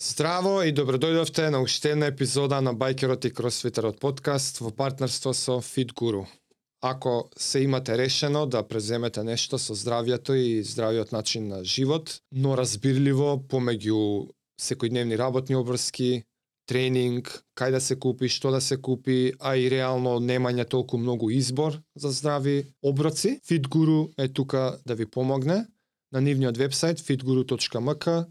Здраво 0.00 0.62
и 0.64 0.72
добродојдовте 0.72 1.50
на 1.52 1.58
уште 1.60 1.90
една 1.92 2.06
епизода 2.08 2.62
на 2.64 2.72
Байкерот 2.72 3.24
и 3.28 3.30
Кросфитерот 3.30 3.98
подкаст 4.00 4.62
во 4.64 4.70
партнерство 4.72 5.34
со 5.36 5.58
Fit 5.60 5.92
Guru. 5.92 6.24
Ако 6.80 7.28
се 7.36 7.60
имате 7.60 7.98
решено 7.98 8.46
да 8.46 8.62
преземете 8.62 9.22
нешто 9.22 9.58
со 9.58 9.76
здравјето 9.76 10.32
и 10.32 10.64
здравиот 10.64 11.12
начин 11.12 11.48
на 11.48 11.60
живот, 11.64 12.22
но 12.32 12.56
разбирливо 12.56 13.44
помеѓу 13.44 14.30
секојдневни 14.56 15.20
работни 15.20 15.56
обврски, 15.60 16.24
тренинг, 16.64 17.44
кај 17.52 17.70
да 17.76 17.80
се 17.80 18.00
купи, 18.00 18.28
што 18.28 18.56
да 18.56 18.60
се 18.60 18.80
купи, 18.80 19.34
а 19.38 19.56
и 19.56 19.68
реално 19.68 20.16
немање 20.16 20.64
толку 20.64 20.96
многу 20.96 21.28
избор 21.30 21.76
за 21.94 22.08
здрави 22.08 22.72
оброци, 22.82 23.40
Fit 23.44 23.68
Guru 23.68 24.08
е 24.16 24.28
тука 24.28 24.80
да 24.86 24.94
ви 24.94 25.06
помогне. 25.06 25.66
На 26.12 26.20
нивниот 26.20 26.56
вебсайт 26.56 26.98
fitguru.mk 26.98 28.24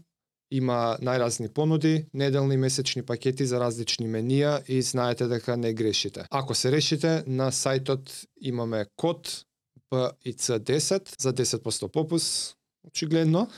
има 0.50 0.96
најразни 1.02 1.48
понуди, 1.48 2.06
неделни 2.12 2.56
месечни 2.56 3.02
пакети 3.02 3.46
за 3.46 3.60
различни 3.60 4.08
менија 4.08 4.60
и 4.68 4.82
знаете 4.82 5.28
дека 5.30 5.56
не 5.56 5.72
грешите. 5.74 6.26
Ако 6.30 6.54
се 6.54 6.72
решите, 6.72 7.22
на 7.26 7.50
сајтот 7.52 8.10
имаме 8.40 8.86
код 8.96 9.44
BIC10 9.92 11.14
за 11.20 11.32
10% 11.32 11.88
попус, 11.88 12.54
очигледно. 12.86 13.48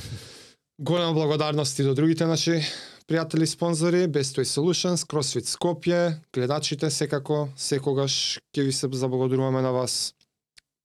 Голема 0.78 1.12
благодарност 1.12 1.78
и 1.78 1.82
до 1.82 1.94
другите 1.94 2.26
наши 2.26 2.62
пријатели 3.08 3.46
спонзори, 3.46 4.08
Best 4.08 4.38
Way 4.38 4.48
Solutions, 4.48 5.04
CrossFit 5.06 5.46
Скопје, 5.46 6.18
гледачите 6.32 6.90
секако, 6.90 7.48
секогаш 7.56 8.40
ќе 8.56 8.64
ви 8.64 8.72
се 8.72 8.88
заблагодаруваме 8.90 9.62
на 9.62 9.70
вас. 9.72 10.14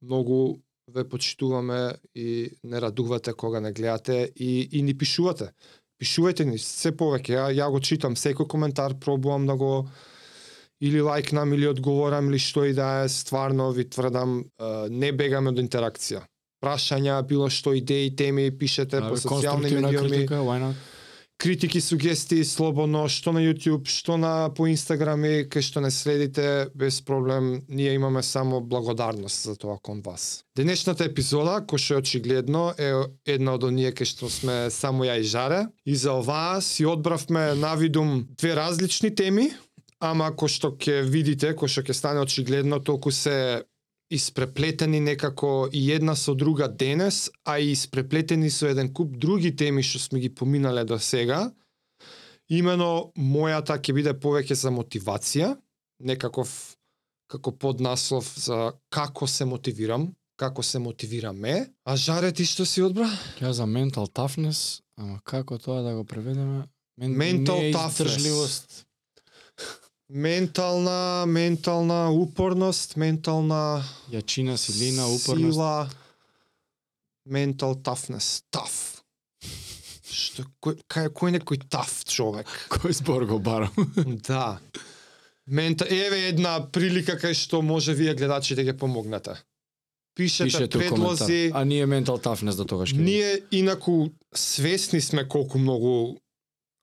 Многу 0.01 0.59
ве 0.95 1.03
почитуваме 1.09 1.95
и 2.15 2.49
не 2.63 2.81
радувате 2.81 3.33
кога 3.33 3.59
не 3.59 3.71
гледате 3.71 4.31
и, 4.35 4.69
и 4.71 4.81
ни 4.81 4.97
пишувате. 4.97 5.51
Пишувајте 5.99 6.45
ни 6.47 6.57
се 6.57 6.91
повеќе. 6.95 7.35
Ја, 7.35 7.47
ја 7.51 7.67
го 7.71 7.79
читам 7.79 8.15
секој 8.15 8.47
коментар, 8.47 8.95
пробувам 8.99 9.47
да 9.47 9.55
го 9.59 9.89
или 10.81 11.01
лайкнам 11.01 11.53
или 11.53 11.67
одговорам 11.67 12.29
или 12.29 12.39
што 12.39 12.63
и 12.65 12.73
да 12.73 13.03
е, 13.03 13.09
стварно 13.09 13.71
ви 13.75 13.83
тврдам, 13.89 14.45
не 14.89 15.11
бегаме 15.11 15.51
од 15.51 15.59
интеракција. 15.59 16.23
Прашања, 16.63 17.19
било 17.27 17.49
што 17.51 17.73
идеи, 17.75 18.15
теми, 18.15 18.49
пишете 18.51 18.99
по 19.03 19.15
социјални 19.19 19.71
медиуми. 19.75 20.23
Критика, 20.23 20.39
why 20.43 20.59
not? 20.59 20.75
Критики, 21.39 21.81
сугестии 21.81 22.43
слободно, 22.43 23.07
што 23.07 23.31
на 23.31 23.39
YouTube, 23.39 23.87
што 23.87 24.17
на 24.19 24.51
по 24.51 24.67
Инстаграм 24.67 25.23
и 25.23 25.47
кај 25.47 25.63
што 25.63 25.79
не 25.79 25.89
следите, 25.89 26.67
без 26.75 26.99
проблем, 27.01 27.63
ние 27.69 27.95
имаме 27.95 28.23
само 28.23 28.59
благодарност 28.61 29.47
за 29.47 29.55
тоа 29.55 29.79
кон 29.81 30.01
вас. 30.03 30.43
Денешната 30.55 31.07
епизода, 31.07 31.63
кој 31.63 31.79
што 31.79 31.95
е 31.95 32.03
очигледно, 32.03 32.73
е 32.75 32.91
една 33.25 33.55
од 33.55 33.63
оние 33.63 33.95
кај 33.95 34.11
што 34.11 34.27
сме 34.27 34.67
само 34.69 35.07
ја 35.07 35.15
и 35.19 35.23
жаре. 35.23 35.63
И 35.87 35.95
за 35.95 36.19
оваа 36.19 36.59
си 36.61 36.85
одбравме 36.85 37.55
навидум 37.55 38.27
две 38.35 38.53
различни 38.59 39.15
теми, 39.15 39.47
ама 39.99 40.31
кој 40.35 40.51
што 40.51 40.75
ќе 40.75 41.07
видите, 41.07 41.55
кој 41.55 41.71
што 41.71 41.87
ќе 41.87 41.95
стане 41.95 42.19
очигледно, 42.27 42.83
толку 42.83 43.15
се 43.15 43.63
испреплетени 44.09 44.99
некако 44.99 45.69
и 45.71 45.91
една 45.91 46.15
со 46.15 46.35
друга 46.35 46.67
денес, 46.67 47.29
а 47.45 47.59
и 47.59 47.71
испреплетени 47.71 48.49
со 48.49 48.67
еден 48.67 48.93
куп 48.93 49.17
други 49.17 49.55
теми 49.55 49.83
што 49.83 49.99
сме 49.99 50.19
ги 50.19 50.29
поминале 50.29 50.85
до 50.85 50.99
сега. 50.99 51.51
Имено 52.49 53.11
мојата 53.17 53.77
ќе 53.77 53.93
биде 53.93 54.13
повеќе 54.13 54.57
за 54.57 54.71
мотивација, 54.73 55.55
некаков 56.01 56.75
како 57.29 57.51
поднаслов 57.51 58.33
за 58.37 58.73
како 58.89 59.27
се 59.27 59.45
мотивирам, 59.45 60.09
како 60.39 60.63
се 60.63 60.79
мотивираме. 60.79 61.69
А 61.85 61.95
Жаре 61.95 62.31
ти 62.31 62.45
што 62.45 62.65
си 62.65 62.81
одбра? 62.81 63.09
Ја 63.37 63.53
за 63.53 63.69
mental 63.69 64.09
toughness, 64.09 64.81
ама 64.97 65.19
како 65.23 65.57
тоа 65.57 65.83
да 65.85 65.93
го 65.93 66.03
преведеме? 66.03 66.65
Мен, 66.97 67.15
Mental 67.15 67.61
неиздржливост. 67.61 68.88
Ментална, 70.09 71.25
ментална 71.27 72.09
упорност, 72.11 72.95
ментална 72.97 73.83
Јачина, 74.09 74.55
силина, 74.57 75.05
упорност. 75.05 75.53
сила, 75.53 75.89
mental 77.29 77.75
toughness, 77.77 78.41
tough. 78.51 79.03
Што 80.09 80.47
кој 80.65 80.79
кај 80.89 81.11
кој 81.13 81.35
некој 81.37 81.61
таф 81.69 82.01
човек? 82.09 82.49
Кој 82.73 82.93
збор 82.97 83.27
го 83.29 83.37
барам? 83.39 83.69
Да. 84.27 84.57
Мента, 85.45 85.85
еве 85.85 86.29
една 86.29 86.57
прилика 86.71 87.13
кај 87.13 87.37
што 87.37 87.61
може 87.61 87.93
вие 87.93 88.15
гледачите 88.17 88.65
ќе 88.65 88.73
помогнете. 88.77 89.37
Пишете, 90.17 90.49
Пишете 90.49 90.77
предлози. 90.77 91.51
А 91.53 91.63
ние 91.63 91.85
mental 91.85 92.17
toughness 92.17 92.57
до 92.57 92.65
тогаш. 92.65 92.93
Ние 92.93 93.41
инаку 93.51 94.09
свесни 94.33 95.01
сме 95.01 95.27
колку 95.27 95.57
многу 95.59 96.17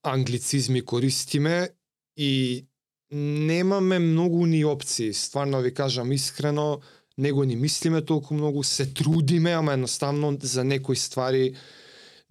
англицизми 0.03 0.83
користиме 0.83 1.69
и 2.17 2.65
немаме 3.13 3.99
многу 3.99 4.47
ни 4.47 4.65
опции. 4.65 5.15
Стварно 5.15 5.61
ви 5.61 5.75
кажам 5.75 6.13
искрено, 6.13 6.81
не 7.19 7.33
го 7.33 7.45
ни 7.45 7.57
мислиме 7.57 8.05
толку 8.05 8.35
многу, 8.35 8.63
се 8.63 8.87
трудиме, 8.87 9.51
ама 9.51 9.73
едноставно 9.73 10.39
за 10.43 10.65
некои 10.65 10.97
ствари 10.97 11.55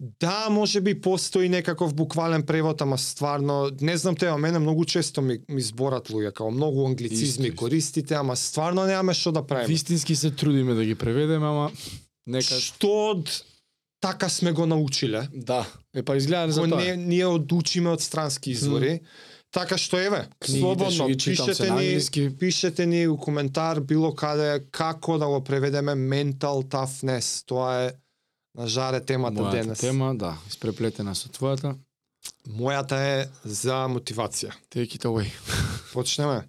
Да, 0.00 0.48
може 0.50 0.80
би 0.80 1.00
постои 1.00 1.48
некаков 1.48 1.94
буквален 1.94 2.42
превод, 2.42 2.82
ама 2.82 2.98
стварно, 2.98 3.70
не 3.80 3.96
знам 3.96 4.16
те, 4.16 4.32
мене 4.32 4.58
многу 4.58 4.84
често 4.84 5.22
ми, 5.22 5.38
ми 5.48 5.62
зборат 5.62 6.10
луѓе, 6.10 6.32
као 6.32 6.50
многу 6.50 6.86
англицизми 6.86 7.48
Исто, 7.48 7.56
користите, 7.56 8.14
ама 8.14 8.36
стварно 8.36 8.84
немаме 8.84 9.14
што 9.14 9.32
да 9.32 9.42
правиме. 9.46 9.68
Вистински 9.72 10.16
се 10.16 10.30
трудиме 10.30 10.74
да 10.74 10.84
ги 10.84 10.94
преведеме, 10.94 11.46
ама 11.46 11.70
нека 12.26 12.60
Што 12.60 13.16
од 13.16 13.32
така 14.00 14.28
сме 14.28 14.52
го 14.52 14.66
научиле, 14.66 15.28
да. 15.32 15.64
Е 15.96 16.02
па 16.02 16.16
изгледа 16.16 16.52
за 16.52 16.68
тоа. 16.68 16.76
не, 16.76 16.96
ние 16.96 17.26
одучиме 17.26 17.96
од 17.96 18.04
странски 18.04 18.50
извори. 18.50 19.00
Така 19.56 19.78
што 19.80 19.96
еве, 19.96 20.28
Книгите 20.38 20.60
слободно 20.60 21.06
пишете 21.16 21.70
ни, 21.70 22.30
пишете 22.38 22.86
ни 22.86 23.06
у 23.08 23.16
коментар 23.16 23.80
било 23.80 24.12
каде 24.14 24.60
како 24.70 25.16
да 25.18 25.26
го 25.26 25.40
преведеме 25.44 25.94
mental 25.96 26.60
toughness. 26.68 27.40
Тоа 27.48 27.86
е 27.86 27.92
на 28.56 28.66
жаре 28.68 29.00
темата 29.00 29.40
Мојата 29.40 29.50
денес. 29.52 29.80
тема, 29.80 30.12
да, 30.14 30.36
испреплетена 30.48 31.14
со 31.14 31.32
твојата. 31.32 31.72
Мојата 32.48 33.00
е 33.00 33.28
за 33.44 33.86
мотивација. 33.88 34.52
Take 34.68 35.00
it 35.00 35.08
away. 35.08 35.32
Почнеме. 35.94 36.44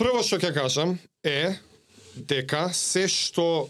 Прво 0.00 0.22
што 0.24 0.38
ќе 0.40 0.48
кажам 0.56 0.94
е 1.28 1.58
дека 2.16 2.70
се 2.72 3.02
што 3.04 3.68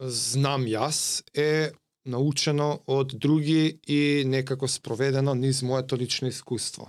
знам 0.00 0.64
јас 0.64 1.20
е 1.36 1.76
научено 2.08 2.70
од 2.88 3.12
други 3.20 3.76
и 3.84 4.24
некако 4.24 4.64
спроведено 4.64 5.36
низ 5.36 5.60
моето 5.60 6.00
лично 6.00 6.32
искуство. 6.32 6.88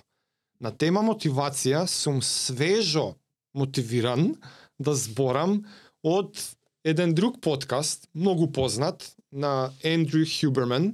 На 0.64 0.72
тема 0.72 1.03
мотивација 1.03 1.84
сум 1.91 2.24
свежо 2.24 3.18
мотивиран 3.52 4.38
да 4.80 4.96
зборам 4.96 5.66
од 6.00 6.40
еден 6.88 7.12
друг 7.12 7.41
подкаст, 7.44 8.08
многу 8.16 8.47
познат, 8.47 9.12
на 9.31 9.74
Ендрю 9.84 10.24
Хюберман. 10.24 10.94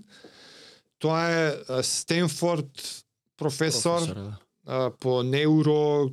Тоа 0.97 1.21
е 1.29 1.83
Стенфорд 1.83 3.05
професор, 3.37 4.09
Професор, 4.09 4.33
да. 4.65 4.91
по 4.99 5.21
неуро 5.21 6.09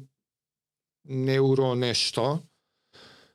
неуро 1.04 1.74
нешто. 1.74 2.42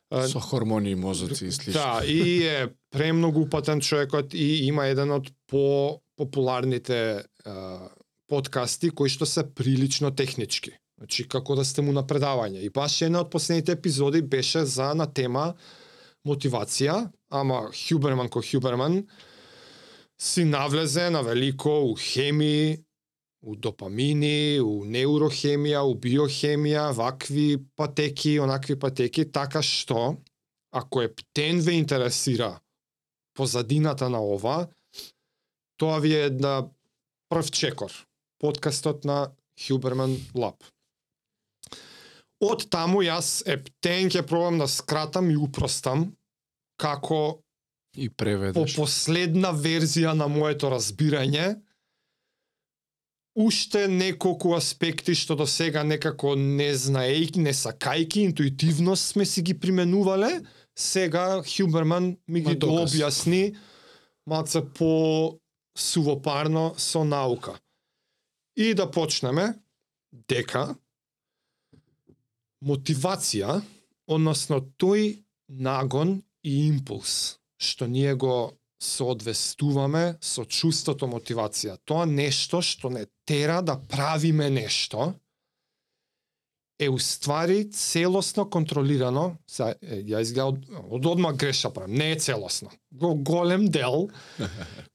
Со 0.09 0.39
хормони, 0.39 0.95
мозоци 0.95 1.45
и 1.45 1.51
слично. 1.51 1.73
Да, 1.73 2.01
и 2.05 2.47
е 2.47 2.67
премногу 2.89 3.41
упатен 3.41 3.81
човекот 3.81 4.33
и 4.33 4.65
има 4.65 4.87
еден 4.89 5.11
од 5.11 5.29
по 5.47 6.01
популарните 6.17 7.23
а, 7.45 7.89
подкасти 8.27 8.89
кои 8.89 9.09
што 9.09 9.29
се 9.29 9.45
прилично 9.45 10.09
технички. 10.11 10.73
Значи 10.97 11.27
како 11.29 11.55
да 11.55 11.63
сте 11.65 11.85
му 11.85 11.93
на 11.93 12.03
предавање. 12.03 12.65
И 12.65 12.73
баш 12.73 13.01
една 13.05 13.21
од 13.21 13.29
последните 13.31 13.77
епизоди 13.77 14.21
беше 14.21 14.65
за 14.65 14.91
на 14.97 15.05
тема 15.05 15.53
мотивација, 16.27 17.07
ама 17.29 17.69
Хюберман 17.71 18.29
ко 18.29 18.41
Хюберман 18.41 19.03
си 20.19 20.43
навлезе 20.43 21.09
на 21.09 21.21
велико 21.23 21.69
у 21.85 21.95
хемии, 21.95 22.81
у 23.41 23.55
допамини, 23.55 24.59
у 24.59 24.83
неурохемија, 24.85 25.83
у 25.87 25.95
биохемија, 25.95 26.89
вакви 26.95 27.57
патеки, 27.75 28.39
онакви 28.39 28.75
патеки, 28.79 29.25
така 29.31 29.61
што, 29.63 30.17
ако 30.71 31.01
е 31.01 31.13
птен 31.13 31.61
ве 31.61 31.79
интересира 31.79 32.59
позадината 33.33 34.09
на 34.09 34.19
ова, 34.19 34.67
тоа 35.77 35.99
ви 35.99 36.13
е 36.15 36.25
една 36.27 36.67
прв 37.29 37.51
чекор. 37.51 37.91
подкастот 38.39 39.03
на 39.03 39.31
Huberman 39.59 40.15
Lab. 40.33 40.55
Од 42.39 42.69
таму 42.71 43.03
јас 43.03 43.41
ептен 43.51 44.07
ќе 44.07 44.23
пробам 44.23 44.61
да 44.63 44.67
скратам 44.71 45.27
и 45.31 45.35
упростам 45.35 46.13
како 46.79 47.43
И 47.99 48.07
по 48.07 48.23
преведеш. 48.23 48.75
последна 48.79 49.51
верзија 49.51 50.13
на 50.15 50.29
моето 50.31 50.71
разбирање 50.71 51.59
уште 53.39 53.87
неколку 53.87 54.53
аспекти 54.57 55.15
што 55.15 55.37
до 55.39 55.47
сега 55.47 55.83
некако 55.87 56.35
не 56.35 56.73
знаејќи, 56.75 57.39
не 57.45 57.53
сакајки, 57.55 58.25
интуитивно 58.27 58.95
сме 58.99 59.25
си 59.25 59.41
ги 59.41 59.55
применувале, 59.55 60.41
сега 60.75 61.41
Хюберман 61.47 62.17
ми 62.27 62.43
ги 62.43 62.57
дообјасни 62.59 63.55
малце 64.27 64.61
по 64.61 65.39
сувопарно 65.77 66.73
со 66.77 67.03
наука. 67.03 67.55
И 68.55 68.73
да 68.73 68.89
почнеме. 68.91 69.53
Дека 70.09 70.73
мотивација, 72.65 73.61
односно 74.09 74.57
тој 74.81 75.21
нагон 75.47 76.17
и 76.43 76.65
импулс 76.67 77.39
што 77.59 77.87
ние 77.87 78.15
го 78.15 78.55
соодвестуваме 78.79 80.17
со 80.23 80.45
чувството 80.45 81.07
мотивација. 81.11 81.77
Тоа 81.85 82.05
нешто 82.07 82.61
што 82.63 82.89
не 82.89 83.05
тера 83.27 83.61
да 83.61 83.75
правиме 83.79 84.49
нешто 84.49 85.13
е 86.79 86.89
уствари 86.89 87.69
целосно 87.71 88.49
контролирано, 88.49 89.35
са, 89.47 89.73
е, 89.81 89.99
ја 90.07 90.21
изгледа 90.23 90.47
од, 90.47 90.69
од 90.95 91.05
одма 91.11 91.33
греша 91.33 91.73
правам, 91.75 91.91
не 91.91 92.13
е 92.13 92.19
целосно. 92.19 92.71
Го 92.91 93.15
голем 93.15 93.67
дел 93.67 94.07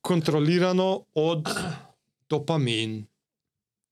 контролирано 0.02 1.04
од 1.14 1.48
допамин. 2.30 3.04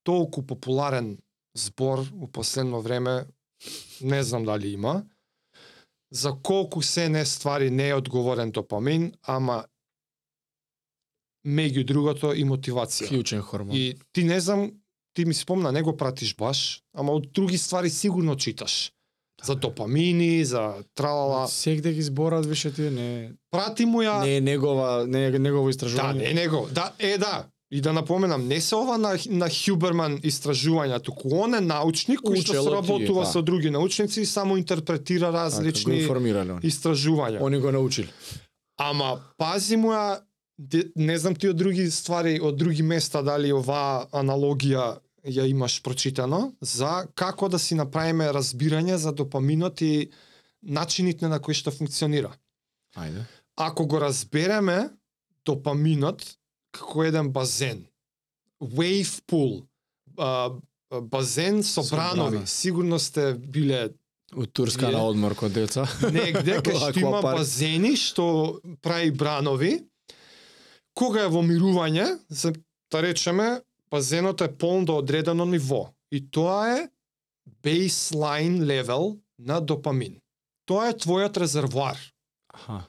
Толку 0.03 0.41
популарен 0.41 1.17
збор 1.53 2.01
у 2.19 2.27
последно 2.27 2.81
време, 2.81 3.25
не 4.01 4.23
знам 4.23 4.45
дали 4.45 4.73
има, 4.73 5.03
за 6.11 6.33
колку 6.43 6.81
се 6.81 7.09
не 7.09 7.25
ствари 7.25 7.69
не 7.69 7.89
е 7.89 7.93
одговорен 7.93 8.51
допамин, 8.51 9.13
ама 9.21 9.65
меѓу 11.45 11.83
другото 11.85 12.33
и 12.33 12.43
мотивација. 12.43 13.07
Клучен 13.07 13.41
хормон. 13.41 13.75
И 13.75 13.95
ти 14.13 14.23
не 14.23 14.39
знам, 14.39 14.71
ти 15.13 15.25
ми 15.25 15.33
спомна, 15.33 15.71
не 15.71 15.81
го 15.81 15.97
пратиш 15.97 16.35
баш, 16.35 16.81
ама 16.95 17.11
од 17.11 17.29
други 17.33 17.57
ствари 17.57 17.89
сигурно 17.89 18.35
читаш. 18.35 18.91
За 19.43 19.55
допамини, 19.55 20.45
за 20.45 20.73
тралала. 20.95 21.47
Сегде 21.47 21.93
ги 21.93 22.01
зборат 22.01 22.45
више 22.45 22.73
тие 22.73 22.91
не 22.91 23.31
Прати 23.51 23.85
му 23.85 23.99
ја... 24.01 24.23
не 24.23 24.37
е 24.37 24.41
негова 24.41 25.05
не 25.07 25.25
е 25.25 25.39
негово 25.39 25.67
да, 25.67 25.73
истражување. 25.73 26.13
не 26.13 26.29
е 26.29 26.33
него. 26.33 26.67
Да, 26.71 26.93
е 26.99 27.17
да. 27.17 27.45
И 27.71 27.81
да 27.81 27.93
напоменам, 27.93 28.47
не 28.47 28.61
се 28.61 28.75
ова 28.75 28.97
на, 28.97 29.17
на 29.29 29.49
Хюберман 29.49 30.19
истражувања, 30.21 31.01
туку 31.01 31.29
он 31.41 31.55
е 31.57 31.61
научник 31.61 32.21
кој 32.21 32.43
што 32.45 32.61
соработува 32.61 33.25
да. 33.25 33.31
со 33.31 33.41
други 33.41 33.69
научници 33.73 34.21
и 34.21 34.25
само 34.25 34.57
интерпретира 34.57 35.25
Така, 35.25 35.31
го 35.31 35.37
различни 35.37 35.97
информирале 35.99 36.51
они. 36.53 36.61
истражувања. 36.61 37.41
Они 37.41 37.59
го 37.59 37.71
научили. 37.71 38.09
Ама 38.77 39.19
пази 39.37 39.75
му 39.75 39.89
ја, 39.89 40.21
не 40.95 41.17
знам 41.17 41.35
ти 41.35 41.49
од 41.49 41.57
други 41.57 41.91
ствари, 41.91 42.39
од 42.39 42.57
други 42.57 42.83
места 42.83 43.21
дали 43.21 43.51
оваа 43.53 44.07
аналогија 44.11 44.99
ја 45.25 45.45
имаш 45.49 45.79
прочитано, 45.83 46.51
за 46.61 47.05
како 47.15 47.49
да 47.49 47.59
си 47.59 47.75
направиме 47.75 48.25
разбирање 48.25 48.95
за 48.95 49.11
допаминот 49.11 49.81
и 49.81 50.09
начините 50.61 51.27
на 51.27 51.39
кои 51.39 51.53
што 51.55 51.71
функционира. 51.71 52.33
Ајде. 52.95 53.23
Ако 53.55 53.85
го 53.87 53.99
разбереме 53.99 54.89
допаминот 55.45 56.23
како 56.71 57.03
еден 57.03 57.31
базен, 57.31 57.85
wave 58.61 59.21
pool, 59.27 59.63
а, 60.17 60.51
базен 61.01 61.63
со, 61.63 61.83
Со 61.83 61.95
бранови, 61.95 62.37
брана. 62.37 62.47
сигурно 62.47 62.99
сте 62.99 63.33
биле 63.33 63.89
Од 64.35 64.49
Турска 64.53 64.89
на 64.91 65.03
одмор 65.05 65.35
код 65.35 65.53
деца. 65.53 65.85
негде 66.11 66.57
кај 66.65 66.77
што 66.91 66.99
има 66.99 67.21
базени 67.21 67.95
што 67.95 68.59
прави 68.81 69.11
бранови. 69.11 69.83
Кога 70.93 71.25
е 71.25 71.31
во 71.33 71.41
мирување, 71.41 72.05
за 72.29 72.53
да 72.91 73.01
речеме, 73.01 73.61
базенот 73.91 74.41
е 74.41 74.51
полн 74.57 74.85
до 74.85 74.97
одредено 75.01 75.45
ниво. 75.45 75.87
И 76.11 76.21
тоа 76.31 76.77
е 76.77 76.89
baseline 77.63 78.61
level 78.61 79.19
на 79.39 79.59
допамин. 79.61 80.19
Тоа 80.65 80.91
е 80.91 80.97
твојот 80.97 81.37
резервоар. 81.41 81.97
Аха. 82.53 82.83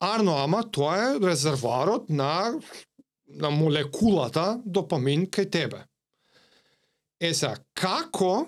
Арно, 0.00 0.36
ама 0.38 0.62
тоа 0.70 0.96
е 0.96 1.20
резервоарот 1.20 2.10
на 2.10 2.54
на 3.26 3.50
молекулата 3.50 4.60
допамин 4.64 5.26
кај 5.26 5.50
тебе. 5.50 5.82
Е 7.20 7.32
сега, 7.34 7.56
како 7.74 8.46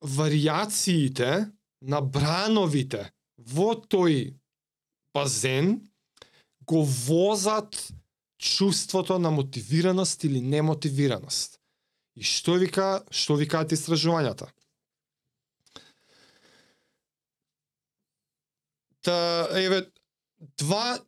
вариациите 0.00 1.48
на 1.82 2.00
брановите 2.00 3.08
во 3.36 3.74
тој 3.74 4.34
базен 5.14 5.76
го 6.64 6.84
возат 6.84 7.76
чувството 8.38 9.18
на 9.18 9.30
мотивираност 9.30 10.24
или 10.24 10.40
немотивираност. 10.40 11.58
И 12.16 12.24
што 12.26 12.56
вика, 12.58 13.02
што 13.10 13.36
викаат 13.38 13.70
истражувањата? 13.74 14.48
Та, 19.06 19.18
еве, 19.54 19.84
два 20.58 20.98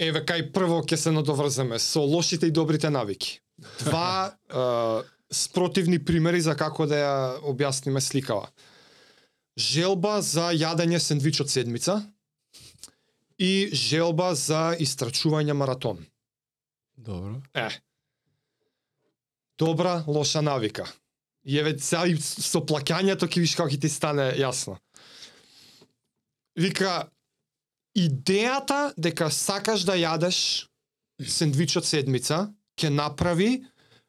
еве 0.00 0.24
кај 0.24 0.48
прво 0.54 0.80
ќе 0.80 0.96
се 0.96 1.12
надоврземе 1.12 1.78
со 1.78 2.00
лошите 2.00 2.48
и 2.48 2.54
добрите 2.56 2.90
навики. 2.90 3.40
Два 3.84 4.32
е, 4.48 4.64
спротивни 5.32 6.00
примери 6.04 6.40
за 6.40 6.56
како 6.56 6.88
да 6.88 6.96
ја 6.96 7.14
објасниме 7.52 8.00
сликава. 8.00 8.48
Желба 9.60 10.20
за 10.24 10.50
јадење 10.56 10.98
сендвич 10.98 11.42
од 11.44 11.52
седмица 11.52 12.00
и 13.40 13.70
желба 13.72 14.34
за 14.36 14.74
истрачување 14.76 15.56
маратон. 15.56 16.04
Добро. 16.96 17.40
Е. 17.56 17.70
Добра, 19.58 20.04
лоша 20.06 20.42
навика. 20.42 20.84
И 21.44 21.58
еве 21.58 21.78
сега 21.78 22.04
и 22.06 22.18
со 22.20 22.60
плаќањето 22.60 23.24
ќе 23.24 23.40
виш 23.40 23.56
како 23.56 23.72
ќе 23.72 23.80
ти 23.80 23.88
стане 23.88 24.28
јасно. 24.36 24.76
Вика, 26.60 27.08
идејата 27.96 28.92
дека 29.00 29.30
сакаш 29.32 29.86
да 29.88 29.96
јадеш 29.96 30.68
сендвич 31.24 31.78
од 31.80 31.88
седмица 31.88 32.42
ќе 32.76 32.92
направи 32.92 33.64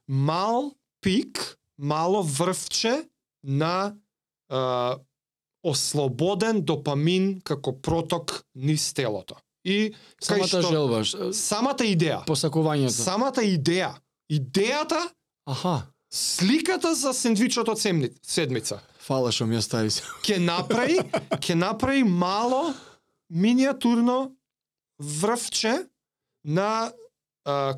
мал 0.08 0.74
пик, 1.00 1.40
мало 1.80 2.22
врвче 2.24 3.08
на 3.44 3.96
ослободен 5.64 6.62
допамин 6.62 7.42
како 7.42 7.74
проток 7.74 8.34
низ 8.56 8.94
телото. 8.94 9.36
И 9.64 9.94
Самата 10.20 10.62
желба, 10.64 11.04
ш- 11.04 11.34
самата 11.34 11.86
идеја, 11.86 12.26
посакувањето. 12.26 12.90
самата 12.98 13.42
идеја, 13.44 13.94
идејата, 14.28 15.02
Аха. 15.46 15.82
сликата 16.10 16.96
за 16.96 17.14
сендвичот 17.14 17.68
од 17.68 17.80
седмица 18.24 18.80
Фала 19.00 19.32
што 19.32 19.46
ми 19.46 19.56
ја 19.56 19.62
стави 19.62 19.90
се. 19.90 20.02
ќе 20.24 20.38
направи, 20.40 20.98
ќе 21.38 21.54
направи 21.56 22.04
мало 22.04 22.74
миниатурно 23.30 24.32
врвче 25.00 25.86
на 26.44 26.92
а, 27.46 27.74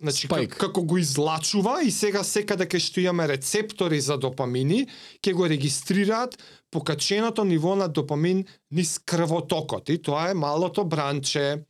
значи 0.00 0.28
Спајк. 0.28 0.48
как, 0.48 0.58
како 0.58 0.82
го 0.82 0.98
излачува 0.98 1.82
и 1.82 1.90
сега 1.90 2.24
секаде 2.24 2.64
кај 2.64 2.78
што 2.80 3.00
имаме 3.00 3.28
рецептори 3.28 4.00
за 4.00 4.16
допамини, 4.16 4.86
ќе 5.20 5.32
го 5.32 5.46
регистрираат 5.46 6.36
покаченото 6.72 7.44
ниво 7.44 7.76
на 7.76 7.88
допамин 7.88 8.44
низ 8.70 8.98
крвотокот 8.98 9.88
и 9.88 9.98
тоа 10.02 10.30
е 10.30 10.34
малото 10.34 10.84
бранче. 10.84 11.62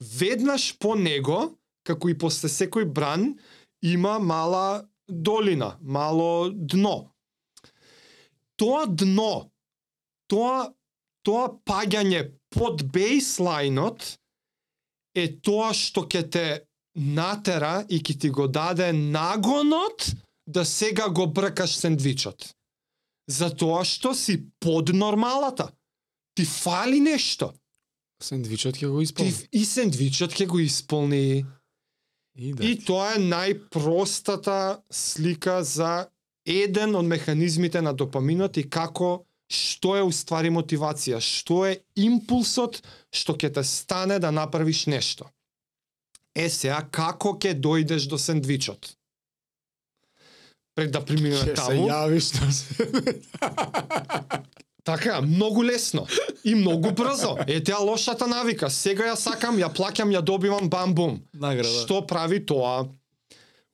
Веднаш 0.00 0.72
по 0.78 0.94
него, 0.94 1.58
како 1.84 2.08
и 2.08 2.16
после 2.18 2.48
секој 2.48 2.88
бран, 2.88 3.36
има 3.82 4.18
мала 4.18 4.88
долина, 5.08 5.76
мало 5.82 6.50
дно. 6.50 7.12
Тоа 8.58 8.86
дно, 8.88 9.50
тоа 10.26 10.72
тоа 11.28 11.48
паѓање 11.68 12.22
под 12.56 12.86
бейслайнот 12.92 14.14
е 15.18 15.26
тоа 15.44 15.74
што 15.76 16.06
ќе 16.08 16.22
те 16.32 16.46
натера 16.96 17.82
и 17.88 18.00
ќе 18.00 18.14
ти 18.22 18.30
го 18.32 18.48
даде 18.48 18.92
нагонот 18.96 20.08
да 20.48 20.64
сега 20.64 21.10
го 21.12 21.26
бркаш 21.26 21.76
сендвичот. 21.76 22.54
Затоа 23.28 23.84
што 23.84 24.14
си 24.14 24.40
под 24.60 24.88
нормалата. 24.96 25.70
Ти 26.34 26.44
фали 26.44 27.00
нешто. 27.00 27.52
Сендвичот 28.22 28.76
ќе 28.80 28.88
го 28.88 29.00
Ти 29.00 29.04
исполни. 29.04 29.32
и 29.52 29.64
сендвичот 29.64 30.32
ќе 30.32 30.46
го 30.46 30.58
исполни. 30.58 31.44
И, 32.38 32.52
да. 32.52 32.64
И 32.64 32.78
тоа 32.84 33.14
е 33.14 33.18
најпростата 33.18 34.80
слика 34.90 35.64
за 35.64 36.08
еден 36.46 36.94
од 36.96 37.04
механизмите 37.04 37.82
на 37.82 37.92
допаминот 37.92 38.56
и 38.56 38.68
како 38.70 39.24
што 39.48 39.96
е 39.96 40.02
уствари 40.02 40.50
мотивација, 40.52 41.20
што 41.20 41.64
е 41.66 41.80
импулсот 41.96 42.82
што 43.10 43.34
ќе 43.34 43.52
те 43.54 43.64
стане 43.64 44.18
да 44.18 44.30
направиш 44.30 44.86
нешто. 44.86 45.28
Е 46.36 46.48
сега 46.48 46.82
како 46.90 47.34
ќе 47.40 47.54
дојдеш 47.60 48.08
до 48.08 48.18
сендвичот? 48.18 48.97
Пред 50.78 50.94
да 50.94 51.02
преминеме 51.02 51.42
Ќе 51.42 51.44
се 51.44 51.54
таму. 51.58 51.88
јавиш 51.90 52.26
на 52.38 52.52
се. 52.54 52.74
Така, 54.84 55.20
многу 55.20 55.64
лесно 55.64 56.06
и 56.44 56.54
многу 56.54 56.92
брзо. 56.96 57.34
Е 57.46 57.58
теа 57.60 57.80
лошата 57.82 58.26
навика. 58.30 58.70
Сега 58.70 59.10
ја 59.10 59.16
сакам, 59.18 59.58
ја 59.58 59.68
плаќам, 59.74 60.14
ја 60.14 60.22
добивам 60.22 60.70
бам 60.70 60.94
бум. 60.94 61.18
Награда. 61.34 61.82
Што 61.82 62.06
прави 62.06 62.38
тоа? 62.40 62.86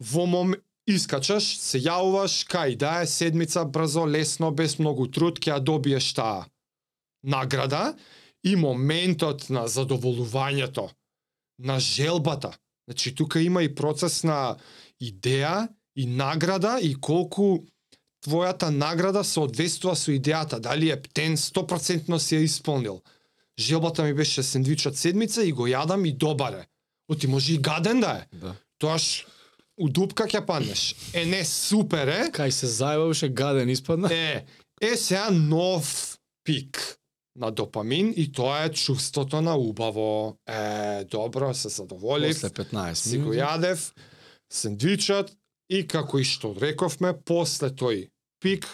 Во 0.01 0.25
мом 0.27 0.57
искачаш, 0.91 1.45
се 1.61 1.79
јавуваш, 1.85 2.49
кај 2.51 2.75
да 2.81 3.05
е 3.05 3.07
седмица 3.07 3.63
брзо, 3.65 4.09
лесно, 4.09 4.51
без 4.51 4.79
многу 4.81 5.07
труд, 5.07 5.39
ќе 5.39 5.55
ја 5.55 5.61
добиеш 5.61 6.09
таа 6.17 6.49
награда 7.23 7.95
и 8.45 8.57
моментот 8.57 9.49
на 9.53 9.69
задоволувањето, 9.69 10.91
на 11.59 11.79
желбата. 11.81 12.57
Значи 12.89 13.15
тука 13.15 13.41
има 13.41 13.63
и 13.63 13.75
процес 13.75 14.25
на 14.25 14.57
идеја 15.01 15.69
и 15.97 16.07
награда 16.07 16.79
и 16.83 16.95
колку 16.95 17.65
твојата 18.25 18.71
награда 18.71 19.25
соодветствува 19.25 19.97
со 19.97 20.13
идејата, 20.15 20.59
дали 20.61 20.91
е 20.91 21.01
птен 21.03 21.37
100% 21.37 22.19
си 22.19 22.37
ја 22.37 22.45
исполнил. 22.45 23.03
Желбата 23.59 24.03
ми 24.03 24.15
беше 24.15 24.43
сендвичот 24.43 24.97
седмица 24.97 25.45
и 25.45 25.53
го 25.53 25.69
јадам 25.69 26.09
и 26.09 26.13
добаре. 26.13 26.67
Оти 27.09 27.27
може 27.27 27.55
и 27.55 27.59
гаден 27.59 28.01
да 28.01 28.25
е. 28.25 28.37
Да. 28.37 28.55
Тоаш 28.79 29.27
у 29.77 29.89
дупка 29.89 30.27
ќе 30.27 30.45
паднеш. 30.47 30.95
Е 31.15 31.25
не 31.27 31.45
супер 31.45 32.09
е. 32.09 32.21
Кај 32.35 32.51
се 32.51 32.67
зајбавше 32.67 33.29
гаден 33.29 33.71
испадна. 33.71 34.11
Е, 34.11 34.45
е 34.81 34.97
сега 34.97 35.31
нов 35.31 36.19
пик 36.45 36.99
на 37.37 37.51
допамин 37.51 38.15
и 38.17 38.33
тоа 38.33 38.65
е 38.65 38.73
чувството 38.73 39.41
на 39.41 39.57
убаво. 39.57 40.39
Е, 40.47 41.05
добро, 41.05 41.55
се 41.55 41.69
задоволив. 41.69 42.41
После 42.41 42.49
15 42.49 42.95
си 42.95 43.19
го 43.19 43.31
минути. 43.31 43.39
јадев 43.39 43.93
сендвичот 44.51 45.31
и 45.69 45.87
како 45.87 46.19
и 46.19 46.25
што 46.25 46.55
рековме, 46.55 47.15
после 47.15 47.71
тој 47.71 48.09
пик 48.41 48.67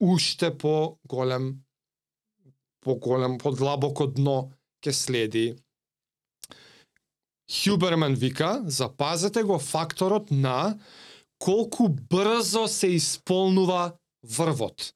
уште 0.00 0.50
по 0.50 0.98
голем 1.08 1.64
по 2.84 2.94
голем, 2.94 3.38
по 3.38 3.50
длабоко 3.50 4.06
дно 4.06 4.52
ќе 4.84 4.92
следи. 4.92 5.46
Хюберман 7.48 8.14
вика, 8.14 8.62
запазете 8.66 9.42
го 9.42 9.58
факторот 9.58 10.30
на 10.30 10.78
колку 11.38 11.88
брзо 11.88 12.68
се 12.68 12.94
исполнува 12.94 13.96
врвот. 14.22 14.92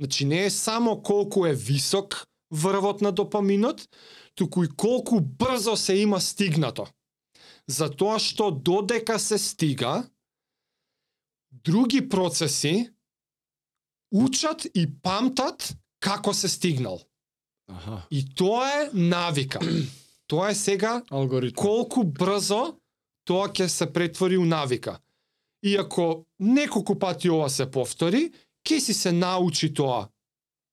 Значи 0.00 0.24
не 0.24 0.44
е 0.44 0.50
само 0.50 1.02
колку 1.02 1.46
е 1.46 1.54
висок 1.54 2.26
врвот 2.50 3.00
на 3.00 3.12
допаминот, 3.12 3.88
туку 4.34 4.64
и 4.64 4.68
колку 4.68 5.20
брзо 5.20 5.76
се 5.76 5.96
има 5.96 6.20
стигнато. 6.20 6.86
Затоа 7.66 8.18
што 8.18 8.50
додека 8.50 9.18
се 9.18 9.38
стига, 9.38 10.04
други 11.64 12.08
процеси 12.08 12.90
учат 14.12 14.66
и 14.74 14.86
памтат 15.02 15.76
како 16.00 16.34
се 16.34 16.48
стигнал. 16.48 17.00
Аха. 17.68 18.02
И 18.10 18.34
тоа 18.34 18.68
е 18.70 18.90
навика. 18.92 19.60
тоа 20.26 20.50
е 20.50 20.54
сега 20.54 21.02
Алгоритм. 21.10 21.54
колку 21.56 22.04
брзо 22.04 22.76
тоа 23.24 23.48
ќе 23.48 23.66
се 23.66 23.92
претвори 23.92 24.36
у 24.36 24.44
навика. 24.44 24.98
И 25.62 25.76
ако 25.76 26.26
неколку 26.38 26.98
пати 26.98 27.30
ова 27.30 27.48
се 27.50 27.70
повтори, 27.70 28.30
ќе 28.64 28.78
си 28.80 28.94
се 28.94 29.12
научи 29.12 29.74
тоа 29.74 30.08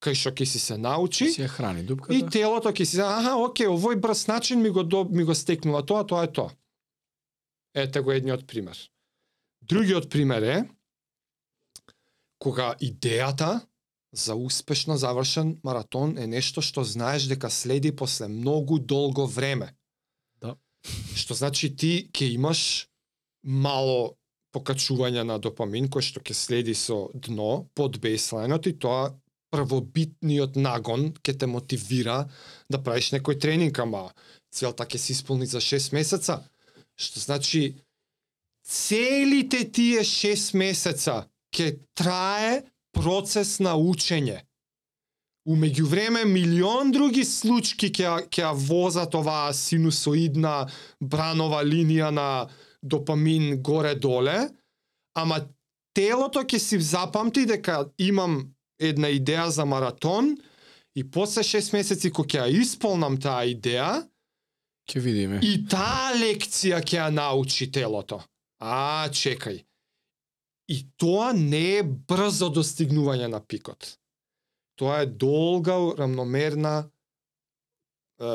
кај 0.02 0.14
што 0.14 0.30
ќе 0.30 0.44
си 0.44 0.58
се 0.58 0.76
научи 0.76 1.30
Си 1.32 1.42
ја 1.42 1.48
храни 1.48 1.82
дупката. 1.82 2.14
и 2.14 2.26
телото 2.26 2.68
ќе 2.68 2.84
си 2.84 3.00
аха, 3.00 3.36
окей, 3.38 3.66
овој 3.66 3.96
брз 3.96 4.26
начин 4.26 4.60
ми 4.60 4.68
го 4.70 4.84
ми 5.10 5.24
го 5.24 5.34
стекнува 5.34 5.86
тоа, 5.86 6.04
тоа 6.06 6.24
е 6.24 6.32
тоа. 6.32 6.50
Ете 7.74 8.00
го 8.00 8.12
едниот 8.12 8.46
пример. 8.46 8.76
Другиот 9.62 10.10
пример 10.10 10.42
е 10.42 10.68
кога 12.42 12.72
идејата 12.82 13.60
за 14.12 14.34
успешно 14.34 14.96
завршен 14.98 15.54
маратон 15.64 16.16
е 16.18 16.26
нешто 16.26 16.60
што 16.60 16.84
знаеш 16.84 17.28
дека 17.30 17.50
следи 17.50 17.92
после 17.96 18.28
многу 18.28 18.78
долго 18.78 19.26
време. 19.26 19.72
Да. 20.42 20.56
Што 21.14 21.38
значи 21.38 21.70
ти 21.70 22.10
ќе 22.10 22.34
имаш 22.34 22.90
мало 23.42 24.18
покачување 24.52 25.24
на 25.24 25.38
допамин 25.38 25.88
кој 25.88 26.04
што 26.10 26.20
ќе 26.20 26.34
следи 26.34 26.74
со 26.74 27.08
дно 27.14 27.68
под 27.78 28.02
бейслайнот 28.02 28.66
и 28.66 28.74
тоа 28.74 29.14
првобитниот 29.54 30.56
нагон 30.56 31.12
ќе 31.22 31.38
те 31.38 31.46
мотивира 31.46 32.26
да 32.68 32.82
правиш 32.82 33.12
некој 33.14 33.38
тренинг, 33.38 33.78
ама 33.78 34.10
целта 34.52 34.84
ќе 34.84 34.98
се 34.98 35.12
исполни 35.16 35.46
за 35.46 35.60
6 35.60 35.94
месеца. 35.96 36.42
Што 36.96 37.20
значи 37.20 37.78
целите 38.66 39.64
тие 39.64 40.04
6 40.04 40.56
месеца 40.56 41.31
ќе 41.52 41.66
трае 41.94 42.62
процес 42.92 43.58
на 43.60 43.74
учење. 43.76 44.40
У 45.44 45.56
меѓувреме 45.58 46.24
милион 46.24 46.92
други 46.94 47.24
случки 47.24 47.90
ќе 47.90 48.28
ќе 48.30 48.52
возат 48.68 49.14
оваа 49.14 49.50
синусоидна 49.52 50.68
бранова 51.00 51.64
линија 51.66 52.10
на 52.14 52.28
допамин 52.82 53.62
горе-доле, 53.62 54.48
ама 55.18 55.40
телото 55.94 56.44
ќе 56.46 56.58
си 56.58 56.78
запамти 56.80 57.46
дека 57.46 57.88
имам 57.98 58.54
една 58.78 59.10
идеја 59.10 59.48
за 59.48 59.64
маратон 59.64 60.36
и 60.94 61.02
после 61.10 61.42
6 61.42 61.72
месеци 61.74 62.10
кога 62.10 62.46
ќе 62.46 62.60
исполнам 62.62 63.18
таа 63.20 63.44
идеја, 63.46 64.06
Ќе 64.88 65.00
видиме. 65.00 65.38
и 65.42 65.66
таа 65.66 66.14
лекција 66.14 66.80
ќе 66.82 66.96
ја 66.98 67.10
научи 67.10 67.70
телото. 67.70 68.22
А, 68.60 69.08
чекај. 69.10 69.62
И 70.72 70.78
тоа 70.96 71.32
не 71.36 71.78
е 71.78 71.82
брзо 71.84 72.48
достигнување 72.48 73.28
на 73.28 73.42
пикот. 73.44 73.96
Тоа 74.80 75.02
е 75.04 75.06
долга, 75.06 75.76
рамномерна 75.98 76.76
е, 76.82 76.86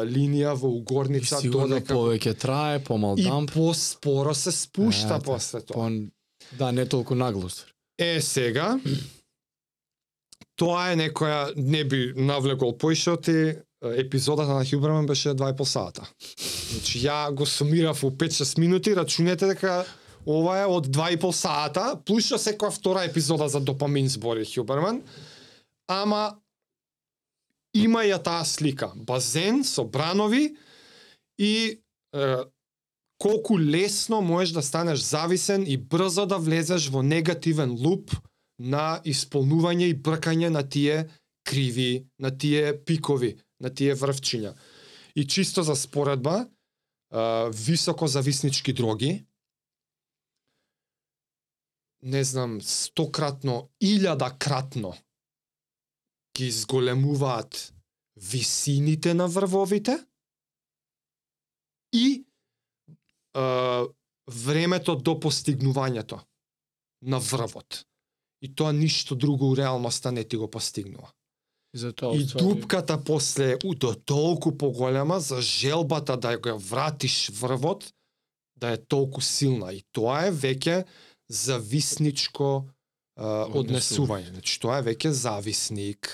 линија 0.06 0.54
во 0.54 0.70
И 0.70 0.82
угорница 0.82 1.42
сигурно 1.42 1.80
додека 1.80 1.96
повеќе 1.96 2.36
трае, 2.38 2.84
помал 2.86 3.18
и 3.18 3.26
дамп. 3.26 3.56
поспоро 3.56 4.36
се 4.38 4.52
спушта 4.52 5.18
Ете, 5.18 5.26
после 5.26 5.62
тоа. 5.62 5.90
По, 5.90 6.58
да, 6.60 6.72
не 6.72 6.86
толку 6.86 7.16
нагло. 7.16 7.50
ствари. 7.50 7.74
Е, 7.98 8.22
сега, 8.22 8.78
тоа 10.56 10.92
е 10.92 10.96
некоја, 11.02 11.54
не 11.58 11.84
би 11.84 12.14
навлегол 12.16 12.78
поишоти, 12.78 13.58
епизодата 13.82 14.54
на 14.54 14.66
Хюберман 14.66 15.06
беше 15.06 15.30
2,5 15.30 15.64
сата. 15.64 16.10
Значи, 16.72 17.00
ја 17.00 17.32
го 17.34 17.46
сумирав 17.46 18.04
у 18.04 18.12
5-6 18.12 18.60
минути, 18.60 18.96
рачунете 18.96 19.48
дека 19.48 19.86
ова 20.28 20.58
е 20.60 20.66
од 20.66 20.88
2,5 20.92 21.32
саата, 21.32 21.86
плюс 22.06 22.28
што 22.28 22.40
секоја 22.42 22.74
втора 22.76 23.06
епизода 23.08 23.48
за 23.48 23.62
допамин 23.64 24.10
збори 24.12 24.46
Хюберман, 24.46 25.02
ама 25.88 26.38
има 27.74 28.04
ја 28.04 28.20
таа 28.24 28.44
слика. 28.46 28.92
Базен 28.96 29.64
со 29.64 29.86
бранови 29.86 30.58
и 31.40 31.80
е, 32.14 32.36
колку 33.18 33.60
лесно 33.60 34.22
можеш 34.22 34.54
да 34.54 34.62
станеш 34.62 35.00
зависен 35.00 35.64
и 35.68 35.78
брзо 35.78 36.26
да 36.26 36.38
влезеш 36.38 36.90
во 36.90 37.04
негативен 37.04 37.78
луп 37.80 38.12
на 38.60 39.00
исполнување 39.06 39.92
и 39.94 39.96
бркање 39.96 40.50
на 40.50 40.64
тие 40.64 41.08
криви, 41.48 42.08
на 42.20 42.34
тие 42.38 42.74
пикови, 42.86 43.38
на 43.62 43.70
тие 43.70 43.96
врвчиња. 43.96 44.54
И 45.16 45.28
чисто 45.28 45.64
за 45.64 45.76
споредба, 45.76 46.48
високо 47.54 48.08
зависнички 48.08 48.74
дроги, 48.74 49.27
не 52.02 52.24
знам, 52.24 52.60
стократно, 52.62 53.70
илјадакратно 53.82 54.94
ги 56.38 56.48
изголемуваат 56.48 57.74
висините 58.16 59.14
на 59.14 59.28
врвовите 59.28 59.98
и 61.94 62.26
а, 63.34 63.86
времето 64.28 64.96
до 64.96 65.18
постигнувањето 65.20 66.22
на 67.02 67.20
врвот. 67.20 67.86
И 68.42 68.54
тоа 68.56 68.74
ништо 68.74 69.16
друго 69.16 69.50
у 69.50 69.56
реалноста 69.58 70.12
не 70.12 70.24
ти 70.24 70.38
го 70.38 70.50
постигнува. 70.50 71.10
И 71.74 71.78
затоа 71.78 72.16
И 72.16 72.26
дупката 72.26 73.04
после 73.04 73.58
у 73.66 73.76
до 73.76 73.96
толку 73.96 74.58
поголема 74.58 75.20
за 75.20 75.42
желбата 75.42 76.18
да 76.18 76.38
го 76.38 76.60
вратиш 76.60 77.30
врвот 77.30 77.94
да 78.56 78.72
е 78.72 78.78
толку 78.78 79.22
силна 79.22 79.74
и 79.74 79.84
тоа 79.92 80.28
е 80.28 80.32
веќе 80.32 80.86
зависничко 81.30 82.66
а, 83.16 83.46
однесување. 83.52 84.34
Значи 84.36 84.60
тоа 84.60 84.82
е 84.82 84.88
веќе 84.92 85.10
зависник. 85.10 86.12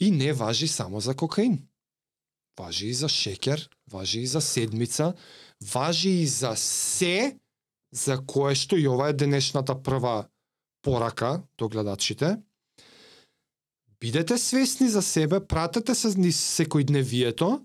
И 0.00 0.10
не 0.10 0.32
важи 0.32 0.68
само 0.68 1.00
за 1.00 1.14
кокаин. 1.14 1.62
Важи 2.58 2.88
и 2.88 2.94
за 2.94 3.08
шекер, 3.08 3.68
важи 3.90 4.20
и 4.20 4.26
за 4.26 4.40
седмица, 4.40 5.14
важи 5.72 6.10
и 6.10 6.26
за 6.26 6.54
се 6.56 7.38
за 7.94 8.18
кое 8.26 8.54
што 8.58 8.76
и 8.76 8.88
ова 8.90 9.08
е 9.10 9.18
денешната 9.18 9.74
прва 9.74 10.26
порака 10.82 11.42
до 11.58 11.68
гледачите. 11.68 12.36
Бидете 14.00 14.38
свесни 14.38 14.88
за 14.88 15.02
себе, 15.02 15.40
пратете 15.40 15.94
се 15.94 16.10
низ 16.18 16.36
секојдневието, 16.36 17.62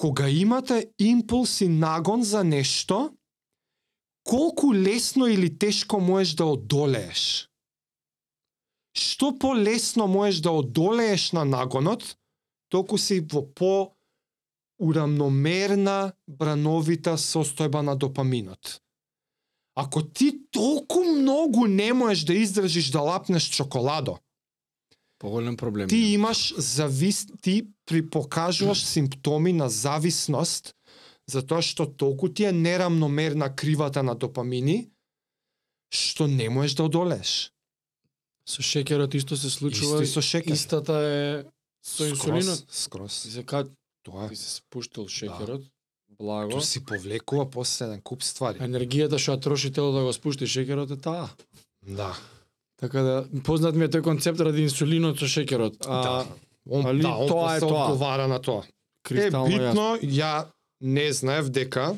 кога 0.00 0.28
имате 0.28 0.90
импулс 0.98 1.60
и 1.60 1.68
нагон 1.68 2.22
за 2.22 2.44
нешто, 2.44 3.12
колку 4.26 4.74
лесно 4.74 5.26
или 5.26 5.48
тешко 5.58 6.00
можеш 6.00 6.34
да 6.34 6.44
одолееш. 6.44 7.48
Што 8.96 9.30
полесно 9.38 10.06
можеш 10.06 10.40
да 10.40 10.50
одолееш 10.50 11.32
на 11.32 11.44
нагонот, 11.44 12.16
толку 12.68 12.98
си 12.98 13.20
во 13.20 13.42
по 13.46 13.92
урамномерна 14.82 16.12
брановита 16.26 17.16
состојба 17.16 17.84
на 17.86 17.94
допаминот. 17.94 18.80
Ако 19.76 20.02
ти 20.02 20.32
толку 20.50 21.04
многу 21.04 21.66
не 21.66 21.92
можеш 21.92 22.24
да 22.24 22.34
издржиш 22.34 22.90
да 22.90 23.00
лапнеш 23.00 23.44
чоколадо, 23.48 24.18
Поголем 25.18 25.56
проблем. 25.56 25.88
ти 25.88 25.96
имаш 25.96 26.54
завис 26.58 27.26
ти 27.42 27.68
при 27.86 28.10
покажуваш 28.10 28.84
симптоми 28.84 29.52
на 29.52 29.68
зависност 29.68 30.75
затоа 31.26 31.62
што 31.62 31.86
толку 31.86 32.28
ти 32.28 32.44
е 32.44 32.52
нерамномерна 32.52 33.50
кривата 33.56 34.02
на 34.02 34.14
допамини 34.14 34.90
што 35.90 36.26
не 36.26 36.48
можеш 36.50 36.74
да 36.76 36.84
одолееш. 36.84 37.52
Со 38.46 38.62
шеќерот 38.62 39.14
исто 39.18 39.36
се 39.36 39.50
случува. 39.50 40.02
Исто 40.02 40.06
и 40.06 40.10
со 40.10 40.22
шеќер. 40.22 40.52
Истата 40.54 40.96
е 41.02 41.44
со 41.82 42.06
инсулинот. 42.06 42.66
скроз. 42.70 43.24
И 43.26 43.30
се 43.30 43.42
кад 43.42 43.70
Тоа 44.06 44.28
ти 44.30 44.36
се 44.38 44.62
спуштил 44.62 45.08
шеќерот, 45.10 45.64
благо. 46.18 46.50
тоа 46.54 46.62
си 46.62 46.84
повлекува 46.86 47.50
после 47.50 47.86
еден 47.86 48.00
куп 48.06 48.22
ствари. 48.22 48.62
Енергијата 48.62 49.18
што 49.18 49.34
ја 49.34 49.42
троши 49.42 49.72
тело 49.74 49.90
да 49.90 50.04
го 50.06 50.12
спушти 50.14 50.46
шеќерот 50.46 50.94
е 50.94 51.00
таа. 51.02 51.26
Да. 51.82 52.14
Така 52.78 53.02
да 53.02 53.14
познат 53.42 53.74
ми 53.74 53.84
е 53.84 53.90
тој 53.90 54.02
концепт 54.06 54.38
ради 54.40 54.62
инсулинот 54.62 55.18
со 55.18 55.26
шеќерот. 55.26 55.82
А 55.90 56.02
да. 56.02 56.26
Он, 56.70 56.86
али 56.86 57.02
да, 57.02 57.16
он 57.18 57.28
тоа 57.28 57.56
е 57.56 57.60
тоа. 57.60 57.90
одговара 57.90 58.28
на 58.30 58.38
тоа. 58.38 58.62
Е 59.10 59.30
јасно. 59.30 59.42
битно, 59.50 59.88
ја 60.02 60.46
не 60.80 61.12
знаев 61.12 61.48
дека 61.50 61.94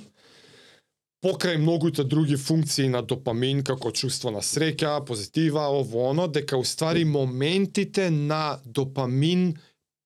покрај 1.25 1.59
многуте 1.59 2.05
други 2.05 2.37
функции 2.37 2.89
на 2.89 3.03
допамин 3.03 3.65
како 3.65 3.91
чувство 3.91 4.31
на 4.31 4.43
среќа, 4.45 5.05
позитива, 5.07 5.67
ово 5.69 6.11
оно, 6.11 6.29
дека 6.29 6.59
уствари 6.59 7.05
моментите 7.05 8.11
на 8.11 8.61
допамин 8.65 9.57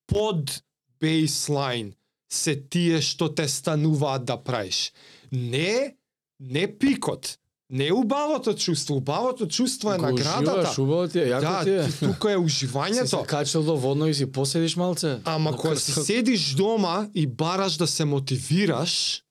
под 0.06 0.62
бейслайн 1.00 1.92
се 2.32 2.56
тие 2.56 3.02
што 3.04 3.28
те 3.28 3.48
стануваат 3.48 4.24
да 4.24 4.38
праиш. 4.40 4.92
Не, 5.32 5.96
не 6.40 6.66
пикот, 6.78 7.36
не 7.72 7.92
убавото 7.92 8.54
чувство, 8.54 8.96
убавото 8.96 9.46
чувство 9.46 9.92
е 9.92 9.96
Го 9.96 10.02
наградата. 10.02 10.82
убаво 10.82 11.08
ти 11.08 11.18
е, 11.18 11.24
јако 11.24 11.40
Да, 11.40 11.64
ти 11.64 11.70
е. 11.70 11.98
тука 12.02 12.32
е 12.32 12.36
Си 12.48 12.66
уживањето. 12.66 13.20
се 13.20 13.26
качил 13.26 13.62
до 13.62 13.76
водно 13.76 14.06
и 14.06 14.14
си 14.14 14.32
поседиш 14.32 14.76
малце. 14.76 15.20
Ама 15.24 15.56
кога 15.56 15.76
си 15.76 15.92
седиш 15.92 16.54
дома 16.54 17.08
и 17.14 17.26
бараш 17.26 17.76
да 17.76 17.86
се 17.86 18.04
мотивираш, 18.04 19.22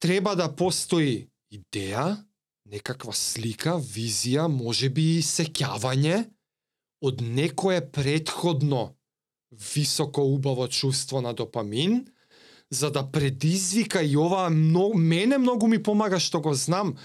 треба 0.00 0.36
да 0.36 0.48
постои 0.48 1.28
идеја, 1.52 2.16
некаква 2.66 3.12
слика, 3.12 3.76
визија, 3.76 4.46
можеби 4.48 5.18
и 5.18 5.22
сеќавање 5.22 6.24
од 7.00 7.20
некое 7.20 7.80
предходно 7.82 8.94
високо 9.52 10.22
убаво 10.24 10.68
чувство 10.68 11.20
на 11.20 11.32
допамин, 11.32 12.06
за 12.70 12.90
да 12.90 13.10
предизвика 13.10 14.02
и 14.02 14.16
ова 14.16 14.50
многу, 14.50 14.98
мене 14.98 15.38
многу 15.38 15.66
ми 15.66 15.82
помага 15.82 16.20
што 16.20 16.40
го 16.40 16.54
знам, 16.54 16.96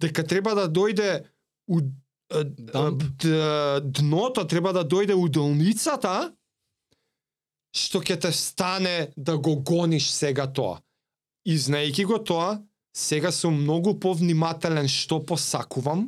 дека 0.00 0.26
треба 0.26 0.54
да 0.54 0.68
дојде 0.68 1.24
у 1.68 1.80
дното 3.80 4.46
треба 4.48 4.72
да 4.72 4.84
дојде 4.84 5.14
у 5.14 5.28
долницата 5.28 6.32
што 7.74 8.00
ќе 8.00 8.16
те 8.22 8.32
стане 8.32 9.10
да 9.16 9.36
го 9.38 9.56
гониш 9.56 10.10
сега 10.14 10.46
тоа. 10.46 10.78
И 11.44 11.58
знаејќи 11.58 12.04
го 12.06 12.18
тоа, 12.22 12.62
сега 12.94 13.32
сум 13.34 13.58
многу 13.62 13.98
повнимателен 13.98 14.88
што 14.88 15.18
посакувам, 15.26 16.06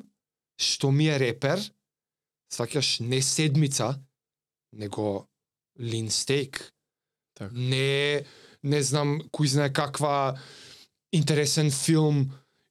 што 0.57 0.91
ми 0.95 1.11
е 1.11 1.19
репер, 1.19 1.61
сваќаш 2.55 3.01
не 3.03 3.19
седмица, 3.23 3.99
него 4.73 5.27
лин 5.79 6.11
стейк. 6.11 6.73
Така. 7.35 7.53
Не, 7.53 8.25
не 8.67 8.83
знам 8.83 9.21
кој 9.31 9.53
знае 9.55 9.73
каква 9.73 10.37
интересен 11.15 11.71
филм 11.71 12.27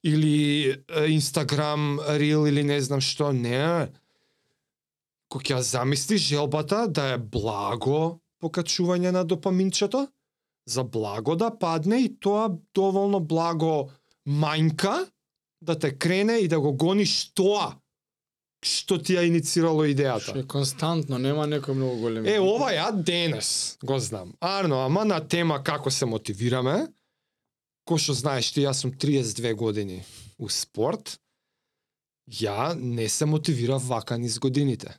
или 0.05 0.75
Инстаграм 1.09 1.99
рил 2.19 2.45
или 2.45 2.63
не 2.63 2.79
знам 2.81 3.01
што, 3.01 3.31
не. 3.31 3.89
Кога 5.31 5.43
ќе 5.43 5.55
ја 5.57 5.61
замислиш 5.65 6.27
желбата 6.29 6.85
да 6.87 7.15
е 7.15 7.17
благо 7.17 8.19
покачување 8.43 9.15
на 9.15 9.23
допаминчето, 9.25 10.05
за 10.67 10.83
благо 10.83 11.35
да 11.35 11.49
падне 11.49 12.03
и 12.05 12.13
тоа 12.19 12.49
доволно 12.73 13.19
благо 13.19 13.89
мањка 14.27 15.05
да 15.61 15.79
те 15.79 15.93
крене 15.97 16.39
и 16.41 16.47
да 16.47 16.59
го 16.59 16.73
гониш 16.73 17.33
тоа 17.33 17.73
што 18.65 18.97
ти 18.97 19.13
ја 19.15 19.23
иницирало 19.27 19.85
Што 19.85 19.93
идејата. 19.93 20.39
е 20.39 20.43
константно, 20.47 21.17
нема 21.17 21.45
некој 21.45 21.73
многу 21.77 22.01
голем. 22.01 22.25
Е, 22.25 22.39
ова 22.39 22.71
ја 22.73 22.89
денес 22.91 23.77
го 23.83 23.99
знам. 23.99 24.33
Арно, 24.41 24.81
ама 24.85 25.05
на 25.05 25.19
тема 25.21 25.61
како 25.63 25.91
се 25.91 26.05
мотивираме, 26.05 26.87
кој 27.87 28.01
што 28.01 28.13
знаеш 28.13 28.51
ти, 28.51 28.65
јас 28.65 28.81
сум 28.81 28.91
32 28.91 29.53
години 29.53 30.03
у 30.37 30.49
спорт, 30.49 31.19
ја 32.27 32.73
не 32.75 33.09
се 33.09 33.25
мотивирав 33.25 33.85
вака 33.85 34.17
низ 34.17 34.39
годините. 34.39 34.97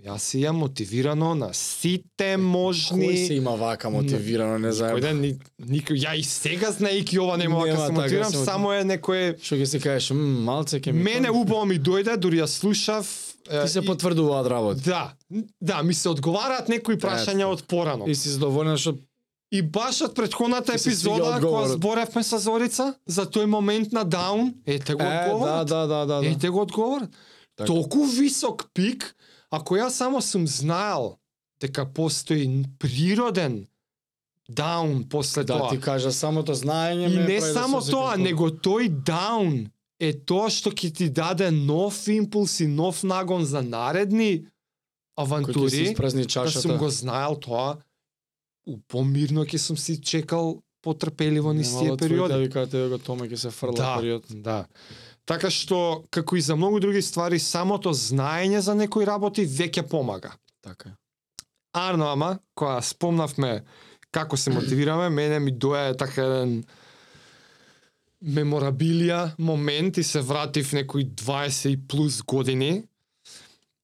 Јас 0.00 0.18
си 0.32 0.38
ја 0.40 0.52
мотивирано 0.56 1.34
на 1.36 1.50
сите 1.52 2.36
можни... 2.40 3.04
Кој 3.04 3.26
се 3.26 3.34
има 3.36 3.52
вака 3.60 3.90
мотивирано, 3.92 4.58
не 4.58 4.70
Кој 4.72 4.78
знаем. 4.78 5.00
да 5.00 5.12
ни, 5.12 5.34
никој, 5.60 5.98
ја 6.00 6.14
и 6.16 6.22
сега 6.24 6.70
знаејќи 6.72 7.18
ова 7.20 7.36
нема 7.36 7.58
Нема 7.58 7.58
вака 7.58 7.76
се 7.76 7.86
така 7.86 8.00
мотивирам, 8.00 8.30
се 8.32 8.44
само 8.44 8.72
е 8.72 8.80
некој... 8.88 9.36
Што 9.42 9.58
ќе 9.60 9.66
се 9.66 9.80
кажеш, 9.80 10.10
м, 10.16 10.22
малце 10.46 10.80
ќе 10.80 10.94
ми... 10.96 11.02
Мене 11.04 11.28
убаво 11.30 11.66
ми 11.68 11.76
дојде, 11.76 12.16
дури 12.16 12.40
ја 12.40 12.48
слушав... 12.48 13.04
Ти 13.50 13.68
се 13.68 13.80
и- 13.80 13.86
потврдуваат 13.86 14.46
работи. 14.46 14.80
Да, 14.88 15.12
да, 15.60 15.82
ми 15.82 15.94
се 15.94 16.08
одговараат 16.08 16.68
некои 16.68 16.96
прашања 16.96 17.50
од 17.50 17.66
порано. 17.68 18.08
И 18.08 18.14
си 18.14 18.32
задоволен 18.32 18.76
што 18.80 18.96
И 19.50 19.62
баш 19.62 19.98
од 20.06 20.14
претходната 20.14 20.76
епизода, 20.78 21.40
кога 21.42 21.66
зборевме 21.68 22.22
со 22.22 22.38
Зорица, 22.38 22.94
за 23.06 23.26
тој 23.26 23.50
момент 23.50 23.92
на 23.92 24.04
даун, 24.04 24.54
ете 24.66 24.94
го 24.94 25.02
Е, 25.02 25.26
да, 25.26 25.64
да, 25.64 25.86
да, 25.86 26.06
да, 26.06 26.20
да. 26.22 26.26
Ете 26.26 26.48
го 26.48 26.62
одговорот. 26.62 27.10
Така. 27.56 27.66
Толку 27.66 28.04
висок 28.04 28.70
пик, 28.74 29.16
ако 29.50 29.76
јас 29.76 29.90
само 29.92 30.20
сум 30.20 30.46
знаел 30.46 31.16
дека 31.60 31.84
постои 31.86 32.46
природен 32.78 33.66
даун 34.48 35.04
после 35.04 35.44
Да, 35.44 35.58
тоа. 35.58 35.70
ти 35.70 35.80
кажа 35.80 36.12
самото 36.12 36.54
знаење 36.54 37.06
И 37.06 37.08
ме 37.08 37.20
не 37.20 37.38
прави 37.38 37.40
да 37.42 37.54
само 37.54 37.80
се 37.80 37.90
тоа, 37.90 38.16
него 38.16 38.50
тој 38.50 38.88
даун 38.88 39.68
е 40.00 40.12
тоа 40.14 40.48
што 40.48 40.70
ќе 40.70 40.90
ти 40.92 41.08
даде 41.10 41.50
нов 41.50 42.08
импулс 42.08 42.60
и 42.60 42.66
нов 42.66 43.02
нагон 43.02 43.44
за 43.44 43.62
наредни 43.62 44.46
авантури. 45.16 45.94
Да 45.94 46.50
сум 46.50 46.78
го 46.78 46.88
знаел 46.88 47.36
тоа, 47.36 47.76
у 48.66 48.78
помирно 48.80 49.44
ќе 49.44 49.56
сум 49.58 49.76
си 49.76 50.00
чекал 50.00 50.62
потрпеливо 50.82 51.52
низ 51.52 51.70
тие 51.70 51.90
Да 51.90 51.96
периоди. 51.98 52.34
викате 52.38 52.88
го 52.88 52.98
томе 52.98 53.28
ќе 53.28 53.36
се 53.36 53.50
фрла 53.50 53.72
Да, 53.74 53.96
период. 53.98 54.24
да. 54.30 54.66
Така 55.24 55.50
што, 55.50 56.04
како 56.10 56.36
и 56.36 56.40
за 56.40 56.56
многу 56.56 56.80
други 56.80 57.02
ствари, 57.02 57.38
самото 57.38 57.92
знаење 57.94 58.58
за 58.58 58.74
некои 58.74 59.06
работи 59.06 59.46
веќе 59.46 59.86
помага. 59.88 60.32
Така 60.62 60.88
е. 60.88 60.96
Арно, 61.72 62.08
ама, 62.10 62.38
кога 62.54 62.80
спомнавме 62.82 63.60
како 64.10 64.36
се 64.36 64.50
мотивираме, 64.50 65.08
мене 65.08 65.38
ми 65.38 65.52
доја 65.54 65.94
така 65.98 66.24
еден 66.26 66.64
меморабилија 68.20 69.36
момент 69.38 69.96
и 69.98 70.02
се 70.02 70.20
вратив 70.20 70.72
некои 70.72 71.06
20 71.06 71.68
и 71.68 71.78
плюс 71.88 72.22
години. 72.22 72.82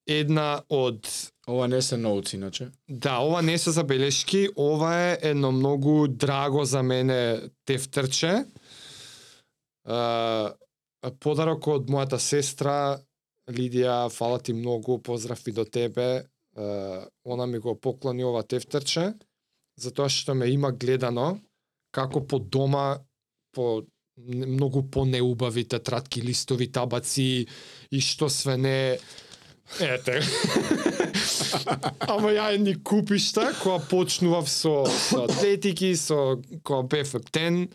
Една 0.07 0.61
од 0.68 1.07
Ова 1.46 1.68
не 1.68 1.83
се 1.83 1.96
ноутс 1.96 2.33
иначе. 2.33 2.68
Да, 2.88 3.18
ова 3.22 3.42
не 3.42 3.59
се 3.59 3.70
забелешки, 3.70 4.49
ова 4.57 4.94
е 4.96 5.18
едно 5.22 5.53
многу 5.53 6.09
драго 6.09 6.64
за 6.64 6.83
мене 6.83 7.40
тефтерче. 7.64 8.44
Uh, 9.87 10.53
подарок 11.21 11.67
од 11.69 11.91
мојата 11.91 12.19
сестра 12.23 12.99
Лидија, 13.51 14.09
фала 14.11 14.39
ти 14.43 14.53
многу, 14.53 14.99
поздрав 14.99 15.43
и 15.47 15.53
до 15.53 15.65
тебе. 15.65 16.27
Она 17.25 17.47
ми 17.47 17.59
го 17.59 17.77
поклони 17.81 18.25
ова 18.25 18.43
тефтерче, 18.43 19.13
затоа 19.77 20.09
што 20.09 20.35
ме 20.35 20.49
има 20.51 20.73
гледано 20.73 21.37
како 21.93 22.25
по 22.27 22.39
дома 22.39 23.05
по 23.53 23.85
многу 24.17 24.83
по 24.83 25.05
неубавите 25.05 25.79
тратки, 25.79 26.23
листови, 26.23 26.67
табаци 26.73 27.47
и 27.91 28.01
што 28.01 28.29
све 28.29 28.57
не 28.57 28.99
Ете. 29.83 30.21
Ама 32.13 32.31
ја 32.31 32.53
едни 32.55 32.77
купишта 32.87 33.49
која 33.59 33.81
почнував 33.91 34.47
со, 34.47 34.85
со 34.87 35.25
атлетики, 35.27 35.91
со 35.99 36.39
која 36.63 36.87
бев 36.87 37.15
ептен. 37.19 37.67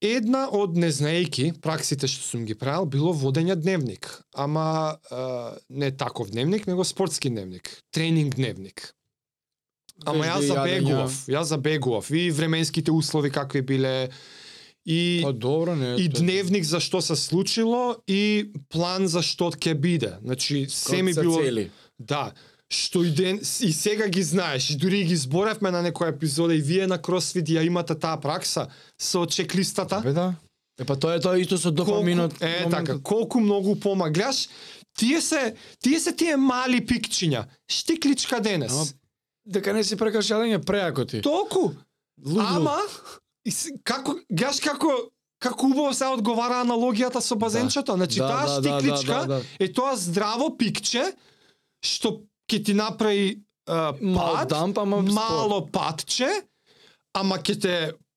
Една 0.00 0.46
од 0.48 0.78
незнаејки 0.80 1.50
праксите 1.60 2.08
што 2.08 2.24
сум 2.24 2.46
ги 2.48 2.54
правил 2.56 2.86
било 2.88 3.12
водење 3.12 3.56
дневник, 3.60 4.08
ама 4.32 4.96
а, 5.10 5.56
не 5.68 5.90
таков 5.92 6.30
дневник, 6.32 6.66
него 6.66 6.84
спортски 6.88 7.28
дневник, 7.28 7.68
тренинг 7.92 8.34
дневник. 8.40 8.94
Ама 10.08 10.24
јас 10.24 10.46
јадења. 10.48 10.54
забегував, 10.56 11.16
јас 11.28 11.52
забегував 11.52 12.10
и 12.10 12.30
временските 12.30 12.92
услови 12.92 13.30
какви 13.30 13.60
биле 13.60 14.10
и 14.88 15.20
Па 15.22 15.32
добро, 15.32 15.76
не. 15.76 15.96
и 16.00 16.08
дневник 16.08 16.64
за 16.64 16.80
што 16.80 17.02
се 17.04 17.16
случило 17.16 18.00
и 18.08 18.48
план 18.72 19.04
за 19.08 19.20
што 19.20 19.50
ќе 19.52 19.74
биде. 19.74 20.16
Значи 20.24 20.66
се 20.68 21.02
ми 21.02 21.12
било 21.12 21.42
цели. 21.44 21.70
да, 21.98 22.32
што 22.70 23.02
и 23.04 23.10
ден 23.10 23.40
и 23.42 23.72
сега 23.72 24.08
ги 24.08 24.22
знаеш, 24.22 24.70
и 24.70 24.76
дури 24.76 25.02
ги 25.04 25.16
зборевме 25.16 25.70
на 25.74 25.82
некоја 25.82 26.14
епизода 26.14 26.54
и 26.54 26.62
вие 26.62 26.86
на 26.86 27.02
кросфит 27.02 27.50
ја 27.50 27.66
имате 27.66 27.98
таа 27.98 28.20
пракса 28.20 28.68
со 28.98 29.26
чеклистата. 29.26 30.00
Бе 30.00 30.12
да. 30.12 30.34
Е 30.78 30.84
па 30.86 30.96
тоа 30.96 31.18
е 31.18 31.20
тоа 31.20 31.38
исто 31.42 31.58
со 31.58 31.70
допаминот. 31.70 32.38
Колку, 32.38 32.44
е 32.44 32.64
моментот. 32.64 32.70
така, 32.70 32.98
колку 33.02 33.40
многу 33.40 33.74
помаглаш, 33.76 34.48
тие 34.96 35.20
се 35.20 35.54
тие 35.82 36.00
се 36.00 36.12
тие 36.12 36.36
мали 36.36 36.80
пикчиња. 36.80 37.44
Штикличка 37.68 38.40
денес. 38.40 38.72
Ама, 38.72 38.86
Дека 39.46 39.72
не 39.72 39.82
си 39.84 39.96
прекашалење 39.96 40.62
преако 40.64 41.04
ти. 41.04 41.22
Толку. 41.22 41.74
Лудо. 42.22 42.46
Ама 42.46 42.78
како 43.82 44.14
гледаш 44.30 44.60
како 44.60 45.10
како 45.40 45.66
убаво 45.66 45.90
се 45.96 46.06
одговара 46.06 46.60
аналогијата 46.62 47.18
со 47.18 47.34
базенчето. 47.34 47.96
Значи 47.96 48.20
Да, 48.20 48.28
таа 48.28 48.46
да, 48.46 48.60
да, 48.60 48.62
штикличка 48.62 49.14
да, 49.14 49.26
да, 49.26 49.38
да. 49.40 49.44
е 49.58 49.72
тоа 49.72 49.96
здраво 49.96 50.56
пикче 50.56 51.12
што 51.82 52.20
ќе 52.50 52.64
ти 52.64 52.74
направи 52.74 53.40
а, 53.68 53.94
Мал 54.02 54.34
пат, 54.34 54.48
дамп, 54.48 54.78
ама 54.78 55.02
мало 55.02 55.62
патче, 55.70 56.28
ама 57.14 57.38
ќе 57.38 57.60
те 57.62 57.74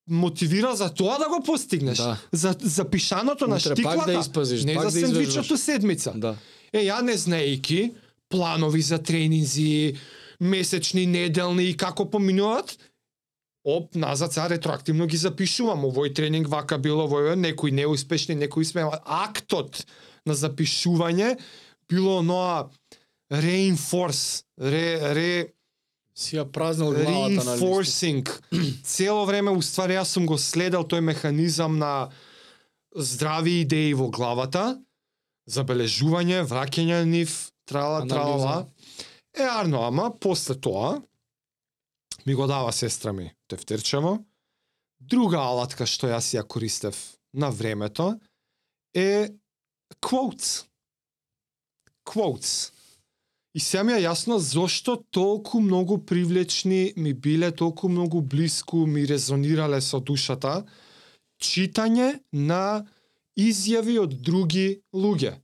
мотивира 0.10 0.76
за 0.76 0.90
тоа 0.94 1.18
да 1.22 1.30
го 1.30 1.44
постигнеш. 1.46 1.98
Да. 1.98 2.18
За 2.32 2.56
за 2.60 2.90
пишаното 2.90 3.48
на 3.48 3.60
штиклата. 3.60 4.12
да 4.12 4.20
испазиш, 4.20 4.64
не 4.64 4.74
за 4.74 4.86
да 4.86 4.92
сендвичото 4.92 5.58
седмица. 5.58 6.14
Да. 6.16 6.36
Е, 6.74 6.88
ја 6.90 7.02
не 7.02 7.14
знаејки 7.18 7.94
планови 8.30 8.82
за 8.82 8.98
тренинзи, 8.98 9.96
месечни, 10.42 11.06
неделни 11.06 11.70
и 11.70 11.78
како 11.78 12.10
поминуваат, 12.10 12.78
оп, 13.64 13.96
назад 13.96 14.34
сега 14.34 14.50
ретроактивно 14.50 15.08
ги 15.08 15.18
запишувам. 15.18 15.86
Овој 15.88 16.12
тренинг 16.16 16.50
вака 16.52 16.78
било, 16.78 17.08
овој 17.08 17.36
некои 17.40 17.72
неуспешни, 17.72 18.36
некои 18.36 18.66
успеа. 18.66 18.90
Актот 19.06 19.86
на 20.26 20.36
запишување 20.36 21.38
било 21.88 22.20
оноа 22.20 22.70
reinforce, 23.34 24.46
ре, 24.58 25.14
ре, 25.14 25.54
Си 26.14 26.38
ја 26.38 26.46
празнал 26.46 26.94
главата 26.94 27.42
на 27.42 27.56
reinforcing. 27.58 28.30
Цело 28.86 29.26
време 29.26 29.50
уствари 29.50 29.98
јас 29.98 30.14
сум 30.14 30.28
го 30.30 30.38
следел 30.38 30.86
тој 30.86 31.02
механизам 31.02 31.80
на 31.82 32.12
здрави 32.94 33.64
идеи 33.64 33.96
во 33.98 34.12
главата, 34.14 34.78
забележување, 35.50 36.44
враќање 36.46 37.00
на 37.02 37.08
нив, 37.10 37.34
трала, 37.66 38.04
трала. 38.06 38.68
Е, 39.34 39.42
арно, 39.42 39.88
ама 39.90 40.12
после 40.14 40.54
тоа 40.54 41.02
ми 42.26 42.38
го 42.38 42.46
дава 42.48 42.72
сестра 42.72 43.14
ми 43.14 43.34
тефтерчево. 43.50 44.20
Друга 45.00 45.42
алатка 45.42 45.90
што 45.90 46.08
јас 46.14 46.30
ја 46.38 46.46
користев 46.46 47.18
на 47.34 47.50
времето 47.50 48.14
е 48.94 49.34
quotes. 49.98 50.70
Quotes. 52.06 52.73
И 53.54 53.62
се 53.62 53.84
ми 53.86 53.94
е 53.94 54.02
јасно 54.08 54.40
зошто 54.42 54.96
толку 55.14 55.60
многу 55.62 56.00
привлечни 56.02 56.94
ми 56.98 57.14
биле, 57.14 57.52
толку 57.52 57.90
многу 57.90 58.22
блиску 58.22 58.88
ми 58.90 59.06
резонирале 59.06 59.82
со 59.82 60.00
душата 60.00 60.64
читање 61.44 62.20
на 62.32 62.86
изјави 63.38 64.00
од 64.02 64.16
други 64.26 64.82
луѓе. 64.94 65.36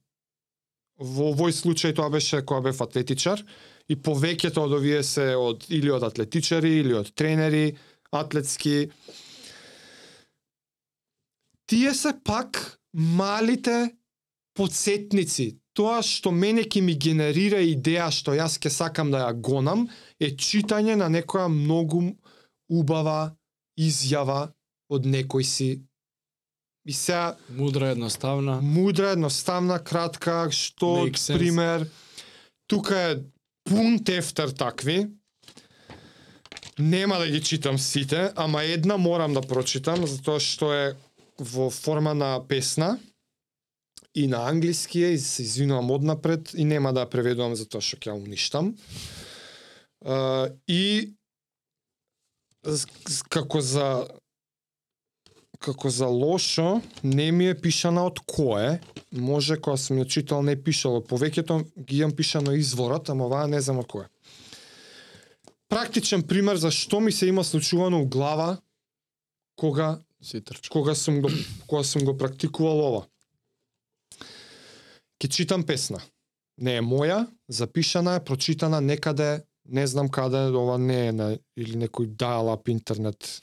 Во 1.00 1.30
овој 1.32 1.54
случај 1.56 1.94
тоа 1.96 2.10
беше 2.12 2.42
кога 2.42 2.70
бев 2.70 2.82
атлетичар 2.82 3.44
и 3.90 3.96
повеќето 3.96 4.66
од 4.66 4.74
овие 4.80 5.04
се 5.04 5.36
од 5.38 5.70
или 5.70 5.92
од 5.94 6.04
атлетичари 6.04 6.80
или 6.82 6.98
од 6.98 7.14
тренери 7.16 7.78
атлетски. 8.12 8.90
Тие 11.70 11.94
се 11.94 12.14
пак 12.26 12.80
малите 12.94 13.94
подсетници. 14.58 15.56
Тоа 15.80 16.02
што 16.04 16.34
мене 16.36 16.66
ќе 16.68 16.82
ми 16.84 16.94
генерира 17.00 17.60
идеја 17.64 18.10
што 18.12 18.34
јас 18.36 18.58
ќе 18.60 18.68
сакам 18.68 19.14
да 19.14 19.22
ја 19.22 19.36
гонам 19.48 19.86
е 20.20 20.34
читање 20.36 20.98
на 21.00 21.08
некоја 21.08 21.48
многу 21.48 22.02
убава 22.68 23.32
изјава 23.80 24.50
од 24.92 25.08
некој 25.08 25.48
си. 25.48 25.70
И 26.84 26.94
сега 26.94 27.38
Мудра, 27.56 27.94
едноставна. 27.96 28.60
мудра, 28.62 29.14
едноставна, 29.16 29.80
кратка, 29.80 30.52
што 30.52 31.08
пример 31.28 31.88
тука 32.68 33.00
е 33.12 33.16
пун 33.64 34.04
тефтер 34.04 34.50
такви. 34.50 35.08
Нема 36.78 37.20
да 37.20 37.28
ги 37.28 37.42
читам 37.44 37.80
сите, 37.80 38.32
ама 38.36 38.64
една 38.64 38.98
морам 38.98 39.34
да 39.34 39.42
прочитам 39.42 40.04
затоа 40.08 40.40
што 40.40 40.74
е 40.74 40.96
во 41.40 41.70
форма 41.70 42.14
на 42.14 42.40
песна 42.48 42.98
и 44.16 44.28
на 44.28 44.50
англиски 44.50 45.04
е, 45.04 45.12
и 45.14 45.18
се 45.18 45.44
извинувам 45.44 45.92
однапред 45.92 46.54
и 46.54 46.66
нема 46.66 46.94
да 46.94 47.10
преведувам 47.10 47.56
затоа 47.56 47.82
што 47.82 47.98
ќе 47.98 48.12
ја 48.12 48.18
уништам. 48.18 48.74
Uh, 50.00 50.50
и 50.68 51.14
како 53.30 53.62
за 53.62 54.08
како 55.60 55.90
за 55.92 56.08
лошо 56.08 56.82
не 57.04 57.32
ми 57.32 57.50
е 57.52 57.56
пишана 57.56 58.06
од 58.08 58.20
кое, 58.24 58.80
може 59.12 59.60
кога 59.60 59.78
сум 59.78 60.00
ја 60.00 60.08
читал 60.08 60.42
не 60.44 60.56
пишало, 60.56 61.04
повеќето 61.04 61.66
ги 61.76 62.00
имам 62.00 62.16
пишано 62.16 62.56
изворот, 62.56 63.10
ама 63.10 63.28
оваа 63.28 63.48
не 63.48 63.60
знам 63.62 63.84
од 63.84 63.88
кое. 63.92 64.08
Практичен 65.70 66.24
пример 66.24 66.58
за 66.58 66.72
што 66.72 67.00
ми 67.00 67.12
се 67.12 67.28
има 67.28 67.44
случувано 67.44 68.02
у 68.02 68.08
глава 68.08 68.58
кога 69.56 70.00
Си 70.22 70.42
трчка. 70.42 70.70
кога 70.70 70.96
сум 70.96 71.22
го 71.22 71.30
кога 71.68 71.84
сум 71.84 72.04
го 72.04 72.18
практикувал 72.18 72.80
ова. 72.80 73.06
Ке 75.20 75.28
читам 75.28 75.64
песна. 75.64 76.00
Не 76.58 76.78
е 76.80 76.82
моја, 76.82 77.28
запишана 77.48 78.16
е, 78.16 78.24
прочитана 78.24 78.82
некаде, 78.82 79.44
не 79.66 79.88
знам 79.88 80.10
каде, 80.10 80.38
ова 80.52 80.78
не 80.78 81.08
е 81.08 81.12
на 81.12 81.28
или 81.58 81.76
некој 81.78 82.08
dial-up 82.16 82.70
интернет. 82.70 83.42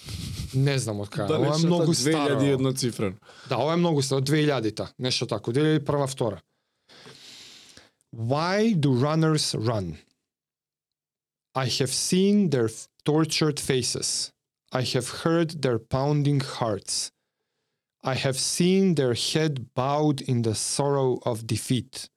Не 0.55 0.79
знам 0.79 1.01
од 1.01 1.09
каде. 1.09 1.35
ова 1.35 1.55
е 1.55 1.67
многу 1.67 1.95
старо. 1.95 2.41
2001 2.41 2.77
цифрен. 2.77 3.19
Да, 3.49 3.59
ова 3.59 3.73
е 3.73 3.77
многу 3.77 4.03
старо, 4.03 4.21
од 4.21 4.29
2000-та, 4.29 4.89
нешто 4.99 5.27
тако, 5.27 5.53
дали 5.53 5.85
прва 5.85 6.07
втора. 6.07 6.41
Why 8.13 8.75
do 8.75 8.91
runners 8.97 9.55
run? 9.55 9.97
I 11.55 11.69
have 11.69 11.93
seen 11.93 12.51
their 12.51 12.69
tortured 13.05 13.61
faces. 13.61 14.31
I 14.73 14.83
have 14.83 15.09
heard 15.25 15.63
their 15.63 15.79
pounding 15.79 16.41
hearts. 16.41 17.13
I 18.09 18.15
have 18.15 18.39
seen 18.39 18.95
their 18.95 19.15
head 19.15 19.75
bowed 19.75 20.21
in 20.21 20.43
the 20.43 20.55
sorrow 20.55 21.19
of 21.27 21.45
defeat. 21.45 22.09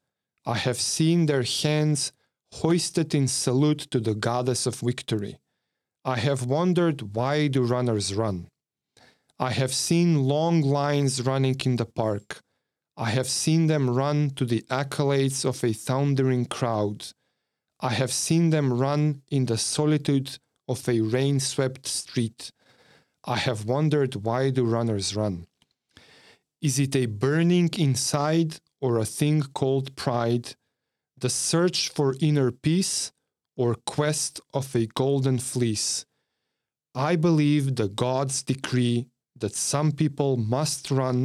I 0.45 0.54
have 0.54 0.80
seen 0.80 1.25
their 1.25 1.41
hands 1.41 2.12
hoisted 2.54 3.15
in 3.15 3.28
salute 3.28 3.89
to 3.89 3.99
the 3.99 4.13
goddess 4.13 4.67
of 4.67 4.75
victory. 4.75 5.39
I 6.06 6.19
have 6.19 6.45
wondered 6.45 7.15
why 7.15 7.47
do 7.47 7.63
runners 7.63 8.13
run? 8.13 8.49
I 9.39 9.49
have 9.49 9.73
seen 9.73 10.25
long 10.25 10.62
lines 10.62 11.25
running 11.25 11.60
in 11.65 11.78
the 11.78 11.88
park. 11.88 12.41
I 12.95 13.10
have 13.10 13.28
seen 13.28 13.65
them 13.65 13.89
run 13.89 14.30
to 14.36 14.45
the 14.45 14.62
accolades 14.69 15.43
of 15.43 15.63
a 15.63 15.73
thundering 15.73 16.45
crowd. 16.45 17.08
I 17.80 17.93
have 17.93 18.13
seen 18.13 18.52
them 18.52 18.73
run 18.73 19.23
in 19.32 19.45
the 19.45 19.58
solitude 19.58 20.38
of 20.67 20.88
a 20.88 21.02
rain 21.02 21.39
swept 21.39 21.88
street. 21.88 22.52
I 23.23 23.38
have 23.38 23.65
wondered 23.65 24.23
why 24.23 24.52
do 24.52 24.65
runners 24.65 25.15
run? 25.15 25.47
Is 26.61 26.79
it 26.79 26.97
a 26.97 27.07
burning 27.07 27.70
inside 27.79 28.61
or 28.81 28.99
a 28.99 29.05
thing 29.05 29.42
called 29.53 29.94
pride, 29.97 30.57
the 31.18 31.29
search 31.29 31.90
for 31.90 32.16
inner 32.20 32.51
peace 32.51 33.12
or 33.57 33.75
quest 33.75 34.40
of 34.53 34.75
a 34.75 34.87
golden 34.87 35.38
fleece? 35.38 36.07
I 36.94 37.16
believe 37.16 37.75
the 37.77 37.88
gods 37.88 38.42
decree 38.42 39.09
that 39.37 39.55
some 39.55 39.92
people 39.92 40.37
must 40.37 40.90
run 40.90 41.18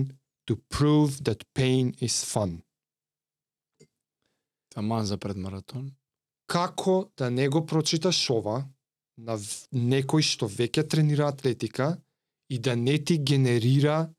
to 0.47 0.55
prove 0.69 1.23
that 1.23 1.41
pain 1.53 1.93
is 2.01 2.23
fun. 2.23 2.61
Таман 4.69 5.05
за 5.05 5.17
пред 5.17 5.37
маратон. 5.37 5.91
Како 6.47 7.11
да 7.17 7.29
не 7.31 7.49
го 7.49 7.65
прочиташ 7.65 8.29
ова 8.29 8.67
на 9.17 9.37
в- 9.37 9.67
некој 9.73 10.21
што 10.21 10.47
веќе 10.47 10.89
тренира 10.89 11.27
атлетика 11.27 12.01
и 12.49 12.59
да 12.59 12.75
не 12.75 12.97
ти 13.03 13.17
генерира 13.17 14.09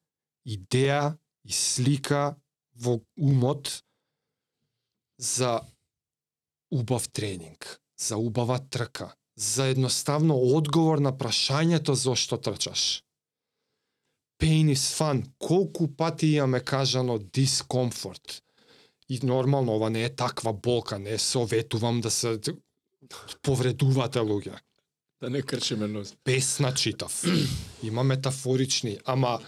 идеја 0.45 1.17
и 1.43 1.51
слика 1.51 2.35
во 2.75 2.99
умот 3.17 3.83
за 5.17 5.61
убав 6.71 7.07
тренинг, 7.09 7.81
за 7.97 8.17
убава 8.17 8.59
трка, 8.69 9.15
за 9.35 9.67
едноставно 9.67 10.35
одговор 10.35 10.99
на 10.99 11.13
прашањето 11.17 11.93
зошто 11.93 12.37
трчаш. 12.37 13.01
Pain 14.39 14.67
is 14.73 14.83
fun. 14.97 15.23
Колку 15.39 15.87
пати 15.87 16.27
имаме 16.27 16.59
кажано 16.59 17.19
дискомфорт. 17.19 18.41
И 19.09 19.19
нормално 19.23 19.75
ова 19.75 19.89
не 19.89 20.03
е 20.03 20.15
таква 20.15 20.53
болка, 20.53 20.99
не 20.99 21.19
советувам 21.19 22.01
да 22.01 22.11
се 22.11 22.39
повредувате 23.41 24.19
луѓе. 24.19 24.59
Да 25.21 25.29
не 25.29 25.41
крчиме 25.41 25.87
нос. 25.87 26.15
Песна 26.23 26.73
читав. 26.73 27.23
Има 27.83 28.03
метафорични, 28.03 28.97
ама 29.05 29.39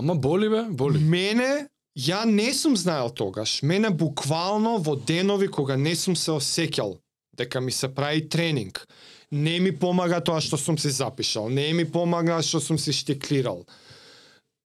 Ама 0.00 0.14
боли 0.14 0.48
бе, 0.48 0.62
боли. 0.70 0.98
Мене, 0.98 1.68
ја 1.92 2.24
не 2.24 2.54
сум 2.56 2.76
знаел 2.76 3.10
тогаш. 3.12 3.58
Мене 3.62 3.90
буквално 3.90 4.78
во 4.78 4.96
денови 4.96 5.48
кога 5.48 5.76
не 5.76 5.92
сум 5.92 6.16
се 6.16 6.32
осеќал 6.32 6.96
дека 7.36 7.60
ми 7.60 7.72
се 7.72 7.88
прави 7.94 8.28
тренинг, 8.28 8.86
не 9.32 9.60
ми 9.60 9.74
помага 9.76 10.22
тоа 10.24 10.40
што 10.40 10.56
сум 10.56 10.78
се 10.80 10.88
запишал, 10.88 11.52
не 11.52 11.68
ми 11.76 11.84
помага 11.84 12.40
што 12.40 12.60
сум 12.64 12.80
се 12.80 12.96
штеклирал. 12.96 13.66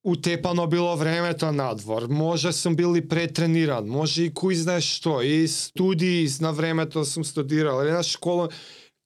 Утепано 0.07 0.67
било 0.71 0.95
времето 0.95 1.51
надвор, 1.51 2.07
може 2.07 2.53
сум 2.53 2.75
бил 2.75 2.95
и 2.95 3.03
претрениран, 3.03 3.91
може 3.91 4.29
и 4.29 4.31
кој 4.31 4.55
знае 4.55 4.79
што, 4.79 5.19
и 5.19 5.47
студии 5.51 6.31
на 6.39 6.55
времето 6.55 7.03
сум 7.05 7.27
студирал, 7.27 7.83
и 7.83 7.91
на 7.91 8.03
школа. 8.03 8.47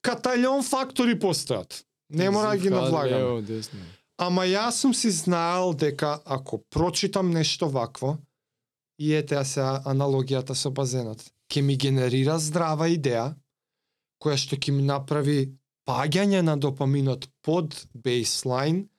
Каталјон 0.06 0.62
фактори 0.62 1.18
постојат. 1.18 1.82
Не 2.14 2.30
мора 2.30 2.54
да 2.54 2.58
ги 2.58 2.70
Зифа, 2.70 2.76
навлагам. 2.82 3.18
лево, 3.18 3.42
десно. 3.42 3.80
Ама 4.20 4.44
јас 4.44 4.82
сум 4.84 4.94
си 4.94 5.12
знаел 5.16 5.74
дека 5.74 6.20
ако 6.26 6.60
прочитам 6.70 7.32
нешто 7.32 7.70
вакво, 7.72 8.18
и 9.00 9.14
ете 9.16 9.38
ја 9.40 9.46
сега 9.48 9.74
аналогијата 9.88 10.56
со 10.60 10.72
базенот, 10.76 11.24
ќе 11.48 11.64
ми 11.64 11.78
генерира 11.80 12.36
здрава 12.40 12.90
идеја, 12.92 13.32
која 14.20 14.36
што 14.36 14.60
ќе 14.60 14.76
ми 14.76 14.84
направи 14.84 15.38
паѓање 15.88 16.42
на 16.44 16.58
допаминот 16.60 17.30
под 17.42 17.78
бейслайн, 17.96 18.90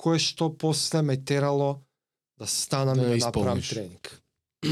кое 0.00 0.18
што 0.18 0.48
после 0.56 1.02
ме 1.02 1.18
терало 1.20 1.82
да 2.40 2.48
станам 2.48 2.96
Да 2.98 3.12
и 3.12 3.20
да 3.20 3.26
направам 3.26 3.60
тренинг. 3.60 4.08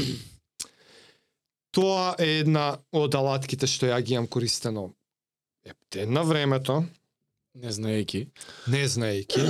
Тоа 1.71 2.15
е 2.19 2.41
една 2.41 2.73
од 2.91 3.15
алатките 3.15 3.69
што 3.69 3.85
ја 3.93 4.01
ги 4.01 4.17
имам 4.17 4.27
користено 4.27 4.89
ептен 5.63 6.11
на 6.11 6.25
времето, 6.25 6.81
Не 7.53 7.71
знаеки. 7.71 8.27
не 8.67 8.85
знаејќи. 8.87 9.41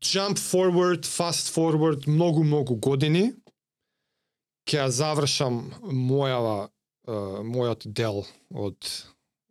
Jump 0.00 0.38
forward, 0.38 1.06
fast 1.06 1.52
forward, 1.54 2.08
многу 2.08 2.42
многу 2.44 2.74
години. 2.74 3.32
Ќе 4.68 4.82
ја 4.82 4.88
завршам 4.90 5.60
мојава 5.82 6.68
мојот 7.46 7.86
дел 7.86 8.26
од 8.50 8.76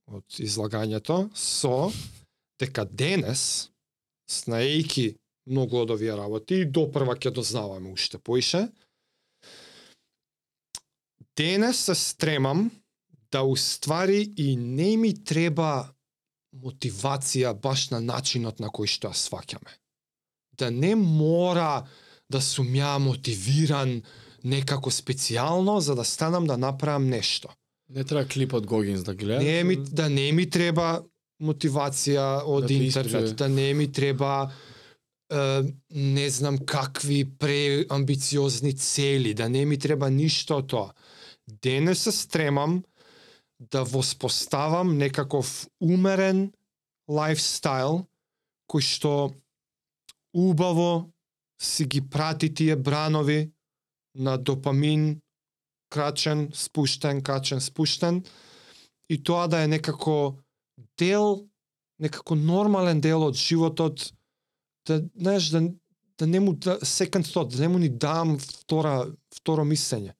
од 0.07 0.23
излагањето 0.39 1.27
со 1.35 1.89
дека 2.61 2.85
денес 2.85 3.69
знаејки 4.31 5.17
многу 5.51 5.81
од 5.81 5.91
овие 5.91 6.15
работи 6.15 6.61
и 6.61 6.69
допрва 6.69 7.15
ќе 7.15 7.33
дознаваме 7.35 7.91
уште 7.91 8.19
поише. 8.19 8.67
Денес 11.35 11.79
се 11.85 11.95
стремам 11.95 12.69
да 13.31 13.43
уствари 13.43 14.33
и 14.37 14.55
не 14.55 14.97
ми 14.97 15.13
треба 15.23 15.96
мотивација 16.63 17.53
баш 17.53 17.89
на 17.93 17.99
начинот 17.99 18.59
на 18.59 18.71
кој 18.73 18.89
што 18.89 19.11
ја 19.11 19.17
сваќаме. 19.17 19.73
Да 20.57 20.71
не 20.71 20.95
мора 20.95 21.87
да 22.29 22.41
сум 22.41 22.73
ја 22.75 22.97
мотивиран 22.99 24.01
некако 24.43 24.91
специјално 24.91 25.79
за 25.79 25.95
да 25.95 26.03
станам 26.03 26.47
да 26.47 26.57
направам 26.57 27.09
нешто. 27.09 27.49
Не 27.89 28.03
треба 28.03 28.27
клипот 28.27 28.65
Гогинс 28.65 29.03
да 29.03 29.15
гледаш. 29.15 29.43
Не 29.43 29.63
ми, 29.63 29.75
да 29.75 30.09
не 30.09 30.31
ми 30.31 30.49
треба 30.49 31.03
мотивација 31.41 32.43
од 32.45 32.61
Да 32.61 32.67
те 32.67 32.73
интернет, 32.73 33.35
да 33.35 33.47
не 33.49 33.73
ми 33.73 33.91
треба 33.91 34.51
е, 35.31 35.63
не 35.91 36.29
знам 36.29 36.57
какви 36.57 37.25
преамбициозни 37.25 38.73
цели, 38.73 39.33
да 39.33 39.49
не 39.49 39.65
ми 39.65 39.77
треба 39.77 40.09
ништо 40.09 40.57
од 40.57 40.67
тоа. 40.67 40.91
Денес 41.47 42.03
се 42.03 42.11
стремам 42.11 42.83
да 43.59 43.83
воспоставам 43.83 44.97
некаков 44.97 45.67
умерен 45.81 46.51
лайфстайл 47.09 48.05
кој 48.67 48.83
што 48.83 49.13
убаво 50.35 51.09
си 51.61 51.85
ги 51.85 52.01
прати 52.01 52.53
тие 52.53 52.75
бранови 52.75 53.51
на 54.15 54.37
допамин, 54.37 55.21
крачен, 55.89 56.49
спуштен, 56.53 57.21
качен, 57.23 57.61
спуштен, 57.61 58.23
и 59.09 59.23
тоа 59.23 59.47
да 59.47 59.63
е 59.63 59.67
некако 59.67 60.35
дел, 60.97 61.47
некако 61.99 62.35
нормален 62.35 63.01
дел 63.01 63.23
од 63.23 63.35
животот, 63.35 64.11
да, 64.87 65.01
знаеш, 65.15 65.49
да, 65.49 65.61
да 66.19 66.27
не 66.27 66.39
му, 66.39 66.53
да, 66.53 66.79
second 66.79 67.25
thought, 67.25 67.55
да 67.55 67.61
не 67.61 67.67
му 67.67 67.77
ни 67.77 67.89
дам 67.89 68.37
втора, 68.39 69.07
второ 69.33 69.65
мислење. 69.65 70.16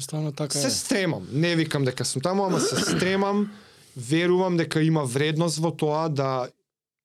Стварно 0.00 0.32
така 0.32 0.58
Се 0.58 0.66
е. 0.66 0.70
стремам, 0.70 1.28
не 1.32 1.56
викам 1.56 1.84
дека 1.84 2.04
сум 2.04 2.22
таму, 2.22 2.44
ама 2.44 2.60
се 2.60 2.76
стремам, 2.76 3.52
верувам 3.96 4.56
дека 4.56 4.82
има 4.82 5.04
вредност 5.04 5.58
во 5.58 5.70
тоа 5.70 6.08
да 6.08 6.48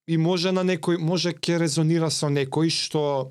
и 0.08 0.18
може 0.18 0.52
на 0.52 0.64
некој, 0.64 0.98
може 0.98 1.34
ќе 1.34 1.60
резонира 1.60 2.12
со 2.12 2.30
некој 2.30 2.70
што 2.70 3.30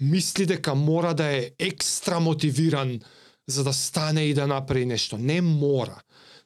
мисли 0.00 0.46
дека 0.46 0.74
мора 0.74 1.14
да 1.14 1.28
е 1.32 1.50
екстра 1.58 2.20
мотивиран 2.20 3.00
за 3.46 3.64
да 3.64 3.72
стане 3.72 4.26
и 4.26 4.34
да 4.34 4.46
направи 4.46 4.86
нешто. 4.86 5.18
Не 5.18 5.40
мора. 5.40 6.00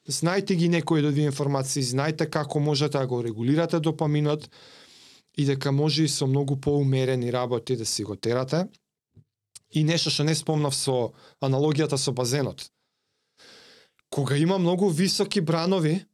Знајте 0.09 0.55
ги 0.55 0.69
некои 0.69 0.99
од 1.01 1.11
овие 1.11 1.29
информации, 1.29 1.83
знајте 1.83 2.29
како 2.29 2.59
можете 2.59 2.97
да 2.97 3.07
го 3.07 3.21
регулирате 3.23 3.79
допаминот 3.79 4.49
и 5.37 5.45
дека 5.45 5.71
може 5.71 6.03
и 6.03 6.09
со 6.09 6.27
многу 6.27 6.57
поумерени 6.57 7.31
работи 7.31 7.77
да 7.77 7.85
си 7.85 8.03
го 8.03 8.15
терате. 8.15 8.65
И 9.71 9.83
нешто 9.83 10.11
што 10.11 10.23
не 10.23 10.35
спомнав 10.35 10.75
со 10.75 11.13
аналогијата 11.41 11.97
со 11.97 12.11
базенот. 12.11 12.71
Кога 14.09 14.35
има 14.35 14.57
многу 14.57 14.89
високи 14.89 15.39
бранови, 15.41 16.05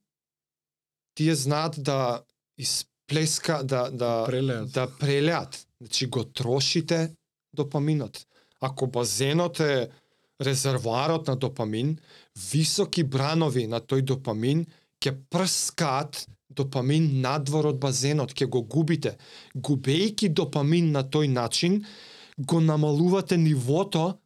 тие 1.15 1.35
знаат 1.35 1.75
да 1.77 2.23
исплеска, 2.57 3.63
да, 3.63 3.89
да, 3.89 4.25
Прелеат. 4.25 4.71
да 4.71 4.87
прелеат. 4.99 5.67
Значи 5.81 6.07
го 6.07 6.23
трошите 6.23 7.15
допаминот. 7.53 8.25
Ако 8.61 8.87
базенот 8.87 9.59
е 9.59 9.89
резервоарот 10.41 11.27
на 11.27 11.35
допамин, 11.35 11.97
високи 12.51 13.03
бранови 13.03 13.67
на 13.67 13.81
тој 13.81 14.01
допамин 14.01 14.65
ќе 15.01 15.13
прскаат 15.29 16.27
допамин 16.49 17.21
надвор 17.21 17.71
од 17.73 17.79
базенот, 17.81 18.33
ќе 18.33 18.47
го 18.49 18.61
губите. 18.61 19.17
Губејќи 19.55 20.29
допамин 20.33 20.91
на 20.91 21.03
тој 21.03 21.29
начин, 21.29 21.83
го 22.39 22.61
намалувате 22.61 23.37
нивото 23.37 24.19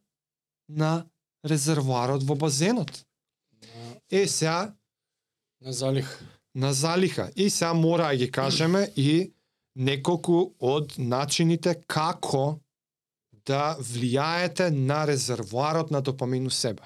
на 0.70 1.06
резервоарот 1.46 2.24
во 2.24 2.36
базенот. 2.36 3.06
Е, 4.12 4.28
сега 4.28 4.76
На 5.62 5.74
залих. 5.74 6.22
на 6.56 6.74
залиха. 6.74 7.32
И 7.36 7.50
сега 7.50 7.74
мора 7.74 8.08
да 8.08 8.16
ги 8.16 8.32
кажеме 8.32 8.92
и 8.96 9.34
неколку 9.76 10.54
од 10.60 10.98
начините 10.98 11.82
како 11.88 12.60
да 13.46 13.78
влијаете 13.80 14.70
на 14.70 15.08
резервоарот 15.08 15.92
на 15.92 16.02
допамин 16.02 16.48
у 16.48 16.50
себе. 16.50 16.84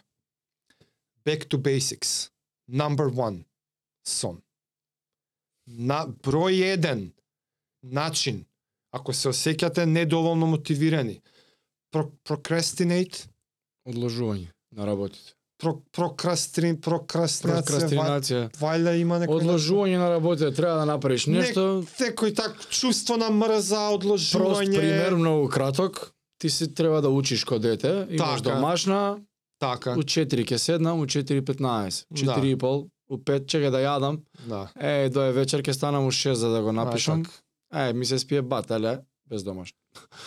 Back 1.26 1.50
to 1.50 1.58
basics. 1.58 2.32
Number 2.70 3.10
one. 3.10 3.44
Сон. 4.08 4.42
На 5.68 6.06
број 6.08 6.74
еден 6.74 7.14
начин, 7.84 8.46
ако 8.96 9.14
се 9.14 9.30
осеќате 9.30 9.86
недоволно 9.86 10.48
мотивирани, 10.48 11.20
про, 11.92 12.08
procrastinate, 12.24 13.26
Одложување 13.86 14.48
на 14.72 14.86
работите. 14.86 15.34
про, 15.58 15.76
прокрастри, 15.92 16.74
прокрастинација, 16.76 17.64
Прокрастинација. 17.64 18.42
вајле 18.56 18.94
има 18.98 19.20
некој 19.20 19.38
Одложување 19.38 19.98
на 19.98 20.10
работите 20.10 20.52
треба 20.52 20.76
да 20.76 20.86
направиш 20.86 21.28
нешто. 21.28 21.84
Некој 22.00 22.36
так 22.36 22.58
чувство 22.70 23.18
на 23.18 23.30
мрза, 23.32 23.90
Прост 23.92 23.96
одложување. 23.96 24.76
пример, 24.76 25.16
многу 25.16 25.48
краток. 25.50 26.12
Ти 26.38 26.50
си 26.50 26.68
треба 26.70 27.02
да 27.02 27.10
учиш 27.10 27.44
ко 27.44 27.60
дете, 27.60 28.08
имаш 28.10 28.42
Така. 28.42 28.50
домашна, 28.52 29.20
Така, 29.60 29.94
у 29.94 30.04
4 30.04 30.44
ќе 30.44 30.58
седнам, 30.58 31.00
у 31.00 31.06
4.15, 31.06 32.06
Да. 32.12 32.36
4 32.36 32.46
и 32.46 32.58
пол, 32.58 32.88
у 33.10 33.18
5 33.18 33.48
чека 33.48 33.72
да 33.72 33.78
јадам. 33.80 34.20
да. 34.46 34.68
Е, 34.76 35.10
до 35.10 35.22
е 35.22 35.32
вечер 35.32 35.62
ќе 35.62 35.72
станам 35.72 36.06
у 36.06 36.12
6 36.12 36.34
за 36.34 36.50
да 36.50 36.62
го 36.62 36.72
напишам. 36.74 37.22
А, 37.22 37.45
Е, 37.76 37.94
ми 37.94 38.06
се 38.06 38.20
спие 38.20 38.42
батале 38.42 39.00
без 39.30 39.44
домашно. 39.44 39.78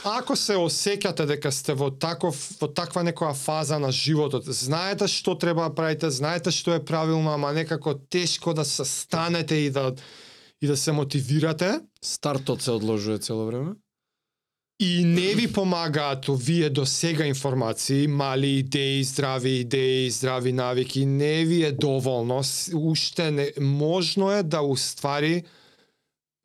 Ако 0.05 0.37
се 0.37 0.57
осеќате 0.57 1.27
дека 1.29 1.53
сте 1.53 1.75
во 1.77 1.91
таков 1.91 2.37
во 2.61 2.69
таква 2.73 3.05
некоја 3.05 3.35
фаза 3.37 3.79
на 3.79 3.91
животот, 3.93 4.49
знаете 4.49 5.09
што 5.09 5.37
треба 5.39 5.69
да 5.69 5.75
правите, 5.75 6.11
знаете 6.11 6.51
што 6.51 6.75
е 6.75 6.85
правилно, 6.85 7.31
ама 7.31 7.53
некако 7.53 7.95
тешко 7.95 8.55
да 8.55 8.65
се 8.65 8.85
станете 8.85 9.55
и 9.55 9.71
да 9.71 9.95
и 10.61 10.67
да 10.67 10.77
се 10.77 10.93
мотивирате 10.93 11.81
Стартот 12.03 12.63
се 12.63 12.71
одложува 12.71 13.19
цело 13.19 13.47
време. 13.47 13.75
и 14.81 15.05
не 15.05 15.35
ви 15.35 15.53
помагаат 15.53 16.29
овие 16.29 16.71
до 16.71 16.87
сега 16.87 17.27
информации, 17.27 18.07
мали 18.07 18.47
идеи, 18.47 19.05
здрави 19.05 19.51
идеи, 19.51 20.11
здрави 20.11 20.53
навики, 20.53 21.07
не 21.07 21.45
ви 21.45 21.65
е 21.65 21.73
доволно, 21.73 22.43
уште 22.75 23.31
не 23.31 23.53
можно 23.61 24.33
е 24.33 24.43
да 24.43 24.63
уствари 24.63 25.45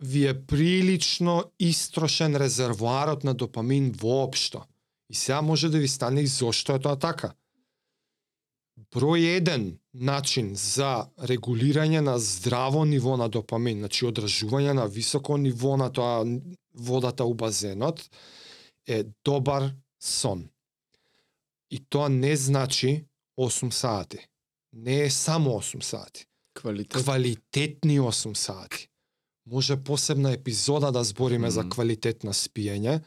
ви 0.04 0.28
е 0.28 0.46
прилично 0.46 1.44
истрошен 1.60 2.36
резервоарот 2.36 3.24
на 3.24 3.34
допамин 3.34 3.92
воопшто. 3.92 4.64
И 5.10 5.16
сега 5.16 5.42
може 5.42 5.70
да 5.70 5.80
ви 5.80 5.88
стане 5.88 6.22
и 6.22 6.28
зошто 6.28 6.76
е 6.76 6.80
тоа 6.80 6.96
така. 7.00 7.34
Број 8.94 9.38
еден 9.38 9.80
начин 9.94 10.56
за 10.58 11.08
регулирање 11.30 12.02
на 12.02 12.18
здраво 12.20 12.86
ниво 12.86 13.18
на 13.18 13.30
допамин, 13.30 13.80
значи 13.80 14.06
одржување 14.06 14.74
на 14.74 14.86
високо 14.86 15.38
ниво 15.38 15.78
на 15.78 15.90
тоа 15.94 16.26
водата 16.74 17.26
у 17.26 17.34
базенот, 17.34 18.02
е 18.88 19.04
добар 19.26 19.72
сон. 20.02 20.50
И 21.72 21.80
тоа 21.90 22.10
не 22.10 22.36
значи 22.36 23.06
8 23.40 23.70
сати. 23.70 24.20
Не 24.74 25.04
е 25.04 25.10
само 25.10 25.50
8 25.62 25.82
сати. 25.82 26.26
Квалитет. 26.54 27.04
Квалитетни 27.04 28.00
8 28.00 28.34
сати. 28.34 28.90
Може 29.46 29.76
посебна 29.84 30.32
епизода 30.32 30.92
да 30.92 31.04
збориме 31.04 31.52
за 31.52 31.62
Мгм. 31.62 31.70
квалитет 31.70 32.24
на 32.24 32.34
спиење, 32.34 33.02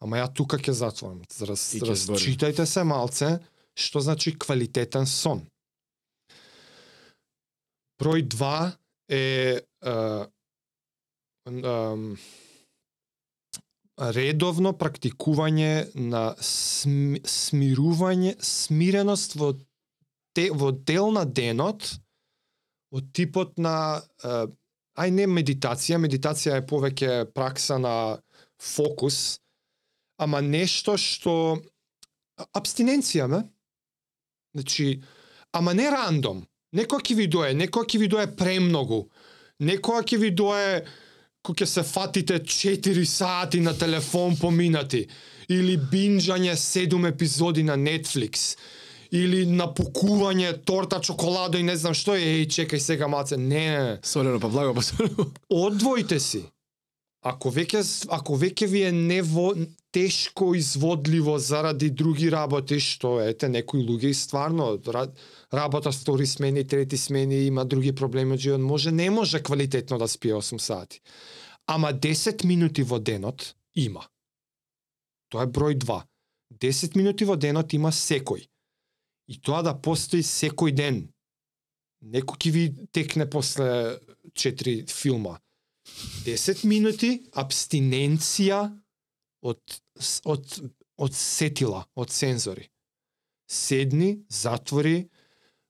ама 0.00 0.16
ја 0.16 0.32
тука 0.32 0.56
ќе 0.56 0.70
затворам. 0.72 1.22
Раз, 1.40 1.74
разчитајте 1.74 2.64
се 2.64 2.84
малце 2.84 3.38
што 3.78 4.02
значи 4.02 4.34
квалитетен 4.34 5.06
сон. 5.06 5.44
Број 7.98 8.26
2 8.26 8.50
е 9.10 9.62
е, 9.82 9.94
ем, 11.46 12.16
редовно 13.98 14.74
практикување 14.78 15.90
на 15.94 16.34
сми, 16.42 17.22
смирување, 17.22 18.36
смиреност 18.42 19.34
во 19.38 19.54
те, 20.34 20.50
во 20.50 20.70
дел 20.72 21.10
на 21.14 21.24
денот 21.24 21.98
од 22.94 23.10
типот 23.14 23.58
на 23.58 24.02
е, 24.22 24.46
ај 24.98 25.14
не 25.14 25.26
медитација, 25.30 26.00
медитација 26.02 26.58
е 26.58 26.66
повеќе 26.66 27.12
пракса 27.34 27.78
на 27.78 27.94
фокус, 28.58 29.38
ама 30.18 30.42
нешто 30.42 30.96
што 30.98 31.34
абстиненција, 32.58 33.28
ме? 33.30 33.42
Значи, 34.54 35.02
ама 35.52 35.74
не 35.74 35.86
рандом. 35.90 36.42
Некоја 36.74 37.04
ќе 37.04 37.14
ви 37.16 37.26
дое, 37.30 37.54
некоја 37.54 37.86
ќе 37.86 38.00
ви 38.02 38.08
дое 38.10 38.26
премногу. 38.36 39.06
Некоја 39.62 40.02
ќе 40.04 40.18
ви 40.20 40.30
дое 40.34 40.82
кој 41.46 41.62
ќе 41.62 41.66
се 41.66 41.82
фатите 41.86 42.40
4 42.42 43.04
сати 43.06 43.60
на 43.60 43.72
телефон 43.78 44.36
поминати 44.36 45.06
или 45.48 45.78
бинџање 45.78 46.54
7 46.58 47.08
епизоди 47.08 47.62
на 47.62 47.76
Netflix 47.78 48.56
или 49.10 49.46
напукување 49.46 50.52
торта, 50.64 51.00
чоколада 51.00 51.58
и 51.58 51.62
не 51.62 51.76
знам 51.76 51.94
што 51.94 52.16
е, 52.16 52.42
еј, 52.42 52.46
чекај 52.52 52.82
сега 52.82 53.08
маце. 53.08 53.36
Не. 53.36 53.98
Солено 54.02 54.40
па 54.40 54.48
благо 54.48 54.74
па 54.74 54.82
солено. 54.82 55.30
Одвојте 55.50 56.18
си. 56.18 56.44
Ако 57.26 57.50
веќе 57.50 57.82
ако 58.14 58.36
веќе 58.38 58.66
ви 58.70 58.82
е 58.86 58.92
нево 58.92 59.50
тешко 59.90 60.54
изводливо 60.54 61.38
заради 61.38 61.90
други 61.90 62.30
работи 62.30 62.78
што 62.80 63.18
ете 63.24 63.48
некои 63.48 63.82
луѓе 63.82 64.12
и 64.12 64.14
стварно 64.14 64.76
ра- 64.78 65.10
работа 65.52 65.90
втори 65.92 66.26
смени, 66.26 66.66
трети 66.66 66.96
смени, 66.96 67.46
има 67.46 67.64
други 67.64 67.92
проблеми 67.92 68.34
од 68.34 68.40
живот, 68.40 68.60
може 68.60 68.92
не 68.92 69.10
може 69.10 69.42
квалитетно 69.42 69.98
да 69.98 70.08
спие 70.08 70.34
8 70.34 70.58
сати. 70.58 71.00
Ама 71.66 71.92
10 71.92 72.44
минути 72.44 72.82
во 72.82 72.98
денот 72.98 73.54
има. 73.74 74.06
Тоа 75.28 75.42
е 75.42 75.46
број 75.46 75.74
2. 75.74 76.02
10 76.60 76.96
минути 76.96 77.24
во 77.24 77.36
денот 77.36 77.72
има 77.72 77.90
секој. 77.92 78.46
И 79.28 79.38
тоа 79.40 79.62
да 79.62 79.74
постои 79.74 80.24
секој 80.24 80.72
ден. 80.72 81.02
Некој 82.02 82.38
ќе 82.38 82.50
ви 82.54 82.64
текне 82.92 83.28
после 83.30 83.98
4 84.32 84.88
филма. 84.88 85.38
10 86.24 86.64
минути 86.68 87.12
абстиненција 87.32 88.64
од 89.42 89.80
од 90.24 90.58
од 90.98 91.14
сетила, 91.14 91.84
од 91.94 92.10
сензори. 92.10 92.66
Седни, 93.48 94.18
затвори, 94.28 95.06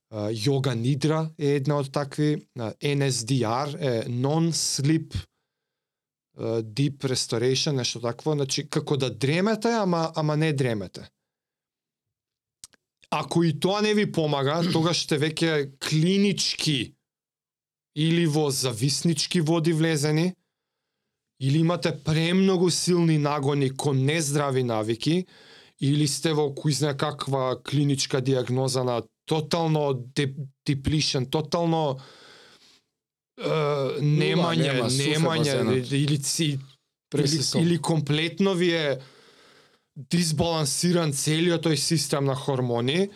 Јога 0.08 0.32
йога 0.32 0.74
нидра 0.74 1.18
е 1.36 1.56
една 1.58 1.76
од 1.82 1.90
такви, 1.92 2.38
NSDR 2.80 3.74
е 3.76 3.90
non-sleep 4.08 5.12
deep 6.62 7.04
restoration, 7.04 7.76
нешто 7.76 8.00
такво, 8.00 8.32
значи 8.32 8.64
како 8.70 8.96
да 8.96 9.10
дремете, 9.10 9.68
ама 9.68 10.12
ама 10.16 10.36
не 10.36 10.52
дремете. 10.52 11.10
Ако 13.10 13.44
и 13.44 13.54
тоа 13.60 13.80
не 13.82 13.94
ви 13.94 14.04
помага, 14.12 14.60
тогаш 14.72 15.06
сте 15.06 15.16
веќе 15.18 15.70
клинички 15.80 16.94
или 17.96 18.26
во 18.26 18.50
зависнички 18.50 19.40
води 19.40 19.72
влезени, 19.72 20.34
или 21.40 21.58
имате 21.58 21.92
премногу 22.04 22.70
силни 22.70 23.18
нагони 23.18 23.70
кон 23.70 24.04
нездрави 24.04 24.62
навики, 24.62 25.26
или 25.80 26.06
сте 26.08 26.34
во 26.34 26.50
кој 26.52 26.74
знае 26.74 26.96
каква 26.98 27.56
клиничка 27.62 28.20
диагноза 28.20 28.84
на 28.84 29.02
тотално 29.28 29.92
деп, 29.94 30.36
деплишен, 30.66 31.26
тотално 31.30 31.98
е, 33.38 33.50
немање, 34.02 34.72
нема, 34.72 34.88
немање, 34.90 35.54
или, 35.78 36.18
или, 36.18 37.38
или 37.62 37.78
комплетно 37.78 38.54
ви 38.54 38.72
е 38.74 38.98
дисбалансиран 39.98 41.12
целиот 41.12 41.66
тој 41.66 41.76
систем 41.76 42.28
на 42.30 42.36
хормони, 42.38 43.08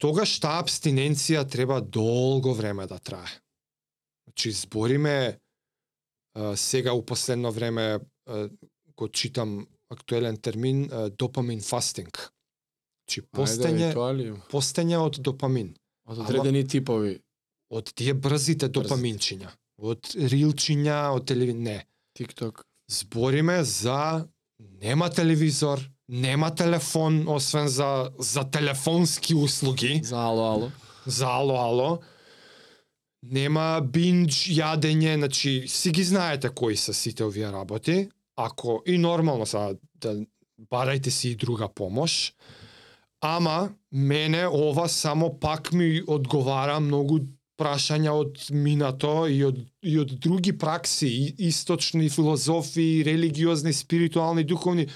тогаш 0.00 0.38
таа 0.40 0.62
абстиненција 0.64 1.44
треба 1.44 1.80
долго 1.80 2.54
време 2.56 2.86
да 2.88 2.98
трае. 2.98 3.28
Значи, 4.24 4.50
збориме 4.50 5.38
сега 6.56 6.92
у 6.92 7.02
последно 7.04 7.52
време 7.52 7.98
го 8.96 9.08
читам 9.08 9.66
актуелен 9.90 10.36
термин 10.36 10.88
допамин 11.18 11.60
фастинг. 11.60 12.30
Значи, 13.04 13.20
постење, 13.28 13.92
постење 14.48 14.96
од 14.98 15.20
допамин. 15.20 15.74
Од 16.08 16.24
одредени 16.24 16.64
типови. 16.64 17.18
Од 17.70 17.92
тие 17.92 18.14
брзите 18.14 18.68
допаминчиња. 18.68 19.52
Од 19.84 20.14
рилчиња, 20.16 21.12
од 21.12 21.26
телеви... 21.28 21.54
Не. 21.54 21.84
TikTok. 22.16 22.64
Збориме 22.88 23.64
за 23.64 24.24
нема 24.84 25.10
телевизор, 25.10 25.90
нема 26.08 26.54
телефон, 26.54 27.28
освен 27.28 27.68
за, 27.68 28.10
за 28.18 28.44
телефонски 28.44 29.34
услуги. 29.34 30.00
За 30.04 30.16
ало 30.16 30.44
ало. 30.44 30.70
за 31.06 31.26
ало 31.26 31.56
ало. 31.56 31.98
Нема 33.22 33.80
биндж 33.80 34.50
јадење, 34.52 35.16
значи 35.16 35.64
си 35.68 35.90
ги 35.90 36.04
знаете 36.04 36.48
кои 36.48 36.76
се 36.76 36.92
сите 36.92 37.24
овие 37.24 37.52
работи. 37.52 38.08
Ако 38.36 38.82
и 38.86 38.98
нормално 38.98 39.46
са 39.46 39.76
да 40.00 40.20
барајте 40.70 41.08
си 41.08 41.28
и 41.28 41.36
друга 41.36 41.68
помош. 41.68 42.34
Ама 43.20 43.72
мене 43.92 44.46
ова 44.46 44.88
само 44.88 45.40
пак 45.40 45.72
ми 45.72 46.02
одговара 46.06 46.80
многу 46.80 47.18
прашања 47.60 48.12
од 48.12 48.38
минато 48.50 49.26
и 49.30 49.42
од 49.44 49.58
и 49.82 49.98
од 50.00 50.14
други 50.20 50.52
пракси, 50.58 51.08
и 51.08 51.48
источни 51.48 52.08
филозофии, 52.08 53.04
религиозни, 53.04 53.72
спиритуални, 53.72 54.44
духовни. 54.44 54.88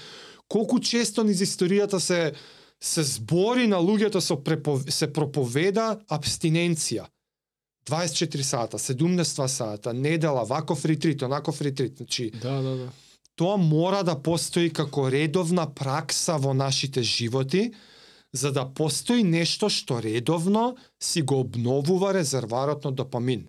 Колку 0.47 0.79
често 0.79 1.23
низ 1.23 1.43
историјата 1.45 1.99
се 1.99 2.33
се 2.79 3.03
збори 3.03 3.67
на 3.67 3.77
луѓето 3.77 4.19
со 4.23 4.37
препов... 4.39 4.87
се 4.89 5.11
проповеда 5.11 5.99
абстиненција. 6.09 7.05
24 7.89 8.41
сата, 8.41 8.77
72 8.77 9.47
сата, 9.47 9.93
недела, 9.93 10.45
ваков 10.45 10.85
ретрит, 10.85 11.21
онаков 11.21 11.61
ретрит. 11.61 11.97
Значи, 11.97 12.31
Да, 12.41 12.61
да, 12.61 12.75
да. 12.75 12.89
тоа 13.35 13.57
мора 13.57 14.03
да 14.03 14.15
постои 14.15 14.69
како 14.69 15.09
редовна 15.11 15.65
пракса 15.67 16.37
во 16.37 16.53
нашите 16.53 17.03
животи, 17.03 17.71
за 18.33 18.51
да 18.51 18.73
постои 18.73 19.23
нешто 19.23 19.69
што 19.69 20.01
редовно 20.03 20.77
си 20.99 21.21
го 21.21 21.39
обновува 21.39 22.13
резерварот 22.13 22.83
на 22.85 22.91
допамин. 22.91 23.47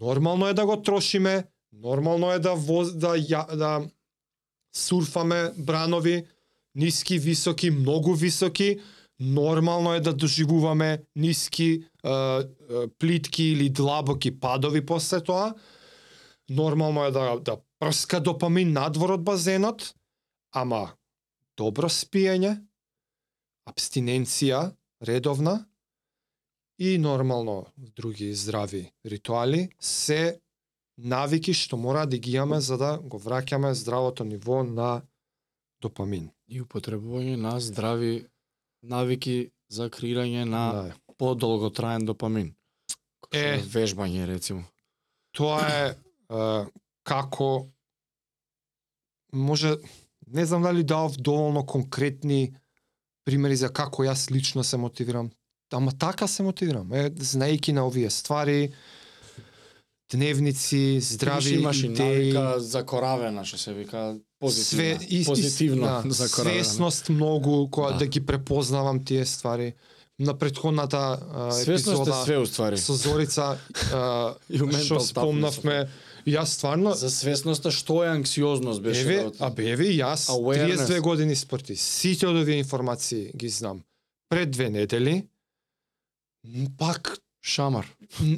Нормално 0.00 0.48
е 0.48 0.54
да 0.54 0.66
го 0.66 0.82
трошиме, 0.82 1.44
нормално 1.72 2.32
е 2.32 2.38
да 2.38 2.54
воз, 2.54 2.92
да, 2.92 3.16
ја, 3.16 3.56
да 3.56 3.88
сурфаме 4.76 5.52
бранови, 5.56 6.26
ниски, 6.74 7.18
високи, 7.18 7.70
многу 7.70 8.14
високи, 8.14 8.80
нормално 9.20 9.94
е 9.94 10.00
да 10.00 10.12
доживуваме 10.12 11.02
ниски, 11.16 11.84
е, 12.04 12.10
е, 12.10 12.44
плитки 12.98 13.44
или 13.44 13.70
длабоки 13.70 14.40
падови 14.40 14.86
после 14.86 15.20
тоа. 15.24 15.54
Нормално 16.50 17.04
е 17.04 17.10
да, 17.10 17.40
да 17.40 17.56
прска 17.80 18.20
допамин 18.20 18.72
надвор 18.72 19.10
од 19.16 19.24
базенот, 19.24 19.94
ама 20.52 20.92
добро 21.56 21.88
спиење, 21.88 22.60
абстиненција 23.66 24.70
редовна 25.02 25.66
и 26.78 26.98
нормално 26.98 27.66
други 27.76 28.34
здрави 28.34 28.92
ритуали 29.04 29.68
се 29.80 30.40
навики 30.98 31.52
што 31.54 31.76
мора 31.76 32.06
да 32.06 32.18
ги 32.18 32.36
имаме 32.36 32.60
за 32.60 32.76
да 32.78 32.98
го 32.98 33.20
враќаме 33.20 33.72
здравото 33.72 34.24
ниво 34.24 34.62
на 34.64 35.02
допамин. 35.80 36.30
И 36.48 36.62
употребување 36.62 37.36
на 37.36 37.60
здрави 37.60 38.26
навики 38.82 39.50
за 39.68 39.90
креирање 39.90 40.44
на 40.44 40.72
Да. 40.72 40.94
подолготраен 41.18 42.06
допамин. 42.06 42.54
Е. 43.32 43.58
Вежбање 43.58 44.26
рецимо. 44.26 44.64
Тоа 45.32 45.60
е, 45.68 45.94
е 46.30 46.64
како 47.02 47.66
може 49.32 49.76
не 50.26 50.44
знам 50.46 50.62
дали 50.62 50.84
дав 50.84 51.16
доволно 51.16 51.66
конкретни 51.66 52.54
примери 53.26 53.56
за 53.58 53.68
како 53.68 54.06
јас 54.06 54.30
лично 54.30 54.64
се 54.64 54.78
мотивирам. 54.78 55.30
Ама 55.72 55.92
така 55.98 56.26
се 56.30 56.46
мотивирам. 56.46 56.92
Е, 56.94 57.10
знаејќи 57.10 57.74
на 57.74 57.86
овие 57.86 58.10
ствари, 58.10 58.70
дневници, 60.12 61.00
Здрави 61.00 61.54
имаш 61.58 61.82
и 61.82 61.86
идеи, 61.86 62.32
навика 62.32 62.60
закоравена, 62.60 63.42
што 63.44 63.58
се 63.58 63.74
вика 63.74 64.14
позитивна. 64.38 64.98
све, 64.98 65.06
и, 65.10 65.24
позитивно 65.24 65.86
и, 66.04 66.08
да, 66.08 66.14
закоравена. 66.22 66.64
свесност 66.64 67.08
многу 67.08 67.66
која 67.66 67.92
да. 67.92 67.98
Да. 67.98 68.06
ги 68.06 68.22
препознавам 68.26 69.04
тие 69.04 69.26
ствари. 69.26 69.74
На 70.18 70.38
претходната 70.38 71.18
а, 71.34 71.50
епизода 71.60 72.22
све 72.24 72.38
уствари. 72.38 72.78
со 72.78 72.94
Зорица 72.94 73.58
а, 73.92 74.34
што 74.86 75.00
спомнавме, 75.00 75.88
јас 76.26 76.46
стварно 76.46 76.94
За 76.94 77.10
свесноста 77.10 77.70
што 77.70 78.04
е 78.04 78.08
анксиозност 78.10 78.82
беше 78.82 79.00
Еве, 79.00 79.24
од- 79.26 79.36
а 79.40 79.50
бе, 79.50 79.70
еве 79.70 79.86
и 79.86 79.98
јас 79.98 80.26
Awareness. 80.28 80.86
32 80.86 81.00
години 81.00 81.36
спорти. 81.36 81.76
Сите 81.76 82.26
од 82.26 82.36
овие 82.36 82.58
информации 82.58 83.30
ги 83.34 83.48
знам. 83.48 83.82
Пред 84.28 84.50
две 84.50 84.70
недели 84.70 85.26
пак 86.78 87.18
шамар. 87.42 87.86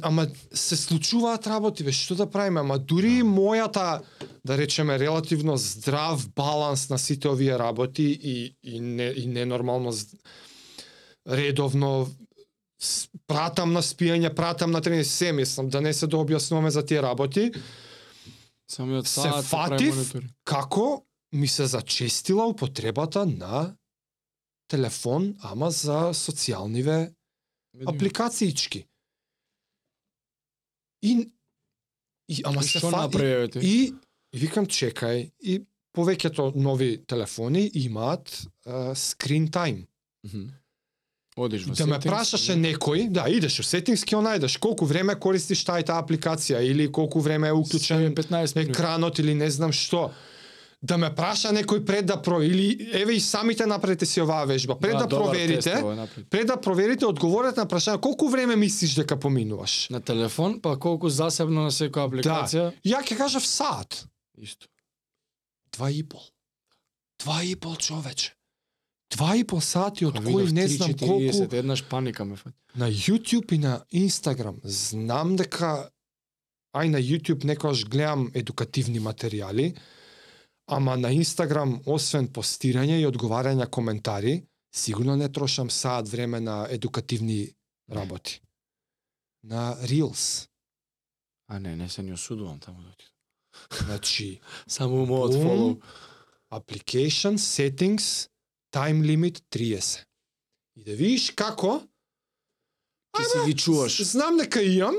ама 0.01 0.27
се 0.53 0.75
случуваат 0.77 1.47
работи, 1.47 1.83
бе, 1.83 1.91
што 1.91 2.15
да 2.15 2.29
правиме, 2.29 2.59
ама 2.59 2.77
дури 2.79 3.19
и 3.19 3.23
мојата 3.23 4.01
да 4.45 4.57
речеме 4.57 4.99
релативно 4.99 5.57
здрав 5.57 6.29
баланс 6.29 6.89
на 6.89 6.97
сите 6.99 7.27
овие 7.27 7.59
работи 7.59 8.03
и 8.23 8.55
и 8.63 8.79
не 8.79 9.13
и 9.17 9.25
ненормално 9.27 9.93
редовно 11.29 12.07
пратам 13.29 13.73
на 13.73 13.83
спијање, 13.85 14.33
пратам 14.35 14.71
на 14.73 14.81
тренинг, 14.81 15.05
се 15.05 15.31
мислам 15.31 15.69
да 15.69 15.81
не 15.81 15.93
се 15.93 16.07
да 16.07 16.17
објаснуваме 16.17 16.73
за 16.73 16.85
тие 16.85 17.01
работи, 17.01 17.51
Самиот 18.69 19.07
Се 19.09 19.29
фатив? 19.49 20.13
како 20.45 21.05
ми 21.33 21.47
се 21.47 21.65
зачестила 21.65 22.45
употребата 22.47 23.25
на 23.25 23.75
телефон, 24.69 25.33
ама 25.41 25.71
за 25.71 26.13
социјалниве 26.13 27.13
Види, 27.73 27.85
апликациички. 27.89 28.85
И, 31.01 31.31
и 32.29 32.41
ама 32.45 32.61
и 32.61 32.67
се 32.67 32.77
што 32.77 32.91
фа, 32.91 33.07
направи 33.07 33.49
ти? 33.49 33.59
и, 33.59 33.93
и 34.33 34.37
викам 34.37 34.69
чекај 34.69 35.31
и 35.41 35.59
повеќето 35.97 36.51
нови 36.55 36.99
телефони 37.05 37.71
имаат 37.73 38.29
uh, 38.29 38.93
screen 38.93 39.49
time. 39.49 39.87
Мгм. 40.23 40.53
Одиш 41.39 41.63
во 41.65 41.73
Да 41.75 41.85
ме 41.87 41.99
прашаше 42.03 42.55
некој, 42.59 43.07
да, 43.09 43.27
идеш 43.31 43.59
во 43.59 43.63
сетингс, 43.63 44.03
ќе 44.03 44.19
најдеш 44.19 44.57
колку 44.59 44.85
време 44.85 45.15
користиш 45.15 45.63
тај 45.63 45.85
таа 45.87 46.01
апликација 46.03 46.59
или 46.61 46.89
колку 46.91 47.19
време 47.23 47.47
е 47.47 47.53
уклучен 47.55 48.11
15 48.15 48.55
минути. 48.55 48.71
екранот 48.71 49.19
или 49.19 49.33
не 49.33 49.49
знам 49.49 49.71
што. 49.71 50.11
Да 50.81 50.95
ме 50.97 51.09
праша 51.15 51.51
некој 51.51 51.83
пред 51.85 52.05
да 52.05 52.15
про 52.21 52.41
или 52.41 52.89
еве 52.93 53.15
и 53.15 53.19
самите 53.19 53.65
направите 53.65 54.05
си 54.05 54.21
оваа 54.21 54.45
вежба, 54.47 54.75
пред 54.79 54.95
да, 54.97 55.07
добар 55.07 55.25
проверите, 55.25 55.71
тест 55.71 56.29
пред 56.29 56.47
да 56.47 56.55
проверите 56.55 57.05
одговорете 57.05 57.59
на 57.59 57.67
прашање 57.67 57.99
колку 57.99 58.29
време 58.31 58.55
мислиш 58.55 58.95
дека 58.95 59.19
поминуваш. 59.19 59.89
На 59.89 59.99
телефон, 59.99 60.59
па 60.61 60.77
колку 60.79 61.09
засебно 61.09 61.67
на 61.67 61.71
секоја 61.71 62.07
апликација, 62.07 62.71
Ја 62.85 63.03
ќе 63.03 63.17
кажав 63.17 63.43
саат. 63.45 64.05
исто. 64.39 64.67
Два 65.75 65.91
и 65.91 66.03
пол. 66.03 66.23
Два 67.19 67.43
и 67.43 67.55
пол 67.55 67.75
човече. 67.75 68.31
Два 69.09 69.35
и 69.35 69.43
пол 69.43 69.61
сати 69.61 70.05
од 70.05 70.19
кои 70.23 70.51
не 70.53 70.67
3, 70.67 70.75
знам 70.77 70.93
40, 70.93 71.07
колку 71.07 71.55
еднаш 71.55 71.83
паника 71.89 72.25
ме 72.25 72.35
фати. 72.35 72.55
на 72.75 72.91
YouTube 72.91 73.53
и 73.53 73.57
на 73.57 73.85
Instagram 73.93 74.59
знам 74.63 75.35
дека 75.35 75.89
ај 76.73 76.87
на 76.89 76.99
YouTube 77.01 77.43
некогаш 77.43 77.85
гледам 77.89 78.29
едукативни 78.33 78.99
материјали, 78.99 79.75
ама 80.67 80.97
на 80.97 81.09
Instagram 81.09 81.81
освен 81.85 82.27
постирање 82.27 82.99
и 83.01 83.07
одговарање 83.07 83.55
на 83.55 83.67
коментари, 83.67 84.43
сигурно 84.71 85.15
не 85.15 85.29
трошам 85.29 85.69
саат 85.69 86.07
време 86.09 86.39
на 86.39 86.67
едукативни 86.69 87.49
работи. 87.91 88.41
На 89.43 89.75
Reels. 89.81 90.47
А 91.47 91.59
не, 91.59 91.75
не 91.75 91.89
се 91.89 92.03
ни 92.03 92.13
осудувам 92.13 92.59
таму 92.59 92.81
да. 92.81 92.93
Значи, 93.85 94.39
Само 94.67 95.05
мојот 95.05 95.33
фолоу. 95.41 95.81
application 96.51 97.37
settings 97.37 98.29
time 98.71 99.03
limit 99.03 99.41
30. 99.51 100.03
И 100.75 100.83
да 100.83 100.95
видиш 100.95 101.31
како 101.31 101.81
Ти 103.17 103.23
си 103.23 103.37
ги 103.45 103.55
чуваш. 103.55 104.01
Знам 104.01 104.37
дека 104.37 104.61
имам. 104.61 104.95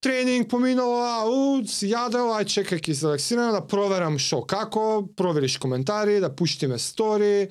Тренинг 0.00 0.48
поминало, 0.48 1.02
а, 1.04 1.28
у, 1.28 1.60
си 1.68 1.90
јадел, 1.92 2.30
ај 2.32 2.46
чекај 2.48 2.80
ќе 2.80 2.94
се 2.96 3.04
релаксирам 3.04 3.52
да 3.52 3.60
проверам 3.60 4.16
шо, 4.16 4.40
како, 4.48 5.04
провериш 5.16 5.58
коментари, 5.60 6.22
да 6.24 6.30
пуштиме 6.32 6.78
стори, 6.80 7.50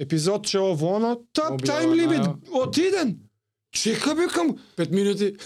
епизод 0.00 0.46
че 0.48 0.58
ово, 0.58 0.94
оно, 0.96 1.10
та, 1.36 1.50
Објава 1.52 1.66
тайм 1.66 1.92
лимит, 1.92 2.24
отиден. 2.48 3.18
Чека 3.76 4.14
бекам, 4.14 4.56
5 4.76 4.90
минути. 4.90 5.36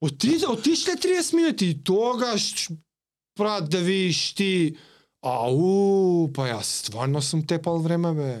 отиде, 0.00 0.46
отишле 0.46 0.94
30 0.94 1.34
минути 1.34 1.66
и 1.66 1.82
тогаш, 1.82 2.68
брат, 3.38 3.70
да 3.70 3.80
видиш 3.80 4.34
ти, 4.34 4.76
ау, 5.24 6.28
па 6.36 6.50
јас 6.52 6.84
стварно 6.84 7.22
сум 7.22 7.42
тепал 7.42 7.80
време, 7.80 8.12
бе. 8.14 8.32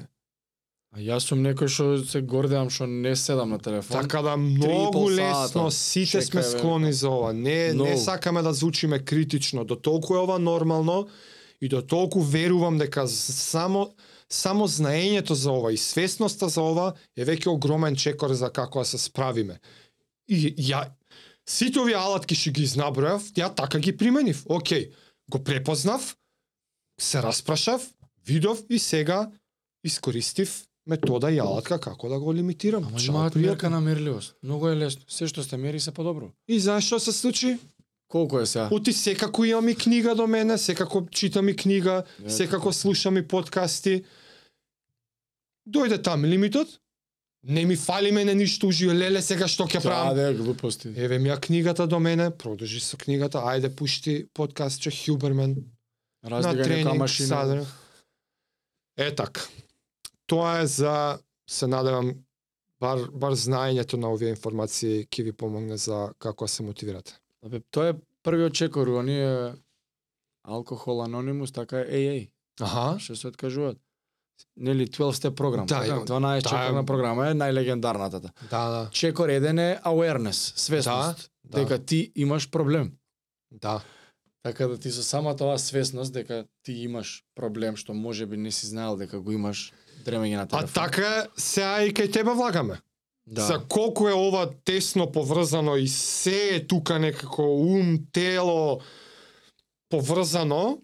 А 0.94 1.00
јас 1.02 1.26
сум 1.26 1.40
некој 1.42 1.66
што 1.66 1.86
се 2.06 2.20
гордеам 2.22 2.68
што 2.70 2.86
не 2.86 3.16
седам 3.18 3.50
на 3.50 3.58
телефон. 3.58 4.04
Така 4.04 4.22
да 4.22 4.36
многу 4.36 5.08
лесно, 5.10 5.66
сата. 5.66 5.70
сите 5.74 6.22
сме 6.22 6.42
склони 6.42 6.92
за 6.92 7.10
ова. 7.10 7.32
Не, 7.32 7.72
не 7.72 7.74
Многу. 7.74 7.98
сакаме 7.98 8.42
да 8.42 8.52
звучиме 8.52 9.00
критично, 9.04 9.64
до 9.64 9.76
толку 9.76 10.14
е 10.14 10.18
ова 10.22 10.38
нормално 10.38 11.08
и 11.60 11.68
до 11.68 11.82
толку 11.82 12.20
верувам 12.20 12.78
дека 12.78 13.08
само 13.08 13.90
само 14.28 14.68
знаењето 14.68 15.32
за 15.32 15.50
ова 15.52 15.72
и 15.72 15.76
свесноста 15.76 16.48
за 16.48 16.62
ова 16.62 16.92
е 17.16 17.24
веќе 17.24 17.48
огромен 17.48 17.96
чекор 17.96 18.32
за 18.32 18.50
како 18.50 18.78
да 18.78 18.84
се 18.84 18.98
справиме. 18.98 19.58
И 20.28 20.54
ја 20.54 20.86
сите 21.46 21.80
овие 21.80 21.98
алатки 21.98 22.38
што 22.38 22.54
ги 22.54 22.64
изнабројав, 22.66 23.32
ја 23.34 23.50
така 23.54 23.78
ги 23.78 23.96
применив. 23.96 24.44
Океј, 24.46 24.92
го 25.30 25.42
препознав, 25.44 26.14
се 27.00 27.22
распрашав, 27.22 27.94
видов 28.26 28.62
и 28.70 28.78
сега 28.78 29.30
искористив 29.84 30.64
метода 30.86 31.30
и 31.32 31.38
алатка 31.38 31.80
како 31.80 32.08
да 32.08 32.20
го 32.20 32.34
лимитирам. 32.34 32.84
Ама 32.84 32.98
имаат 33.02 33.34
мерка 33.34 33.70
на 33.70 33.80
мерливост. 33.80 34.34
Многу 34.42 34.68
е 34.68 34.76
лесно. 34.76 35.02
Се 35.08 35.26
што 35.26 35.42
се 35.42 35.56
мери 35.56 35.80
се 35.80 35.92
подобро. 35.92 36.30
И 36.48 36.60
знаеш 36.60 36.84
што 36.84 37.00
се 37.00 37.12
случи? 37.12 37.58
Колку 38.08 38.38
е 38.38 38.46
сега? 38.46 38.68
Оти 38.72 38.92
секако 38.92 39.44
имам 39.44 39.68
и 39.68 39.74
книга 39.74 40.14
до 40.14 40.26
мене, 40.26 40.58
секако 40.58 41.06
читам 41.10 41.48
и 41.48 41.56
книга, 41.56 42.04
Ето. 42.20 42.32
секако 42.32 42.72
слушам 42.72 43.16
и 43.16 43.22
подкасти. 43.28 44.04
Дојде 45.68 46.02
там 46.02 46.24
лимитот, 46.24 46.68
не 47.44 47.64
ми 47.64 47.76
фали 47.76 48.12
мене 48.12 48.34
ништо 48.34 48.66
уживо, 48.68 48.92
леле 48.92 49.22
сега 49.22 49.48
што 49.48 49.64
ќе 49.64 49.82
правам. 49.82 50.16
да, 50.16 50.34
глупости. 50.34 50.88
Еве 50.96 51.18
ми 51.18 51.28
ја 51.28 51.40
книгата 51.40 51.86
до 51.86 51.98
мене, 52.00 52.30
продолжи 52.30 52.80
со 52.80 52.96
книгата, 52.96 53.38
ајде 53.38 53.68
пушти 53.74 54.26
подкаст 54.34 54.80
че 54.82 54.90
Хюбермен 54.90 55.56
на 55.56 55.62
Разлика 56.24 56.56
нека 56.56 56.64
тренинг, 56.64 56.98
машина. 56.98 57.66
Е 58.96 59.14
така. 59.14 59.40
Тоа 60.26 60.58
е 60.58 60.66
за 60.66 61.18
се 61.50 61.66
надевам 61.66 62.14
бар 62.80 62.98
бар 63.12 63.32
знаењето 63.32 63.94
на 63.94 64.08
овие 64.08 64.28
информации 64.30 65.06
ќе 65.06 65.22
ви 65.22 65.32
помогне 65.32 65.76
за 65.76 66.12
како 66.18 66.44
да 66.44 66.48
се 66.48 66.62
мотивирате. 66.62 67.18
Абе, 67.44 67.60
тоа 67.70 67.88
е 67.88 67.94
првиот 68.22 68.54
чекор, 68.54 68.86
оние 68.88 69.52
алкохол 70.44 71.02
анонимус, 71.02 71.52
така 71.52 71.78
е 71.78 71.86
AA, 71.86 72.30
Аха. 72.60 72.98
што 72.98 73.16
се 73.16 73.28
откажуваат. 73.28 73.78
Нели 74.56 74.86
12 74.86 75.12
степ 75.12 75.36
програм, 75.36 75.66
Да, 75.66 75.80
така, 75.80 75.94
ја- 75.94 76.06
12 76.06 76.42
таа 76.42 76.58
е- 76.58 76.64
чекорна 76.64 76.84
програма 76.84 77.28
е 77.28 77.34
најлегендарната. 77.34 78.20
Да, 78.50 78.68
да. 78.70 78.88
Чекор 78.90 79.28
еден 79.28 79.58
е 79.58 79.80
awareness, 79.84 80.58
свесност, 80.58 81.30
Да, 81.44 81.58
дека 81.58 81.78
ти 81.78 82.12
имаш 82.16 82.50
проблем. 82.50 82.92
Да. 83.50 83.82
Така 84.44 84.66
да 84.68 84.76
ти 84.78 84.90
со 84.92 85.02
самата 85.02 85.40
оваа 85.40 85.58
свесност 85.58 86.12
дека 86.12 86.44
ти 86.62 86.72
имаш 86.84 87.24
проблем 87.34 87.76
што 87.76 87.94
може 87.94 88.26
би 88.26 88.36
не 88.36 88.52
си 88.52 88.66
знаел 88.66 88.96
дека 88.96 89.20
го 89.20 89.32
имаш, 89.32 89.72
дремење 90.04 90.36
на 90.36 90.42
А 90.42 90.46
телефон. 90.46 90.68
така 90.74 91.26
сега 91.36 91.80
и 91.82 91.92
кај 91.92 92.12
тебе 92.12 92.30
влагаме. 92.30 92.80
да. 93.26 93.40
За 93.40 93.58
колку 93.68 94.08
е 94.08 94.12
ова 94.12 94.50
тесно 94.64 95.12
поврзано 95.12 95.76
и 95.76 95.88
се 95.88 96.56
е 96.56 96.66
тука 96.66 96.98
некако 96.98 97.42
ум, 97.42 97.98
тело 98.12 98.80
поврзано 99.88 100.78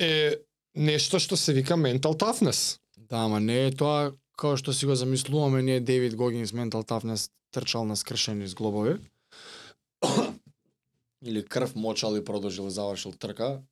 е 0.00 0.36
нешто 0.76 1.18
што 1.20 1.36
се 1.36 1.52
вика 1.52 1.74
mental 1.76 2.16
toughness. 2.16 2.78
Да, 2.96 3.16
ама 3.16 3.40
не 3.40 3.66
е 3.66 3.70
тоа 3.70 4.12
како 4.36 4.56
што 4.56 4.72
си 4.72 4.86
го 4.86 4.94
замислуваме 4.94 5.62
ние 5.62 5.80
Дейвид 5.80 6.16
Гогинс 6.16 6.52
Mental 6.52 6.80
Toughness 6.84 7.30
трчал 7.52 7.84
на 7.84 7.96
скршени 7.96 8.48
зглобови. 8.48 8.96
Или 11.24 11.44
крв 11.44 11.74
мочал 11.74 12.16
и 12.16 12.24
продолжил 12.24 12.66
и 12.66 12.70
завршил 12.70 13.12
трка. 13.12 13.62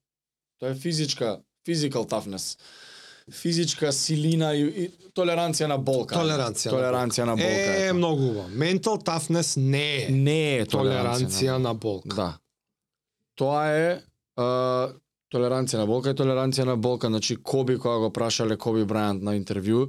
Тоа 0.59 0.71
е 0.71 0.75
физичка, 0.75 1.41
physical 1.67 2.09
toughness. 2.09 2.59
Физичка 3.31 3.93
силина 3.93 4.53
и, 4.55 4.65
и 4.85 4.91
толеранција 5.17 5.67
на 5.67 5.79
болка. 5.79 6.17
Толеранција 6.19 6.73
толеранција 6.75 7.25
на 7.25 7.37
болка. 7.37 7.71
Е, 7.71 7.87
ето. 7.87 7.95
многу 7.97 8.27
убаво. 8.31 8.49
Mental 8.49 9.01
toughness 9.01 9.57
не 9.57 10.05
е 10.05 10.11
Не 10.11 10.59
е 10.59 10.67
толеранција 10.67 11.57
на 11.59 11.75
болка. 11.75 12.17
Да. 12.17 12.29
Тоа 13.35 13.65
е 13.73 13.87
а, 14.37 14.93
толеранција 15.33 15.81
на 15.81 15.87
болка 15.87 16.13
и 16.13 16.19
толеранција 16.19 16.69
на 16.69 16.77
болка. 16.77 17.09
Значи, 17.09 17.37
Коби, 17.37 17.79
кога 17.79 17.99
го 17.99 18.13
прашале 18.13 18.57
Коби 18.57 18.85
Брајант 18.85 19.25
на 19.25 19.39
интервју, 19.41 19.89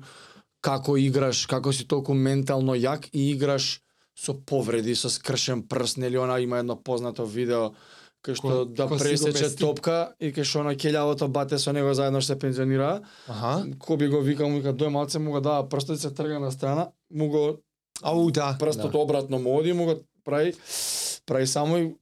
како 0.62 0.98
играш, 0.98 1.46
како 1.46 1.74
си 1.74 1.86
толку 1.88 2.14
ментално 2.14 2.74
јак 2.80 3.10
и 3.12 3.30
играш 3.36 3.85
со 4.18 4.34
повреди, 4.46 4.96
со 4.96 5.10
скршен 5.10 5.68
прст, 5.68 5.98
нели 5.98 6.18
она 6.18 6.40
има 6.40 6.58
едно 6.60 6.76
познато 6.76 7.26
видео 7.26 7.72
кај 8.26 8.36
што 8.36 8.48
Ко- 8.48 8.66
да 8.66 8.88
ко 8.88 8.98
си 8.98 9.04
го 9.04 9.04
пресече 9.04 9.56
топка 9.56 10.14
и 10.20 10.32
кај 10.34 10.44
што 10.44 10.64
на 10.64 10.74
келјавото 10.76 11.28
бате 11.28 11.60
со 11.60 11.72
него 11.74 11.94
заедно 11.94 12.22
што 12.22 12.34
се 12.34 12.40
пензионира. 12.40 13.02
Аха. 13.28 13.66
Коби 13.80 14.08
го 14.08 14.22
вика, 14.22 14.48
му 14.48 14.58
вика, 14.58 14.74
дој 14.74 14.88
малце 14.90 15.20
му 15.20 15.32
го 15.32 15.42
дава 15.42 15.70
прстот 15.70 16.00
се 16.00 16.10
трга 16.10 16.40
на 16.40 16.52
страна, 16.52 16.90
му 17.12 17.30
го 17.30 17.58
Ау, 18.02 18.32
да. 18.32 18.56
прстот 18.60 18.92
да. 18.92 18.98
обратно 18.98 19.40
му 19.40 19.58
оди, 19.58 19.74
му 19.74 19.86
го 19.86 19.96
прави 20.24 20.54
прави 21.26 21.48
само 21.48 21.78
и 21.78 21.96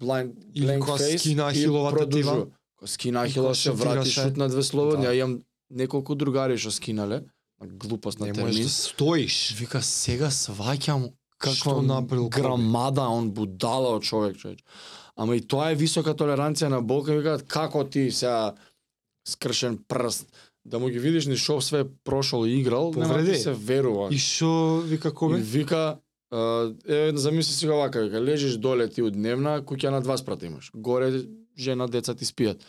blind 0.00 0.32
blank 0.56 0.80
face 0.80 1.18
скина 1.18 1.52
продолжува. 1.90 2.32
тива. 2.32 2.46
Скина 2.86 3.28
се 3.28 3.54
се 3.54 3.70
врати, 3.70 4.10
тираше. 4.10 4.22
шутна 4.22 4.48
две 4.48 4.62
слободни, 4.62 5.04
Да. 5.04 5.10
ја 5.12 5.14
имам 5.14 5.42
неколку 5.70 6.14
другари 6.14 6.56
што 6.58 6.70
скинале, 6.70 7.14
на 7.14 7.22
глупост 7.62 8.20
на 8.20 8.26
Не 8.26 8.32
можеш 8.32 8.54
термин. 8.56 8.66
да 8.66 8.72
стоиш. 8.72 9.54
Вика, 9.58 9.82
сега 9.82 10.30
сваќам 10.30 11.12
Што 11.38 11.70
каква 11.70 11.82
направил 11.82 12.28
грамада 12.28 13.02
он 13.08 13.30
будала 13.30 13.94
од 13.96 14.02
човек, 14.02 14.36
човек. 14.36 14.58
Ама 15.16 15.36
и 15.36 15.40
тоа 15.40 15.70
е 15.70 15.74
висока 15.74 16.14
толеранција 16.14 16.68
на 16.68 16.82
болка, 16.82 17.14
викаат 17.14 17.42
како 17.46 17.84
ти 17.84 18.10
сега 18.10 18.54
скршен 19.28 19.78
прст, 19.88 20.26
да 20.64 20.78
му 20.78 20.88
ги 20.88 20.98
видиш 20.98 21.26
ни 21.26 21.36
шо 21.36 21.60
све 21.60 21.84
прошол 22.04 22.46
и 22.46 22.58
играл, 22.60 22.92
нема 22.96 23.08
Повреди. 23.08 23.32
ти 23.32 23.38
се 23.38 23.52
верува. 23.52 24.08
И 24.10 24.18
што 24.18 24.82
вика 24.84 25.08
И 25.08 25.14
Кобе? 25.14 25.38
вика, 25.38 25.98
а, 26.30 26.72
е, 26.88 27.12
замисли 27.14 27.52
си 27.54 27.66
вака, 27.66 28.00
вика, 28.00 28.20
лежиш 28.20 28.56
доле 28.56 28.88
ти 28.88 29.02
од 29.02 29.12
дневна, 29.14 29.62
куќа 29.62 29.90
на 29.90 30.00
два 30.00 30.16
спрата 30.16 30.46
имаш. 30.46 30.70
Горе 30.74 31.22
жена, 31.58 31.86
деца 31.86 32.14
ти 32.14 32.24
спијат. 32.24 32.62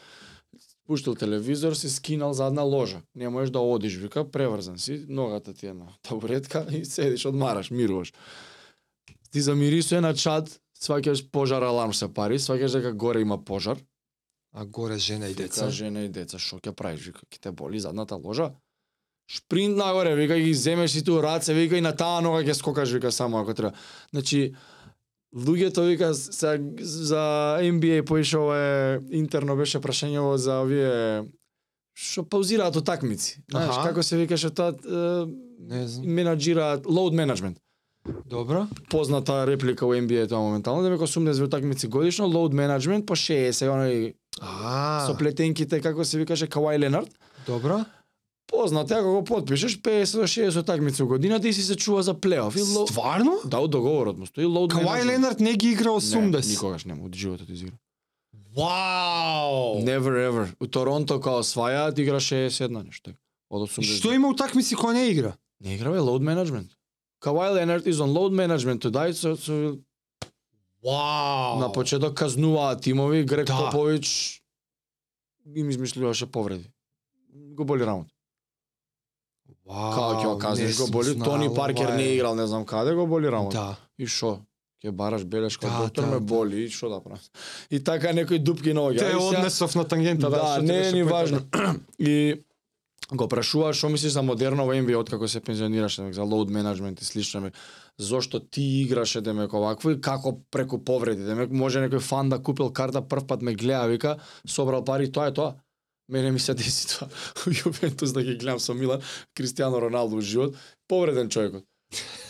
Пуштил 0.89 1.15
телевизор, 1.15 1.73
си 1.73 1.89
скинал 1.89 2.33
задна 2.33 2.61
ложа. 2.61 3.01
Не 3.15 3.29
можеш 3.29 3.49
да 3.49 3.59
одиш, 3.59 3.95
вика, 3.95 4.31
преврзан 4.31 4.77
си, 4.77 5.05
ногата 5.09 5.53
ти 5.53 5.67
е 5.67 5.73
на 5.73 5.85
табуретка 6.01 6.65
и 6.71 6.85
седиш, 6.85 7.25
одмараш, 7.25 7.71
мируваш. 7.71 8.13
Ти 9.31 9.41
замирисуе 9.41 10.01
на 10.01 10.15
чат, 10.17 10.49
сваќаш 10.81 11.29
пожар 11.29 11.61
аларм 11.61 11.93
се 11.93 12.09
пари, 12.09 12.39
сваќаш 12.41 12.73
дека 12.79 12.93
горе 12.93 13.21
има 13.21 13.37
пожар. 13.37 13.77
А 14.51 14.65
горе 14.65 14.97
жена 14.97 15.29
и 15.29 15.37
Вика, 15.37 15.43
деца. 15.43 15.69
жена 15.69 16.01
и 16.01 16.09
деца, 16.09 16.41
што 16.41 16.57
ќе 16.57 16.73
правиш? 16.73 17.05
Вика, 17.05 17.21
ќе 17.29 17.37
те 17.37 17.51
боли 17.51 17.77
задната 17.79 18.17
ложа? 18.17 18.49
Шпринт 19.29 19.77
нагоре, 19.77 20.15
вика, 20.15 20.39
ги 20.41 20.53
земеш 20.53 20.95
и 20.95 21.03
ту 21.05 21.21
раце, 21.21 21.53
вика, 21.53 21.77
и 21.77 21.85
на 21.85 21.93
таа 21.93 22.17
нога 22.17 22.41
ќе 22.41 22.57
скокаш, 22.57 22.89
вика, 22.97 23.11
само 23.11 23.37
ако 23.37 23.53
треба. 23.53 23.77
Значи, 24.09 24.55
луѓето, 25.35 25.85
вика, 25.85 26.13
за, 26.13 26.57
за 26.79 27.23
NBA 27.61 28.05
поише 28.05 28.37
ова 28.37 28.57
е, 28.57 28.99
интерно 29.11 29.55
беше 29.55 29.79
прашањево 29.79 30.35
за 30.35 30.61
овие 30.61 31.23
што 31.93 32.23
паузираат 32.23 32.75
утакмици. 32.75 33.41
Знаеш, 33.51 33.75
како 33.83 34.03
се 34.03 34.17
викаше 34.17 34.49
тоа, 34.49 34.71
Не 35.59 35.87
знам. 35.87 36.07
менаџираат, 36.07 36.85
load 36.85 37.11
management 37.13 37.57
Добро. 38.25 38.67
позната 38.89 39.45
реплика 39.45 39.85
во 39.85 39.93
NBA 39.93 40.29
тоа 40.29 40.39
моментално, 40.39 40.81
дека 40.81 41.03
80 41.03 41.43
утакмици 41.43 41.87
годишно, 41.87 42.25
load 42.25 42.55
management 42.55 43.05
по 43.05 43.13
60, 43.13 43.51
оној 43.67 44.13
со 45.05 45.13
плетенките, 45.13 45.81
како 45.81 46.03
се 46.03 46.17
викаше, 46.17 46.47
Кавај 46.47 46.79
Ленард. 46.79 47.11
добро. 47.45 47.83
Познат 48.49 48.91
е, 48.91 48.93
ако 48.93 49.13
го 49.13 49.23
подпишеш 49.23 49.81
50 49.81 50.19
до 50.19 50.27
60 50.27 50.65
такмици 50.65 51.03
во 51.03 51.07
годината 51.07 51.47
и 51.47 51.53
си 51.53 51.61
се 51.61 51.75
чува 51.75 52.03
за 52.03 52.13
плейоф. 52.13 52.55
И 52.55 52.61
лоу... 52.61 52.87
Стварно? 52.87 53.37
Да, 53.45 53.59
од 53.61 53.71
договорот 53.71 54.17
му 54.17 54.25
стои 54.25 54.45
лоуд 54.45 54.73
Кавај 54.73 55.05
Ленард 55.05 55.39
не 55.39 55.53
ги 55.53 55.71
игра 55.77 55.93
Не, 55.93 56.01
80. 56.01 56.49
никогаш 56.49 56.85
нема, 56.85 57.05
од 57.05 57.15
животот 57.15 57.49
изигра. 57.49 57.77
Вау! 58.57 59.81
Never 59.85 60.13
ever. 60.29 60.47
У 60.59 60.67
Торонто 60.67 61.19
као 61.21 61.39
освајаат 61.45 61.99
игра 61.99 62.19
61 62.19 62.83
нешто. 62.85 63.11
така. 63.11 63.17
Од 63.49 63.69
80. 63.69 63.81
И 63.81 63.97
што 64.01 64.13
има 64.13 64.29
утакмици 64.29 64.75
кога 64.75 64.93
не 64.93 65.09
игра? 65.13 65.37
Не 65.61 65.75
игра 65.75 65.91
бе 65.91 65.99
load 65.99 66.25
management. 66.25 66.73
Kawhi 67.21 67.53
Leonard 67.53 67.85
is 67.85 67.99
on 68.01 68.09
load 68.13 68.33
management 68.33 68.79
today, 68.81 69.13
so, 69.13 69.35
so 69.35 69.77
Вау! 70.83 71.59
на 71.59 71.71
почеток 71.71 72.17
казнуваат 72.17 72.81
тимови, 72.81 73.23
Грег 73.23 73.47
Да. 73.47 73.53
Поповиќ 73.53 74.39
им 75.55 75.69
измислуваше 75.69 76.25
повреди. 76.25 76.71
Го 77.55 77.65
боли 77.65 77.85
рамот. 77.85 78.07
Вау, 79.69 79.91
Како 79.93 80.13
ќе 80.17 80.25
го 80.25 80.33
не 80.33 80.39
казнеш, 80.41 80.77
го 80.77 80.87
боли. 80.87 81.13
знал, 81.13 81.29
Тони 81.29 81.49
Паркер 81.55 81.93
не 81.93 82.03
играл, 82.15 82.35
не 82.35 82.47
знам 82.47 82.65
каде, 82.65 82.93
го 82.93 83.07
боли 83.07 83.29
рамот. 83.29 83.53
Да. 83.53 83.77
И 83.99 84.07
шо? 84.07 84.39
Ќе 84.83 84.91
бараш 84.91 85.25
белешка, 85.25 85.67
Да, 85.67 85.83
доктор 85.83 86.03
да, 86.03 86.07
ме 86.07 86.19
да. 86.19 86.25
боли, 86.25 86.63
и 86.63 86.69
шо 86.69 86.89
да 86.89 87.03
правам? 87.03 87.19
И 87.69 87.83
така 87.83 88.13
некои 88.13 88.39
дупки 88.39 88.73
на 88.73 88.81
оѓа. 88.81 88.99
Те 88.99 89.15
однесов 89.15 89.75
на 89.75 89.83
тангента, 89.83 90.29
да, 90.29 90.37
Да, 90.37 90.45
што 90.55 90.61
ти 90.61 90.71
не 90.71 90.87
е 90.87 90.91
ни 90.91 91.03
важно. 91.03 91.41
и 91.99 92.41
го 93.11 93.27
прашува 93.27 93.73
што 93.73 93.89
мислиш 93.89 94.13
за 94.13 94.21
модерно 94.21 94.65
во 94.65 94.73
NBA 94.73 94.97
од 94.97 95.09
како 95.09 95.27
се 95.27 95.41
пензионираше, 95.41 96.01
демек, 96.01 96.15
за 96.15 96.25
load 96.25 96.49
management 96.49 97.01
и 97.01 97.05
слично. 97.05 97.51
Зошто 97.97 98.39
ти 98.39 98.81
играше 98.81 99.21
демек 99.21 99.53
овакво 99.53 99.91
и 99.91 100.01
како 100.01 100.39
преку 100.51 100.79
повреди, 100.83 101.25
демек 101.25 101.51
може 101.51 101.81
некој 101.83 101.99
фан 101.99 102.29
да 102.29 102.39
купил 102.39 102.71
карта 102.73 103.01
прв 103.01 103.27
пат 103.27 103.41
ме 103.41 103.53
гледа, 103.53 103.87
вика, 103.87 104.17
собрал 104.47 104.83
пари, 104.83 105.11
тоа 105.11 105.27
е 105.27 105.33
тоа. 105.33 105.55
Мене 106.09 106.31
ми 106.31 106.39
се 106.39 106.53
деси 106.53 106.87
тоа. 106.89 107.07
У 107.47 107.53
Јувентус 107.53 108.13
да 108.13 108.23
ги 108.25 108.35
гледам 108.35 108.59
со 108.59 108.73
Милан, 108.73 109.01
Кристијано 109.37 109.81
Роналдо 109.81 110.17
у 110.17 110.21
живот, 110.21 110.57
повреден 110.89 111.29
човекот. 111.29 111.63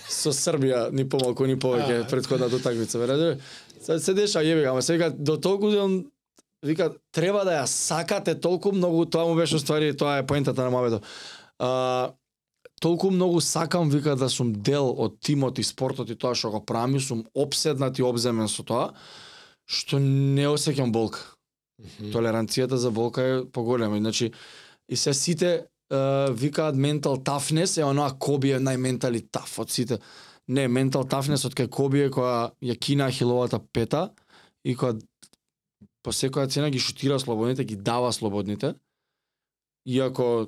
Со 0.10 0.34
Србија 0.36 0.90
ни 0.92 1.08
помалку 1.08 1.48
ни 1.48 1.56
повеќе 1.56 2.04
претходната 2.12 2.60
утакмица, 2.60 3.00
верате? 3.00 3.40
Се 3.80 4.00
се 4.04 4.14
деша 4.14 4.44
јеби 4.44 4.68
ама 4.68 4.82
се 4.82 4.98
вика 4.98 5.10
до 5.12 5.38
толку 5.38 5.72
да 5.72 5.84
он 5.84 6.06
вика 6.64 6.92
треба 7.12 7.46
да 7.48 7.62
ја 7.62 7.66
сакате 7.66 8.36
толку 8.36 8.72
многу, 8.76 9.06
тоа 9.06 9.26
му 9.26 9.36
беше 9.36 9.60
ствари, 9.60 9.96
тоа 9.96 10.20
е 10.20 10.28
поентата 10.28 10.64
на 10.64 10.70
мавето. 10.70 11.00
А, 11.60 12.12
толку 12.82 13.12
многу 13.12 13.42
сакам 13.42 13.90
вика 13.90 14.16
да 14.16 14.30
сум 14.30 14.54
дел 14.54 14.92
од 14.92 15.20
тимот 15.24 15.60
и 15.60 15.64
спортот 15.64 16.10
и 16.10 16.20
тоа 16.20 16.36
што 16.36 16.52
го 16.52 16.60
правам, 16.66 17.00
сум 17.00 17.26
обседнат 17.34 18.00
и 18.00 18.04
обземен 18.04 18.48
со 18.48 18.64
тоа, 18.64 18.92
што 19.66 20.00
не 20.00 20.48
осеќам 20.52 20.92
болка. 20.92 21.39
Толеранцијата 22.14 22.76
за 22.76 22.92
болка 22.92 23.24
е 23.24 23.46
поголема. 23.52 23.98
Значи, 23.98 24.32
и 24.90 24.96
се 24.96 25.14
сите 25.14 25.66
uh, 25.92 26.32
викаат 26.32 26.76
mental 26.76 27.24
toughness, 27.24 27.78
е 27.82 27.84
оноа 27.84 28.12
Коби 28.20 28.52
е 28.52 28.60
најментали 28.60 29.24
таф 29.32 29.60
од 29.60 29.70
сите. 29.72 30.00
Не, 30.48 30.68
mental 30.68 31.06
toughness 31.06 31.46
од 31.46 31.56
кај 31.56 31.70
Коби 31.70 32.02
е 32.08 32.10
која 32.10 32.52
ја 32.62 32.76
кина 32.80 33.12
хиловата 33.12 33.60
пета 33.60 34.10
и 34.66 34.76
која 34.76 35.00
по 36.04 36.12
секоја 36.12 36.50
цена 36.50 36.70
ги 36.70 36.80
шутира 36.80 37.20
слободните, 37.20 37.64
ги 37.64 37.76
дава 37.76 38.14
слободните. 38.14 38.74
Иако 39.86 40.48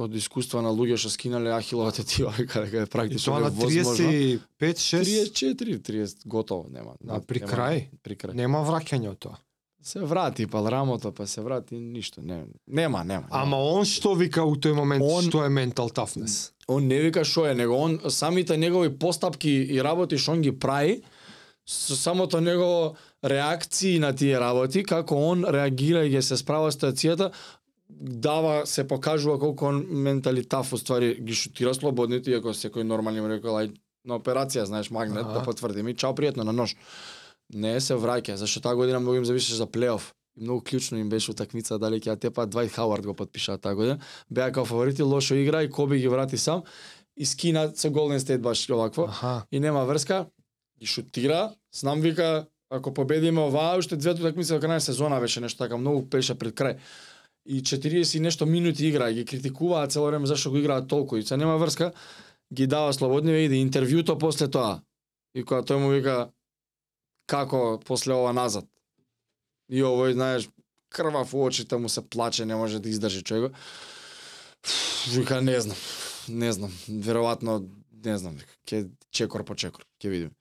од 0.00 0.14
искуства 0.16 0.62
на 0.64 0.72
луѓе 0.72 0.96
што 0.96 1.10
скинале 1.12 1.52
Ахиловата 1.52 2.04
тива, 2.04 2.32
дека 2.38 2.64
е 2.82 2.86
практично 2.86 3.34
тоа 3.34 3.40
на 3.40 3.50
невозможно. 3.50 4.08
35, 4.08 4.40
6 4.80 5.04
34, 5.36 5.78
30 5.78 6.26
готово, 6.26 6.68
нема. 6.72 6.94
А, 7.08 7.20
при 7.20 7.40
нема- 7.40 7.52
крај? 7.52 7.88
При 8.02 8.16
крај. 8.16 8.34
нема 8.34 8.64
враќање 8.64 9.10
од 9.10 9.18
тоа. 9.18 9.36
Се 9.82 10.00
врати 10.00 10.46
па 10.46 10.62
рамото, 10.70 11.12
па 11.12 11.26
се 11.26 11.40
врати 11.40 11.74
ништо, 11.74 12.22
не, 12.22 12.44
нема, 12.68 13.04
нема. 13.04 13.26
Ама 13.30 13.56
он 13.58 13.84
што 13.84 14.14
вика 14.14 14.44
у 14.46 14.54
тој 14.54 14.74
момент 14.78 15.02
Он- 15.02 15.24
што 15.24 15.44
е 15.44 15.48
mental 15.50 15.90
toughness? 15.90 16.52
он 16.68 16.86
не 16.86 17.00
вика 17.02 17.24
што 17.24 17.46
е, 17.50 17.54
него 17.54 17.74
он 17.76 17.98
самите 18.08 18.56
негови 18.56 18.88
постапки 18.98 19.50
и 19.50 19.82
работи 19.82 20.16
што 20.16 20.32
он 20.32 20.42
ги 20.42 20.50
прави, 20.52 21.02
со 21.66 21.96
самото 21.96 22.40
негово 22.40 22.96
реакции 23.24 23.98
на 23.98 24.12
тие 24.12 24.38
работи, 24.38 24.82
како 24.82 25.16
он 25.16 25.44
реагира 25.44 26.04
и 26.06 26.14
ќе 26.14 26.20
се 26.22 26.36
справа 26.36 26.70
со 26.70 26.78
ситуацијата, 26.78 27.32
дава 27.88 28.66
се 28.66 28.88
покажува 28.88 29.38
колку 29.38 29.66
он 29.66 29.84
ментали 29.90 30.44
таф 30.44 30.72
ствари 30.78 31.14
ги 31.20 31.34
шутира 31.34 31.74
слободните, 31.74 32.30
иако 32.30 32.54
секој 32.54 32.82
нормални 32.82 33.20
му 33.20 33.28
рекол 33.28 33.58
ај 33.58 33.74
на 34.04 34.18
операција, 34.18 34.64
знаеш, 34.64 34.90
магнет, 34.90 35.26
да 35.26 35.42
потврдим 35.42 35.88
и 35.88 35.94
чао 35.94 36.14
пријатно 36.14 36.42
на 36.42 36.52
нож. 36.52 36.76
Не 37.54 37.80
се 37.80 37.94
враќа, 37.94 38.34
зашто 38.34 38.60
таа 38.60 38.74
година 38.74 39.00
многу 39.00 39.16
им 39.16 39.24
зависеше 39.24 39.54
за 39.54 39.66
плейоф. 39.66 40.14
И 40.36 40.40
многу 40.40 40.62
клучно 40.64 40.98
им 40.98 41.08
беше 41.08 41.30
утакмица 41.30 41.78
дали 41.78 42.00
ќе 42.00 42.16
тепа 42.20 42.46
Двајт 42.46 42.72
Хауард 42.72 43.04
го 43.06 43.14
потпиша 43.14 43.58
таа 43.58 43.74
година. 43.74 43.98
Беа 44.30 44.52
као 44.52 44.64
фаворити, 44.64 45.02
лошо 45.02 45.34
игра 45.34 45.62
и 45.62 45.70
Коби 45.70 45.98
ги 45.98 46.08
врати 46.08 46.38
сам 46.38 46.62
и 47.16 47.26
скина 47.26 47.72
со 47.76 47.90
Голден 47.90 48.20
Стейт 48.20 48.42
баш 48.42 48.70
овакво 48.70 49.04
Аха. 49.04 49.46
и 49.52 49.60
нема 49.60 49.84
врска, 49.84 50.26
ги 50.80 50.86
шутира, 50.86 51.54
знам 51.74 52.00
вика 52.00 52.46
ако 52.70 52.94
победиме 52.94 53.40
оваа, 53.40 53.78
уште 53.78 53.96
двете 53.96 54.22
утакмици 54.22 54.54
до 54.54 54.60
крај 54.60 54.68
на 54.68 54.80
сезона 54.80 55.20
беше 55.20 55.40
нешто 55.40 55.58
така, 55.58 55.76
многу 55.76 56.02
беше 56.02 56.34
пред 56.34 56.54
крај. 56.54 56.78
И 57.46 57.62
40 57.62 58.16
и 58.16 58.20
нешто 58.20 58.46
минути 58.46 58.86
игра, 58.86 59.12
ги 59.12 59.24
критикуваат 59.24 59.92
цело 59.92 60.06
време 60.06 60.26
зашто 60.26 60.50
го 60.50 60.56
играат 60.56 60.88
толку 60.88 61.16
и 61.16 61.22
се 61.22 61.36
нема 61.36 61.58
врска, 61.58 61.92
ги 62.52 62.66
дава 62.66 62.92
слободни 62.92 63.32
и 63.32 63.44
иде 63.44 63.60
интервјуто 63.60 64.18
после 64.18 64.48
тоа. 64.48 64.80
И 65.34 65.44
кога 65.44 65.60
тој 65.60 65.76
му 65.76 65.90
вика 65.92 66.30
како 67.26 67.80
после 67.86 68.14
ова 68.14 68.32
назад. 68.32 68.66
И 69.72 69.82
овој, 69.82 70.14
знаеш, 70.14 70.48
крвав 70.92 71.34
у 71.34 71.44
очите 71.44 71.76
му 71.76 71.88
се 71.88 72.02
плаче, 72.02 72.44
не 72.44 72.56
може 72.56 72.80
да 72.80 72.88
издржи 72.88 73.22
човек. 73.22 73.52
Вика, 75.10 75.40
не 75.40 75.60
знам, 75.60 75.76
не 76.28 76.52
знам, 76.52 76.72
веројатно, 76.88 77.62
не 78.04 78.18
знам, 78.18 78.36
вика, 78.36 78.54
ќе 78.66 78.90
чекор 79.10 79.44
по 79.44 79.54
чекор, 79.54 79.86
ќе 79.98 80.10
видиме. 80.10 80.34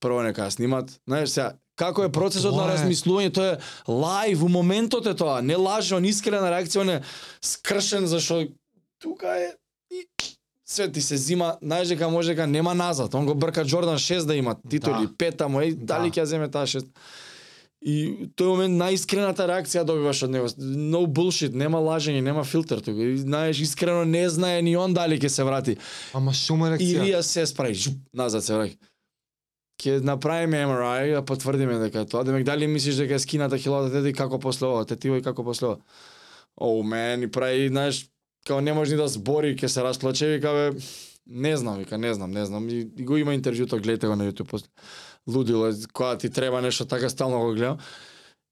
Прво 0.00 0.20
нека 0.22 0.46
ја 0.46 0.54
снимат, 0.54 0.92
знаеш 1.08 1.32
сега, 1.32 1.56
како 1.76 2.04
е 2.04 2.12
процесот 2.12 2.54
Тоа 2.54 2.66
на 2.66 2.74
размислување, 2.74 3.32
тоа 3.34 3.54
е 3.54 3.58
лајв, 3.88 4.44
у 4.44 4.50
моментот 4.52 5.08
е 5.08 5.16
тоа, 5.16 5.40
не 5.42 5.56
лаже, 5.56 5.96
он 5.96 6.04
искрена 6.04 6.52
реакција, 6.52 6.84
он 6.84 6.94
е 6.98 7.02
скршен, 7.42 8.06
зашо 8.06 8.44
тука 9.02 9.34
е 9.40 9.54
и 9.90 10.06
Све 10.68 10.92
ти 10.92 11.00
се 11.00 11.16
зима, 11.16 11.56
знаеш 11.62 11.88
дека 11.88 12.08
може 12.08 12.28
дека 12.34 12.46
нема 12.46 12.74
назад. 12.74 13.14
Он 13.14 13.26
го 13.26 13.34
брка 13.34 13.64
Джордан 13.64 13.98
6 13.98 14.24
да 14.26 14.34
има 14.34 14.56
титули, 14.70 15.06
Да. 15.06 15.12
пета 15.18 15.48
му, 15.48 15.58
еј, 15.60 15.74
дали 15.74 16.10
Да. 16.10 16.14
ќе 16.14 16.22
ја 16.22 16.24
земе 16.24 16.48
таа 16.50 16.66
6. 16.66 16.86
И 17.86 18.26
тој 18.34 18.46
момент 18.48 18.74
наискрената 18.74 19.46
реакција 19.46 19.84
добиваш 19.84 20.22
од 20.22 20.30
него. 20.30 20.48
No 20.58 21.06
bullshit, 21.06 21.54
нема 21.54 21.78
лажење, 21.78 22.20
нема 22.20 22.42
филтер 22.44 22.80
тука. 22.80 23.16
Знаеш 23.16 23.60
искрено 23.60 24.04
не 24.04 24.28
знае 24.28 24.62
ни 24.62 24.76
он 24.76 24.94
дали 24.94 25.18
ќе 25.20 25.28
се 25.28 25.44
врати. 25.44 25.76
Ама 26.14 26.32
шума 26.34 26.70
реакција. 26.72 27.02
Рија 27.04 27.20
се 27.22 27.46
spraи, 27.46 27.74
жуп, 27.74 27.94
назад 28.14 28.42
се 28.44 28.52
враќа. 28.52 28.76
Ќе 29.78 30.00
направиме 30.02 30.56
MRI, 30.66 31.14
да 31.14 31.22
потврдиме 31.22 31.78
дека 31.78 32.00
е 32.00 32.06
тоа. 32.06 32.24
Демек 32.24 32.44
дали 32.44 32.66
мислиш 32.66 32.96
дека 32.96 33.14
е 33.14 33.18
скината 33.18 33.58
хилата 33.58 33.92
тети 33.92 34.12
како 34.16 34.38
после 34.40 34.66
ова, 34.66 34.84
тетива 34.84 35.18
и 35.18 35.22
како 35.22 35.44
после 35.44 35.66
ова. 35.66 35.76
Оу, 36.56 36.82
мен, 36.82 37.22
и 37.22 37.30
прави, 37.30 37.68
знаеш, 37.68 38.08
као 38.46 38.60
не 38.60 38.72
може 38.72 38.94
ни 38.94 39.00
да 39.00 39.08
збори, 39.08 39.56
ќе 39.58 39.66
се 39.66 39.82
расплаче, 39.82 40.36
вика 40.36 40.52
бе, 40.54 40.66
не 41.26 41.56
знам, 41.56 41.78
вика, 41.78 41.98
не 41.98 42.14
знам, 42.14 42.30
не 42.30 42.46
знам. 42.46 42.68
И, 42.68 42.86
и 42.96 43.04
го 43.04 43.16
има 43.16 43.34
интервјуто, 43.34 43.82
гледате 43.82 44.06
го 44.06 44.16
на 44.16 44.30
YouTube 44.30 44.48
после. 44.50 44.68
Лудило, 45.26 45.72
кога 45.92 46.18
ти 46.18 46.30
треба 46.30 46.62
нешто 46.62 46.86
така 46.86 47.08
стално 47.08 47.40
го 47.40 47.52
гледам. 47.52 47.78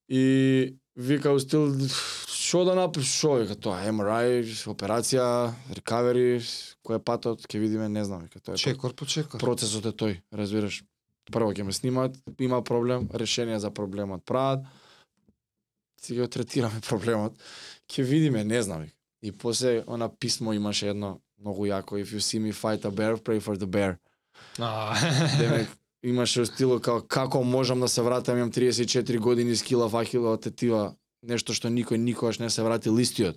И 0.09 0.75
вика 0.97 1.31
у 1.31 1.39
стил, 1.39 1.71
шо 2.29 2.65
да 2.65 2.75
направиш, 2.75 3.09
шо, 3.09 3.35
вика, 3.39 3.55
тоа, 3.55 3.79
MRI, 3.91 4.43
операција, 4.67 5.55
recovery, 5.79 6.43
кој 6.85 6.99
е 6.99 7.05
патот, 7.05 7.47
ќе 7.47 7.63
видиме, 7.63 7.89
не 7.89 8.05
знам, 8.05 8.27
вика, 8.27 8.43
тоа 8.43 8.59
е. 8.59 8.59
Чекор 8.59 8.95
по 8.95 9.07
чекор. 9.07 9.41
Процесот 9.41 9.87
е 9.87 9.95
тој, 9.95 10.19
разбираш. 10.35 10.83
Прво 11.33 11.55
ќе 11.55 11.65
ме 11.65 11.73
снимаат, 11.73 12.19
има 12.39 12.61
проблем, 12.63 13.09
решение 13.15 13.59
за 13.59 13.71
проблемот 13.71 14.27
прават. 14.27 14.67
Си 16.03 16.19
го 16.19 16.27
третираме 16.29 16.83
проблемот. 16.91 17.39
Ќе 17.89 18.03
видиме, 18.03 18.45
не 18.45 18.63
знам. 18.63 18.83
вика. 18.83 18.94
И 19.25 19.33
после 19.33 19.85
она 19.87 20.09
писмо 20.09 20.53
имаше 20.53 20.87
едно 20.87 21.21
многу 21.41 21.65
јако 21.65 21.97
if 21.97 22.13
you 22.13 22.21
see 22.21 22.39
me 22.39 22.53
fight 22.53 22.85
a 22.85 22.91
bear, 22.91 23.17
pray 23.17 23.41
for 23.41 23.57
the 23.57 23.67
bear. 23.67 23.97
А, 24.59 24.95
Демек 25.39 25.69
имаше 26.03 26.41
у 26.41 26.47
стилу 26.47 26.81
као 26.81 27.01
како 27.01 27.43
можам 27.43 27.81
да 27.81 27.89
се 27.89 28.03
вратам, 28.03 28.39
имам 28.39 28.53
34 28.53 29.19
години 29.19 29.57
скила 29.57 29.89
фахила 29.89 30.37
тетива, 30.37 30.95
нешто 31.23 31.55
што 31.55 31.69
никој 31.69 31.97
никогаш 31.97 32.39
не 32.39 32.51
се 32.51 32.63
врати 32.63 32.91
листиот. 32.91 33.37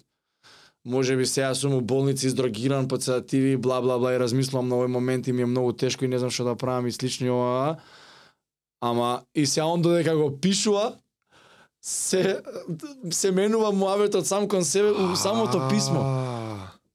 Може 0.85 1.15
би 1.15 1.25
сега 1.25 1.55
сум 1.55 1.73
у 1.73 1.81
болница 1.81 2.27
издрогиран 2.27 2.88
под 2.88 3.03
седативи, 3.03 3.57
бла 3.57 3.81
бла 3.81 3.97
бла 3.97 4.13
и 4.13 4.19
размислувам 4.19 4.67
на 4.67 4.75
овој 4.75 4.88
момент 4.88 5.27
и 5.27 5.31
ми 5.31 5.41
е 5.41 5.45
многу 5.45 5.71
тешко 5.71 6.05
и 6.05 6.07
не 6.07 6.19
знам 6.19 6.31
што 6.31 6.43
да 6.43 6.55
правам 6.55 6.88
и 6.88 6.91
слични 6.91 7.29
ова. 7.29 7.79
Ама 8.81 9.23
и 9.35 9.45
сега 9.45 9.65
он 9.65 9.81
додека 9.81 10.17
го 10.17 10.35
пишува, 10.39 10.99
се 11.88 12.39
се 13.11 13.31
менува 13.31 13.71
муаветот 13.71 14.27
сам 14.27 14.47
кон 14.47 14.63
себе 14.63 14.91
у 14.91 15.15
самото 15.15 15.67
писмо. 15.69 16.03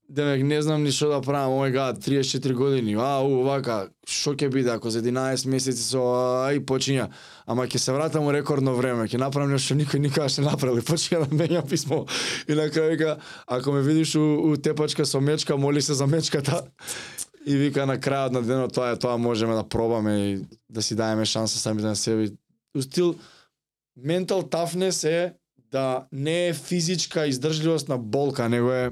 Демек 0.09 0.45
не 0.45 0.63
знам 0.63 0.83
ни 0.85 0.93
што 0.93 1.09
да 1.09 1.23
правам, 1.25 1.55
ој 1.65 1.71
гад, 1.73 2.03
34 2.05 2.53
години, 2.53 2.99
ау, 3.01 3.39
вака, 3.47 3.89
што 4.05 4.35
ќе 4.37 4.51
биде 4.53 4.69
ако 4.69 4.93
за 4.93 5.01
11 5.01 5.49
месеци 5.49 5.81
со 5.81 6.03
а, 6.13 6.53
и 6.53 6.61
почиња. 6.61 7.09
Ама 7.49 7.65
ќе 7.65 7.81
се 7.81 7.97
вратам 7.97 8.29
у 8.29 8.37
рекордно 8.37 8.77
време, 8.77 9.09
ќе 9.09 9.17
направам 9.17 9.55
нешто 9.57 9.73
што 9.73 9.79
никој 9.81 10.05
никогаш 10.05 10.37
не 10.37 10.45
направил. 10.45 10.85
Почиња 10.93 11.25
да 11.25 11.41
мења 11.41 11.65
писмо. 11.65 12.05
И 12.45 12.53
на 12.53 12.69
крај 12.69 12.93
вика, 12.93 13.17
ако 13.47 13.73
ме 13.73 13.81
видиш 13.81 14.13
у, 14.21 14.29
у 14.53 14.57
тепачка 14.61 15.09
со 15.09 15.25
мечка, 15.25 15.57
моли 15.57 15.81
се 15.81 15.97
за 15.97 16.07
мечката. 16.07 16.67
И 17.47 17.57
вика 17.57 17.89
на 17.89 17.97
крајот 17.97 18.37
на 18.37 18.45
денот 18.45 18.77
тоа 18.77 18.93
е 18.93 19.01
тоа 19.01 19.17
можеме 19.17 19.57
да 19.57 19.65
пробаме 19.65 20.19
и 20.21 20.41
да 20.69 20.83
си 20.83 20.95
даеме 20.95 21.25
шанса 21.25 21.57
самите 21.59 21.89
на 21.89 21.97
себе. 21.97 22.37
У 22.77 22.83
стил 22.83 23.17
mental 23.99 24.43
toughness 24.45 25.05
е 25.05 25.35
да 25.71 26.07
не 26.13 26.49
е 26.49 26.55
физичка 26.55 27.27
издржливост 27.27 27.89
на 27.89 27.99
болка, 27.99 28.49
него 28.49 28.73
е 28.73 28.91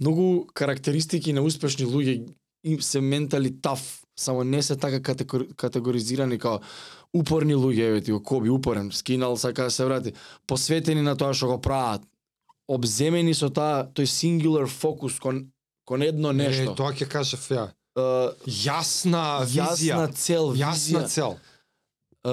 многу 0.00 0.46
карактеристики 0.46 1.32
на 1.32 1.42
успешни 1.42 1.86
луѓе 1.86 2.34
им 2.64 2.82
се 2.82 3.00
ментали 3.00 3.60
таф, 3.60 4.02
само 4.16 4.44
не 4.44 4.62
се 4.62 4.76
така 4.76 5.02
категори, 5.02 5.48
категоризирани 5.56 6.38
као 6.38 6.58
упорни 7.14 7.54
луѓе, 7.54 7.80
еве 7.80 8.00
ти 8.00 8.12
го 8.12 8.22
Коби 8.22 8.50
упорен, 8.50 8.92
скинал 8.92 9.36
сака 9.36 9.62
да 9.62 9.70
се 9.70 9.84
врати, 9.84 10.12
посветени 10.46 11.02
на 11.02 11.16
тоа 11.16 11.34
што 11.34 11.46
го 11.46 11.60
прават, 11.60 12.02
обземени 12.68 13.34
со 13.34 13.50
таа 13.50 13.86
тој 13.86 14.06
singular 14.06 14.66
фокус 14.66 15.20
кон 15.20 15.50
кон 15.84 16.02
едно 16.02 16.30
Е, 16.30 16.32
нешто. 16.34 16.74
тоа 16.74 16.92
ќе 16.92 17.06
кажав 17.06 17.40
ја. 17.46 17.68
Е, 17.94 18.02
Јасна 18.48 19.44
визија. 19.44 19.94
јасна 19.94 20.14
цел, 20.14 20.44
Јасна 20.56 21.04
визија, 21.04 21.06
цел. 21.06 21.36
е, 22.24 22.30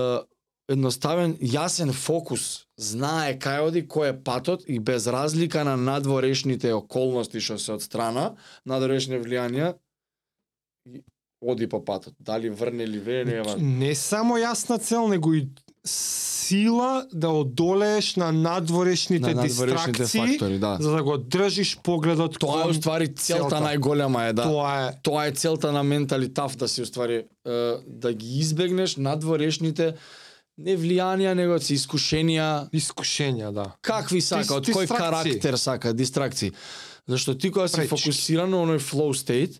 едноставен, 0.71 1.35
јасен 1.41 1.91
фокус, 1.93 2.65
знае 2.77 3.37
кај 3.39 3.67
оди, 3.67 3.83
кој 3.87 4.13
е 4.13 4.17
патот 4.23 4.65
и 4.67 4.79
без 4.79 5.07
разлика 5.07 5.63
на 5.67 5.75
надворешните 5.77 6.73
околности 6.73 7.41
што 7.43 7.59
се 7.59 7.75
од 7.77 7.85
страна, 7.85 8.31
надворешни 8.65 9.19
влијанија, 9.21 9.73
и 10.89 11.03
оди 11.41 11.67
по 11.69 11.81
патот. 11.85 12.13
Дали 12.19 12.49
врне 12.49 12.83
или 12.83 12.99
вре, 12.99 13.25
не 13.25 13.35
е 13.35 13.41
важно. 13.41 13.77
Не 13.79 13.95
само 13.95 14.37
јасна 14.37 14.79
цел, 14.79 15.07
него 15.07 15.33
и 15.33 15.47
сила 15.85 17.07
да 17.13 17.29
одолееш 17.29 18.15
на 18.15 18.31
надворешните, 18.31 19.33
На 19.33 19.41
надворешните 19.41 20.03
дистракции, 20.03 20.37
фактори, 20.37 20.59
да. 20.59 20.77
за 20.79 20.91
да 20.91 21.03
го 21.03 21.17
држиш 21.17 21.77
погледот 21.83 22.39
Тоа 22.39 22.63
е 22.65 22.69
уствари 22.69 23.07
целта 23.15 23.49
целта. 23.49 23.61
најголема 23.65 24.29
е 24.29 24.33
да 24.33 24.43
Тоа 24.43 24.87
е 24.87 24.91
тоа 25.03 25.25
е 25.27 25.31
целта 25.31 25.71
на 25.71 25.83
ментали 25.83 26.33
таф 26.33 26.57
да 26.57 26.67
си 26.67 26.81
уствари 26.81 27.15
е, 27.15 27.25
да 27.87 28.13
ги 28.13 28.39
избегнеш 28.39 28.95
надворешните 28.95 29.95
не 30.57 30.75
влијанија 30.77 31.33
него 31.33 31.59
си 31.59 31.75
искушенија 31.75 32.69
искушенја, 32.71 33.51
да. 33.53 33.65
какви 33.81 34.21
сака, 34.21 34.55
од 34.55 34.67
кој 34.67 34.87
карактер 34.87 35.57
сака, 35.57 35.93
дистракции. 35.93 36.51
Зашто 37.07 37.35
ти 37.37 37.51
кога 37.51 37.67
си 37.67 37.75
Пречки. 37.75 37.89
фокусиран 37.89 38.49
на 38.49 38.57
оној 38.57 38.79
flow 38.79 39.11
state, 39.13 39.59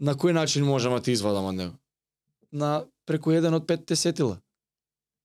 на 0.00 0.14
кој 0.14 0.32
начин 0.32 0.64
можеме 0.64 0.96
да 0.96 1.02
ти 1.02 1.12
извадам 1.12 1.44
од 1.44 1.54
него? 1.54 1.72
На 2.52 2.84
преку 3.06 3.30
еден 3.32 3.54
од 3.54 3.66
петте 3.66 3.96
сетила. 3.96 4.38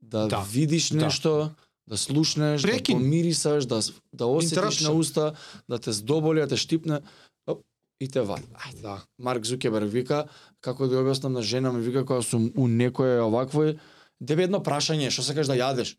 Да, 0.02 0.28
Да. 0.28 0.46
видиш 0.52 0.90
Да. 0.90 0.98
нешто, 0.98 1.52
да 1.88 1.98
слушнеш, 1.98 2.62
Прекин. 2.62 2.98
да 2.98 3.04
помирисаш, 3.04 3.66
да 3.66 3.82
да 4.14 4.26
осетиш 4.26 4.82
на 4.82 4.92
уста, 4.92 5.34
да 5.70 5.80
те 5.80 5.92
здоболи, 5.92 6.40
да 6.40 6.48
те 6.48 6.58
штипне, 6.58 7.02
и 8.00 8.08
те 8.08 8.22
вади. 8.22 8.46
Ајде. 8.54 8.82
Да. 8.82 9.02
Марк 9.20 9.46
Зукерберг 9.46 9.90
вика, 9.92 10.28
како 10.62 10.88
да 10.88 10.96
ја 10.96 11.02
објаснам 11.02 11.34
на 11.34 11.42
жена 11.42 11.72
ми 11.72 11.82
вика 11.82 12.06
кога 12.06 12.22
сум 12.22 12.52
у 12.56 12.68
некое 12.68 13.22
овакво 13.22 13.74
Дебе 14.22 14.44
едно 14.44 14.60
прашање, 14.60 15.10
што 15.10 15.22
сакаш 15.22 15.48
да 15.48 15.54
јадеш? 15.54 15.96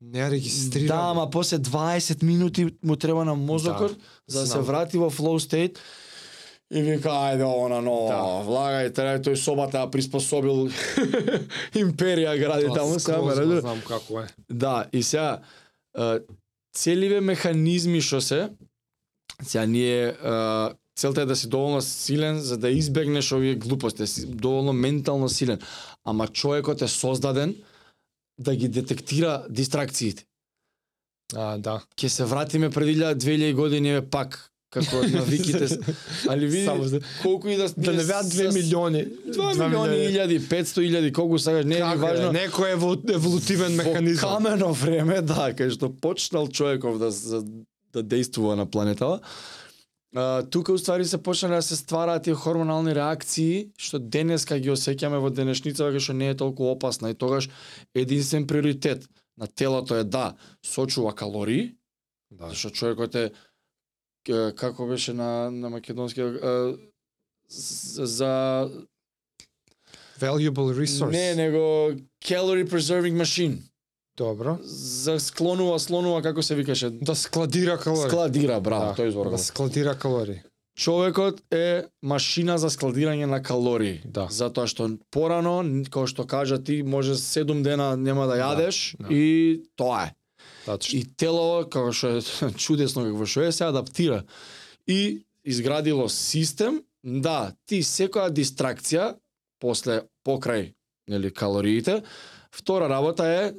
Не 0.00 0.30
регистрирам. 0.30 0.86
Да, 0.86 1.10
ама 1.10 1.30
после 1.30 1.58
20 1.58 2.22
минути 2.22 2.68
му 2.82 2.96
треба 2.96 3.24
на 3.24 3.34
мозокот 3.34 3.92
Да, 3.92 3.98
за 4.28 4.40
да 4.40 4.46
се 4.46 4.58
врати 4.58 4.98
во 4.98 5.10
flow 5.10 5.38
state 5.38 5.78
и 6.70 6.82
вика 6.82 7.08
ајде 7.08 7.42
она 7.42 7.80
но 7.80 8.06
Да. 8.08 8.22
влагај 8.44 8.92
треба 8.94 9.18
тој 9.18 9.34
собата 9.34 9.90
приспособил 9.90 10.68
империја 11.74 12.38
гради 12.38 12.66
таму 12.66 12.94
го 13.22 13.30
разбира. 13.30 13.60
знам 13.60 13.80
како 13.88 14.20
е. 14.20 14.26
Да, 14.50 14.86
и 14.92 15.02
сега 15.02 15.40
целиве 16.72 17.20
механизми 17.20 18.00
што 18.00 18.20
се 18.20 18.50
сега 19.42 19.66
ние 19.66 20.14
целта 20.98 21.22
е 21.22 21.26
да 21.26 21.36
си 21.36 21.48
доволно 21.48 21.82
силен 21.82 22.40
за 22.40 22.58
да 22.58 22.70
избегнеш 22.70 23.32
овие 23.32 23.54
глупости, 23.54 23.98
да 23.98 24.06
си 24.06 24.26
доволно 24.26 24.72
ментално 24.72 25.28
силен. 25.28 25.58
Ама 26.08 26.28
човекот 26.28 26.82
е 26.82 26.88
создаден 26.88 27.54
да 28.38 28.54
ги 28.54 28.68
детектира 28.70 29.46
дистракциите. 29.50 30.24
А, 31.34 31.58
да. 31.58 31.80
Ќе 31.96 32.06
се 32.08 32.24
вратиме 32.24 32.70
пред 32.70 32.88
1000 32.88 33.14
2000 33.14 33.54
години 33.54 33.90
еве 33.90 34.02
пак 34.02 34.38
како 34.70 34.96
навиките. 35.04 35.68
с- 35.68 35.78
Али 36.28 36.46
види 36.46 36.64
Само 36.64 36.84
за- 36.84 37.00
колку 37.22 37.48
и 37.48 37.56
да 37.56 37.68
Да 37.70 37.92
не 37.92 38.04
беа 38.04 38.22
2 38.24 38.52
милиони. 38.54 39.04
2 39.28 39.52
милиони 39.60 39.96
илјади, 40.06 40.40
500 40.40 40.80
илјади, 40.82 41.12
колку 41.12 41.38
сакаш, 41.38 41.64
не 41.66 41.76
е 41.76 41.84
важно. 41.84 42.30
е? 42.30 42.32
Некој 42.38 42.74
еволу- 42.74 43.04
еволутивен 43.10 43.74
механизам. 43.74 44.30
Во 44.30 44.36
камено 44.36 44.72
време, 44.74 45.20
да, 45.22 45.52
кај 45.56 45.70
што 45.70 45.92
почнал 45.92 46.48
човеков 46.48 46.98
да 46.98 47.10
да 47.92 48.02
действува 48.04 48.56
на 48.56 48.66
планетава. 48.66 49.20
А, 50.16 50.42
тука 50.42 50.72
уствари 50.72 51.04
се 51.04 51.22
почнале 51.22 51.56
да 51.56 51.62
се 51.62 51.76
ствараат 51.76 52.22
тие 52.24 52.34
хормонални 52.34 52.94
реакции 52.94 53.68
што 53.76 53.98
денеска 53.98 54.58
ги 54.58 54.70
осеќаме 54.72 55.20
во 55.20 55.28
денешницава 55.30 55.92
кај 55.92 56.00
што 56.00 56.12
не 56.16 56.30
е 56.32 56.36
толку 56.36 56.64
опасна 56.72 57.10
и 57.10 57.14
тогаш 57.14 57.48
единствен 57.94 58.46
приоритет 58.46 59.04
на 59.36 59.46
телото 59.46 59.94
е 59.94 60.04
да 60.04 60.34
сочува 60.64 61.14
калории, 61.14 61.74
Да. 62.30 62.48
зашто 62.48 62.70
човекот 62.70 63.14
е 63.14 63.30
како 64.56 64.86
беше 64.86 65.12
на 65.12 65.50
на 65.50 65.70
македонски 65.70 66.20
за 67.48 68.68
Valuable 70.20 70.72
resource. 70.74 71.10
не 71.10 71.34
него 71.34 71.92
calorie 72.24 72.64
preserving 72.64 73.14
machine 73.16 73.67
Добро. 74.18 74.58
за 74.62 75.20
склонува 75.20 75.78
слонува 75.78 76.22
како 76.22 76.42
се 76.42 76.54
викаше 76.54 76.90
Да 76.92 77.14
складира 77.14 77.78
калории. 77.78 78.10
складира 78.10 78.60
браво 78.60 78.84
да, 78.86 78.94
тој 78.98 79.08
збор 79.10 79.30
Да 79.30 79.38
складира 79.38 79.94
калории. 79.94 80.40
човекот 80.76 81.40
е 81.50 81.84
машина 82.02 82.58
за 82.58 82.70
складирање 82.70 83.26
на 83.26 83.42
калории 83.42 84.00
Да. 84.04 84.26
затоа 84.30 84.66
што 84.66 84.90
порано 85.10 85.62
како 85.84 86.06
што 86.06 86.26
кажа 86.26 86.58
ти 86.58 86.82
може 86.82 87.14
7 87.14 87.62
дена 87.62 87.96
нема 87.96 88.26
да 88.26 88.34
јадеш 88.36 88.96
да. 88.98 89.06
и 89.08 89.62
тоа 89.76 90.04
е 90.04 90.14
Тачно. 90.66 90.98
и 90.98 91.04
тело 91.16 91.64
како 91.64 91.92
што 91.92 92.08
е 92.08 92.20
чудесно 92.56 93.02
какво 93.04 93.26
што 93.26 93.40
е 93.42 93.52
се 93.52 93.64
адаптира 93.64 94.22
и 94.86 95.22
изградило 95.44 96.08
систем 96.08 96.82
да 97.04 97.52
ти 97.66 97.82
секоја 97.82 98.30
дистракција 98.30 99.14
после 99.60 100.02
покрај 100.26 100.74
нели 101.08 101.30
калориите, 101.30 102.02
втора 102.52 102.88
работа 102.88 103.24
е 103.24 103.52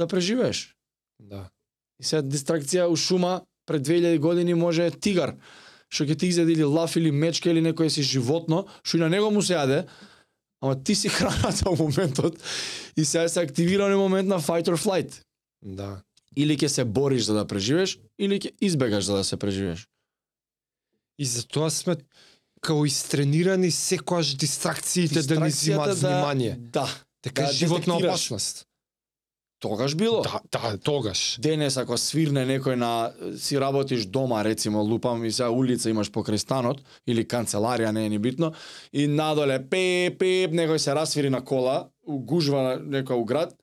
да 0.00 0.08
преживееш. 0.08 0.70
Да. 1.20 1.48
И 2.00 2.04
сега 2.04 2.22
дистракција 2.24 2.88
у 2.88 2.96
шума 2.96 3.42
пред 3.66 3.86
2000 3.86 4.18
години 4.18 4.54
може 4.54 4.86
е 4.88 4.90
тигар, 4.90 5.36
што 5.92 6.06
ќе 6.08 6.16
ти 6.18 6.30
изеде 6.32 6.56
или 6.56 6.64
лав 6.64 6.96
или 6.96 7.12
мечка 7.12 7.50
или 7.52 7.62
некој 7.62 7.92
си 7.92 8.02
животно, 8.02 8.64
што 8.82 8.96
и 8.96 9.04
на 9.04 9.10
него 9.12 9.30
му 9.30 9.42
се 9.42 9.58
јаде, 9.58 9.84
ама 10.62 10.78
ти 10.82 10.94
си 10.94 11.08
храната 11.16 11.68
во 11.68 11.76
моментот 11.76 12.38
и 12.96 13.04
сега 13.04 13.28
се 13.28 13.44
активира 13.44 13.88
на 13.88 13.96
момент 13.96 14.28
на 14.28 14.40
fight 14.40 14.70
or 14.70 14.78
flight. 14.80 15.20
Да. 15.62 16.00
Или 16.36 16.56
ќе 16.56 16.68
се 16.68 16.84
бориш 16.84 17.26
за 17.26 17.34
да 17.34 17.44
преживееш, 17.44 17.98
или 18.18 18.38
ќе 18.40 18.54
избегаш 18.60 19.04
за 19.04 19.20
да 19.20 19.24
се 19.24 19.36
преживееш. 19.36 19.86
И 21.18 21.26
затоа 21.26 21.70
сме 21.70 21.98
као 22.64 22.86
истренирани 22.86 23.70
секојаш 23.70 24.36
дистракциите 24.36 25.22
да 25.22 25.40
ни 25.40 25.50
зимаат 25.50 25.98
внимание. 25.98 26.56
Да, 26.58 26.88
Дека 27.24 27.42
да 27.42 27.50
е 27.50 27.52
животна 27.52 27.96
опасност. 27.96 28.66
Тогаш 29.60 29.94
било. 29.94 30.22
Да, 30.22 30.40
да, 30.52 30.78
тогаш. 30.78 31.36
Денес 31.38 31.76
ако 31.76 31.98
свирне 32.00 32.46
некој 32.48 32.74
на 32.80 33.12
си 33.36 33.60
работиш 33.60 34.06
дома, 34.06 34.42
рецимо, 34.44 34.82
лупам 34.82 35.24
и 35.24 35.32
сега 35.32 35.50
улица 35.50 35.90
имаш 35.90 36.10
покрај 36.10 36.40
станот 36.40 36.80
или 37.06 37.24
канцеларија, 37.24 37.92
не 37.92 38.06
е 38.06 38.08
ни 38.08 38.18
битно, 38.18 38.52
и 38.92 39.06
надоле 39.06 39.60
пеп 39.60 40.18
пеп 40.18 40.56
некој 40.56 40.78
се 40.78 40.94
расвири 40.96 41.30
на 41.30 41.44
кола, 41.44 41.90
гужва 42.06 42.62
на 42.62 43.02
некој 43.02 43.20
у 43.20 43.24
град. 43.24 43.54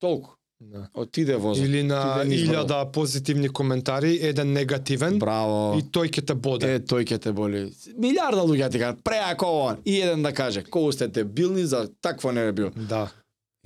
Толку. 0.00 0.36
Да. 0.60 0.88
Отиде 0.94 1.36
возот. 1.36 1.64
Или 1.64 1.82
на 1.82 2.24
илјада 2.24 2.92
позитивни 2.92 3.48
коментари, 3.48 4.18
еден 4.22 4.52
негативен 4.52 5.18
Браво. 5.18 5.76
и 5.78 5.82
тој 5.82 6.08
ќе 6.08 6.26
те 6.26 6.34
боде. 6.34 6.74
Е, 6.74 6.80
тој 6.80 7.04
ќе 7.04 7.18
те 7.18 7.32
боли. 7.32 7.68
Милиарда 7.98 8.40
луѓе 8.40 8.70
ти 8.72 8.78
кажат, 8.78 9.04
преако 9.04 9.46
он. 9.46 9.76
И 9.84 10.00
еден 10.00 10.22
да 10.22 10.32
каже, 10.32 10.64
колку 10.64 10.92
сте 10.92 11.08
дебилни 11.08 11.64
за 11.64 11.88
такво 12.00 12.32
не 12.32 12.46
е 12.48 12.52
бил. 12.52 12.70
Да. 12.76 13.10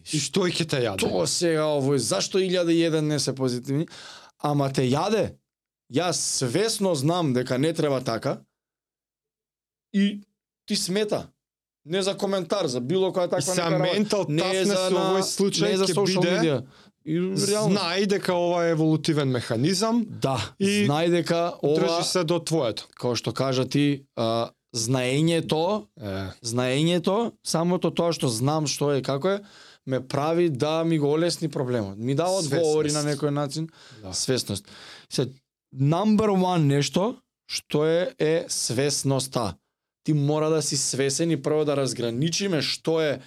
И 0.07 0.19
тој 0.19 0.51
ќе 0.51 0.65
те 0.67 0.77
јаде. 0.79 1.01
Тоа 1.01 1.27
сега 1.27 1.65
овој, 1.71 1.97
зашто 1.99 2.39
1001 2.39 3.01
не 3.03 3.19
се 3.19 3.33
позитивни? 3.33 3.87
Ама 4.41 4.71
те 4.71 4.83
јаде. 4.85 5.37
Јас 5.91 6.13
свесно 6.39 6.95
знам 6.95 7.33
дека 7.33 7.59
не 7.59 7.73
треба 7.73 8.01
така. 8.01 8.41
И 9.93 10.21
ти 10.67 10.77
смета. 10.77 11.27
Не 11.85 12.03
за 12.03 12.15
коментар, 12.15 12.67
за 12.67 12.81
било 12.81 13.11
која 13.11 13.27
И 13.27 13.31
таква 13.31 13.43
сега 13.45 13.65
нека 13.65 13.79
работа. 13.79 13.93
ментал 13.93 14.25
Не 14.29 14.51
е 14.53 14.65
за 14.65 14.75
во 14.87 14.99
овој 15.01 15.15
на- 15.15 15.23
случај 15.25 15.63
не 15.63 15.77
за 15.77 15.87
social 15.87 16.21
биде 16.21 16.31
media. 16.33 16.63
И 17.03 17.15
реално. 17.17 17.75
знај 17.75 18.07
дека 18.07 18.35
ова 18.35 18.65
е 18.65 18.71
еволутивен 18.71 19.29
механизам, 19.29 20.05
Да, 20.11 20.37
И 20.59 20.87
знај 20.87 21.11
дека 21.11 21.55
ова, 21.63 21.77
држи 21.79 22.05
се 22.05 22.25
до 22.25 22.39
твоето. 22.39 22.87
како 22.91 23.17
што 23.17 23.33
кажа 23.33 23.65
ти, 23.65 24.05
а, 24.17 24.51
знаењето 24.75 25.87
Е, 25.97 26.29
знаењето, 26.43 27.33
самото 27.43 27.91
тоа 27.91 28.13
што 28.13 28.29
знам 28.29 28.67
што 28.67 28.93
е 28.93 28.99
и 28.99 29.03
како 29.03 29.29
е, 29.31 29.41
ме 29.91 30.01
прави 30.01 30.51
да 30.51 30.85
ми 30.85 30.99
го 30.99 31.11
олесни 31.13 31.49
проблемот. 31.49 31.99
Ми 31.99 32.15
дава 32.15 32.39
одговори 32.39 32.93
на 32.93 33.03
некој 33.03 33.31
начин, 33.31 33.69
Да. 34.03 34.15
свесност. 34.15 34.69
Се 35.11 35.27
number 35.75 36.31
one 36.31 36.63
нешто 36.65 37.17
што 37.51 37.85
е 37.87 38.15
е 38.19 38.45
свесноста. 38.49 39.55
Ти 40.05 40.13
мора 40.13 40.51
да 40.51 40.63
си 40.63 40.77
свесен 40.77 41.31
и 41.31 41.43
прво 41.43 41.65
да 41.65 41.77
разграничиме 41.77 42.63
што 42.63 43.01
е 43.01 43.19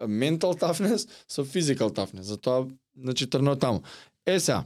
mental 0.00 0.56
toughness 0.56 1.04
со 1.28 1.44
physical 1.44 1.92
toughness. 1.92 2.20
Затоа 2.22 2.66
значи 2.96 3.30
трно 3.30 3.56
таму. 3.56 3.82
Е 4.26 4.40
сега. 4.40 4.64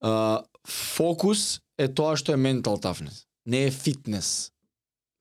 а, 0.00 0.42
фокус 0.66 1.60
е 1.78 1.88
тоа 1.88 2.16
што 2.16 2.32
е 2.32 2.36
mental 2.36 2.76
toughness. 2.82 3.24
Не 3.46 3.64
е 3.64 3.70
фитнес. 3.70 4.50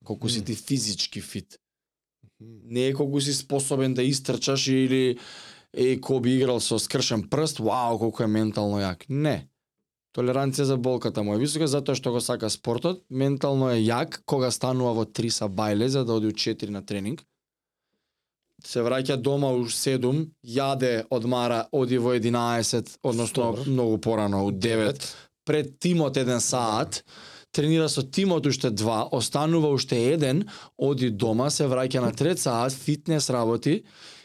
Колку 0.05 0.29
си 0.29 0.43
ти 0.43 0.55
физички 0.55 1.21
фит. 1.21 1.59
Не 2.63 2.87
е 2.87 2.93
колку 2.93 3.21
си 3.21 3.33
способен 3.33 3.93
да 3.93 4.03
истрчаш 4.03 4.67
или 4.67 5.17
е 5.73 5.97
кој 5.97 6.21
би 6.21 6.35
играл 6.37 6.59
со 6.61 6.77
скршен 6.79 7.27
прст, 7.29 7.59
вау, 7.59 7.97
колку 7.97 8.23
е 8.23 8.29
ментално 8.29 8.81
јак. 8.81 9.05
Не. 9.09 9.49
Толеранција 10.13 10.69
за 10.69 10.77
болката 10.77 11.23
му 11.23 11.33
е 11.33 11.41
висока 11.41 11.67
затоа 11.67 11.97
што 11.97 12.13
го 12.13 12.21
сака 12.21 12.49
спортот, 12.53 13.01
ментално 13.09 13.71
е 13.73 13.81
јак 13.81 14.21
кога 14.29 14.51
станува 14.53 14.93
во 14.93 15.05
3 15.09 15.29
са 15.29 15.49
бајле 15.49 15.87
за 15.89 16.05
да 16.05 16.13
оди 16.13 16.29
у 16.29 16.31
4 16.31 16.69
на 16.69 16.85
тренинг. 16.85 17.23
Се 18.63 18.85
враќа 18.85 19.17
дома 19.17 19.49
у 19.51 19.65
7, 19.65 20.29
јаде, 20.45 21.05
одмара, 21.09 21.65
оди 21.71 21.97
во 21.97 22.13
11, 22.13 22.99
односно 23.03 23.55
многу 23.65 23.97
порано 23.97 24.45
у 24.45 24.51
9, 24.51 25.01
пред 25.45 25.79
тимот 25.79 26.17
еден 26.17 26.39
саат, 26.39 27.03
тренира 27.53 27.87
со 27.89 28.03
тимот 28.03 28.45
уште 28.49 28.69
два, 28.69 29.07
останува 29.11 29.69
уште 29.69 29.97
еден, 30.11 30.47
оди 30.77 31.09
дома, 31.09 31.49
се 31.53 31.69
враќа 31.69 32.01
на 32.01 32.11
трет 32.11 32.41
саат, 32.41 32.73
фитнес 32.73 33.29
работи, 33.29 33.83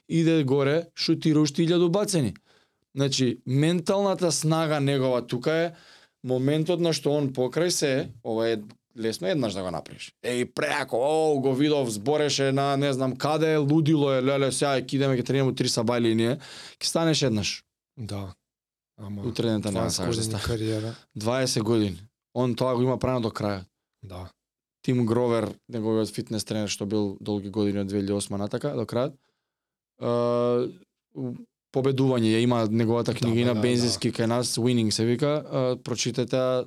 иде 0.08 0.42
горе, 0.44 0.88
шутира 0.96 1.44
уште 1.44 1.62
илјаду 1.62 1.92
бацени. 1.92 2.34
Значи, 2.96 3.38
менталната 3.46 4.32
снага 4.32 4.80
негова 4.80 5.20
тука 5.26 5.52
е 5.52 5.72
моментот 6.24 6.80
на 6.80 6.92
што 6.96 7.12
он 7.14 7.30
покрај 7.36 7.68
се, 7.68 7.92
ова 8.24 8.48
е 8.48 8.56
лесно 8.98 9.28
еднаш 9.28 9.54
да 9.54 9.62
го 9.62 9.70
направиш. 9.70 10.10
Еј, 10.24 10.48
преако, 10.54 10.96
о, 10.96 11.38
го 11.40 11.54
видов, 11.54 11.92
збореше 11.92 12.52
на 12.52 12.76
не 12.76 12.92
знам 12.92 13.16
каде, 13.16 13.56
лудило 13.56 14.12
е, 14.12 14.22
леле, 14.22 14.50
сега 14.52 14.80
ќе 14.80 14.98
идеме 14.98 15.20
ќе 15.20 15.26
тренираме 15.28 15.54
три 15.54 15.68
сабајли 15.68 16.16
и 16.16 16.18
ние, 16.18 16.40
ќе 16.80 16.90
станеш 16.90 17.22
еднаш. 17.22 17.62
Да. 17.96 18.32
Ама 18.98 19.22
Утредната 19.22 19.70
нема 19.70 19.86
20 19.86 19.88
сакаш 19.88 20.16
да 20.16 20.22
години 20.22 20.40
стане. 20.40 20.44
кариера. 20.44 20.94
20 21.18 21.62
години. 21.62 22.07
Он 22.34 22.54
тоа 22.54 22.74
го 22.76 22.82
има 22.82 22.98
правено 22.98 23.28
до 23.28 23.30
крајот. 23.34 23.64
Да. 24.02 24.28
Тим 24.82 25.06
Гровер, 25.06 25.50
неговиот 25.68 26.10
фитнес 26.14 26.44
тренер 26.44 26.68
што 26.68 26.86
бил 26.86 27.16
долги 27.20 27.50
години 27.50 27.82
од 27.82 27.90
2008 27.90 28.36
натака 28.38 28.74
до 28.78 28.86
крајот. 28.88 29.16
Победување 31.74 32.32
ја 32.32 32.40
има 32.44 32.64
неговата 32.70 33.14
книга 33.14 33.34
Да, 33.34 33.40
и 33.40 33.44
на 33.44 33.54
да, 33.54 33.60
бензински 33.60 34.12
кај 34.12 34.26
нас 34.26 34.56
Winning 34.56 34.90
се 34.90 35.04
вика, 35.04 35.42
прочитете 35.84 36.64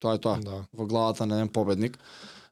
тоа 0.00 0.14
е 0.14 0.18
тоа. 0.18 0.40
Да. 0.42 0.64
Во 0.72 0.86
главата 0.86 1.26
на 1.26 1.36
еден 1.38 1.48
победник. 1.48 1.98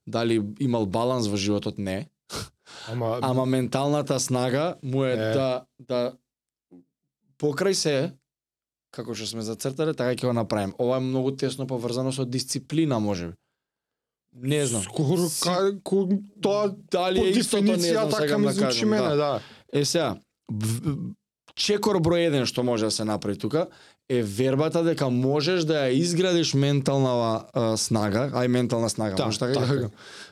Дали 0.07 0.41
имал 0.61 0.87
баланс 0.87 1.27
во 1.29 1.37
животот 1.37 1.79
не, 1.79 2.09
Ама, 2.89 3.19
ама 3.23 3.47
менталната 3.47 4.21
снага 4.21 4.75
му 4.83 5.05
е, 5.05 5.13
Е. 5.13 5.17
да 5.17 5.65
да 5.79 6.13
покрај 7.39 7.73
се 7.73 8.13
како 8.91 9.15
што 9.15 9.27
сме 9.27 9.43
зацртале, 9.43 9.95
така 9.95 10.11
ќе 10.13 10.27
го 10.27 10.33
направим. 10.33 10.75
Ова 10.79 10.97
е 10.97 11.01
многу 11.01 11.31
тесно 11.33 11.67
поврзано 11.67 12.13
со 12.13 12.25
дисциплина, 12.25 13.01
можеби. 13.01 13.33
Не 14.33 14.67
знам. 14.67 14.83
скоро 14.83 15.29
Си- 15.29 15.43
како 15.43 16.09
тоа 16.41 16.75
Дали 16.91 17.21
е 17.21 17.31
истото, 17.31 17.63
не 17.63 17.79
знам 17.79 18.11
така 18.11 18.39
ми 18.39 18.47
да 18.47 18.57
кажам. 18.57 18.89
мене, 18.89 19.09
да. 19.09 19.17
да. 19.17 19.41
Е 19.73 19.85
сега, 19.85 20.17
чекор 21.55 21.99
број 21.99 22.27
еден 22.27 22.47
што 22.47 22.63
може 22.63 22.85
да 22.85 22.91
се 22.91 23.05
направи 23.05 23.39
тука 23.39 23.67
е 24.09 24.23
вербата 24.23 24.83
дека 24.83 25.11
можеш 25.11 25.65
да 25.65 25.87
ја 25.87 25.93
изградиш 25.93 26.55
ментална 26.55 27.45
а, 27.53 27.77
снага, 27.77 28.31
ај 28.31 28.47
ментална 28.47 28.91
снага, 28.91 29.15
Да, 29.15 29.27
може 29.27 29.39
така, 29.39 29.55
така. 29.55 29.67
така. 29.67 29.89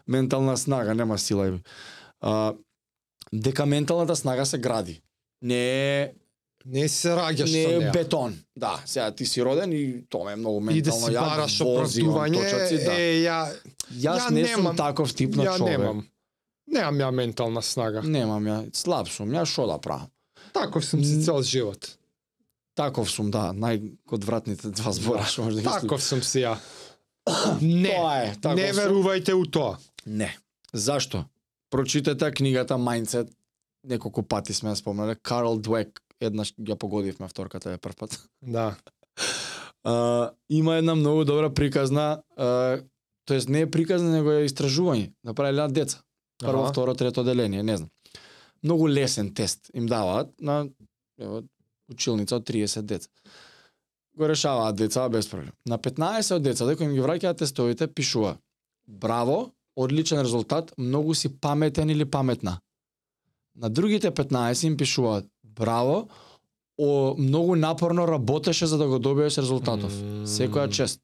ментална 0.06 0.56
снага, 0.56 0.94
нема 0.94 1.18
сила. 1.18 1.58
А, 2.20 2.54
дека 3.32 3.66
менталната 3.66 4.16
снага 4.16 4.46
се 4.46 4.58
гради. 4.58 5.00
Не 5.42 6.02
е 6.02 6.12
Не 6.66 6.88
се 6.88 7.08
раѓаш 7.10 7.52
не 7.52 7.64
со 7.64 7.78
неа. 7.78 7.92
бетон. 7.92 8.38
Да, 8.56 8.82
сега 8.84 9.10
ти 9.10 9.26
си 9.26 9.44
роден 9.44 9.72
и 9.72 10.04
тоа 10.08 10.32
е 10.32 10.36
многу 10.36 10.58
И 10.70 10.82
да 10.82 10.90
ментално 10.90 11.06
си 11.06 11.12
бараш 11.14 11.60
оправдување, 11.60 12.40
да. 12.84 12.92
е, 12.92 13.22
ја, 13.22 13.38
Јас 13.92 14.18
ја 14.18 14.30
не 14.30 14.42
немам- 14.42 14.66
сум 14.66 14.76
таков 14.76 15.14
тип 15.14 15.36
на 15.36 15.44
ја 15.44 15.56
човек. 15.56 15.78
немам. 15.78 16.06
Немам 16.66 16.96
ја 16.96 17.10
ментална 17.10 17.62
снага. 17.62 18.02
Немам 18.02 18.44
ја, 18.44 18.76
слаб 18.76 19.08
сум, 19.08 19.30
ја 19.30 19.44
шо 19.46 19.66
да 19.66 19.78
правам? 19.78 20.08
Таков 20.52 20.84
сум 20.84 21.04
си 21.04 21.24
цел 21.24 21.42
живот. 21.42 21.96
Таков 22.74 23.10
сум, 23.10 23.30
да, 23.30 23.52
најодвратните 23.52 24.70
два 24.70 24.92
збора 24.92 25.24
што 25.24 25.42
може 25.42 25.56
да 25.56 25.62
ги 25.62 25.68
Таков 25.80 26.02
сум 26.02 26.22
си 26.22 26.38
ја. 26.40 26.58
Не, 27.60 27.88
Тоа 27.88 28.16
е, 28.18 28.34
таков 28.34 28.56
не 28.56 28.72
верувајте 28.72 29.32
у 29.32 29.44
тоа. 29.44 29.78
Не. 30.06 30.36
Зашто? 30.72 31.24
Прочитете 31.70 32.30
книгата 32.30 32.74
Mindset, 32.74 33.28
неколку 33.84 34.22
пати 34.22 34.54
сме 34.54 34.70
ја 34.70 34.74
спомнале, 34.74 35.14
Карл 35.16 35.58
Двек, 35.58 36.00
еднаш 36.20 36.54
ја 36.58 36.76
погодивме 36.76 37.28
вторката 37.28 37.72
е 37.72 37.78
прв 37.78 37.96
пат. 37.96 38.28
Да. 38.42 38.76
А, 39.84 40.30
има 40.50 40.74
една 40.76 40.94
многу 40.94 41.24
добра 41.24 41.54
приказна, 41.54 42.22
а, 42.36 42.80
тоест 43.24 43.48
не 43.48 43.60
е 43.60 43.70
приказна, 43.70 44.10
него 44.10 44.32
е 44.32 44.48
истражување. 44.48 45.12
Направиле 45.24 45.62
на 45.62 45.68
деца. 45.68 46.02
Прво, 46.38 46.62
Аха. 46.62 46.72
второ, 46.72 46.94
трето 46.94 47.24
деление, 47.24 47.62
не 47.62 47.76
знам. 47.76 47.88
Многу 48.62 48.88
лесен 48.88 49.34
тест 49.34 49.70
им 49.74 49.86
даваат 49.86 50.34
на 50.40 50.66
ево, 51.18 51.42
училница 51.90 52.36
од 52.36 52.44
30 52.50 52.82
деца. 52.82 53.08
Го 54.18 54.28
решаваат 54.28 54.76
деца 54.76 55.08
без 55.08 55.30
проблем. 55.30 55.52
На 55.66 55.78
15 55.78 56.36
од 56.36 56.42
деца, 56.42 56.66
дека 56.66 56.84
им 56.84 56.92
ги 56.92 57.00
враќаат 57.00 57.38
тестовите, 57.38 57.86
пишува 57.86 58.36
Браво, 58.88 59.52
одличен 59.76 60.20
резултат, 60.20 60.74
многу 60.78 61.14
си 61.14 61.28
паметен 61.40 61.90
или 61.90 62.04
паметна. 62.04 62.58
На 63.56 63.70
другите 63.70 64.10
15 64.10 64.66
им 64.66 64.76
пишуваат 64.76 65.26
Браво, 65.58 66.08
о, 66.78 67.14
многу 67.18 67.56
напорно 67.56 68.08
работеше 68.08 68.66
за 68.66 68.78
да 68.78 68.86
го 68.88 68.98
добиеш 68.98 69.38
резултатов. 69.38 69.92
М. 69.92 70.26
Секоја 70.26 70.70
чест. 70.70 71.00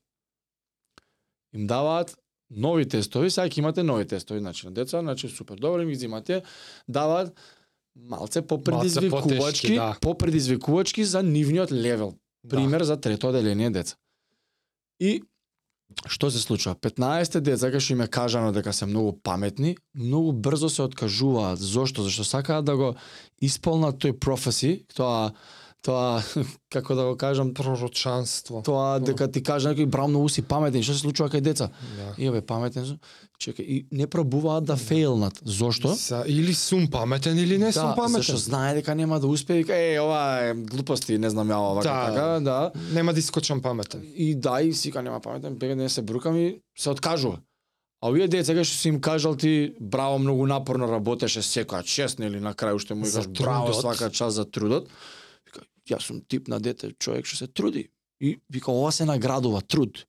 им 1.54 1.66
даваат 1.66 2.16
нови 2.50 2.88
тестови, 2.88 3.30
сега 3.30 3.46
ќе 3.48 3.58
имате 3.58 3.82
нови 3.82 4.06
тестови, 4.06 4.40
значи 4.40 4.66
на 4.66 4.72
деца, 4.72 5.00
значи 5.00 5.28
супер 5.28 5.56
добро 5.56 5.82
им 5.82 5.88
ги 5.88 5.94
взимате, 5.94 6.42
даваат 6.88 7.34
малце 7.96 8.42
попредизвикувачки, 8.42 9.74
да. 9.74 9.96
попредизвикувачки 10.00 11.04
за 11.04 11.22
нивниот 11.22 11.72
левел. 11.72 12.14
Пример 12.48 12.82
за 12.82 13.00
трето 13.00 13.28
оделение 13.28 13.70
деца. 13.70 13.96
И 15.00 15.22
што 16.08 16.30
се 16.30 16.40
случува? 16.42 16.74
15 16.74 17.40
деца 17.40 17.70
кај 17.72 17.80
што 17.80 17.96
им 17.96 18.04
е 18.04 18.08
кажано 18.10 18.52
дека 18.52 18.72
се 18.72 18.86
многу 18.86 19.12
паметни, 19.12 19.76
многу 19.94 20.32
брзо 20.32 20.68
се 20.68 20.82
откажуваат. 20.82 21.58
Зошто? 21.58 22.02
Зашто 22.02 22.24
сакаат 22.24 22.64
да 22.64 22.76
го 22.76 22.94
исполнат 23.40 24.00
тој 24.02 24.18
професи, 24.18 24.84
тоа 24.94 25.32
тоа 25.84 26.22
како 26.72 26.94
да 26.96 27.04
го 27.04 27.16
кажам, 27.16 27.52
Пророчанство. 27.54 28.62
тоа 28.64 28.98
дека 29.00 29.28
ти 29.28 29.42
каже 29.42 29.68
некој 29.68 29.86
браво 29.86 30.08
многу 30.08 30.28
си 30.28 30.42
паметен, 30.42 30.80
што 30.82 30.94
се 30.96 31.04
случува 31.04 31.28
кај 31.28 31.44
деца? 31.44 31.68
Да. 31.96 32.32
Бе 32.32 32.40
паметен 32.40 32.86
сум. 32.86 32.98
Чекај, 33.36 33.60
и 33.60 33.86
не 33.92 34.06
пробуваат 34.06 34.64
да 34.64 34.76
фейлнат. 34.76 35.40
Зошто? 35.44 35.92
За, 35.94 36.22
или 36.26 36.54
сум 36.54 36.86
паметен 36.88 37.36
или 37.36 37.58
не 37.58 37.72
сум 37.72 37.90
да, 37.90 37.94
паметен. 37.94 38.22
зашто 38.22 38.36
знае 38.38 38.74
дека 38.74 38.94
нема 38.94 39.20
да 39.20 39.26
успее, 39.26 39.56
вика 39.58 39.74
е 39.74 40.00
ова 40.00 40.40
е 40.40 40.54
глупости, 40.54 41.18
не 41.18 41.30
знам 41.30 41.48
ја 41.48 41.58
ова 41.60 41.82
Да. 41.82 42.06
така, 42.06 42.40
да. 42.40 42.72
Нема 42.92 43.12
да 43.12 43.18
искочам 43.20 43.60
паметен. 43.60 44.02
И 44.16 44.34
да, 44.34 44.62
и 44.62 44.72
сика 44.72 45.02
нема 45.02 45.20
паметен, 45.20 45.54
бега 45.54 45.74
не 45.74 45.88
се 45.88 46.02
брукам 46.02 46.36
и 46.36 46.60
се 46.78 46.90
откажува. 46.90 47.38
А 48.00 48.08
овие 48.08 48.28
деца 48.28 48.52
кај 48.52 48.64
што 48.64 48.76
си 48.76 48.88
им 48.88 49.00
кажал 49.00 49.36
ти 49.36 49.74
браво 49.80 50.18
многу 50.18 50.46
напорно 50.46 50.88
работеше 50.88 51.42
секоја 51.42 51.82
чест 51.82 52.20
или 52.20 52.40
на 52.40 52.54
крај 52.54 52.74
уште 52.74 52.94
му 52.94 53.04
кажеш 53.04 53.26
браво 53.28 53.66
трудот. 53.66 53.80
свака 53.80 54.10
час 54.10 54.34
за 54.34 54.44
трудот. 54.44 54.88
Јас 55.90 56.08
сум 56.08 56.22
тип 56.22 56.48
на 56.48 56.60
дете, 56.60 56.92
човек 56.98 57.26
што 57.28 57.44
се 57.44 57.46
труди. 57.46 57.88
И 58.20 58.38
вика 58.50 58.72
ова 58.72 58.92
се 58.92 59.04
наградува 59.04 59.60
труд. 59.60 60.06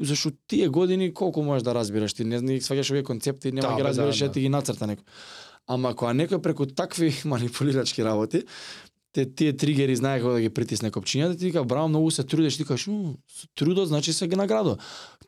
Зашто 0.00 0.32
тие 0.48 0.68
години 0.68 1.12
колку 1.14 1.42
можеш 1.42 1.62
да 1.62 1.74
разбираш 1.74 2.14
ти, 2.14 2.24
не 2.24 2.38
знаеш 2.40 2.64
сваќаш 2.64 2.90
овие 2.90 3.04
концепти, 3.04 3.52
нема 3.52 3.68
Да, 3.68 3.76
ги 3.76 3.82
бе, 3.82 3.88
разбираш, 3.88 4.18
да, 4.18 4.24
да, 4.24 4.28
да. 4.28 4.32
ти 4.32 4.40
ги 4.40 4.48
нацрта 4.48 4.88
некој. 4.88 5.04
Ама 5.68 5.92
кога 5.94 6.14
некој 6.16 6.40
преку 6.40 6.66
такви 6.66 7.12
манипулирачки 7.24 8.04
работи, 8.04 8.46
те 9.12 9.24
тие 9.34 9.56
тригери 9.56 9.96
знае 9.96 10.20
како 10.20 10.36
да 10.36 10.40
ги 10.40 10.50
притисне 10.54 10.90
копчињата, 10.94 11.38
ти 11.38 11.50
вика 11.50 11.64
браво 11.64 11.88
многу 11.88 12.10
се 12.10 12.22
трудиш, 12.22 12.56
ти 12.56 12.64
кажеш, 12.64 12.86
«М, 12.86 13.14
с 13.28 13.46
трудот 13.58 13.88
значи 13.88 14.12
се 14.12 14.28
ги 14.28 14.36
наградува. 14.36 14.76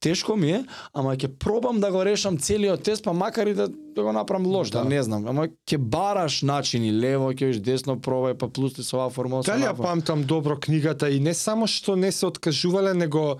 Тешко 0.00 0.36
ми 0.36 0.50
е, 0.50 0.64
ама 0.94 1.16
ќе 1.16 1.28
пробам 1.38 1.80
да 1.80 1.90
го 1.90 2.04
решам 2.04 2.38
целиот 2.38 2.82
тест, 2.82 3.04
па 3.04 3.12
макар 3.12 3.46
и 3.46 3.54
да, 3.54 3.68
да 3.68 4.02
го 4.02 4.12
направам 4.12 4.46
лош, 4.46 4.70
да. 4.70 4.82
Да. 4.82 4.88
не 4.88 5.02
знам, 5.02 5.26
ама 5.26 5.48
ќе 5.66 5.78
бараш 5.78 6.42
начини, 6.42 6.92
лево, 6.92 7.32
ќе 7.34 7.50
виш 7.50 7.58
десно 7.58 7.98
пробај, 7.98 8.38
па 8.38 8.48
плюс 8.48 8.74
ти 8.74 8.86
со 8.86 8.96
оваа 8.98 9.10
формула, 9.10 9.42
Дали 9.42 9.66
ја 9.66 9.76
памтам 9.76 10.24
добро 10.24 10.58
книгата 10.60 11.10
и 11.10 11.20
не 11.20 11.34
само 11.34 11.66
што 11.66 11.96
не 11.96 12.12
се 12.12 12.26
откажувале, 12.26 12.94
него 12.94 13.38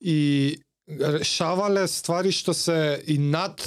и 0.00 0.58
решавале 0.90 1.86
ствари 1.88 2.32
што 2.34 2.54
се 2.54 3.02
и 3.06 3.18
над 3.18 3.62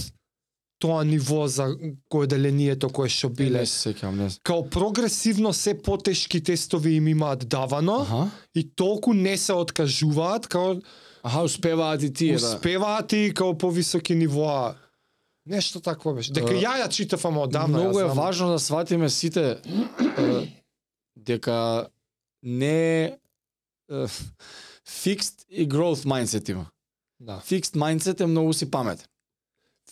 тоа 0.84 1.03
ниво 1.07 1.47
за 1.47 1.69
кое 2.11 2.27
делението 2.27 2.89
кое 2.91 3.07
што 3.07 3.29
биле. 3.31 3.63
Не 3.63 3.69
се 3.71 3.89
сеќавам, 3.89 4.19
не. 4.19 4.27
Као 4.43 4.65
прогресивно 4.67 5.53
се 5.55 5.77
потешки 5.79 6.43
тестови 6.43 6.97
им 6.99 7.07
имаат 7.07 7.47
давано 7.47 8.01
Аха. 8.01 8.27
и 8.55 8.67
толку 8.75 9.13
не 9.13 9.38
се 9.38 9.53
откажуваат, 9.53 10.47
као 10.47 10.75
Аха, 11.23 11.41
успеваат 11.47 12.03
и 12.03 12.13
тие 12.13 12.36
да. 12.36 12.43
успеваат 12.43 13.13
и 13.13 13.31
као 13.36 13.57
повисоки 13.57 14.15
нивоа. 14.15 14.75
Нешто 15.45 15.79
такво 15.79 16.13
беше. 16.13 16.34
Дека 16.36 16.51
ја 16.51 16.75
ја 16.84 16.89
читав 16.91 17.25
ама 17.25 17.47
одамна. 17.47 17.79
Многу 17.79 17.99
е 17.99 18.11
важно 18.11 18.51
да 18.51 18.59
сватиме 18.59 19.09
сите 19.09 19.57
дека 21.17 21.88
не 22.43 23.15
fixed 24.88 25.45
и 25.49 25.67
growth 25.69 26.03
mindset 26.03 26.49
има. 26.51 26.65
Да. 27.19 27.39
Fixed 27.39 27.75
mindset 27.79 28.21
е 28.21 28.25
многу 28.25 28.53
си 28.53 28.71
паметен. 28.71 29.07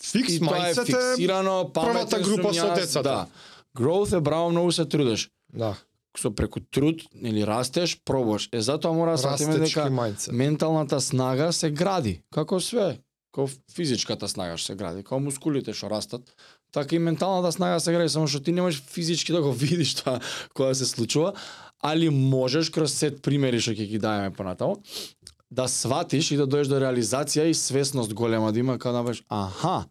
Фикс 0.04 0.40
мајцет 0.42 0.90
е 0.90 0.92
фиксирано, 0.92 1.70
првата 1.74 2.20
група 2.20 2.54
со 2.54 2.74
децата. 2.76 3.04
Да. 3.04 3.28
Growth 3.78 4.18
е 4.18 4.22
браво 4.22 4.50
многу 4.50 4.72
се 4.72 4.86
трудиш. 4.86 5.30
Да. 5.54 5.76
Со 6.18 6.32
преку 6.36 6.60
труд 6.60 7.02
или 7.24 7.46
растеш, 7.48 7.98
пробуваш. 8.06 8.50
Е 8.52 8.62
затоа 8.62 8.92
мора 8.94 9.16
да 9.18 9.32
Растечки 9.32 9.60
дека 9.60 9.88
мајцет. 9.88 10.32
менталната 10.32 11.02
снага 11.02 11.52
се 11.54 11.72
гради, 11.72 12.22
како 12.34 12.60
све. 12.60 13.00
Како 13.32 13.48
физичката 13.72 14.28
снага 14.28 14.58
што 14.58 14.74
се 14.74 14.76
гради, 14.76 15.04
како 15.04 15.20
мускулите 15.24 15.72
што 15.74 15.88
растат, 15.88 16.22
така 16.74 16.96
и 16.96 17.00
менталната 17.00 17.52
снага 17.52 17.80
се 17.80 17.94
гради, 17.96 18.10
само 18.10 18.28
што 18.28 18.44
ти 18.44 18.52
не 18.52 18.62
можеш 18.62 18.84
физички 18.84 19.32
да 19.32 19.42
го 19.42 19.52
видиш 19.56 19.96
тоа 20.04 20.20
кога 20.54 20.74
се 20.76 20.86
случува, 20.86 21.32
али 21.80 22.10
можеш 22.10 22.70
кроз 22.70 22.92
сет 22.92 23.22
примери 23.24 23.62
што 23.64 23.72
ќе 23.72 23.88
ги 23.88 24.00
даеме 24.04 24.36
понатаму, 24.36 24.84
да 25.52 25.68
сватиш 25.68 26.32
и 26.32 26.40
да 26.40 26.48
дојдеш 26.48 26.72
до 26.72 26.80
реализација 26.80 27.50
и 27.52 27.54
свесност 27.54 28.14
голема 28.14 28.52
да 28.52 28.60
има 28.60 28.80
кога 28.80 29.02
да 29.02 29.06
кажеш, 29.06 29.24
аха, 29.30 29.86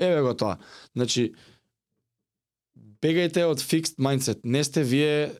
еве 0.00 0.20
го 0.22 0.34
тоа. 0.34 0.58
Значи, 0.92 1.32
бегајте 3.02 3.46
од 3.48 3.62
fixed 3.64 3.96
mindset. 3.96 4.44
Не 4.44 4.64
сте 4.64 4.84
вие 4.84 5.32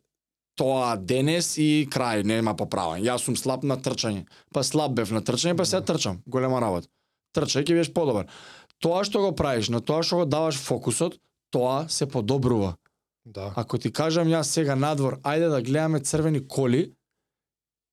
тоа 0.57 0.97
денес 0.97 1.57
и 1.61 1.87
крај, 1.93 2.24
нема 2.24 2.57
поправање. 2.57 3.05
Јас 3.05 3.28
сум 3.28 3.37
слаб 3.37 3.64
на 3.64 3.76
трчање. 3.76 4.24
Па 4.57 4.64
слаб 4.64 4.97
бев 4.97 5.12
на 5.12 5.20
трчање, 5.20 5.57
па 5.57 5.68
сега 5.68 5.84
трчам. 5.84 6.22
Голема 6.26 6.61
работа. 6.64 6.89
Трчај 7.37 7.66
ќе 7.66 7.76
бидеш 7.76 7.93
подобар. 7.93 8.30
Тоа 8.80 9.05
што 9.05 9.20
го 9.20 9.34
правиш, 9.37 9.68
на 9.68 9.80
тоа 9.84 10.03
што 10.03 10.22
го 10.22 10.24
даваш 10.24 10.57
фокусот, 10.57 11.20
тоа 11.53 11.87
се 11.93 12.09
подобрува. 12.09 12.76
Да. 13.26 13.53
Ако 13.57 13.78
ти 13.78 13.93
кажам 13.93 14.28
јас 14.32 14.49
сега 14.55 14.76
надвор, 14.78 15.18
ајде 15.20 15.51
да 15.53 15.61
гледаме 15.61 16.01
црвени 16.01 16.41
коли, 16.49 16.95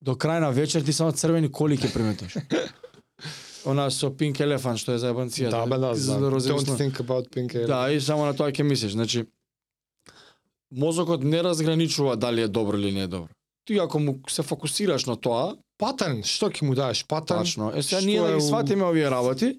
до 0.04 0.16
крај 0.20 0.40
на 0.44 0.52
вечер 0.52 0.84
ти 0.84 0.94
само 0.94 1.12
црвени 1.12 1.52
коли 1.52 1.78
ќе 1.78 1.94
приметиш. 1.94 2.36
Она 3.66 3.88
со 3.90 4.10
Pink 4.12 4.42
Elephant 4.44 4.76
што 4.76 4.92
е 4.92 5.00
за 5.00 5.14
ебанцијата. 5.14 5.64
Да, 5.64 5.66
бе, 5.66 5.78
да, 5.80 5.94
знам. 5.96 6.20
за 6.20 6.32
розови 6.32 6.60
Don't 6.60 6.80
think 6.80 7.00
about 7.00 7.30
pink 7.32 7.56
hair. 7.56 7.68
Да, 7.68 7.92
и 7.92 8.02
само 8.02 8.26
на 8.26 8.36
тоа 8.36 8.52
ќе 8.52 8.64
мислиш. 8.68 8.92
Значи, 8.92 9.24
мозокот 10.72 11.24
не 11.24 11.44
разграничува 11.44 12.18
дали 12.18 12.42
е 12.42 12.48
добро 12.48 12.78
или 12.78 12.92
не 12.92 13.08
е 13.08 13.08
добро. 13.08 13.32
Ти 13.66 13.78
ако 13.78 14.00
му 14.00 14.20
се 14.28 14.44
фокусираш 14.44 15.06
на 15.06 15.16
тоа, 15.16 15.56
Патърн, 15.78 16.22
што 16.24 16.52
ќе 16.52 16.68
му 16.68 16.76
даеш? 16.76 17.06
Патърн? 17.08 17.44
тачно. 17.44 17.72
Е 17.76 17.84
сега 17.84 18.02
ние 18.02 18.22
да 18.22 18.36
ги 18.36 18.42
сватиме 18.42 18.84
овие 18.84 19.10
работи 19.12 19.58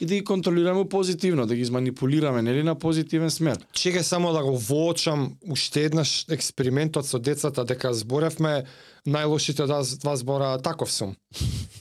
и 0.00 0.06
да 0.06 0.14
ги 0.14 0.24
контролираме 0.24 0.88
позитивно, 0.88 1.46
да 1.46 1.54
ги 1.54 1.60
изманипулираме, 1.60 2.42
нели 2.42 2.62
на 2.62 2.74
позитивен 2.74 3.30
смер. 3.30 3.58
Чекај 3.76 4.02
само 4.02 4.32
да 4.32 4.42
го 4.42 4.56
воочам 4.56 5.36
уште 5.48 5.84
еднаш 5.84 6.24
експериментот 6.32 7.06
со 7.06 7.18
децата 7.18 7.64
дека 7.64 7.92
зборевме 7.94 8.64
најлошите 9.06 9.66
да 9.68 9.82
два 10.00 10.16
збора 10.16 10.58
таков 10.58 10.92
сум. 10.92 11.16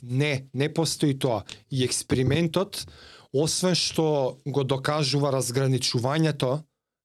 Не, 0.03 0.49
не 0.53 0.73
постои 0.73 1.15
тоа. 1.19 1.43
И 1.71 1.83
експериментот 1.83 2.85
освен 3.33 3.75
што 3.75 4.39
го 4.45 4.63
докажува 4.63 5.31
разграничувањето 5.31 6.59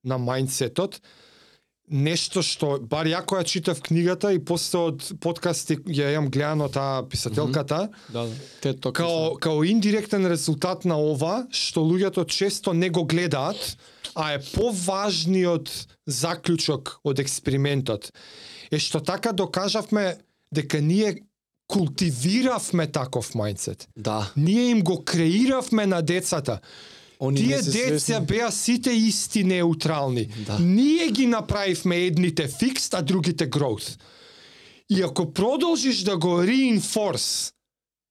на 0.04 0.18
мајндсетот, 0.18 0.98
нешто 1.90 2.42
што 2.42 2.78
бар 2.80 3.06
ја 3.06 3.20
која 3.26 3.44
читав 3.44 3.82
книгата 3.84 4.32
и 4.32 4.38
после 4.38 4.78
од 4.78 5.08
подкасти 5.20 5.76
ја 5.84 6.14
имам 6.14 6.30
гледано 6.30 6.68
таа 6.68 7.02
писателката, 7.08 7.88
Да, 8.12 8.26
те 8.60 8.72
тоа 8.72 8.92
као 8.92 9.36
као 9.36 9.64
индиректен 9.64 10.26
резултат 10.26 10.84
на 10.84 10.96
ова 10.96 11.46
што 11.50 11.84
луѓето 11.84 12.26
често 12.26 12.72
не 12.72 12.90
го 12.90 13.04
гледаат, 13.04 13.76
а 14.14 14.32
е 14.32 14.40
поважниот 14.40 15.70
заклучок 16.06 17.00
од 17.04 17.20
експериментот 17.20 18.12
е 18.70 18.80
што 18.80 19.00
така 19.00 19.32
докажавме 19.32 20.16
дека 20.52 20.80
ние 20.80 21.20
култивиравме 21.66 22.86
таков 22.92 23.32
мајндсет. 23.34 23.88
Да. 23.96 24.30
Ние 24.36 24.70
им 24.70 24.82
го 24.84 25.04
креиравме 25.04 25.86
на 25.86 26.02
децата. 26.02 26.60
Они 27.28 27.36
Тие 27.36 27.62
деца 27.62 27.98
свесни. 27.98 28.26
беа 28.26 28.50
сите 28.52 28.90
исти 28.90 29.44
неутрални. 29.44 30.28
Да. 30.46 30.58
Ние 30.58 31.08
ги 31.08 31.26
направивме 31.26 31.96
едните 31.96 32.48
фикст, 32.48 32.94
а 32.94 33.02
другите 33.02 33.50
growth. 33.50 33.98
И 34.90 35.02
ако 35.02 35.32
продолжиш 35.32 36.02
да 36.04 36.16
го 36.16 36.42
reinforce 36.42 37.50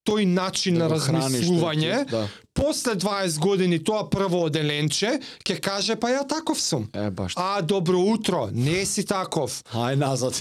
тој 0.04 0.24
начин 0.26 0.74
Да 0.78 0.88
на 0.88 0.90
тој 0.90 1.12
размислување, 1.14 2.10
да. 2.10 2.28
после 2.54 2.92
20 2.94 3.38
години 3.38 3.78
тоа 3.84 4.10
прво 4.10 4.44
оделенче 4.44 5.20
ќе 5.44 5.60
каже 5.60 5.96
па 5.96 6.10
ја 6.12 6.28
таков 6.28 6.60
сум. 6.60 6.88
Е 6.92 7.10
баш. 7.10 7.32
А 7.36 7.62
добро 7.62 7.98
утро, 7.98 8.48
не 8.52 8.84
си 8.86 9.06
таков. 9.06 9.62
Ај 9.72 9.94
назад. 9.96 10.36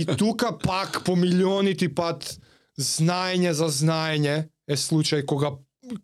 И 0.00 0.06
тука 0.06 0.50
пак 0.58 1.04
по 1.04 1.16
милионити 1.16 1.88
пат 1.88 2.38
знаење 2.80 3.50
за 3.50 3.68
знаење 3.70 4.48
е 4.68 4.76
случај 4.76 5.24
кога 5.24 5.54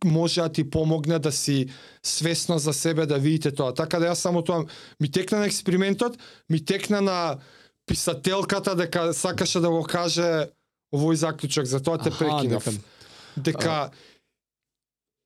може 0.05 0.41
да 0.41 0.49
ти 0.49 0.71
помогне 0.71 1.19
да 1.19 1.33
си 1.33 1.67
свесно 2.03 2.59
за 2.59 2.73
себе 2.73 3.07
да 3.07 3.19
видите 3.19 3.51
тоа. 3.51 3.75
Така 3.75 3.99
да 3.99 4.07
јас 4.07 4.15
само 4.15 4.43
тоа 4.43 4.65
ми 5.01 5.11
текна 5.11 5.39
на 5.39 5.47
експериментот, 5.47 6.19
ми 6.51 6.65
текна 6.65 7.01
на 7.01 7.39
писателката 7.87 8.77
дека 8.77 9.15
сакаше 9.15 9.61
да 9.61 9.71
го 9.71 9.83
каже 9.83 10.47
овој 10.95 11.15
заклучок, 11.15 11.65
затоа 11.65 11.99
те 11.99 12.11
прекинав. 12.11 12.65
дека- 12.65 12.79
Дека 13.37 13.91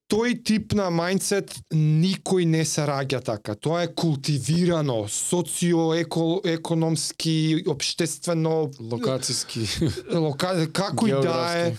тој 0.07 0.44
тип 0.44 0.72
на 0.72 0.86
мајндсет 0.86 1.50
никој 1.74 2.44
не 2.44 2.64
се 2.64 2.80
раѓа 2.82 3.24
така. 3.24 3.54
Тоа 3.54 3.82
е 3.82 3.94
култивирано, 3.94 5.09
социоекономски, 5.09 7.64
обштествено, 7.66 8.70
Локацијски. 8.80 9.90
лока... 10.14 10.72
како 10.72 11.07
и 11.07 11.11
да 11.11 11.59
е, 11.59 11.76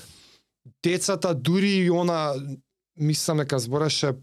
децата 0.83 1.35
дури 1.35 1.77
и 1.77 1.91
она 1.91 2.33
мислам 2.97 3.37
дека 3.37 3.59
збореше 3.59 4.13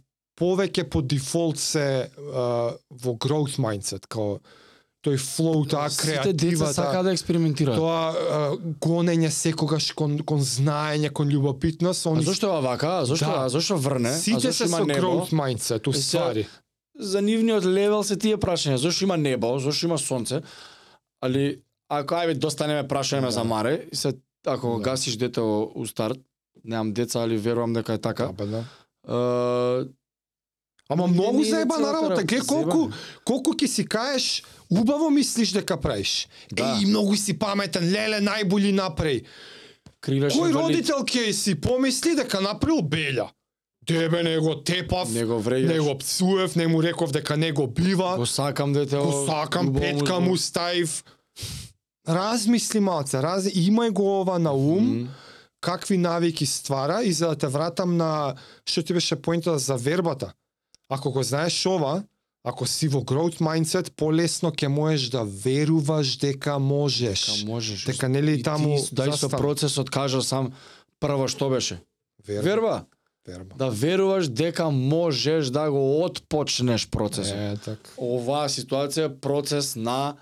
повеќе 0.41 0.89
по 0.91 1.03
дефолт 1.03 1.59
се 1.59 2.11
а, 2.35 2.75
во 2.91 3.13
growth 3.15 3.59
mindset, 3.59 4.07
као 4.09 4.39
тој 5.05 5.19
флоу, 5.19 5.67
таа 5.67 5.91
Сите 5.91 6.09
деца 6.09 6.23
креативата, 6.25 6.73
сакаат 6.73 7.05
да 7.05 7.13
експериментираат. 7.13 7.77
тоа 7.77 8.11
а, 8.11 8.57
гонење 8.81 9.29
секогаш 9.29 9.93
кон, 9.93 10.19
кон 10.21 10.41
знаење, 10.41 11.13
кон 11.13 11.29
љубопитност, 11.29 12.07
А 12.07 12.11
они 12.11 12.25
зошто 12.25 12.49
е 12.49 12.63
вака? 12.63 12.99
А 12.99 13.05
зошто, 13.05 13.27
Да. 13.27 13.45
а 13.45 13.49
зошто 13.49 13.77
врне? 13.77 14.09
а 14.09 14.13
сите 14.15 14.41
зошто 14.41 14.53
се 14.55 14.65
има 14.65 14.77
со 14.77 14.85
небо? 14.87 15.01
growth 15.01 15.33
mindset, 15.33 15.89
Е, 15.89 15.93
сега, 15.93 16.25
уствари. 16.25 16.47
За 16.99 17.23
нивниот 17.23 17.65
левел 17.65 18.03
се 18.03 18.17
тие 18.17 18.37
прашања. 18.37 18.75
Зошто 18.77 19.05
има 19.05 19.17
небо? 19.17 19.59
Зошто 19.59 19.87
има 19.87 19.99
сонце? 19.99 20.41
Али 21.21 21.61
ако 21.89 22.15
ајде 22.15 22.35
достанеме 22.35 22.89
прашање 22.89 23.21
Да. 23.21 23.31
за 23.31 23.45
Маре, 23.45 23.87
се 23.93 24.13
ако 24.47 24.69
го 24.69 24.77
Да. 24.79 24.83
гасиш 24.83 25.17
дете 25.17 25.41
у 25.41 25.71
у 25.75 25.87
старт, 25.87 26.19
немам 26.65 26.93
деца, 26.93 27.21
али 27.21 27.37
верувам 27.37 27.73
дека 27.73 27.93
е 27.93 27.99
така. 27.99 28.25
Абе, 28.25 28.45
да. 28.47 28.65
Е, 29.05 29.85
Ама 30.91 31.07
Не, 31.07 31.13
многу 31.13 31.33
не, 31.33 31.39
не, 31.39 31.45
заебана 31.47 31.93
работа. 31.93 32.25
Ге 32.25 32.41
колку 32.41 32.91
колку 33.25 33.51
ќе 33.53 33.67
си 33.67 33.85
каеш, 33.85 34.43
убаво 34.71 35.11
мислиш 35.11 35.51
дека 35.51 35.77
правиш. 35.77 36.29
Да. 36.53 36.63
Еј, 36.65 36.87
многу 36.87 37.17
си 37.17 37.33
паметен, 37.35 37.85
леле 37.85 38.21
најболи 38.21 38.73
направи. 38.73 39.25
крилеш 40.01 40.35
Кој 40.35 40.53
родител 40.53 41.01
ќе 41.01 41.33
си 41.33 41.55
помисли 41.57 42.15
дека 42.15 42.41
направил 42.41 42.83
белја? 42.83 43.29
Тебе 43.87 44.23
не 44.23 44.39
го 44.39 44.55
тепав, 44.57 45.09
Не 45.11 45.25
го 45.25 45.35
не 45.35 45.41
врејаш. 45.41 45.81
го 45.83 45.99
псуев, 45.99 46.57
не 46.57 46.69
му 46.69 46.83
реков 46.83 47.13
дека 47.13 47.37
не 47.37 47.53
го 47.53 47.67
бива, 47.67 48.17
Го 48.17 48.27
сакам 48.27 48.73
дете. 48.73 48.97
го 48.99 49.27
сакам, 49.27 49.69
убаво 49.69 49.81
петка 49.81 50.21
му- 50.21 50.37
ставив. 50.37 51.05
Размисли 52.09 52.81
малце, 52.81 53.23
раз... 53.23 53.45
имај 53.47 53.91
го 53.91 54.21
ова 54.21 54.39
на 54.39 54.53
ум, 54.53 54.85
Мгм. 54.85 55.09
Какви 55.65 55.99
навики 55.99 56.47
ствара 56.47 57.03
и 57.05 57.13
за 57.13 57.29
да 57.29 57.37
те 57.37 57.49
вратам 57.49 57.97
на 57.97 58.35
што 58.69 58.83
ти 58.85 58.93
беше 58.93 59.17
поинтата 59.17 59.59
за 59.59 59.77
вербата. 59.77 60.33
Ако 60.89 61.13
го 61.13 61.23
знаеш 61.23 61.57
ова, 61.67 62.03
ако 62.45 62.67
си 62.67 62.89
во 62.93 63.01
growth 63.01 63.41
mindset, 63.41 63.89
полесно 63.97 64.53
ќе 64.53 64.69
можеш 64.69 65.09
да 65.09 65.25
веруваш 65.25 66.19
дека 66.21 66.59
можеш. 66.61 67.25
Дека 67.25 67.49
можеш. 67.49 67.85
Дека 67.89 68.09
нели 68.13 68.43
таму 68.45 68.77
дај 68.93 69.17
со 69.17 69.33
процесот 69.33 69.89
кажа 69.89 70.21
сам 70.21 70.53
прво 71.01 71.29
што 71.33 71.49
беше. 71.49 71.81
Верба. 72.29 72.45
Верба. 72.45 72.77
Верба. 73.25 73.57
Да 73.57 73.71
веруваш 73.73 74.29
дека 74.29 74.69
можеш 74.71 75.49
да 75.49 75.71
го 75.73 76.05
отпочнеш 76.05 76.85
процесот. 76.93 77.41
Е, 77.41 77.57
така. 77.57 77.97
Оваа 77.97 78.53
ситуација 78.53 79.09
е 79.09 79.17
процес 79.17 79.73
на 79.81 80.21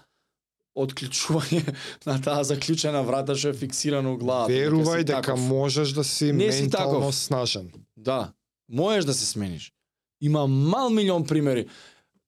отклучување 0.75 1.63
на 2.09 2.19
таа 2.23 2.45
заклучена 2.45 3.03
врата 3.03 3.37
што 3.37 3.53
е 3.53 3.59
фиксирана 3.59 4.13
у 4.13 4.17
главата. 4.17 4.53
Верувај 4.53 5.03
си 5.03 5.05
дека 5.05 5.23
таков. 5.33 5.49
можеш 5.49 5.93
да 5.93 6.05
си 6.05 6.33
Не 6.33 6.53
си 6.53 6.63
ментално 6.63 7.01
таков. 7.01 7.15
снажен. 7.15 7.73
Да, 7.97 8.33
можеш 8.69 9.05
да 9.05 9.15
се 9.15 9.27
смениш. 9.27 9.73
Има 10.21 10.47
мал 10.47 10.91
милион 10.91 11.25
примери. 11.25 11.67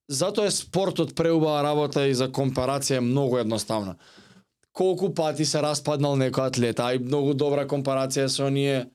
Затоа 0.08 0.46
е 0.46 0.50
спортот 0.50 1.14
преубава 1.14 1.62
работа 1.62 2.06
и 2.06 2.14
за 2.14 2.28
компарација 2.28 2.96
е 2.96 3.00
многу 3.00 3.38
едноставна. 3.38 3.96
Колку 4.72 5.14
пати 5.14 5.44
се 5.44 5.62
распаднал 5.62 6.16
некој 6.18 6.50
атлет, 6.50 6.80
а 6.80 6.94
и 6.94 6.98
многу 6.98 7.34
добра 7.34 7.64
компарација 7.64 8.26
со 8.26 8.44
оние 8.50 8.90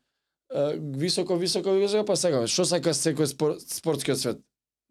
високо, 0.77 1.37
високо, 1.37 1.71
високо, 1.71 2.05
па 2.05 2.15
сега, 2.15 2.45
што 2.47 2.65
сака 2.65 2.93
секој 2.93 3.25
спор, 3.25 3.57
спортскиот 3.59 4.19
свет? 4.19 4.41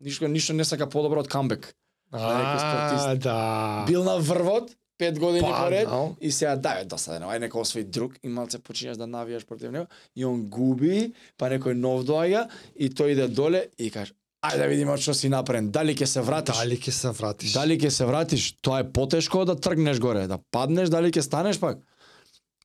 Ништо, 0.01 0.29
ништо 0.29 0.55
не 0.55 0.65
сака 0.65 0.87
подобро 0.87 1.21
од 1.21 1.29
камбек. 1.29 1.75
Некој 2.13 2.59
спортист. 2.59 3.07
А, 3.07 3.15
да. 3.15 3.85
Бил 3.87 4.05
на 4.05 4.19
врвот, 4.19 4.71
пет 4.99 5.19
години 5.19 5.47
поред, 5.47 5.85
Паднал. 5.85 6.17
и 6.21 6.33
сега 6.33 6.57
да, 6.57 6.81
е 6.81 6.85
досадено, 6.85 7.29
ај 7.31 7.39
нека 7.39 7.59
освои 7.59 7.85
друг 7.85 8.15
и 8.23 8.29
малце 8.29 8.59
почињаш 8.59 8.97
да 8.99 9.07
навијаш 9.07 9.47
против 9.47 9.71
него 9.71 9.87
и 10.17 10.25
он 10.25 10.49
губи, 10.51 11.13
па 11.39 11.51
некој 11.53 11.77
нов 11.79 12.03
доаѓа 12.05 12.49
и 12.77 12.89
тој 12.91 13.13
иде 13.13 13.29
доле 13.29 13.69
и 13.79 13.91
каже 13.91 14.15
ајде 14.43 14.59
да 14.59 14.67
видиме 14.71 14.97
што 14.97 15.15
си 15.15 15.29
направен, 15.29 15.71
дали 15.71 15.95
ќе 15.95 16.07
се 16.07 16.21
вратиш? 16.23 16.57
Дали 16.57 16.77
ќе 16.79 16.91
се 16.91 17.11
вратиш? 17.11 17.53
Дали 17.53 17.79
ќе 17.79 17.91
се 17.91 18.05
вратиш? 18.07 18.53
Тоа 18.63 18.81
е 18.81 18.93
потешко 18.93 19.45
да 19.45 19.55
тргнеш 19.55 19.99
горе, 20.01 20.27
да 20.27 20.39
паднеш, 20.51 20.89
дали 20.91 21.11
ќе 21.11 21.21
станеш 21.21 21.59
пак? 21.59 21.79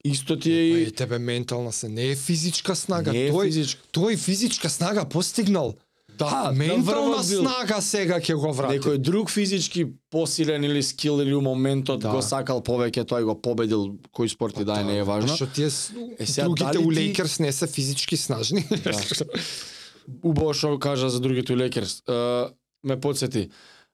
Исто 0.04 0.36
ти 0.40 0.52
е 0.52 0.74
Па 0.74 0.80
и 0.80 0.92
тебе 0.92 1.20
ментална 1.20 1.72
се 1.72 1.90
не 1.90 2.12
е 2.12 2.16
физичка 2.16 2.76
снага, 2.76 3.14
не 3.14 3.28
е 3.28 3.32
тој 3.32 3.46
физичко. 3.46 3.82
тој 3.94 4.18
физичка 4.18 4.70
снага 4.70 5.06
постигнал. 5.06 5.74
Да, 6.18 6.52
Ментална 6.52 7.18
бил. 7.20 7.42
снага 7.42 7.82
сега 7.82 8.20
ќе 8.20 8.36
го 8.36 8.52
врати. 8.52 8.78
Некој 8.78 8.98
друг 9.00 9.30
физички 9.30 9.82
посилен 10.10 10.64
или 10.64 10.82
скил 10.82 11.22
или 11.22 11.34
у 11.34 11.42
моментот 11.42 12.00
Да. 12.00 12.10
го 12.10 12.22
сакал 12.22 12.62
повеќе, 12.62 13.04
тој 13.04 13.24
го 13.24 13.36
победил 13.36 13.98
кој 14.12 14.28
спорт 14.28 14.60
и 14.60 14.64
да 14.64 14.80
е 14.80 14.84
не 14.84 14.98
е 14.98 15.04
важно. 15.04 15.36
Што 15.36 15.48
тие 15.48 15.66
Е, 15.66 16.26
сега, 16.26 16.46
другите 16.46 16.78
у 16.80 16.92
Лейкерс 16.92 17.40
не 17.40 17.52
се 17.52 17.68
физички 17.68 18.18
снажни. 18.18 18.66
убаво 20.24 20.54
што 20.54 20.80
кажа 20.80 21.10
за 21.10 21.20
другите 21.20 21.56
лекерс. 21.56 22.02
Uh, 22.02 22.50
ме 22.84 23.00
подсети. 23.00 23.50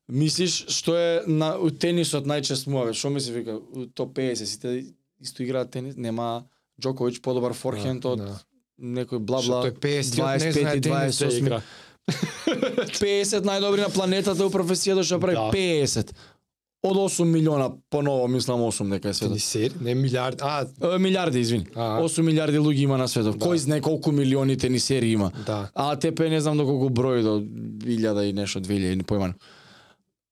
Мислиш 0.09 0.65
што 0.67 0.95
е 0.95 1.21
на 1.27 1.53
у 1.55 1.69
тенисот 1.69 2.25
најчест 2.25 2.67
муаве? 2.67 2.93
Што 2.93 3.09
ми 3.09 3.21
се 3.21 3.31
вика? 3.31 3.59
У 3.71 3.85
топ 3.87 4.15
50 4.15 4.45
сите 4.45 4.85
исто 5.21 5.43
играат 5.43 5.71
тенис, 5.71 5.95
нема 5.97 6.45
Джоковиќ 6.81 7.21
подобар 7.21 7.53
форхенд 7.53 8.05
од 8.05 8.19
Да. 8.19 8.39
некој 8.81 9.19
бла 9.19 9.41
Што 9.41 9.51
бла. 9.51 9.61
тој 9.65 9.77
50 9.77 10.17
не 10.17 10.23
25 10.49 10.51
знае 10.53 10.77
и 10.77 10.81
тенис 10.81 11.17
да 11.17 11.25
28. 11.25 11.37
игра. 11.39 11.61
50 12.99 13.45
најдобри 13.45 13.81
на 13.81 13.89
планетата 13.89 14.45
у 14.45 14.49
професијата 14.49 15.03
што 15.03 15.19
прави 15.19 15.35
Да. 15.35 15.49
50. 15.53 16.13
Од 16.81 16.95
8 16.95 17.25
милиона, 17.27 17.73
поново 17.91 18.27
мислам 18.27 18.61
8 18.63 18.89
дека 18.89 19.09
е 19.09 19.13
светот. 19.13 19.33
Тенисер, 19.35 19.73
не 19.81 19.95
милиард, 19.95 20.39
а, 20.41 20.65
Е, 20.81 20.97
Милиарди, 20.97 21.39
извини. 21.39 21.65
А. 21.75 21.99
8 21.99 22.21
милиарди 22.21 22.57
луѓе 22.57 22.85
има 22.87 22.97
на 22.97 23.07
светот. 23.07 23.37
Да. 23.37 23.45
Кој 23.45 23.55
знае 23.57 23.81
колку 23.81 24.11
милиони 24.11 24.55
тенисери 24.57 25.11
има? 25.11 25.31
да. 25.45 25.69
А 25.75 25.91
АТП 25.91 26.29
не 26.29 26.39
знам 26.41 26.57
до 26.57 26.65
колку 26.65 26.87
број 26.89 27.21
до 27.21 27.39
1000 27.83 28.29
и 28.29 28.33
нешто 28.33 28.59
2000 28.61 28.95
не 28.95 29.03
појман. 29.03 29.33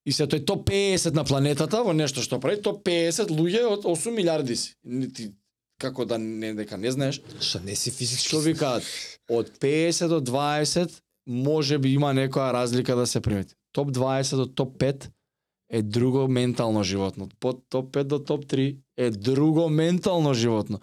И 0.06 0.12
се 0.12 0.24
тој 0.24 0.46
топ 0.46 0.64
50 0.70 1.14
на 1.14 1.24
планетата 1.28 1.84
во 1.84 1.92
нешто 1.94 2.22
што 2.24 2.40
прави 2.40 2.62
топ 2.62 2.80
50 2.88 3.28
луѓе 3.28 3.66
од 3.68 3.84
8 3.84 4.12
милиарди 4.16 4.56
си. 4.56 4.72
Нити 4.86 5.34
како 5.80 6.06
да 6.06 6.18
не 6.18 6.54
дека 6.56 6.78
не 6.78 6.92
знаеш. 6.92 7.20
Што 7.42 7.60
не 7.60 7.76
си 7.76 7.92
физички. 7.92 8.28
Што 8.32 8.40
викаат? 8.40 8.84
Од 9.30 9.52
50 9.60 10.08
до 10.08 10.22
20 10.24 10.96
може 11.28 11.78
би 11.78 11.94
има 11.94 12.14
некоја 12.16 12.54
разлика 12.54 12.96
да 12.96 13.08
се 13.08 13.22
примети. 13.22 13.56
Топ 13.72 13.92
20 13.92 14.36
до 14.36 14.46
топ 14.46 14.78
5 14.78 15.10
е 15.70 15.82
друго 15.82 16.28
ментално 16.28 16.84
животно. 16.84 17.30
Под 17.40 17.64
топ 17.70 17.92
5 17.92 18.04
до 18.04 18.20
топ 18.20 18.46
3 18.46 18.78
е 18.98 19.10
друго 19.10 19.70
ментално 19.70 20.34
животно. 20.34 20.80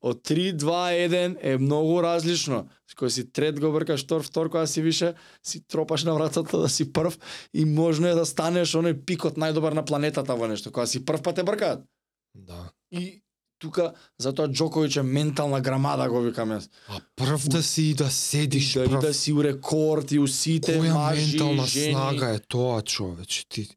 Од 0.00 0.22
3, 0.22 0.56
2, 0.56 1.08
1 1.08 1.36
е 1.42 1.58
многу 1.58 2.02
различно. 2.02 2.68
Кој 2.98 3.10
си 3.10 3.24
трет 3.32 3.58
го 3.60 3.72
бркаш, 3.74 4.04
втор, 4.06 4.22
втор, 4.22 4.46
кога 4.46 4.66
си 4.66 4.82
више, 4.82 5.14
си 5.42 5.66
тропаш 5.66 6.04
на 6.04 6.14
вратата 6.14 6.58
да 6.58 6.68
си 6.68 6.92
прв 6.92 7.18
и 7.54 7.64
можно 7.64 8.06
е 8.06 8.14
да 8.14 8.26
станеш 8.26 8.74
оној 8.78 8.94
пикот 8.94 9.34
најдобар 9.34 9.74
на 9.74 9.84
планетата 9.84 10.34
во 10.38 10.46
нешто. 10.46 10.70
Кога 10.70 10.86
си 10.86 11.04
прв 11.04 11.22
па 11.22 11.34
те 11.34 11.42
бркаат. 11.42 11.82
Да. 12.34 12.70
И 12.90 13.22
тука, 13.58 13.92
затоа 14.18 14.48
Джоковиќ 14.48 15.00
е 15.00 15.02
ментална 15.02 15.60
грамада, 15.60 16.08
го 16.08 16.20
викам 16.24 16.54
јас. 16.54 16.68
А 16.88 17.00
прв 17.16 17.48
да 17.48 17.62
си 17.62 17.94
да 17.94 18.10
седиш 18.10 18.72
да, 18.74 18.84
прв. 18.84 19.00
да 19.00 19.14
си 19.14 19.32
у 19.32 19.42
рекорд 19.42 20.12
и 20.12 20.18
у 20.18 20.26
сите 20.26 20.78
Која 20.78 20.94
мажи, 20.94 21.26
ментална 21.26 21.66
жени, 21.66 21.92
снага 21.92 22.32
е 22.34 22.38
тоа, 22.38 22.82
човече, 22.82 23.44
ти 23.48 23.68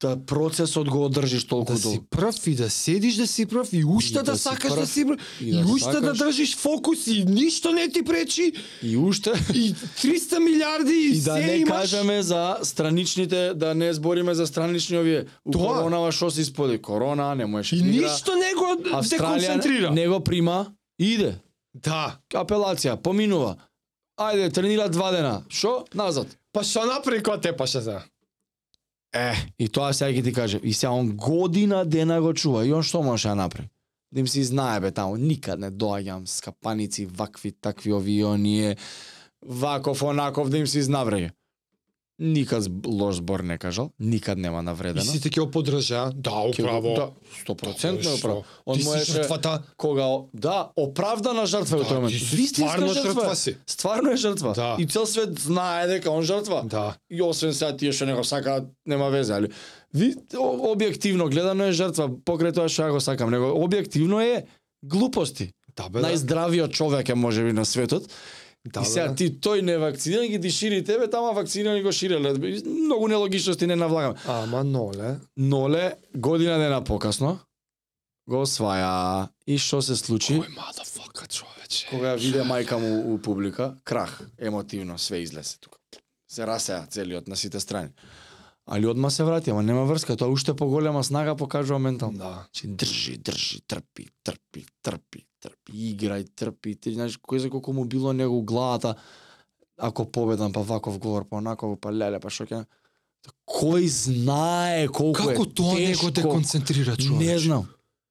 да 0.00 0.16
процесот 0.18 0.88
го 0.88 1.04
одржиш 1.04 1.44
толку 1.44 1.72
да 1.72 1.78
си 1.78 1.82
долго. 1.84 2.04
прв 2.10 2.46
и 2.46 2.54
да 2.54 2.70
седиш 2.70 3.14
да 3.14 3.26
си 3.26 3.46
прв 3.46 3.68
и 3.72 3.84
уште 3.86 4.10
И 4.10 4.14
да, 4.14 4.22
да 4.22 4.38
сакаш 4.38 4.72
да 4.72 4.86
си 4.86 5.04
прв 5.04 5.16
и 5.40 5.48
и, 5.48 5.52
да 5.52 5.58
уште 5.66 5.90
да 5.90 5.92
сакаш. 6.06 6.18
држиш 6.20 6.56
фокус 6.56 7.06
и 7.06 7.24
ништо 7.24 7.72
не 7.72 7.88
ти 7.88 8.02
пречи 8.02 8.52
И 8.82 8.96
уште 8.96 9.30
и 9.54 9.74
300 9.74 10.38
милиарди 10.40 10.92
и, 10.92 11.06
и 11.08 11.14
да 11.14 11.34
се 11.34 11.46
не 11.46 11.52
имаш. 11.54 11.72
кажеме 11.72 12.22
за 12.22 12.56
страничните, 12.62 13.54
да 13.54 13.74
не 13.74 13.92
збориме 13.92 14.34
за 14.34 14.46
странични 14.46 14.98
овие. 14.98 15.24
У 15.44 15.50
Тоа. 15.50 15.74
коронава 15.74 16.12
што 16.12 16.30
се 16.30 16.40
исподи? 16.40 16.78
Корона, 16.78 17.34
не 17.34 17.46
можеше 17.46 17.76
И 17.76 17.82
да 17.82 17.88
игра. 17.88 18.02
ништо 18.02 18.32
не 18.34 18.54
го 18.54 18.76
деконцентрира. 19.02 19.90
не 19.90 20.08
го 20.08 20.20
прима, 20.20 20.66
иде. 20.98 21.38
Да. 21.76 22.18
Апелација, 22.34 22.96
поминува. 22.96 23.56
Ајде, 24.18 24.52
тренира 24.52 24.88
два 24.88 25.12
дена. 25.12 25.42
Шо? 25.50 25.84
Назад. 25.94 26.26
Па 26.52 26.64
што 26.64 26.86
направи 26.86 27.22
кога 27.22 27.36
те 27.38 27.52
паше 27.52 27.80
за? 27.80 28.02
Е, 29.16 29.32
и 29.58 29.68
тоа 29.72 29.94
сега 29.96 30.12
ќе 30.12 30.24
ти 30.24 30.32
каже. 30.32 30.60
И 30.62 30.74
сега 30.76 30.92
он 30.92 31.14
година 31.16 31.84
дена 31.84 32.20
го 32.20 32.34
чува. 32.34 32.66
И 32.66 32.72
он 32.72 32.84
што 32.84 33.02
може 33.02 33.28
да 33.28 33.34
направи? 33.34 33.68
Да 34.12 34.20
им 34.20 34.28
си 34.28 34.44
знае 34.44 34.80
бе 34.80 34.90
таму, 34.90 35.16
никад 35.16 35.60
не 35.60 35.70
доаѓам 35.70 36.26
скапаници, 36.26 37.06
вакви, 37.06 37.52
такви 37.52 37.92
овиони, 37.92 38.76
ваков, 39.42 40.02
онаков, 40.02 40.48
да 40.48 40.58
им 40.58 40.66
си 40.66 40.82
знавреге. 40.82 41.32
Никад 42.18 42.64
лош 42.86 43.16
збор 43.16 43.40
не 43.40 43.58
кажал, 43.58 43.90
никад 43.98 44.38
нема 44.38 44.60
И 44.60 44.64
навредено. 44.64 45.04
сите 45.04 45.28
ќе 45.28 45.40
го 45.40 45.50
подржаа. 45.50 46.12
Да, 46.14 46.48
управо. 46.48 46.94
Да, 46.94 47.10
100% 47.44 48.00
Што? 48.00 48.14
управо. 48.14 48.44
Он 48.66 48.78
си 48.78 48.84
можеше 48.84 49.12
жртвата. 49.12 49.62
кога 49.76 50.06
да, 50.32 50.70
оправдана 50.76 51.46
жртва 51.46 51.76
е 51.76 51.84
Да, 51.84 51.84
тој 51.84 51.94
момент. 51.94 52.14
Вистинска 52.32 52.72
стварно 52.72 52.94
жртва 52.94 53.36
си. 53.36 53.56
Стварно 53.66 54.10
е 54.10 54.16
жртва. 54.16 54.52
Да. 54.54 54.76
И 54.78 54.86
цел 54.86 55.06
свет 55.06 55.38
знае 55.38 55.86
дека 55.86 56.10
он 56.10 56.22
жртва. 56.22 56.62
Да. 56.64 56.96
И 57.10 57.22
освен 57.22 57.52
сега 57.52 57.76
тие 57.76 57.92
што 57.92 58.06
не 58.06 58.14
го 58.14 58.24
сакаат, 58.24 58.64
нема 58.86 59.10
везе, 59.10 59.32
али 59.36 59.48
ви 59.92 60.14
објективно 60.36 61.28
гледано 61.28 61.64
е 61.68 61.72
жртва 61.72 62.08
покрај 62.08 62.54
тоа 62.54 62.68
што 62.68 62.82
ја 62.88 62.92
го 62.96 63.00
сакам, 63.00 63.30
него 63.30 63.52
објективно 63.60 64.20
е 64.24 64.46
глупости. 64.82 65.52
Да, 65.76 65.88
бе, 65.88 66.00
да. 66.00 66.08
Најздравиот 66.08 66.72
човек 66.72 67.08
е 67.08 67.14
можеби 67.14 67.52
на 67.52 67.64
светот. 67.64 68.08
Да, 68.72 68.82
и 68.82 68.84
сега 68.84 69.08
бе, 69.08 69.14
ти 69.14 69.30
тој 69.30 69.62
не 69.62 69.78
вакциниран 69.78 70.26
ги 70.26 70.40
ти 70.40 70.50
шири 70.50 70.84
тебе, 70.84 71.10
тама 71.10 71.32
вакцинирани 71.32 71.82
го 71.82 71.92
ширеле. 71.92 72.34
Многу 72.66 73.08
нелогичности 73.08 73.66
не 73.66 73.76
навлагам. 73.76 74.14
Ама 74.26 74.64
ноле. 74.64 75.18
Ноле 75.36 75.94
година 76.14 76.58
дена 76.58 76.84
покасно 76.84 77.38
го 78.26 78.42
осваја. 78.42 79.28
И 79.46 79.58
што 79.62 79.80
се 79.82 79.96
случи? 79.96 80.40
Кој 80.40 80.54
мадафака, 80.56 81.28
човече. 81.30 81.86
Кога 81.90 82.14
ја 82.14 82.20
виде 82.20 82.42
мајка 82.46 82.80
му 82.82 83.14
у 83.14 83.18
публика, 83.22 83.76
крах, 83.84 84.18
емотивно, 84.38 84.98
све 84.98 85.22
излезе 85.22 85.58
тука. 85.60 85.78
Се 86.28 86.46
расеа 86.46 86.86
целиот 86.90 87.28
на 87.28 87.36
сите 87.36 87.60
страни. 87.60 87.94
Али 88.66 88.86
одма 88.86 89.10
се 89.10 89.24
врати, 89.24 89.50
ама 89.50 89.62
нема 89.62 89.84
врска, 89.86 90.16
тоа 90.16 90.28
уште 90.34 90.56
поголема 90.56 91.04
снага 91.04 91.36
покажува 91.36 91.78
ментално. 91.78 92.18
Да. 92.18 92.32
Значи 92.50 92.66
држи, 92.66 93.16
држи, 93.18 93.60
трпи, 93.66 94.08
трпи, 94.24 94.66
трпи, 94.82 95.25
трпи, 95.40 95.94
играј, 95.94 96.26
трпи. 96.34 96.74
Ти 96.74 96.94
знаеш 96.96 97.18
кој 97.18 97.46
за 97.46 97.50
колку 97.50 97.72
му 97.72 97.84
било 97.84 98.12
него 98.12 98.42
главата 98.42 98.96
ако 99.76 100.10
победам 100.12 100.52
па 100.52 100.60
ваков 100.60 100.98
говор, 100.98 101.24
па 101.28 101.36
онаков, 101.36 101.78
па 101.80 101.92
леле, 101.92 102.20
па 102.20 102.30
шо 102.30 102.46
ќе 102.48 102.64
Кој 103.46 103.88
знае 103.90 104.86
колку 104.88 105.26
Како 105.26 105.42
е 105.42 105.50
тоа 105.54 105.74
не 105.74 105.94
го 105.94 106.10
тешко. 106.10 106.10
деконцентрира 106.14 106.96
човече? 106.96 107.24
Не 107.24 107.38
знам. 107.38 107.66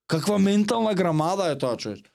Каква 0.08 0.38
ментална 0.38 0.94
грамада 0.94 1.50
е 1.52 1.58
тоа 1.58 1.78
човек? 1.78 2.06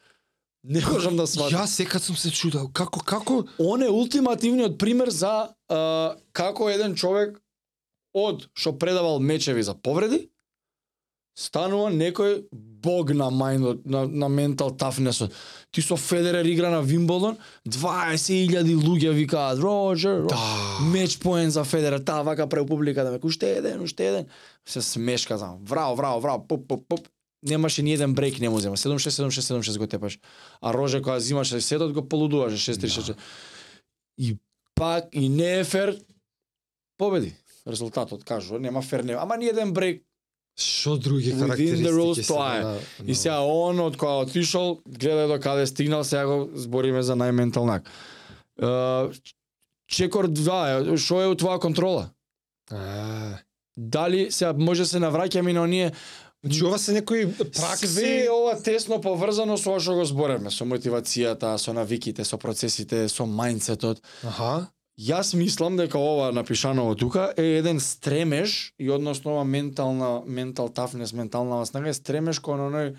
Не 0.64 0.80
можам 0.84 1.16
да 1.16 1.26
сватам. 1.26 1.62
Јас 1.62 1.80
секад 1.80 2.04
сум 2.04 2.16
се 2.16 2.30
чудел, 2.30 2.68
како, 2.68 3.00
како, 3.00 3.46
Он 3.58 3.82
е 3.82 3.88
ултимативниот 3.88 4.76
пример 4.78 5.08
за 5.08 5.48
а, 5.68 6.16
како 6.32 6.68
еден 6.68 6.94
човек 6.94 7.40
од 8.12 8.50
што 8.52 8.76
предавал 8.78 9.20
мечеви 9.20 9.62
за 9.62 9.74
повреди 9.74 10.28
станува 11.38 11.88
некој 11.88 12.44
бог 12.82 13.10
на 13.14 13.30
мајндот, 13.30 13.84
на, 13.84 14.06
на 14.06 14.28
ментал 14.28 14.70
тафнесот. 14.70 15.32
Ти 15.70 15.82
со 15.82 15.96
Федерер 15.96 16.46
игра 16.46 16.70
на 16.70 16.82
Вимболдон, 16.82 17.36
20.000 17.68 18.64
луѓе 18.74 19.12
викаат 19.12 19.58
Роджер. 19.58 20.26
Да. 20.28 20.36
меч 20.92 21.18
поен 21.18 21.50
за 21.50 21.64
Федерер, 21.64 22.00
таа 22.00 22.22
вака 22.22 22.46
пред 22.46 22.66
публиката, 22.66 23.10
века 23.10 23.26
уште 23.26 23.56
еден, 23.56 23.82
уште 23.82 24.08
еден. 24.08 24.26
Се 24.68 24.82
смешка 24.82 25.38
знам. 25.38 25.58
Врао, 25.64 25.96
врао, 25.96 26.20
врао, 26.20 26.46
пуп, 26.48 26.68
пуп, 26.68 26.88
пуп. 26.88 27.08
Немаше 27.42 27.82
ни 27.82 27.92
еден 27.92 28.14
брейк 28.14 28.40
не 28.40 28.48
му 28.48 28.60
зема. 28.60 28.76
7-6, 28.76 29.28
7-6, 29.28 29.60
7-6 29.60 29.78
го 29.78 29.86
тепаш. 29.86 30.18
А 30.60 30.74
Роже 30.74 31.02
кога 31.02 31.20
зимаше 31.20 31.60
сетот 31.60 31.92
го 31.92 32.08
полудуваше 32.08 32.72
6-3 32.72 33.06
Да. 33.06 33.14
И 34.18 34.36
пак 34.74 35.04
и 35.12 35.28
не 35.28 35.58
е 35.58 35.64
фер 35.64 35.98
победи. 36.98 37.34
Резултатот 37.66 38.24
кажува, 38.24 38.60
нема 38.60 38.82
фер, 38.82 39.04
нема. 39.04 39.20
Ама 39.22 39.36
ни 39.36 39.46
еден 39.46 39.72
брейк 39.72 40.02
Што 40.60 40.96
други 40.96 41.32
Within 41.32 41.82
the 41.84 41.92
rules, 41.92 42.20
се 42.20 42.26
тоа 42.28 42.52
е. 42.56 42.64
И 43.06 43.14
сега 43.14 43.40
он 43.40 43.80
од 43.80 43.96
кога 43.96 44.20
отишол, 44.26 44.80
гледа 44.86 45.28
до 45.28 45.40
каде 45.40 45.66
стигнал, 45.66 46.04
сега 46.04 46.26
го 46.26 46.50
збориме 46.54 47.02
за 47.02 47.16
најменталнак. 47.16 47.88
Uh, 48.60 49.12
Чекор 49.90 50.28
2, 50.28 50.96
што 50.96 51.22
е 51.22 51.30
у 51.32 51.34
твоја 51.34 51.58
контрола? 51.58 52.10
А, 52.70 53.40
Дали 53.76 54.30
сега 54.30 54.52
може 54.52 54.86
се 54.86 55.00
навраќаме 55.00 55.52
на 55.52 55.62
оние 55.62 55.92
Значи 56.44 56.64
ова 56.64 56.78
се 56.78 56.92
некои 56.92 57.26
пракси 57.36 57.86
Све 57.86 58.28
ова 58.32 58.54
тесно 58.62 59.00
поврзано 59.00 59.58
со 59.60 59.76
што 59.80 59.98
го 59.98 60.04
збореме, 60.08 60.48
со 60.48 60.64
мотивацијата, 60.64 61.52
со 61.60 61.74
навиките, 61.76 62.24
со 62.24 62.38
процесите, 62.40 63.08
со 63.12 63.28
мајндсетот. 63.28 64.00
Аха. 64.24 64.70
Јас 65.00 65.32
мислам 65.34 65.76
дека 65.76 65.98
ова 65.98 66.32
напишано 66.32 66.94
тука 66.94 67.32
е 67.36 67.42
еден 67.58 67.80
стремеж 67.80 68.74
и 68.78 68.90
односно 68.90 69.32
ова 69.32 69.44
ментална 69.44 70.22
ментал 70.26 70.68
тафнес, 70.68 71.12
ментална 71.12 71.66
снага 71.66 71.88
е 71.88 71.94
стремеж 71.94 72.38
кон 72.38 72.60
оној 72.60 72.94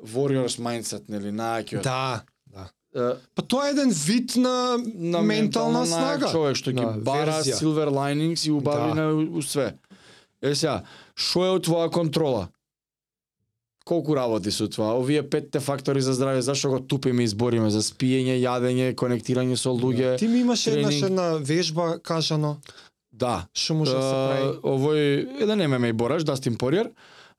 warriors 0.00 0.56
mindset, 0.58 1.08
нели, 1.08 1.28
најакиот. 1.28 1.82
Да. 1.82 2.22
Да. 2.46 2.70
Е, 2.94 3.16
Па 3.34 3.42
тоа 3.42 3.68
е 3.68 3.70
еден 3.70 3.90
вид 3.90 4.36
на, 4.36 4.78
на 4.94 5.20
ментална 5.22 5.84
најак 5.84 5.86
снага. 5.86 6.30
човек 6.30 6.56
што 6.56 6.72
ги 6.72 6.80
Да, 6.80 6.96
бара 7.02 7.32
верзија. 7.32 7.60
silver 7.60 7.92
linings 7.92 8.46
и 8.48 8.50
убави 8.50 8.88
Да. 8.88 8.94
на 8.94 9.12
у, 9.12 9.38
у 9.38 9.42
све. 9.42 9.74
Е 10.42 10.54
сега, 10.54 10.82
што 11.14 11.44
е 11.44 11.50
од 11.50 11.66
твоја 11.66 11.90
контрола? 11.90 12.48
Колку 13.84 14.16
работи 14.16 14.50
со 14.50 14.68
тоа? 14.68 14.94
Овие 14.96 15.22
петте 15.22 15.60
фактори 15.60 16.00
за 16.00 16.14
здравје, 16.16 16.40
зашто 16.40 16.70
го 16.70 16.78
тупиме 16.80 17.24
и 17.24 17.28
збориме 17.28 17.68
за 17.70 17.82
спиење, 17.84 18.38
јадење, 18.40 18.94
конектирање 18.96 19.56
со 19.60 19.70
луѓе? 19.76 20.16
Ти 20.18 20.28
ми 20.28 20.40
имаше 20.40 20.70
една 20.70 20.88
тренинг. 20.88 21.04
една 21.10 21.28
вежба 21.36 21.98
кажано, 22.02 22.56
Да. 23.12 23.46
што 23.52 23.74
може 23.74 23.92
да 23.92 24.02
се 24.02 24.14
прави. 24.14 24.48
Овој 24.64 25.42
еден 25.42 25.70
ММА 25.70 25.92
бораш, 25.92 26.24
Дастин 26.24 26.56
Пориер, 26.56 26.90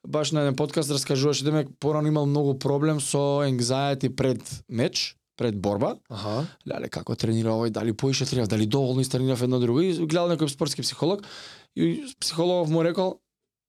баш 0.07 0.31
на 0.31 0.41
еден 0.41 0.55
подкаст 0.55 0.91
раскажуваше 0.91 1.43
дека 1.43 1.65
порано 1.79 2.07
имал 2.07 2.25
многу 2.25 2.53
проблем 2.59 3.01
со 3.01 3.41
anxiety 3.41 4.15
пред 4.15 4.39
меч, 4.69 5.17
пред 5.37 5.57
борба. 5.59 5.95
Аха. 6.09 6.45
Леле 6.67 6.89
како 6.89 7.15
тренира 7.15 7.57
овој, 7.57 7.69
дали 7.69 7.91
поише 7.93 8.25
тренира, 8.25 8.47
дали 8.47 8.65
доволно 8.65 9.01
истренирав 9.01 9.41
едно 9.41 9.59
друго 9.59 9.81
и 9.81 9.93
гледал 10.05 10.29
некој 10.29 10.47
спортски 10.47 10.81
психолог 10.81 11.25
и 11.75 12.05
психологов 12.21 12.69
му 12.69 12.83
рекол 12.83 13.19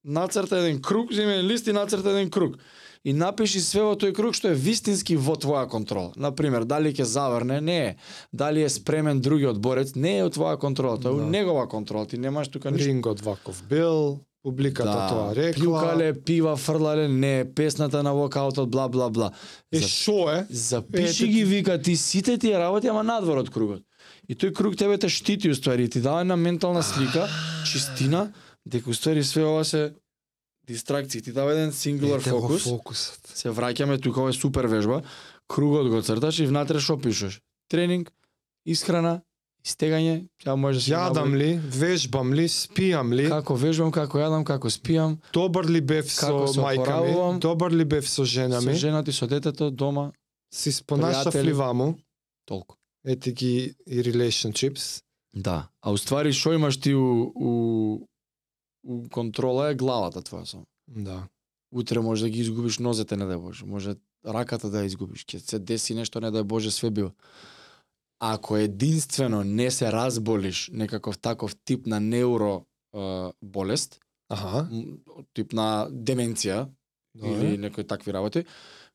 нацрта 0.06 0.58
еден 0.58 0.80
круг, 0.82 1.12
земи 1.12 1.32
еден 1.32 1.46
лист 1.46 1.66
и 1.66 1.72
нацрта 1.72 2.10
еден 2.10 2.30
круг. 2.30 2.56
И 3.04 3.12
напиши 3.12 3.60
све 3.60 3.82
во 3.82 3.94
тој 3.94 4.10
круг 4.12 4.34
што 4.34 4.48
е 4.50 4.54
вистински 4.54 5.16
во 5.16 5.36
твоја 5.38 5.68
контрола. 5.68 6.10
Например, 6.16 6.64
дали 6.64 6.90
ќе 6.90 7.02
заврне, 7.02 7.60
не 7.60 7.78
е. 7.86 7.96
Дали 8.32 8.62
е 8.62 8.68
спремен 8.68 9.20
другиот 9.20 9.58
борец, 9.58 9.94
не 9.94 10.18
е 10.18 10.24
во 10.24 10.30
твоја 10.30 10.58
контрола, 10.58 10.98
тоа 10.98 11.12
е 11.12 11.16
Да. 11.16 11.26
негова 11.26 11.68
контрола. 11.68 12.06
Ти 12.06 12.18
немаш 12.18 12.48
тука 12.48 12.70
ништо. 12.70 12.86
Рингот 12.86 13.20
ваков 13.20 13.62
бил, 13.68 14.18
публиката 14.42 15.06
тоа 15.08 15.34
рекла. 15.34 15.62
Плюкале, 15.62 16.14
пива, 16.14 16.56
фрлале, 16.56 17.08
не, 17.08 17.44
песната 17.54 18.02
на 18.02 18.14
вокаутот, 18.14 18.70
бла, 18.70 18.88
бла, 18.88 19.10
бла. 19.10 19.30
Е, 19.72 19.78
За- 19.78 19.88
шо 19.88 20.30
е? 20.30 20.46
Запиши 20.50 21.24
Ете 21.24 21.32
ги, 21.32 21.44
вика, 21.44 21.82
ти 21.82 21.96
сите 21.96 22.38
тие 22.38 22.58
работи, 22.58 22.86
ама 22.86 23.02
надвор 23.02 23.38
од 23.38 23.50
кругот. 23.50 23.82
И 24.28 24.34
тој 24.34 24.52
круг 24.52 24.76
тебе 24.76 24.98
те 24.98 25.08
штити, 25.08 25.50
уствари, 25.50 25.84
и 25.84 25.88
ти 25.88 26.00
дава 26.00 26.20
една 26.20 26.36
ментална 26.36 26.82
слика, 26.82 27.28
чистина, 27.64 28.32
дека 28.66 28.90
уствари 28.90 29.24
све 29.24 29.44
ова 29.44 29.64
се 29.64 29.94
дистракции. 30.66 31.22
Ти 31.22 31.32
дава 31.32 31.52
еден 31.52 31.98
го 31.98 32.20
фокус. 32.20 32.62
фокусот. 32.62 33.20
Се 33.34 33.48
враќаме 33.50 34.02
тука, 34.02 34.20
ова 34.20 34.30
е 34.30 34.32
супер 34.32 34.66
вежба. 34.66 35.02
Кругот 35.48 35.88
го 35.88 36.02
црташ 36.02 36.38
и 36.38 36.46
внатре 36.46 36.80
што 36.80 36.98
пишеш? 36.98 37.40
Тренинг, 37.70 38.10
исхрана, 38.66 39.22
истегање, 39.66 40.26
сега 40.42 40.56
може 40.56 40.78
да 40.78 40.84
се 40.84 40.90
Јадам 40.90 41.30
наброи. 41.30 41.38
ли, 41.38 41.60
вежбам 41.70 42.34
ли, 42.34 42.48
спијам 42.48 43.14
ли, 43.14 43.28
Како 43.28 43.54
вежбам, 43.54 43.90
како 43.92 44.18
јадам, 44.18 44.44
како 44.44 44.70
спијам, 44.70 45.18
добар 45.32 45.66
ли 45.66 45.80
бев 45.80 46.10
со 46.10 46.30
мајка 46.58 46.98
ми, 47.02 47.40
добар 47.40 47.72
ли 47.72 47.84
бев 47.84 48.08
со 48.08 48.24
жена 48.24 48.60
со 48.60 48.66
ми, 48.66 48.74
жената 48.74 49.10
и 49.10 49.14
со 49.14 49.26
детето, 49.26 49.70
дома, 49.70 50.12
си 50.54 50.72
спонашав 50.72 51.34
ли 51.34 51.52
ваму, 51.52 51.98
толку. 52.44 52.76
ети 53.06 53.32
ги 53.32 53.74
и 53.86 54.02
relationships. 54.02 55.02
Да. 55.34 55.68
А 55.82 55.92
уствари 55.92 56.32
што 56.32 56.54
имаш 56.54 56.80
ти 56.80 56.94
у, 56.94 57.32
у 57.34 58.06
контрола 59.12 59.70
е 59.70 59.74
главата 59.74 60.22
твоја 60.22 60.44
само. 60.44 60.66
Да. 60.88 61.28
Утре 61.72 62.00
може 62.00 62.24
да 62.24 62.30
ги 62.30 62.40
изгубиш 62.40 62.78
нозете, 62.78 63.16
не 63.16 63.24
дај 63.24 63.40
Боже. 63.40 63.66
Може 63.66 63.96
раката 64.24 64.70
да 64.70 64.82
ја 64.84 64.86
изгубиш. 64.86 65.26
Ќе 65.26 65.38
се 65.38 65.58
деси 65.58 65.94
нешто, 65.94 66.20
не 66.20 66.30
дај 66.30 66.42
Боже, 66.42 66.70
све 66.70 66.90
бива. 66.90 67.12
Ако 68.20 68.56
единствено 68.56 69.44
не 69.44 69.70
се 69.70 69.92
разболиш 69.92 70.70
некаков 70.72 71.18
таков 71.18 71.56
тип 71.64 71.86
на 71.86 72.00
неуро 72.00 72.64
е, 72.94 73.30
болест, 73.42 74.00
Аха. 74.28 74.68
м, 74.70 74.98
тип 75.34 75.52
на 75.52 75.88
деменција 75.90 76.68
Добре. 77.14 77.30
или 77.30 77.58
некои 77.58 77.84
такви 77.84 78.12
работи, 78.12 78.44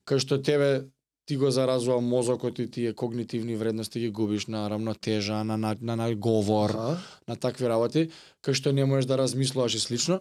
кај 0.06 0.18
што 0.18 0.42
тебе 0.42 0.88
ти 1.26 1.36
го 1.36 1.50
заразува 1.50 2.00
мозокот 2.00 2.58
и 2.58 2.70
тие 2.70 2.92
когнитивни 2.92 3.56
вредности 3.56 4.00
ги 4.00 4.10
губиш 4.10 4.46
на 4.46 4.70
рамнотежа, 4.70 5.44
на 5.44 5.56
на, 5.56 5.76
на, 5.80 5.96
на 5.96 6.14
говор, 6.14 6.70
Аха. 6.70 6.98
на 7.28 7.36
такви 7.36 7.68
работи, 7.68 8.10
кај 8.42 8.52
што 8.52 8.72
не 8.72 8.84
можеш 8.84 9.06
да 9.06 9.18
размислуваш 9.18 9.74
и 9.74 9.78
слично, 9.78 10.20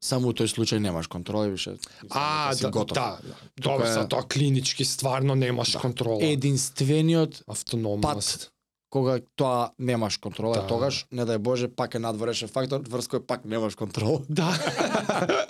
само 0.00 0.28
у 0.28 0.32
тој 0.32 0.46
случај 0.46 0.78
немаш 0.78 1.06
контрола 1.06 1.46
и 1.46 1.50
више. 1.50 1.76
А, 2.10 2.54
си 2.54 2.62
да, 2.62 2.70
готов. 2.70 2.94
да. 2.94 3.18
Тука 3.56 3.74
Добро, 3.74 3.84
е- 3.84 3.92
за 3.92 4.08
тоа 4.08 4.22
клинички 4.22 4.84
стварно 4.84 5.34
немаш 5.34 5.72
Да. 5.72 5.78
контрола. 5.80 6.20
Единствениот 6.22 7.42
Автономност. 7.46 8.04
пат 8.38 8.50
кога 8.90 9.20
тоа 9.36 9.70
немаш 9.78 10.16
контрола, 10.16 10.54
Да. 10.54 10.60
да. 10.60 10.66
тогаш, 10.66 11.06
не 11.12 11.22
дај 11.22 11.38
Боже, 11.38 11.68
пак 11.68 11.94
е 11.94 11.98
надворешен 11.98 12.48
фактор, 12.48 12.80
врз 12.82 13.08
кој 13.08 13.20
пак 13.20 13.44
немаш 13.44 13.74
контрола. 13.74 14.20
Да. 14.28 14.52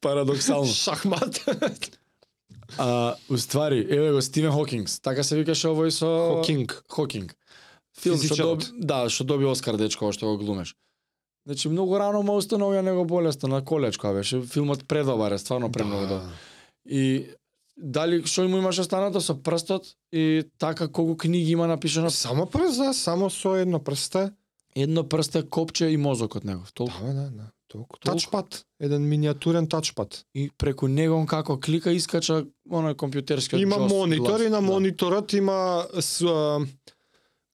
Парадоксално. 0.00 0.66
Шахмат. 0.66 1.44
А, 2.78 3.14
уствари, 3.30 3.86
еве 3.90 4.12
го 4.12 4.22
Стивен 4.22 4.52
Хокингс, 4.52 5.00
така 5.00 5.22
се 5.22 5.36
викаше 5.36 5.68
овој 5.68 5.90
со... 5.90 6.08
Хокинг. 6.36 6.82
Хокинг. 6.88 7.36
Филм 8.00 8.20
што 8.20 8.36
доби, 8.36 8.66
да, 8.78 9.08
што 9.08 9.24
доби 9.24 9.46
Оскар 9.48 9.78
дечко 9.80 10.12
што 10.12 10.26
го 10.26 10.36
глумеш. 10.36 10.74
Значи 11.46 11.68
многу 11.68 11.98
рано 11.98 12.22
му 12.26 12.36
установија 12.40 12.82
него 12.82 13.04
болеста 13.04 13.48
на 13.48 13.62
колеж 13.64 13.96
кога 13.96 14.12
беше. 14.18 14.42
Филмот 14.42 14.86
предобар 14.88 15.32
е, 15.32 15.38
стварно 15.38 15.72
премногу 15.72 16.06
добар. 16.06 16.32
И 16.84 17.26
дали 17.76 18.22
што 18.26 18.48
му 18.48 18.58
имаше 18.58 18.84
станато 18.84 19.20
со 19.20 19.34
прстот 19.34 19.94
и 20.12 20.44
така 20.58 20.88
колку 20.88 21.16
книги 21.16 21.52
има 21.52 21.66
напишано 21.66 22.10
Само 22.10 22.48
да, 22.52 22.92
само 22.92 23.30
со 23.30 23.56
едно 23.56 23.78
прсте. 23.78 24.32
едно 24.74 25.08
прсте 25.08 25.42
копче 25.42 25.86
и 25.88 25.96
мозокот 25.96 26.44
негов. 26.44 26.72
Толку. 26.72 27.00
Да, 27.00 27.12
да, 27.12 27.30
да. 27.30 27.50
Толку 27.68 27.98
Толку. 27.98 28.18
тачпад, 28.18 28.64
еден 28.80 29.02
миниатурен 29.02 29.66
тачпад. 29.66 30.24
и 30.34 30.50
преку 30.58 30.86
него 30.88 31.16
он 31.16 31.26
како 31.26 31.58
клика 31.58 31.90
искача 31.90 32.46
оној 32.70 32.94
компјутерскиот 32.94 33.58
Има 33.58 33.78
монитор 33.78 34.40
и 34.40 34.48
на 34.48 34.50
Да. 34.50 34.60
мониторот 34.62 35.32
има 35.32 35.86
с, 35.92 36.22
а, 36.22 36.60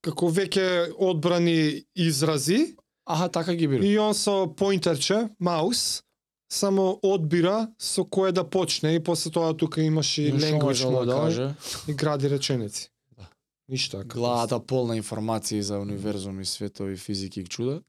како 0.01 0.27
веќе 0.27 0.93
одбрани 0.99 1.83
изрази 1.95 2.75
Аха, 3.05 3.29
така 3.29 3.53
ги 3.53 3.67
бира. 3.67 3.83
и 3.83 3.97
он 3.97 4.13
со 4.13 4.47
поинтерче, 4.47 5.29
маус, 5.39 6.03
само 6.49 6.99
одбира 7.03 7.67
со 7.79 8.05
кое 8.05 8.31
да 8.31 8.43
почне 8.43 8.95
и 8.95 8.99
после 8.99 9.31
тоа 9.31 9.53
тука 9.53 9.81
имаш 9.81 10.17
и 10.17 10.31
language 10.31 10.83
да 10.83 10.91
model 10.91 11.21
каже? 11.21 11.55
и 11.87 11.93
гради 11.93 12.27
реченици. 12.27 12.89
Да. 13.17 13.27
Ништо. 13.69 13.97
како 13.99 14.19
Главата 14.19 14.59
полна 14.59 14.95
информации 14.95 15.61
за 15.61 15.79
универзум 15.79 16.39
и 16.39 16.45
светови, 16.45 16.95
физики 16.97 17.39
и 17.39 17.45
чуда. 17.45 17.81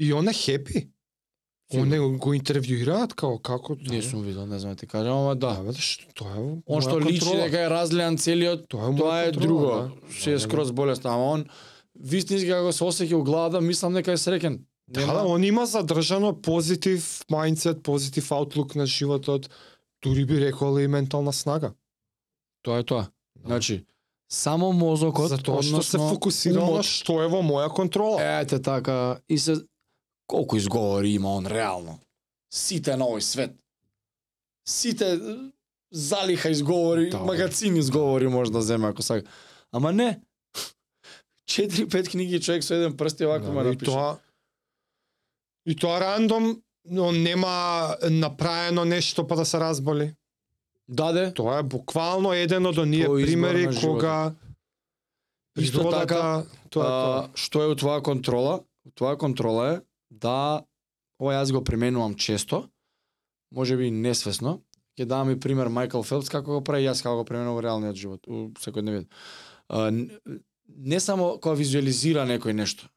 И 0.00 0.12
он 0.12 0.28
е 0.28 0.32
хепи. 0.32 0.90
Он 1.76 1.92
е, 1.92 1.98
го 2.00 2.32
интервјуираат 2.32 3.12
како 3.12 3.38
како 3.44 3.76
Не 3.90 4.00
сум 4.02 4.22
видел, 4.24 4.46
не 4.46 4.58
знам 4.58 4.72
да 4.72 4.80
ти 4.80 4.86
кажам, 4.86 5.18
ама 5.18 5.34
да. 5.36 5.52
Да, 5.66 5.72
што 5.76 6.08
тоа 6.16 6.32
е. 6.32 6.44
Он 6.64 6.80
што 6.80 6.96
личи 7.00 7.34
дека 7.36 7.66
е 7.66 7.68
разлеан 7.68 8.16
целиот, 8.16 8.68
тоа 8.72 8.88
е, 8.88 8.96
тоа 8.96 9.18
е 9.26 9.32
друго. 9.36 9.66
да. 9.66 10.14
Се 10.20 10.32
е 10.32 10.38
Да, 10.38 10.40
скроз 10.40 10.72
болесно, 10.72 11.10
ама 11.12 11.24
он 11.24 11.44
вистински 12.00 12.48
како 12.48 12.72
се 12.72 12.84
осеќа 12.84 13.20
у 13.20 13.22
главата, 13.22 13.60
мислам 13.60 13.92
дека 13.92 14.16
е 14.16 14.16
среќен. 14.16 14.62
Да, 14.88 15.04
да, 15.06 15.26
он 15.28 15.44
има 15.44 15.66
задржано 15.66 16.32
позитив 16.40 17.04
мајндсет, 17.28 17.82
позитив 17.84 18.32
аутлук 18.32 18.74
на 18.74 18.86
животот, 18.86 19.50
дури 20.02 20.24
би 20.24 20.40
рекол 20.40 20.80
и 20.80 20.88
ментална 20.88 21.32
снага. 21.32 21.74
Тоа 22.62 22.80
е 22.80 22.82
тоа. 22.82 23.10
Да. 23.36 23.46
Значи, 23.46 23.84
само 24.28 24.72
мозокот, 24.72 25.28
Затоа 25.28 25.60
што 25.62 25.82
се 25.82 25.98
фокусира 25.98 26.64
на 26.64 26.80
што 26.82 27.20
е 27.20 27.28
во 27.28 27.44
моја 27.44 27.68
контрола. 27.68 28.40
Ете 28.40 28.62
така, 28.62 29.20
и 29.28 29.38
се 29.38 29.60
колку 30.28 30.56
изговори 30.56 31.10
има 31.10 31.34
он 31.34 31.46
реално. 31.46 31.98
Сите 32.52 32.96
на 32.96 33.04
овој 33.04 33.24
свет. 33.24 33.56
Сите 34.68 35.18
залиха 35.92 36.50
изговори, 36.50 37.10
Да, 37.10 37.18
бе. 37.18 37.24
магацин 37.24 37.76
изговори 37.76 38.28
може 38.28 38.52
да 38.52 38.62
земе 38.62 38.88
ако 38.88 39.02
сака. 39.02 39.30
Ама 39.72 39.92
не. 39.92 40.20
Четири 41.46 41.88
пет 41.88 42.08
книги 42.08 42.40
човек 42.40 42.64
со 42.64 42.74
еден 42.74 42.96
прст 42.96 43.20
и 43.20 43.26
овако 43.26 43.46
Да, 43.46 43.52
ме 43.52 43.72
и 43.72 43.76
тоа 43.76 44.18
и 45.66 45.76
тоа 45.76 46.00
рандом, 46.00 46.62
но 46.84 47.12
нема 47.12 47.96
направено 48.10 48.84
нешто 48.84 49.26
па 49.26 49.36
да 49.36 49.44
се 49.44 49.60
разболи. 49.60 50.14
Даде. 50.88 51.32
Тоа 51.34 51.58
е 51.58 51.62
буквално 51.62 52.32
еден 52.32 52.66
од 52.66 52.78
оние 52.78 53.04
примери 53.06 53.68
кога 53.80 54.32
Исто 55.58 55.78
природата 55.78 56.06
така, 56.06 56.44
тоа 56.70 56.84
е 56.84 56.88
тоа. 56.88 57.24
А, 57.24 57.28
што 57.34 57.62
е 57.62 57.72
у 57.72 57.76
твоја 57.76 58.02
контрола? 58.02 58.60
У 58.86 58.90
твоја 58.92 59.16
контрола 59.16 59.64
е 59.72 59.80
да 60.10 60.62
ова 61.20 61.32
јас 61.34 61.52
го 61.52 61.64
применувам 61.64 62.14
често, 62.14 62.68
може 63.54 63.76
би 63.76 63.90
несвесно. 63.90 64.60
Ќе 64.98 65.04
дам 65.06 65.30
и 65.30 65.40
пример 65.40 65.68
Майкл 65.68 66.02
Фелпс 66.02 66.28
како 66.28 66.58
го 66.58 66.60
прави 66.64 66.84
јас 66.86 67.02
како 67.02 67.16
го 67.16 67.24
применувам 67.24 67.54
во 67.54 67.62
реалниот 67.62 67.96
живот, 67.96 68.26
у 68.26 68.50
секојдневиот. 68.58 69.06
А, 69.68 69.90
н- 69.90 70.10
не 70.68 71.00
само 71.00 71.38
кога 71.38 71.54
визуализира 71.54 72.26
некој 72.26 72.52
нешто. 72.52 72.88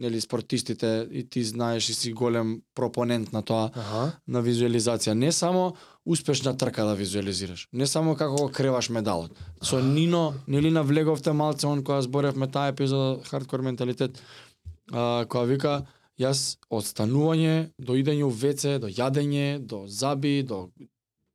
Нели 0.00 0.20
спортистите 0.20 1.08
и 1.12 1.28
ти 1.28 1.44
знаеш 1.44 1.88
и 1.88 1.94
си 1.94 2.12
голем 2.12 2.62
пропонент 2.74 3.32
на 3.32 3.42
тоа 3.42 3.70
Аха. 3.74 4.12
на 4.26 4.40
визуализација. 4.42 5.12
Не 5.12 5.32
само 5.32 5.74
успешна 6.06 6.56
трка 6.56 6.84
да 6.84 6.94
визуализираш. 6.94 7.68
Не 7.72 7.86
само 7.86 8.16
како 8.16 8.36
го 8.36 8.48
креваш 8.48 8.88
медалот. 8.88 9.30
Со 9.62 9.80
Нино, 9.80 10.34
нели 10.48 10.70
навлеговте 10.70 11.32
малце 11.32 11.66
он 11.66 11.84
кога 11.84 12.00
зборевме 12.02 12.48
таа 12.48 12.68
епизода 12.68 13.20
хардкор 13.24 13.60
менталитет, 13.60 14.22
а, 14.92 15.26
која 15.26 15.46
вика 15.46 15.86
јас 16.20 16.58
од 16.70 16.84
станување 16.84 17.70
до 17.78 17.96
идење 17.98 18.26
у 18.28 18.30
веце, 18.30 18.78
до 18.78 18.90
јадење, 18.92 19.58
до 19.58 19.84
заби, 19.88 20.42
до 20.46 20.68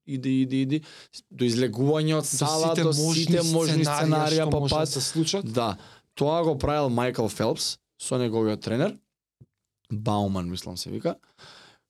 иди, 0.06 0.42
иди, 0.42 0.62
иди, 0.62 0.82
до 1.30 1.46
излегување 1.46 2.20
од 2.20 2.30
сала, 2.30 2.74
до 2.78 2.94
сите 2.94 3.42
можни 3.50 3.86
сценарија 3.86 4.50
по 4.52 4.62
да 4.68 4.70
пат. 4.76 4.90
се 4.90 5.02
случат. 5.02 5.46
Да, 5.46 5.76
тоа 6.14 6.44
го 6.44 6.58
правил 6.58 6.90
Майкл 6.90 7.28
Фелпс 7.28 7.78
со 8.02 8.18
неговиот 8.22 8.62
тренер, 8.62 8.98
Бауман, 9.92 10.50
мислам 10.50 10.78
се 10.78 10.90
вика, 10.90 11.16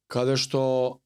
каде 0.07 0.35
што 0.37 0.99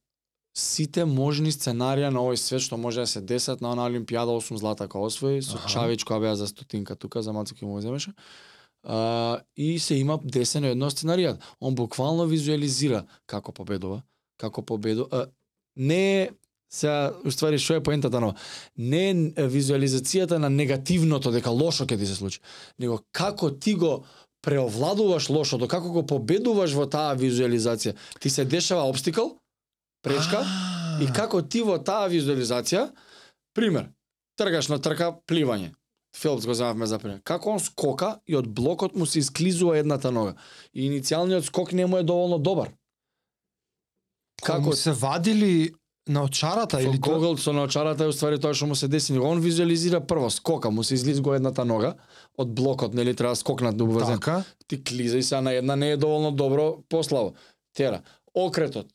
сите 0.58 1.06
можни 1.06 1.54
сценарија 1.54 2.10
на 2.14 2.24
овој 2.24 2.38
свет 2.42 2.66
што 2.66 2.78
може 2.78 3.06
да 3.06 3.08
се 3.08 3.22
десат 3.22 3.62
на 3.62 3.72
она 3.74 3.86
Олимпијада 3.90 4.34
8 4.36 4.58
злата 4.58 4.88
која 4.90 5.10
освои, 5.10 5.42
со 5.42 5.58
Аха. 5.58 5.70
Чавич 5.70 6.04
која 6.04 6.22
беа 6.26 6.36
за 6.36 6.48
стотинка 6.48 6.96
тука, 6.96 7.22
за 7.22 7.34
малце 7.34 7.56
кој 7.56 7.70
му 7.70 7.82
земеше. 7.82 8.14
А, 8.84 9.40
и 9.58 9.80
се 9.80 9.96
има 9.96 10.20
десено 10.24 10.68
едно 10.68 10.90
сценаријат. 10.90 11.42
Он 11.62 11.76
буквално 11.76 12.26
визуализира 12.26 13.06
како 13.28 13.52
победува, 13.52 14.02
како 14.38 14.62
победу. 14.66 15.08
А, 15.12 15.28
не 15.76 16.22
е 16.22 16.30
Сега, 16.70 17.10
уствари, 17.26 17.58
што 17.58 17.80
е 17.80 17.82
поентата 17.84 18.20
ова? 18.22 18.36
Не 18.78 19.10
е 19.10 19.46
визуализацијата 19.50 20.38
на 20.38 20.52
негативното, 20.54 21.32
дека 21.34 21.50
лошо 21.50 21.88
ќе 21.90 21.98
ти 21.98 22.06
се 22.06 22.16
случи, 22.16 22.44
него 22.78 23.00
како 23.12 23.50
ти 23.50 23.74
го 23.74 24.04
преовладуваш 24.46 25.30
лошото, 25.30 25.68
како 25.68 25.90
го 25.90 26.06
победуваш 26.06 26.76
во 26.78 26.86
таа 26.86 27.18
визуализација. 27.18 27.96
Ти 28.22 28.30
се 28.30 28.46
дешава 28.46 28.86
обстикл, 28.86 29.34
пречка, 30.06 30.46
и 31.02 31.10
како 31.10 31.42
ти 31.42 31.66
во 31.66 31.80
таа 31.82 32.06
визуализација, 32.14 32.92
пример, 33.58 33.90
тргаш 34.38 34.70
на 34.70 34.78
трка 34.78 35.16
пливање. 35.26 35.74
Фелпс 36.16 36.46
го 36.46 36.54
земавме 36.54 36.86
за 36.86 37.00
пример. 37.00 37.22
Како 37.24 37.54
он 37.54 37.60
скока 37.60 38.20
и 38.28 38.36
од 38.36 38.48
блокот 38.50 38.96
му 38.96 39.06
се 39.06 39.20
исклизува 39.20 39.78
едната 39.78 40.12
нога. 40.12 40.34
И 40.74 40.90
иницијалниот 40.90 41.46
скок 41.46 41.72
не 41.74 41.86
му 41.86 41.98
е 41.98 42.04
доволно 42.04 42.40
добар. 42.40 42.74
Како 44.42 44.64
Како 44.64 44.76
се 44.76 44.92
вадили 44.92 45.72
на 46.10 46.24
очарата 46.24 46.82
или? 46.82 46.98
Google 46.98 47.38
со 47.38 47.54
наочарата 47.54 48.04
е 48.04 48.12
уствари 48.12 48.40
тоа 48.40 48.54
што 48.54 48.68
му 48.68 48.76
се 48.76 48.88
деси. 48.88 49.14
Он 49.20 49.42
визуализира 49.42 50.02
прво 50.02 50.30
скока, 50.30 50.72
му 50.72 50.84
се 50.84 50.98
излизгува 50.98 51.38
едната 51.38 51.66
нога 51.66 51.94
од 52.38 52.54
блокот, 52.56 52.94
нели 52.94 53.16
треба 53.16 53.38
да 53.38 53.42
скокнат 53.42 53.78
до 53.78 53.86
базен. 53.86 54.18
Така. 54.18 54.44
Ти 54.68 54.84
клиза 54.84 55.18
и 55.18 55.24
сега 55.24 55.42
на 55.42 55.54
една 55.54 55.76
не 55.76 55.92
е 55.92 55.98
доволно 55.98 56.32
добро 56.32 56.78
пославо. 56.90 57.34
Тера. 57.74 58.02
Окретот 58.34 58.88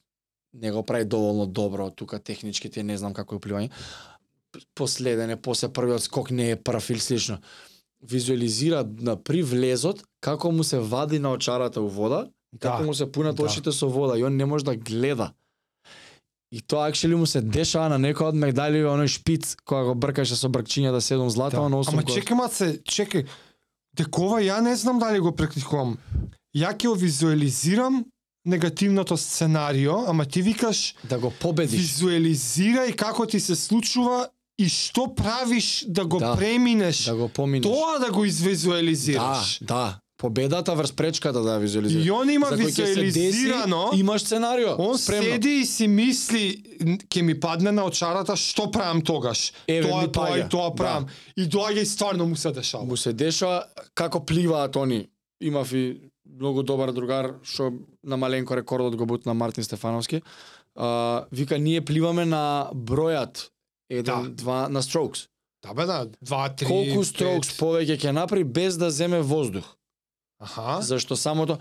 не 0.55 0.73
го 0.73 0.83
прави 0.83 1.05
доволно 1.05 1.47
добро, 1.47 1.91
тука 1.91 2.19
технички 2.19 2.71
ти 2.71 2.83
не 2.83 2.99
знам 2.99 3.15
како 3.15 3.35
е 3.35 3.41
пливање. 4.55 4.67
Последене, 4.75 5.37
после 5.37 5.69
првиот 5.69 6.03
скок 6.03 6.31
не 6.31 6.51
е 6.51 6.57
прв 6.57 6.91
или 6.91 7.01
слично. 7.01 7.39
Визуализира 8.03 8.85
на 8.99 9.17
при 9.17 9.43
влезот 9.43 10.03
како 10.21 10.51
му 10.51 10.65
се 10.65 10.79
вади 10.79 11.19
на 11.19 11.33
очарата 11.33 11.81
у 11.81 11.89
вода, 11.89 12.27
како 12.61 12.79
Да. 12.79 12.87
му 12.87 12.95
се 12.95 13.13
пунат 13.13 13.37
да. 13.37 13.43
очите 13.43 13.73
со 13.73 13.89
вода 13.89 14.19
и 14.19 14.25
он 14.25 14.37
не 14.37 14.45
може 14.45 14.65
да 14.65 14.77
гледа. 14.77 15.33
И 16.53 16.61
тоа 16.61 16.89
акшели 16.89 17.15
му 17.15 17.27
се 17.27 17.41
дешава 17.41 17.89
на 17.89 17.99
некој 17.99 18.23
од 18.23 18.35
медали 18.37 18.79
оној 18.79 19.07
шпиц 19.09 19.57
кога 19.65 19.83
го 19.85 19.95
бркаше 19.95 20.37
со 20.37 20.49
бркчињата 20.49 21.01
7 21.03 21.29
злата, 21.29 21.57
Да. 21.57 21.69
на 21.69 21.77
8 21.77 21.89
Ама 21.89 22.03
гол. 22.03 22.15
чекай 22.15 22.37
маце, 22.37 22.79
чекај. 22.79 23.27
Декова 23.97 24.39
ја 24.41 24.61
не 24.61 24.77
знам 24.77 24.99
дали 24.99 25.19
го 25.19 25.33
практикувам. 25.33 25.99
Ја 26.55 26.71
ќе 26.73 26.87
го 26.87 26.95
визуализирам 26.95 28.05
негативното 28.45 29.17
сценарио, 29.17 30.05
ама 30.07 30.25
ти 30.25 30.43
викаш 30.43 30.95
да 31.05 31.19
го 31.19 31.31
победиш. 31.33 31.81
визуализирај 31.81 32.95
како 32.95 33.27
ти 33.27 33.41
се 33.41 33.57
случува 33.57 34.29
и 34.59 34.69
што 34.69 35.15
правиш 35.15 35.85
да 35.89 36.05
го 36.05 36.19
Да. 36.19 36.37
преминеш. 36.37 37.05
Да 37.05 37.15
го 37.15 37.29
поминеш. 37.29 37.63
Тоа 37.63 37.99
да 37.99 38.11
го 38.13 38.25
извизуализираш. 38.25 39.59
Да, 39.61 39.67
да. 39.67 39.99
Победата 40.17 40.75
врз 40.75 40.93
пречката 40.93 41.43
да 41.43 41.49
ја 41.51 41.61
визуализираш. 41.61 42.07
И 42.07 42.11
он 42.11 42.31
има 42.31 42.47
се 42.47 42.57
деси, 42.57 42.83
визуализирано, 42.83 43.91
имаш 43.95 44.23
сценарио. 44.23 44.75
он 44.79 44.99
спремно. 44.99 45.23
седи 45.25 45.51
и 45.51 45.67
си 45.67 45.89
мисли, 45.89 46.63
ќе 46.81 47.23
ми 47.23 47.35
падне 47.35 47.73
на 47.73 47.85
очарата, 47.85 48.37
што 48.37 48.71
правам 48.71 49.03
тогаш? 49.03 49.53
Еве 49.69 49.89
тоа, 49.89 50.07
тоа 50.09 50.39
и 50.39 50.49
тоа 50.49 50.71
Да. 50.71 50.75
правам. 50.75 51.07
И 51.37 51.43
доаѓа 51.43 51.83
и 51.83 51.87
стварно 51.87 52.27
му 52.27 52.37
се 52.37 52.53
дешава. 52.53 52.85
Му 52.85 52.97
се 52.97 53.13
дешава 53.13 53.65
како 53.95 54.21
пливаат 54.21 54.77
они. 54.77 55.09
Имав 55.41 55.73
и 55.73 56.01
многу 56.31 56.63
добар 56.63 56.93
другар 56.93 57.35
што 57.43 57.73
на 58.05 58.17
маленко 58.17 58.57
рекордот 58.57 58.97
го 58.97 59.07
бутна 59.07 59.35
Мартин 59.35 59.65
Стефановски. 59.65 60.23
А, 60.77 61.25
вика 61.33 61.59
ние 61.59 61.81
пливаме 61.81 62.25
на 62.25 62.71
бројат 62.73 63.49
еден, 63.95 64.23
Да. 64.25 64.29
два 64.31 64.69
на 64.69 64.83
strokes. 64.83 65.29
Да 65.63 65.75
бе 65.75 65.85
да, 65.85 66.07
2 66.23 66.49
3 66.55 66.67
Колку 66.67 67.05
strokes 67.05 67.55
повеќе 67.57 67.97
ќе 67.99 68.11
направи 68.13 68.45
без 68.45 68.77
да 68.77 68.91
земе 68.91 69.21
воздух. 69.23 69.65
Аха. 70.39 70.83
Зашто 70.83 71.17
самото 71.17 71.59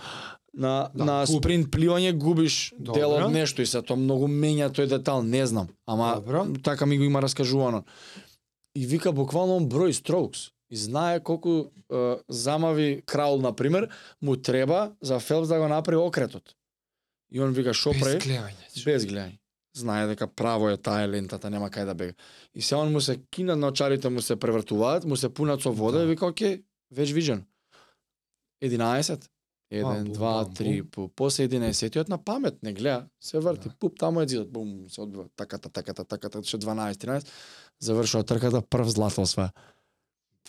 на 0.54 0.90
Да, 0.94 1.04
на 1.06 1.24
губи. 1.24 1.38
спринт 1.38 1.68
пливање 1.68 2.12
губиш 2.14 2.74
Добро. 2.78 2.94
дел 2.94 3.12
од 3.14 3.32
нешто 3.32 3.62
и 3.62 3.66
се 3.66 3.82
тоа 3.82 3.96
многу 3.96 4.28
менја 4.28 4.70
тој 4.70 4.86
детал, 4.88 5.24
не 5.24 5.46
знам, 5.46 5.68
ама 5.88 6.16
Добро. 6.16 6.48
така 6.60 6.86
ми 6.86 6.98
го 6.98 7.04
има 7.04 7.22
раскажувано. 7.22 7.84
И 8.76 8.86
вика 8.86 9.12
буквално 9.12 9.60
број 9.62 9.92
strokes 9.94 10.52
и 10.70 10.76
знае 10.76 11.20
колку 11.22 11.66
е, 11.90 11.96
замави 12.28 13.02
краул 13.06 13.38
на 13.38 13.54
пример 13.54 13.90
му 14.22 14.36
треба 14.36 14.92
за 15.02 15.20
Фелпс 15.20 15.48
да 15.48 15.60
го 15.60 15.68
направи 15.68 15.98
окретот. 15.98 16.44
И 17.32 17.40
он 17.40 17.52
вика 17.52 17.74
шо 17.74 17.92
Без 17.92 18.02
прави? 18.02 18.20
гледање. 18.20 18.84
Без 18.86 19.06
гледање. 19.06 19.38
Знае 19.76 20.08
дека 20.08 20.28
право 20.28 20.70
е 20.70 20.78
таа 20.78 21.08
лентата, 21.08 21.50
нема 21.50 21.70
кај 21.70 21.86
да 21.86 21.94
бега. 21.96 22.14
И 22.56 22.62
се 22.62 22.76
он 22.76 22.92
му 22.92 23.02
се 23.02 23.18
кинат 23.32 23.58
на 23.60 23.68
очарите, 23.68 24.10
му 24.10 24.22
се 24.22 24.36
превртуваат, 24.36 25.06
му 25.06 25.16
се 25.18 25.30
пунат 25.30 25.62
со 25.62 25.72
вода 25.72 25.98
Да. 25.98 26.04
и 26.04 26.08
вика, 26.08 26.26
оке, 26.26 26.62
веќе 26.94 27.14
вижен. 27.14 27.46
11, 28.62 29.30
Еден, 29.72 30.04
бум, 30.04 30.14
два, 30.14 30.44
бам, 30.44 30.54
три, 30.54 30.82
бум. 30.82 30.90
пу. 30.92 31.10
После 31.10 31.48
11-тиот 31.48 32.10
на 32.10 32.18
памет, 32.18 32.64
не 32.64 32.74
гледа, 32.74 33.08
се 33.20 33.40
врти, 33.40 33.70
Да. 33.70 33.76
пуп, 33.80 34.00
таму 34.00 34.22
е 34.22 34.28
зидот, 34.28 34.52
бум, 34.52 34.86
се 34.90 35.02
одбива, 35.02 35.26
таката, 35.36 35.70
таката, 35.70 36.06
таката, 36.06 36.44
ше 36.44 36.58
12, 36.58 36.94
13, 36.94 37.28
завршува 37.80 38.24
трката, 38.24 38.62
прв 38.62 38.90
злато 38.90 39.22
осваја. 39.22 39.50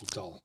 Бутал. 0.01 0.41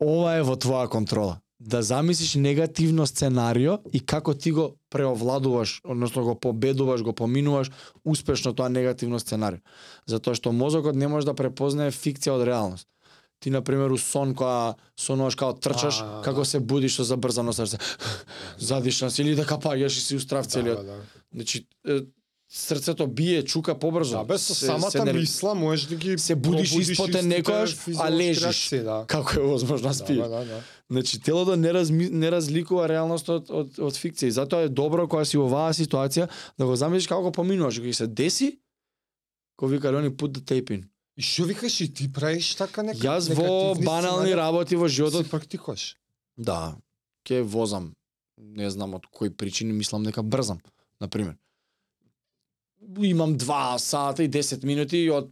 Ова 0.00 0.36
е 0.36 0.42
во 0.42 0.54
твоја 0.56 0.88
контрола. 0.88 1.40
Да 1.60 1.82
замислиш 1.82 2.34
негативно 2.34 3.06
сценарио 3.06 3.78
и 3.92 4.00
како 4.00 4.34
ти 4.34 4.52
го 4.52 4.76
преовладуваш, 4.90 5.80
односно 5.84 6.24
го 6.24 6.34
победуваш, 6.40 7.02
го 7.02 7.12
поминуваш 7.12 7.70
успешно 8.04 8.54
тоа 8.54 8.68
негативно 8.68 9.18
сценарио. 9.18 9.58
Затоа 10.06 10.38
што 10.38 10.52
мозокот 10.52 10.94
не 10.94 11.08
може 11.08 11.26
да 11.26 11.34
препознае 11.34 11.90
фикција 11.90 12.38
од 12.38 12.46
реалност. 12.46 12.86
Ти 13.40 13.50
на 13.50 13.62
пример 13.62 13.90
у 13.90 13.98
сон 13.98 14.34
кога 14.34 14.74
сонуваш 14.98 15.34
као 15.34 15.54
трчаш, 15.54 16.00
А, 16.02 16.22
како 16.22 16.40
да. 16.40 16.44
се 16.46 16.60
будиш 16.60 16.94
со 16.94 17.04
забрзано 17.04 17.52
срце. 17.52 17.78
Задишна 18.58 19.10
си 19.10 19.22
или 19.22 19.34
да 19.34 19.46
капаѓаш 19.46 19.98
и 19.98 20.00
си 20.00 20.16
устрав 20.16 20.46
целиот. 20.46 20.78
Да, 20.78 20.82
да, 20.82 20.92
да. 20.92 21.02
Значи 21.34 21.66
срцето 22.50 23.06
бие, 23.06 23.42
чука 23.44 23.74
побрзо. 23.74 24.18
Да, 24.18 24.24
без 24.24 24.42
Се- 24.42 24.54
самата 24.56 24.90
се 24.90 24.98
нер- 25.00 25.12
мисла 25.12 25.54
можеш 25.54 25.86
да 25.86 25.96
ги 25.96 26.18
се 26.18 26.34
будиш 26.34 26.72
испотен 26.72 27.24
некојаш, 27.26 27.76
а 27.98 28.10
лежиш. 28.10 28.42
реакции, 28.42 28.78
да. 28.80 29.04
Како 29.06 29.32
е 29.34 29.42
возможно 29.44 29.88
да 29.88 29.94
спиеш? 29.94 30.18
Да, 30.18 30.28
да, 30.28 30.44
да. 30.46 30.62
Значи 30.90 31.20
телото 31.20 31.56
не, 31.56 31.74
разми, 31.74 32.08
не 32.08 32.30
разликува 32.30 32.88
реалност 32.88 33.28
од, 33.28 33.50
од, 33.50 33.78
од 33.78 33.94
фикција. 33.94 34.24
И 34.24 34.30
затоа 34.32 34.62
е 34.62 34.68
добро 34.70 35.04
кога 35.04 35.24
си 35.24 35.36
оваа 35.36 35.72
ситуација 35.72 36.28
да 36.58 36.66
го 36.66 36.76
замислиш 36.76 37.06
како 37.06 37.22
го 37.22 37.32
поминуваш. 37.32 37.78
Кога 37.78 37.92
се 37.92 38.06
деси, 38.06 38.58
кој 39.58 39.68
вика 39.68 39.88
они 39.90 40.08
put 40.10 40.32
the 40.32 40.40
tape 40.42 40.70
in. 40.70 40.84
И 41.16 41.22
што 41.22 41.44
викаш 41.44 41.80
и 41.80 41.88
ти 41.90 42.08
правиш 42.08 42.54
така 42.54 42.82
нека 42.82 42.98
Јас 42.98 43.28
во 43.28 43.74
банални 43.74 44.24
сценарии? 44.24 44.34
работи 44.34 44.76
во 44.76 44.88
животот, 44.88 45.24
Си 45.24 45.30
практикуваш. 45.30 45.96
да, 46.38 46.76
ќе 47.24 47.42
возам. 47.42 47.92
Не 48.38 48.70
знам 48.70 48.94
од 48.94 49.06
кои 49.06 49.28
причини, 49.30 49.72
мислам 49.72 50.02
дека 50.02 50.22
брзам, 50.22 50.58
на 51.00 51.08
пример. 51.08 51.34
Имам 53.02 53.38
2 53.38 53.76
сата 53.78 54.22
и 54.22 54.28
10 54.30 54.64
минути 54.64 55.10
од 55.10 55.30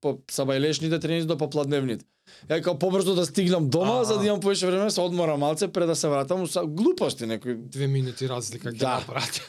по 0.00 0.18
сабајлешните 0.28 1.00
тренинзи 1.00 1.26
до 1.26 1.36
попладневните. 1.38 2.04
Ја 2.48 2.58
како 2.62 2.78
побрзо 2.78 3.14
да 3.14 3.26
стигнам 3.26 3.68
дома, 3.70 4.00
Аха. 4.00 4.04
за 4.04 4.18
да 4.18 4.26
имам 4.26 4.40
повеќе 4.40 4.66
време, 4.66 4.90
се 4.90 5.00
одморам 5.00 5.40
малце 5.40 5.68
пред 5.68 5.86
да 5.86 5.96
се 5.96 6.08
вратам, 6.08 6.46
са 6.46 6.64
глупости 6.66 7.26
некои 7.26 7.54
Две 7.54 7.86
минути 7.86 8.28
разлика 8.28 8.72
ќе 8.72 8.78
Да. 8.78 8.98
направи. 8.98 9.40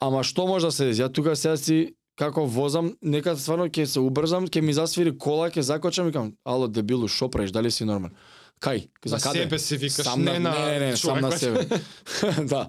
Ама 0.00 0.24
што 0.24 0.46
може 0.46 0.66
да 0.66 0.72
се? 0.72 0.90
Ја 0.92 1.12
тука 1.12 1.36
сега 1.36 1.56
си 1.56 1.94
како 2.16 2.44
возам, 2.46 2.96
нека 3.02 3.36
стварно 3.36 3.68
ќе 3.68 3.84
се 3.84 4.00
убрзам, 4.00 4.46
ќе 4.48 4.60
ми 4.60 4.72
засвири 4.72 5.16
кола, 5.18 5.50
ќе 5.50 5.60
закочам 5.60 6.08
и 6.08 6.12
кажам, 6.12 6.32
ало 6.44 6.68
дебилу, 6.68 7.08
што 7.08 7.30
правиш, 7.30 7.50
дали 7.50 7.70
си 7.70 7.84
нормален? 7.84 8.14
Кај? 8.60 8.88
За 9.04 9.18
каде? 9.18 9.38
себе 9.44 9.58
си 9.58 9.76
викаш, 9.76 10.04
сам 10.04 10.22
не 10.24 10.38
на, 10.38 10.50
не, 10.50 10.78
не, 10.78 10.90
не, 10.90 10.96
сам 10.96 11.20
на 11.20 11.30
себе. 11.32 11.66
да. 12.52 12.68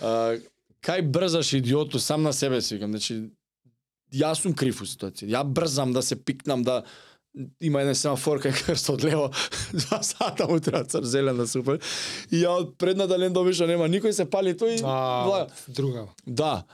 А, 0.00 0.36
кај 0.82 1.02
брзаш 1.02 1.54
идиоту, 1.58 2.00
сам 2.00 2.22
на 2.22 2.32
себе 2.32 2.60
си 2.60 2.76
викам, 2.76 2.90
значи 2.90 3.30
јас 4.12 4.42
сум 4.42 4.54
крив 4.54 4.82
у 4.82 4.86
ситуација. 4.88 5.30
Ја 5.38 5.44
брзам 5.44 5.92
да 5.92 6.02
се 6.02 6.16
пикнам 6.16 6.62
да 6.62 6.82
има 7.64 7.80
еден 7.80 7.96
семафор 7.96 8.42
кај 8.42 8.52
крст 8.52 8.90
од 8.92 9.04
лево, 9.06 9.30
два 9.84 10.02
сата 10.04 10.46
му 10.48 10.60
треба 10.60 10.84
цр 10.84 11.06
зелен 11.08 11.36
да 11.36 11.46
се 11.48 11.62
упали. 11.62 11.80
И 12.30 12.42
ја 12.42 12.58
од 12.60 12.74
предната 12.78 13.18
лента 13.18 13.40
обично 13.40 13.66
нема 13.66 13.88
никој 13.88 14.12
се 14.12 14.28
пали 14.28 14.54
тој. 14.58 14.82
А, 14.84 15.46
друга. 15.68 16.08
Да. 16.26 16.64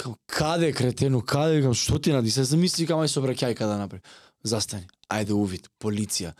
Као, 0.00 0.16
каде 0.26 0.72
кретену, 0.72 1.20
каде, 1.20 1.60
кам, 1.62 1.74
што 1.74 2.00
ти 2.00 2.14
нади? 2.14 2.32
Се 2.32 2.46
замисли 2.48 2.88
кај 2.88 3.04
мај 3.04 3.12
собраќајка 3.12 3.68
да 3.68 3.78
направи. 3.78 4.02
Застани. 4.44 4.88
Ајде 5.12 5.36
увид, 5.36 5.68
полиција. 5.80 6.32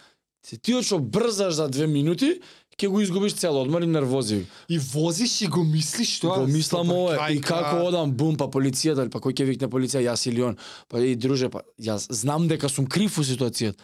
Се 0.45 0.57
ти 0.57 0.75
што 0.83 0.99
брзаш 0.99 1.55
за 1.57 1.69
две 1.69 1.87
минути, 1.87 2.41
ќе 2.79 2.89
го 2.91 3.01
изгубиш 3.01 3.35
цел 3.39 3.57
одмор 3.61 3.83
и 3.83 3.87
нервози. 3.87 4.45
И 4.69 4.79
возиш 4.79 5.41
и 5.43 5.49
го 5.49 5.65
мислиш 5.65 6.19
тоа. 6.21 6.41
Го 6.41 6.47
мислам 6.51 6.91
ова 6.91 7.31
и 7.31 7.41
како 7.41 7.85
одам 7.87 8.13
бум 8.13 8.37
па 8.37 8.49
полицијата, 8.51 9.07
па 9.11 9.23
кој 9.23 9.37
ќе 9.39 9.49
викне 9.49 9.69
полиција, 9.71 10.03
јас 10.11 10.27
или 10.29 10.43
он. 10.43 10.59
Па 10.89 11.01
и 11.01 11.15
друже, 11.17 11.51
па 11.51 11.63
јас 11.79 12.09
знам 12.11 12.49
дека 12.49 12.69
сум 12.69 12.87
крив 12.87 13.19
у 13.19 13.25
ситуацијата. 13.27 13.79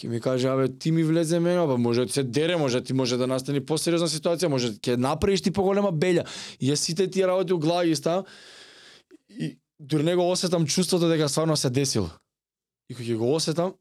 Ќе 0.00 0.08
ми 0.08 0.20
каже, 0.20 0.48
абе, 0.48 0.68
ти 0.68 0.92
ми 0.92 1.02
влезе 1.04 1.40
мене, 1.40 1.60
па 1.68 1.76
може 1.76 2.06
да 2.08 2.12
се 2.12 2.22
дере, 2.22 2.56
може 2.56 2.80
ти 2.80 2.94
може 2.96 3.18
да 3.20 3.26
настани 3.26 3.60
посериозна 3.60 4.08
ситуација, 4.08 4.48
може 4.48 4.72
ќе 4.80 4.96
направиш 4.96 5.44
ти 5.44 5.52
поголема 5.52 5.92
белја. 5.92 6.24
И 6.58 6.72
јас 6.72 6.80
сите 6.88 7.10
тие 7.10 7.28
работи 7.28 7.52
у 7.52 7.58
глава 7.58 7.84
ги 7.84 7.96
ставам 7.96 8.24
и 9.28 9.58
дури 9.78 10.02
не 10.02 10.16
го 10.16 10.30
осетам 10.30 10.66
чувството 10.66 11.08
дека 11.08 11.28
стварно 11.28 11.56
се 11.56 11.70
десило. 11.70 12.08
И 12.88 12.94
кога 12.94 13.04
ќе 13.04 13.16
го 13.16 13.34
осетам, 13.34 13.74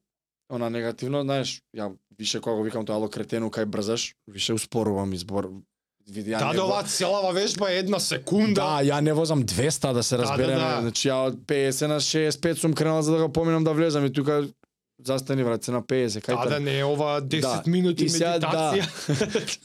она 0.49 0.69
негативно, 0.69 1.23
знаеш, 1.23 1.61
ја 1.75 1.93
више 2.19 2.39
кога 2.39 2.55
го 2.55 2.63
викам 2.63 2.85
тоа 2.85 2.95
ало 2.95 3.09
кретену 3.09 3.49
кај 3.49 3.65
брзаш, 3.65 4.13
више 4.27 4.53
успорувам 4.53 5.13
избор. 5.13 5.49
Види, 6.09 6.31
Да, 6.31 6.53
да, 6.53 6.65
оваа 6.65 6.83
целава 6.83 7.33
вежба 7.33 7.71
е 7.71 7.77
една 7.77 7.99
секунда. 7.99 8.61
Да, 8.61 8.81
ја 8.83 8.99
не 8.99 9.13
возам 9.13 9.43
200 9.43 9.93
да 9.93 10.03
се 10.03 10.17
Да, 10.17 10.23
разбереме. 10.23 10.53
да, 10.55 10.75
да. 10.75 10.81
Значи 10.81 11.07
ја 11.07 11.27
од 11.27 11.35
50 11.35 11.87
на 11.87 11.99
65 11.99 12.53
сум 12.55 12.73
кренал 12.73 13.01
за 13.01 13.11
да 13.11 13.23
го 13.23 13.31
поминам 13.31 13.63
да 13.63 13.73
влезам 13.73 14.05
и 14.05 14.13
тука 14.13 14.47
застани 15.05 15.43
брат 15.43 15.63
се 15.63 15.71
на 15.71 15.81
50 15.81 16.25
кај 16.25 16.43
Да, 16.43 16.49
да, 16.49 16.59
не 16.59 16.79
е 16.79 16.85
ова 16.85 17.21
10 17.21 17.41
Да. 17.41 17.63
минути 17.67 18.05
И 18.05 18.09
сега, 18.09 18.39
медитација. 18.39 18.85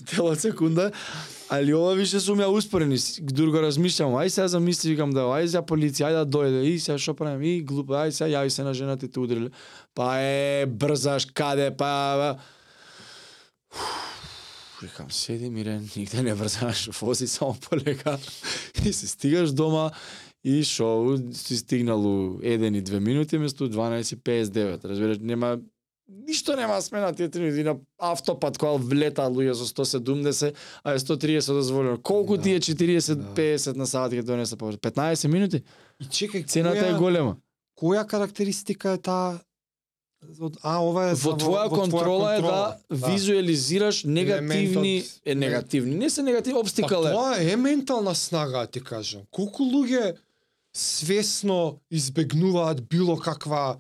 Тела 0.11 0.37
секунда. 0.37 0.91
Али 1.49 1.75
ова 1.75 1.95
више 1.95 2.21
сум 2.21 2.39
ја 2.39 2.49
успорени. 2.49 2.99
Дур 3.21 3.51
го 3.51 3.61
размишлям, 3.61 4.15
ај 4.15 4.29
сега 4.29 4.49
замисли, 4.49 4.95
викам 4.95 5.13
да, 5.13 5.27
ај 5.35 5.47
сега 5.47 5.63
полиција, 5.63 6.11
ај 6.11 6.15
да 6.23 6.25
дојде, 6.27 6.65
и 6.65 6.79
сега 6.81 6.99
што 6.99 7.15
правим, 7.15 7.43
и 7.43 7.63
глупо, 7.63 7.99
ај 8.07 8.11
сега 8.11 8.31
јави 8.31 8.49
се 8.49 8.65
на 8.65 8.75
жената 8.75 9.07
и 9.07 9.11
те 9.11 9.21
удриле. 9.21 9.51
Па 9.95 10.19
е, 10.19 10.67
брзаш, 10.67 11.27
каде, 11.35 11.71
па... 11.77 12.39
Уф, 13.75 14.15
Викам, 14.83 15.11
седи 15.11 15.51
мирен, 15.51 15.89
нигде 15.97 16.23
не 16.23 16.35
брзаш, 16.35 16.89
вози 17.01 17.27
само 17.27 17.55
полека 17.55 18.19
и 18.85 18.93
се 18.93 19.07
стигаш 19.07 19.53
дома 19.53 19.91
и 20.45 20.65
шо, 20.65 20.89
си 21.33 21.57
стигнал 21.57 22.01
у 22.01 22.39
1 22.39 22.45
и 22.75 22.83
2 22.83 22.99
минути 22.99 23.39
место 23.39 23.69
12.59, 23.69 24.85
разбираш, 24.85 25.19
нема 25.21 25.59
ништо 26.19 26.57
нема 26.57 26.83
смена 26.83 27.13
тие 27.13 27.29
три 27.29 27.41
минути 27.43 27.63
на 27.63 27.77
автопат 28.01 28.59
кога 28.59 28.73
влета 28.75 29.23
луѓе 29.23 29.53
со 29.53 29.65
170, 29.67 30.53
а 30.85 30.93
е 30.93 30.99
130 30.99 31.53
дозволено. 31.53 31.99
Колку 31.99 32.37
Да. 32.37 32.43
ти 32.43 32.53
е 32.53 32.61
40, 32.61 33.15
Да. 33.15 33.35
50 33.35 33.77
на 33.77 33.87
сат 33.87 34.13
ќе 34.13 34.23
донесе 34.23 34.57
повеќе? 34.57 34.77
15 34.79 35.29
минути? 35.29 35.63
И 36.01 36.05
чекај, 36.07 36.47
Цената 36.47 36.79
е 36.79 36.83
која- 36.85 36.99
голема. 36.99 37.37
Која 37.77 38.07
карактеристика 38.07 38.91
е 38.91 38.99
таа 38.99 39.41
од- 40.41 40.57
А, 40.63 40.79
ова 40.79 41.05
е 41.05 41.15
за- 41.15 41.23
Во 41.23 41.33
твоја 41.35 41.69
контрола 41.71 42.35
е 42.35 42.37
да 42.37 42.43
контрола. 42.43 42.77
визуелизираш 43.09 44.05
негативни, 44.05 44.49
Елементот- 44.97 45.21
е 45.25 45.35
негативни, 45.35 45.95
не 45.95 46.11
се 46.11 46.23
негативни, 46.23 46.55
Па 46.55 46.61
обстикал 46.61 47.01
е. 47.01 47.11
тоа 47.11 47.35
е 47.43 47.57
ментална 47.57 48.15
снага, 48.15 48.67
ти 48.67 48.81
кажам. 48.83 49.21
Колку 49.31 49.63
луѓе 49.65 50.15
свесно 50.77 51.81
избегнуваат 51.91 52.89
било 52.89 53.17
каква 53.17 53.77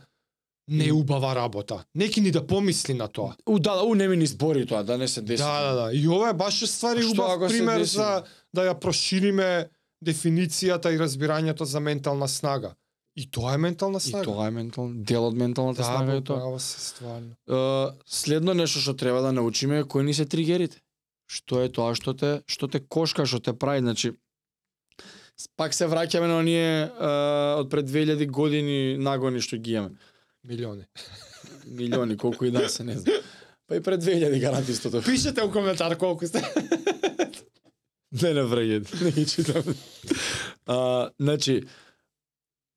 неубава 0.68 1.34
работа. 1.34 1.84
Неки 1.94 2.20
ни 2.20 2.30
да 2.30 2.46
помисли 2.46 2.94
на 2.94 3.08
тоа. 3.08 3.36
У, 3.46 3.58
да, 3.58 3.82
у 3.82 3.94
не 3.94 4.08
ми 4.08 4.16
ни 4.16 4.26
збори 4.26 4.66
тоа, 4.66 4.82
да 4.82 4.98
не 4.98 5.08
се 5.08 5.22
деси. 5.22 5.42
Да, 5.42 5.72
да, 5.72 5.82
да. 5.82 5.92
И 5.92 6.08
ова 6.08 6.30
е 6.30 6.34
баш 6.34 6.64
ствари 6.64 7.04
убав 7.04 7.48
пример 7.48 7.82
за 7.82 8.22
да 8.54 8.62
ја 8.64 8.78
прошириме 8.80 9.68
дефиницијата 10.04 10.94
и 10.94 10.98
разбирањето 10.98 11.64
за 11.64 11.80
ментална 11.80 12.28
снага. 12.28 12.74
И 13.16 13.30
тоа 13.30 13.54
е 13.54 13.58
ментална 13.58 13.98
И 13.98 14.00
снага. 14.00 14.24
тоа 14.24 14.46
е 14.46 14.50
ментал, 14.50 14.90
дел 14.94 15.26
од 15.26 15.36
менталната 15.36 15.82
да, 15.82 15.84
снага 15.84 16.16
е 16.16 16.20
тоа. 16.20 16.36
право 16.36 16.58
се 16.60 16.80
стварно. 16.80 17.36
Е, 17.48 17.92
следно 18.06 18.54
нешто 18.54 18.80
што 18.80 18.96
треба 18.96 19.20
да 19.22 19.32
научиме 19.32 19.78
е 19.78 19.84
кои 19.84 20.04
ни 20.04 20.14
се 20.14 20.24
тригерите. 20.24 20.80
Што 21.28 21.60
е 21.62 21.68
тоа 21.68 21.94
што 21.94 22.14
те 22.14 22.42
што 22.46 22.68
те 22.68 22.80
кошка, 22.80 23.26
што 23.26 23.40
те 23.40 23.52
прави, 23.52 23.80
значи 23.80 24.12
пак 25.56 25.74
се 25.74 25.86
враќаме 25.90 26.26
на 26.30 26.38
оние 26.38 26.90
од 27.60 27.70
пред 27.70 27.90
2000 27.90 28.30
години 28.30 28.96
нагони 28.98 29.40
што 29.40 29.58
ги 29.58 29.78
имаме. 29.78 29.96
Милиони. 30.44 30.84
Милиони, 31.66 32.16
колку 32.16 32.44
и 32.44 32.50
да 32.50 32.68
се, 32.68 32.84
не 32.84 32.98
знам. 32.98 33.22
Па 33.66 33.76
и 33.76 33.82
пред 33.82 34.04
2000 34.04 34.40
гаранти 34.40 34.72
истото. 34.72 35.02
Пишете 35.02 35.42
у 35.42 35.50
коментар 35.50 35.96
колку 35.98 36.26
сте. 36.26 36.42
Не, 38.14 38.30
не 38.34 38.44
враѓате, 38.46 39.00
не 39.02 39.10
ги 39.10 39.24
читам. 39.26 39.64
А, 40.70 41.10
значи, 41.18 41.64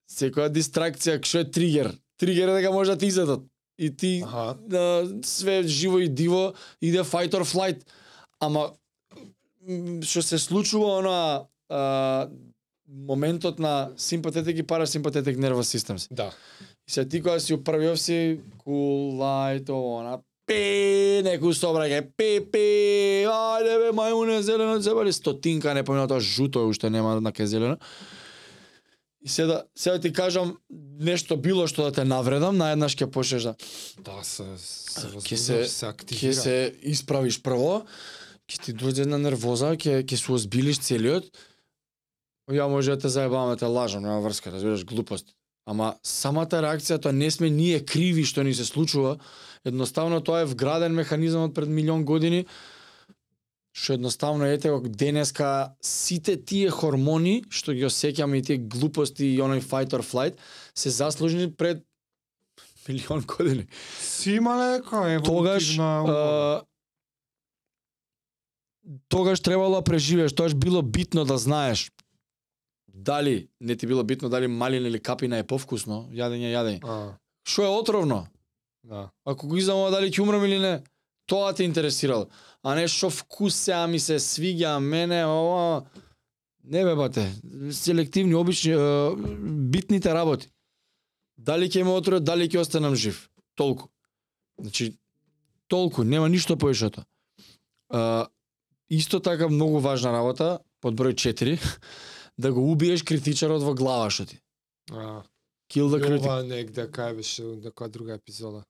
секоја 0.10 0.50
дистракција, 0.50 1.20
што 1.22 1.44
е 1.44 1.52
тригер? 1.52 1.92
Тригер 2.18 2.50
е 2.50 2.56
дека 2.58 2.72
може 2.72 2.96
да 2.96 2.98
ти 2.98 3.06
изедат. 3.06 3.44
И 3.78 3.92
ти 3.96 4.24
Аха. 4.26 4.58
а, 4.74 5.06
све 5.24 5.62
живо 5.64 6.00
и 6.00 6.10
диво 6.10 6.54
иде 6.82 7.04
fight 7.04 7.38
or 7.38 7.46
flight. 7.46 7.86
Ама 8.40 8.72
што 10.02 10.24
се 10.24 10.40
случува 10.40 10.98
она 10.98 11.46
а, 11.70 12.28
моментот 12.88 13.60
на 13.60 13.90
симпатетик 13.98 14.58
и 14.58 14.64
парасимпатетик 14.64 15.38
нервous 15.38 15.62
систем. 15.64 15.98
Да. 16.12 16.32
И 16.88 16.92
се 16.92 17.06
ти 17.06 17.22
кога 17.22 17.40
си 17.40 17.54
управив 17.54 18.00
си 18.00 18.40
light 18.66 19.70
она 19.70 20.18
пе 20.48 21.22
некој 21.24 21.52
собраќај 21.54 22.02
пе 22.18 22.40
пе 22.42 22.64
ајде 23.28 23.74
бе 23.78 23.90
мајмуне 23.92 24.40
зелено 24.40 24.80
зебали 24.80 25.12
стотинка 25.12 25.74
не 25.74 25.84
помина 25.84 26.08
тоа 26.08 26.20
жуто 26.22 26.64
уште 26.68 26.90
нема 26.90 27.20
на 27.22 27.32
ке 27.32 27.48
зелено 27.48 27.78
И 29.22 29.30
сега 29.30 29.64
сега 29.76 30.00
ти 30.00 30.14
кажам 30.14 30.58
нешто 31.00 31.36
било 31.38 31.68
што 31.68 31.84
да 31.84 31.92
те 31.92 32.04
навредам, 32.06 32.56
наеднаш 32.56 32.96
ќе 32.96 33.06
почнеш 33.08 33.44
да 33.44 33.56
Да, 34.00 34.24
се 34.24 34.46
се 34.56 35.08
возбудиш, 35.08 35.40
се- 35.40 35.66
се 35.66 35.86
активира. 35.86 36.34
се 36.34 36.74
исправиш 36.82 37.42
прво 37.44 37.84
ќе 38.48 38.64
ти 38.64 38.74
дојде 38.74 39.02
една 39.02 39.18
нервоза, 39.18 39.76
ќе 39.76 40.00
ќе 40.02 40.16
се 40.16 40.32
озбилиш 40.32 40.80
целиот. 40.80 41.28
Ја 42.52 42.68
може 42.72 42.96
да 42.96 42.98
те 42.98 43.10
заебаваме, 43.10 43.58
те 43.58 43.66
лажам, 43.66 44.04
нема 44.04 44.22
врска, 44.22 44.52
разбираш, 44.52 44.86
глупост. 44.86 45.36
Ама 45.68 45.98
самата 46.04 46.62
реакција 46.64 46.96
тоа 47.04 47.12
не 47.12 47.28
сме 47.32 47.50
ние 47.52 47.84
криви 47.84 48.24
што 48.24 48.44
ни 48.48 48.54
се 48.56 48.64
случува. 48.64 49.18
Едноставно 49.68 50.22
тоа 50.24 50.46
е 50.46 50.48
вграден 50.48 50.96
механизам 50.96 51.50
од 51.50 51.56
пред 51.56 51.68
милион 51.68 52.06
години 52.08 52.46
што 53.78 53.94
едноставно 53.94 54.48
ете 54.48 54.72
го 54.72 54.80
денеска 54.88 55.76
сите 55.84 56.38
тие 56.40 56.72
хормони 56.72 57.44
што 57.52 57.76
ги 57.76 57.84
осеќаме 57.86 58.40
и 58.40 58.46
тие 58.48 58.64
глупости 58.64 59.28
и 59.28 59.44
оној 59.44 59.60
fight 59.60 59.92
or 59.92 60.02
flight 60.02 60.40
се 60.74 60.90
заслужени 60.90 61.52
пред 61.52 61.84
милион 62.88 63.28
години. 63.28 63.68
Си 64.00 64.40
имале 64.40 64.80
нека 64.80 65.22
Тогаш 65.26 65.78
а, 65.80 66.64
тогаш 69.10 69.40
требало 69.40 69.76
да 69.76 69.84
преживееш, 69.84 70.34
тогаш 70.34 70.56
било 70.56 70.82
битно 70.82 71.26
да 71.26 71.38
знаеш 71.38 71.92
дали 72.98 73.48
не 73.62 73.76
ти 73.76 73.88
било 73.88 74.04
битно 74.04 74.30
дали 74.30 74.48
малина 74.48 74.88
или 74.88 75.00
капина 75.00 75.38
е 75.38 75.48
повкусно, 75.48 76.10
јадење 76.12 76.50
јадење. 76.54 76.80
А, 76.84 77.18
Што 77.48 77.64
е 77.64 77.70
отровно? 77.70 78.28
да. 78.84 79.10
Ако 79.26 79.48
го 79.48 79.58
изнамува 79.58 79.92
дали 79.92 80.10
ќе 80.10 80.22
умрам 80.22 80.44
или 80.46 80.60
не, 80.60 80.82
тоа 81.26 81.54
те 81.54 81.64
интересирало. 81.64 82.30
А 82.64 82.76
не 82.76 82.88
што 82.88 83.10
вкус 83.10 83.56
сега 83.56 83.88
ми 83.88 84.00
се 84.00 84.16
свиѓа 84.20 84.80
мене, 84.80 85.26
ова 85.26 85.86
не 86.64 86.84
бе 86.84 86.96
бате, 86.96 87.32
селективни 87.72 88.36
обични 88.36 88.72
е, 88.72 89.16
битните 89.72 90.14
работи. 90.14 90.50
Дали 91.38 91.70
ќе 91.70 91.84
ме 91.84 91.92
отрува, 91.92 92.20
дали 92.20 92.50
ќе 92.50 92.60
останам 92.60 92.96
жив. 92.96 93.30
Толку. 93.56 93.90
Значи 94.60 94.98
толку, 95.68 96.04
нема 96.04 96.30
ништо 96.30 96.56
повеќе 96.58 96.92
тоа. 96.92 98.28
Исто 98.90 99.20
така 99.20 99.48
многу 99.48 99.80
важна 99.80 100.12
работа, 100.12 100.60
под 100.82 100.96
број 100.96 101.14
4, 101.14 101.60
да 102.38 102.54
го 102.54 102.72
убиеш 102.72 103.04
критичарот 103.04 103.64
во 103.64 103.74
глава 103.74 104.10
што 104.10 104.26
ти. 104.26 104.40
А, 104.92 105.24
Kill 105.74 105.90
the 105.92 106.00
critic. 106.00 106.26
ова 106.26 106.44
негде 106.44 106.88
кај 106.88 107.16
беше 107.16 107.44
на 107.44 107.72
која 107.72 107.90
друга 107.90 108.14
епизода. 108.14 108.64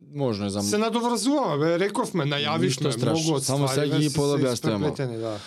Можно 0.00 0.46
е 0.46 0.50
за 0.50 0.62
Се 0.62 0.78
надоврзуваме, 0.78 1.56
бе, 1.58 1.78
рековме, 1.78 2.24
најавивме 2.28 2.92
многу 2.96 3.38
од 3.38 3.44
само 3.44 3.68
сега 3.68 3.98
ги 3.98 4.06
испреплетени, 4.06 5.16
да. 5.18 5.38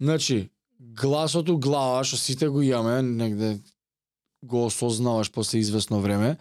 Значи, 0.00 0.50
гласот 0.80 1.48
у 1.48 1.58
глава, 1.58 2.04
што 2.04 2.16
сите 2.20 2.48
го 2.48 2.62
имаме, 2.62 3.02
негде 3.02 3.58
го 4.44 4.66
осознаваш 4.66 5.32
после 5.32 5.58
известно 5.58 6.00
време, 6.00 6.36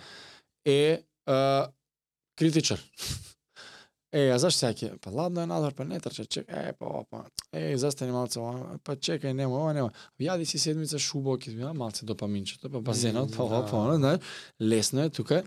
е 0.65 1.01
а, 1.25 1.67
критичар. 2.35 2.79
Е, 4.15 4.29
а 4.31 4.37
зашто 4.39 4.61
сега 4.61 4.71
ќе? 4.71 4.97
Па 5.03 5.11
ладно 5.11 5.41
е 5.43 5.47
надвор, 5.49 5.73
па 5.75 5.83
не 5.83 5.97
трча, 5.99 6.23
чекај, 6.23 6.69
е, 6.69 6.73
па 6.79 6.87
ова, 6.87 7.01
па, 7.11 7.49
е, 7.51 7.73
застани 7.75 8.13
малце, 8.15 8.39
ова, 8.39 8.77
па 8.87 8.93
чекај, 8.95 9.33
нема, 9.35 9.57
ова 9.59 9.73
нема. 9.75 9.89
Јади 10.23 10.47
си 10.47 10.61
седмица 10.61 10.95
шубо, 11.03 11.33
ќе 11.35 11.51
ја 11.51 11.73
малце 11.75 12.07
допаминчето, 12.07 12.71
па 12.71 12.79
базенот, 12.79 13.33
па 13.35 13.43
ова, 13.43 13.65
па 13.67 13.81
она, 13.81 13.97
знаеш, 13.99 14.29
лесно 14.61 15.03
е 15.03 15.09
тука. 15.09 15.41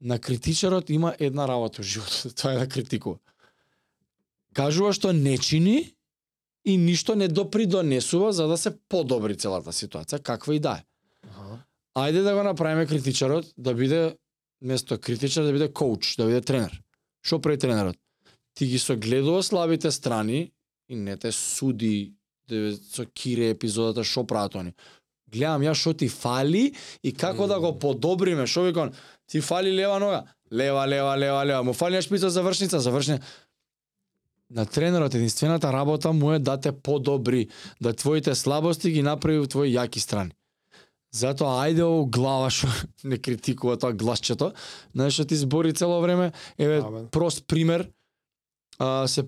На 0.00 0.18
критичарот 0.18 0.90
има 0.90 1.12
една 1.18 1.46
работа 1.46 1.82
во 1.82 1.86
животот, 1.86 2.34
тоа 2.40 2.56
е 2.56 2.64
да 2.64 2.66
критикува. 2.66 3.22
Кажува 4.58 4.90
што 4.90 5.14
не 5.14 5.36
чини 5.38 5.94
и 6.66 6.76
ништо 6.76 7.14
не 7.14 7.28
допридонесува 7.28 8.32
за 8.32 8.48
да 8.50 8.58
се 8.58 8.74
подобри 8.88 9.38
целата 9.38 9.70
ситуација, 9.70 10.18
каква 10.18 10.58
и 10.58 10.58
да 10.58 10.80
е. 10.82 10.84
Ајде 11.94 12.26
да 12.26 12.34
го 12.34 12.42
направиме 12.42 12.90
критичарот 12.90 13.54
да 13.56 13.74
биде 13.74 14.16
место 14.62 14.98
критичар 14.98 15.46
да 15.46 15.52
биде 15.52 15.70
коуч, 15.72 16.16
да 16.18 16.26
биде 16.26 16.40
тренер. 16.40 16.82
Што 17.22 17.40
прави 17.40 17.58
тренерот? 17.58 17.96
Ти 18.54 18.66
ги 18.66 18.78
согледува 18.78 19.42
слабите 19.42 19.90
страни 19.90 20.52
и 20.88 20.96
не 20.96 21.16
те 21.16 21.32
суди 21.32 22.14
со 22.48 23.04
кире 23.04 23.50
епизодата 23.50 24.04
што 24.04 24.24
прават 24.24 24.56
они. 24.56 24.72
Гледам 25.28 25.62
ја 25.62 25.74
што 25.76 25.92
ти 25.92 26.08
фали 26.08 26.72
и 27.02 27.12
како 27.12 27.46
да 27.46 27.58
го 27.60 27.74
подобриме. 27.78 28.46
Што 28.46 28.64
викам, 28.64 28.94
ти 29.26 29.40
фали 29.40 29.74
лева 29.76 29.98
нога, 30.00 30.24
лева, 30.52 30.86
лева, 30.88 31.16
лева, 31.18 31.44
лева. 31.44 31.62
Му 31.62 31.72
фали 31.72 32.00
шпица 32.02 32.30
завршница, 32.30 32.80
завршница. 32.80 33.22
На 34.50 34.64
тренерот 34.64 35.14
единствената 35.14 35.72
работа 35.72 36.12
му 36.12 36.32
е 36.32 36.38
да 36.38 36.56
те 36.56 36.72
подобри, 36.72 37.48
да 37.80 37.92
твоите 37.92 38.34
слабости 38.34 38.90
ги 38.90 39.02
направи 39.02 39.38
во 39.38 39.46
твои 39.46 39.74
јаки 39.74 40.00
страни. 40.00 40.32
Затоа 41.14 41.64
ајде 41.64 41.84
во 41.88 42.04
глава 42.04 42.50
што 42.52 42.68
не 43.08 43.16
критикува 43.16 43.78
тоа 43.80 43.92
гласчето, 43.96 44.52
знаеш 44.94 45.14
што 45.14 45.24
ти 45.24 45.36
збори 45.36 45.72
цело 45.72 46.00
време, 46.00 46.32
еве 46.58 46.80
Да, 46.80 47.06
прост 47.10 47.46
пример, 47.46 47.88
а, 48.78 49.06
се 49.08 49.24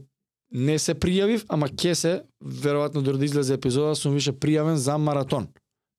не 0.52 0.78
се 0.78 0.94
пријавив, 0.94 1.44
ама 1.48 1.68
ке 1.68 1.94
се, 1.94 2.22
веројатно 2.42 3.02
дори 3.02 3.18
да 3.18 3.24
излезе 3.24 3.54
епизода, 3.54 3.94
сум 3.94 4.14
више 4.18 4.32
пријавен 4.32 4.74
за 4.74 4.98
маратон. 4.98 5.46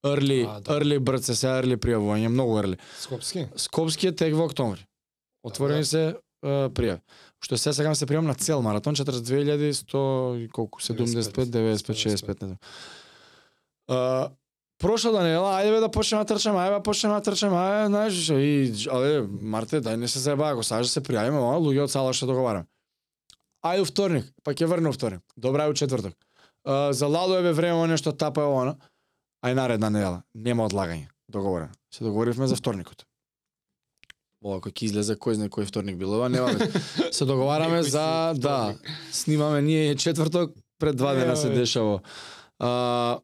Early, 0.03 0.45
А, 0.49 0.59
да. 0.59 0.79
early 0.79 0.99
брд 0.99 1.23
се, 1.23 1.33
early 1.33 1.77
пријавување, 1.77 2.27
многу 2.27 2.57
early. 2.59 2.77
Скопски? 2.99 3.47
Скопски 3.55 4.07
е 4.07 4.11
тек 4.11 4.35
во 4.35 4.45
октомври. 4.49 4.83
Отворени 5.43 5.81
Добре. 5.81 5.85
се 5.85 6.03
е, 6.43 6.69
пријави. 6.69 6.99
Што 7.41 7.57
се 7.57 7.73
сакам 7.73 7.95
се 7.95 8.05
пријавам 8.05 8.27
на 8.27 8.35
цел 8.35 8.61
маратон 8.61 8.95
42.100 8.95 10.45
и 10.45 10.47
колку 10.49 10.81
75, 10.81 11.45
95, 11.45 11.93
65 11.93 12.41
не 12.41 12.47
знам. 12.47 12.57
А, 14.81 14.87
прошлата 14.87 15.23
недела, 15.23 15.61
ајде 15.61 15.71
бе 15.71 15.79
да 15.79 15.89
почнеме 15.91 16.23
да 16.25 16.33
трчаме, 16.33 16.57
ајде 16.57 16.77
да 16.79 16.83
почнеме 16.83 17.15
да 17.15 17.21
трчаме, 17.21 17.55
ајде, 17.55 17.87
знаеш 17.87 18.29
и 18.29 18.89
але 18.89 19.21
Марте, 19.41 19.81
дај 19.81 19.95
не 19.95 20.07
се 20.07 20.19
заебава, 20.19 20.53
ако 20.53 20.63
сакаш 20.63 20.89
да 20.89 20.93
се 20.93 21.01
пријавиме, 21.01 21.37
ова 21.37 21.59
луѓе 21.61 21.85
од 21.85 21.91
сала 21.91 22.13
што 22.13 22.25
договараме. 22.25 22.65
Ајде 23.63 23.85
вторник, 23.85 24.25
па 24.43 24.53
ќе 24.53 24.65
врне 24.65 24.91
вторник. 24.91 25.21
Добра 25.37 25.69
е 25.69 25.73
четврток. 25.73 26.13
А, 26.65 26.93
за 26.93 27.07
Ладо 27.07 27.37
е 27.37 27.41
бе 27.41 27.53
време 27.53 27.87
нешто 27.87 28.11
тапа 28.11 28.41
е 28.41 28.45
она. 28.45 28.75
Ај 29.45 29.53
наредна 29.53 29.89
недела, 29.89 30.23
нема 30.33 30.65
одлагање. 30.65 31.07
Договорено. 31.29 31.71
Се 31.93 32.03
договоривме 32.03 32.47
за 32.47 32.55
вторникот. 32.55 33.05
Ова 34.41 34.57
кој 34.59 34.73
ќе 34.73 34.85
излезе 34.89 35.15
кој 35.15 35.37
знае 35.37 35.49
кој 35.53 35.69
вторник 35.69 35.97
било, 35.97 36.17
ова 36.17 36.29
нема. 36.29 36.49
Се 37.11 37.25
договараме 37.25 37.83
за 37.83 38.33
да 38.35 38.73
снимаме 39.11 39.61
ние 39.61 39.95
четврток 39.95 40.57
пред 40.79 40.97
два 40.97 41.13
дена 41.13 41.37
се 41.37 41.47
Еј. 41.47 41.53
дешава. 41.53 42.01
А, 42.59 43.21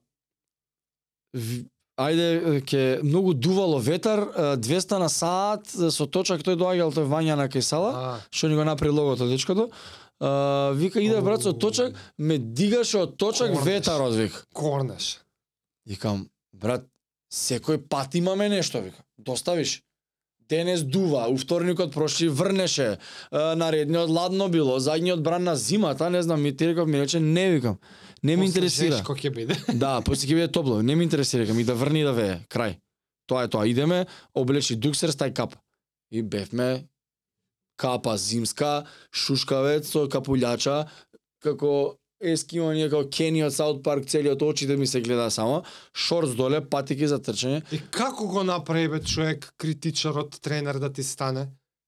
Ајде, 1.98 2.62
ќе 2.62 2.82
многу 3.02 3.34
дувало 3.34 3.80
ветар, 3.82 4.20
а, 4.20 4.56
200 4.58 5.00
на 5.02 5.10
саат, 5.10 5.66
со 5.68 6.06
точак 6.06 6.44
тој 6.46 6.54
доаѓал 6.60 6.94
тој 6.94 7.08
Вања 7.10 7.36
на 7.40 7.48
Кајсала, 7.50 7.92
А, 7.96 8.20
што 8.30 8.48
ни 8.48 8.56
го 8.56 8.64
направи 8.64 8.94
логото 8.94 9.26
дечкото. 9.28 9.70
А, 10.20 10.72
вика 10.78 11.02
иде 11.02 11.22
брат 11.22 11.42
со 11.42 11.54
точак, 11.54 11.96
ме 12.18 12.38
дигаше 12.38 12.98
од 12.98 13.18
точак 13.18 13.50
Корнеш. 13.54 13.66
ветарот 13.66 14.14
вика. 14.14 14.46
корнеш. 14.54 15.20
Викам, 15.88 16.28
брат, 16.54 16.86
секој 17.34 17.82
пат 17.90 18.14
имаме 18.16 18.50
нешто, 18.50 18.82
вика. 18.82 19.02
Доставиш. 19.18 19.82
Денес 20.50 20.84
дува, 20.84 21.28
у 21.30 21.36
вторникот 21.38 21.94
прошли 21.94 22.30
врнеше, 22.30 22.98
наредниот 23.32 24.10
ладно 24.10 24.48
било, 24.48 24.80
задниот 24.80 25.22
бран 25.24 25.44
на 25.44 25.56
зимата, 25.56 26.10
не 26.10 26.22
знам, 26.24 26.42
ми 26.42 26.56
ти 26.56 26.68
реков, 26.68 26.88
ми 26.88 27.02
рече, 27.02 27.20
не 27.20 27.50
викам. 27.50 27.78
Не 28.24 28.38
ми 28.38 28.46
интересира. 28.46 28.98
Жешко 28.98 29.16
ќе 29.16 29.32
биде. 29.34 29.58
Да, 29.84 30.02
после 30.02 30.28
ќе 30.28 30.40
биде 30.40 30.52
топло, 30.52 30.82
не 30.82 30.96
ми 30.96 31.04
интересира, 31.04 31.44
викам, 31.44 31.60
и 31.60 31.66
да 31.68 31.76
врни 31.76 32.04
да 32.04 32.14
вее, 32.18 32.42
крај. 32.50 32.78
Тоа 33.28 33.44
е 33.44 33.52
тоа, 33.52 33.68
идеме, 33.68 34.06
облечи 34.34 34.76
дуксер, 34.76 35.12
стај 35.12 35.34
капа. 35.36 35.60
И 36.12 36.24
бевме 36.24 36.88
капа 37.78 38.18
зимска, 38.18 38.88
шушкавец 39.12 39.92
со 39.92 40.08
капулјача, 40.10 40.88
како 41.44 41.98
ескимање, 42.24 42.88
како 42.90 43.10
Кени 43.14 43.44
од 43.46 43.54
Саут 43.54 43.84
Парк, 43.86 44.08
целиот 44.10 44.42
очите 44.42 44.78
ми 44.78 44.88
се 44.88 45.02
гледа 45.02 45.30
само, 45.32 45.62
шорц 45.94 46.34
доле, 46.36 46.62
патики 46.66 47.08
за 47.08 47.20
трчање. 47.22 47.62
И 47.72 47.82
како 47.94 48.28
го 48.28 48.44
направи 48.44 48.90
бе 48.96 49.02
човек, 49.04 49.52
критичарот, 49.58 50.40
тренер 50.42 50.82
да 50.82 50.90
ти 50.94 51.04
стане? 51.04 51.48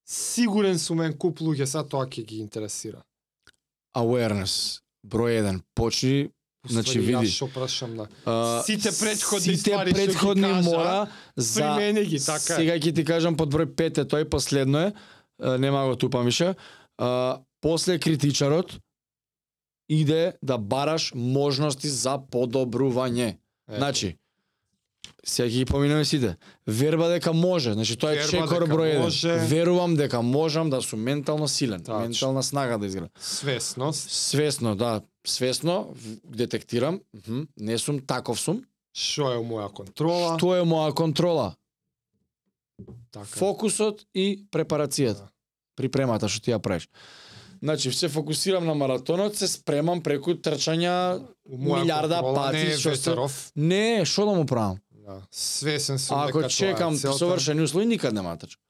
Сигурен 0.10 0.80
сум 0.80 1.02
мен 1.02 1.18
куп 1.18 1.42
луѓе 1.42 1.66
са 1.70 1.84
тоа 1.86 2.06
ќе 2.06 2.26
ги 2.26 2.40
интересира. 2.44 3.02
Awareness, 3.98 4.82
број 5.06 5.42
1, 5.42 5.62
почни 5.76 6.30
Значи, 6.68 7.00
види. 7.00 7.24
Јас 7.24 7.38
шо 7.40 7.48
прашам 7.48 7.96
на 7.96 8.06
а, 8.26 8.64
Сите 8.68 8.92
претходни 8.92 9.56
сите 9.56 9.72
ствари 9.72 9.94
што 9.94 10.00
ги 10.00 10.08
претходни 10.08 10.44
кажа, 10.44 10.64
мора 10.66 10.98
за 11.38 11.62
примени 11.62 12.04
ги, 12.06 12.20
така 12.20 12.54
е. 12.54 12.58
Сега 12.60 12.76
ќе 12.76 12.96
ти 12.96 13.06
кажам 13.08 13.38
под 13.40 13.54
број 13.54 13.70
5 13.80 14.02
е 14.04 14.06
тој 14.12 14.28
последно 14.30 14.90
е, 14.90 14.94
а, 15.40 15.58
нема 15.58 15.86
го 15.88 15.96
тупам 15.96 16.28
више. 16.28 16.56
А, 17.00 17.40
после 17.62 18.00
критичарот 18.00 18.76
иде 19.90 20.36
да 20.44 20.58
бараш 20.58 21.14
можности 21.16 21.88
за 21.88 22.20
подобрување. 22.20 23.40
Ето. 23.70 23.78
Значи, 23.78 24.18
сега 25.24 25.50
ги 25.50 25.66
поминеме 25.66 26.06
сите. 26.06 26.36
Верба 26.68 27.08
дека 27.10 27.34
може, 27.34 27.74
значи 27.74 27.98
тоа 27.98 28.12
е 28.12 28.16
Верба 28.16 28.30
чекор 28.30 28.64
број 28.64 28.96
1. 28.96 29.00
може. 29.00 29.34
Верувам 29.40 29.96
дека 29.96 30.22
можам 30.22 30.70
да 30.70 30.82
сум 30.82 31.00
ментално 31.00 31.48
силен, 31.48 31.80
Тачно. 31.80 32.00
ментална 32.00 32.44
снага 32.44 32.78
да 32.78 32.86
изградам. 32.86 33.10
свесност, 33.20 34.10
Свесно, 34.10 34.76
да, 34.76 35.02
свесно 35.28 35.94
детектирам, 36.26 37.02
мхм, 37.18 37.42
не 37.58 37.78
сум 37.78 38.00
таков 38.00 38.40
сум. 38.40 38.64
што 38.94 39.32
е 39.32 39.38
моја 39.38 39.72
контрола, 39.72 40.38
Што 40.38 40.56
е 40.56 40.62
моја 40.62 40.94
контрола? 40.94 41.56
така. 43.12 43.26
Фокусот 43.26 44.06
и 44.14 44.46
препарацијата. 44.52 45.14
Да. 45.16 45.30
Припремата 45.76 46.28
што 46.28 46.42
ти 46.42 46.52
ја 46.52 46.60
правиш. 46.60 46.90
Значи, 47.62 47.92
се 47.92 48.08
фокусирам 48.10 48.66
на 48.66 48.74
маратонот, 48.74 49.36
се 49.36 49.48
спремам 49.48 50.02
преку 50.02 50.32
трчања 50.34 51.20
милиарда 51.46 52.22
не 52.22 52.34
пати, 52.36 52.58
е 52.58 52.78
што 52.78 52.96
се-. 52.96 53.52
Не, 53.56 54.06
што 54.06 54.26
да 54.26 54.32
му 54.32 54.46
правам? 54.46 54.78
Да. 55.10 55.22
Свесен 55.32 55.98
сум 56.00 56.26
дека 56.28 56.40
Ако 56.40 56.50
чекам 56.50 56.98
целта. 56.98 57.18
совршени 57.18 57.62
услови, 57.66 57.86
никад 57.86 58.14
нема 58.14 58.36
да 58.38 58.46
трчам. 58.46 58.62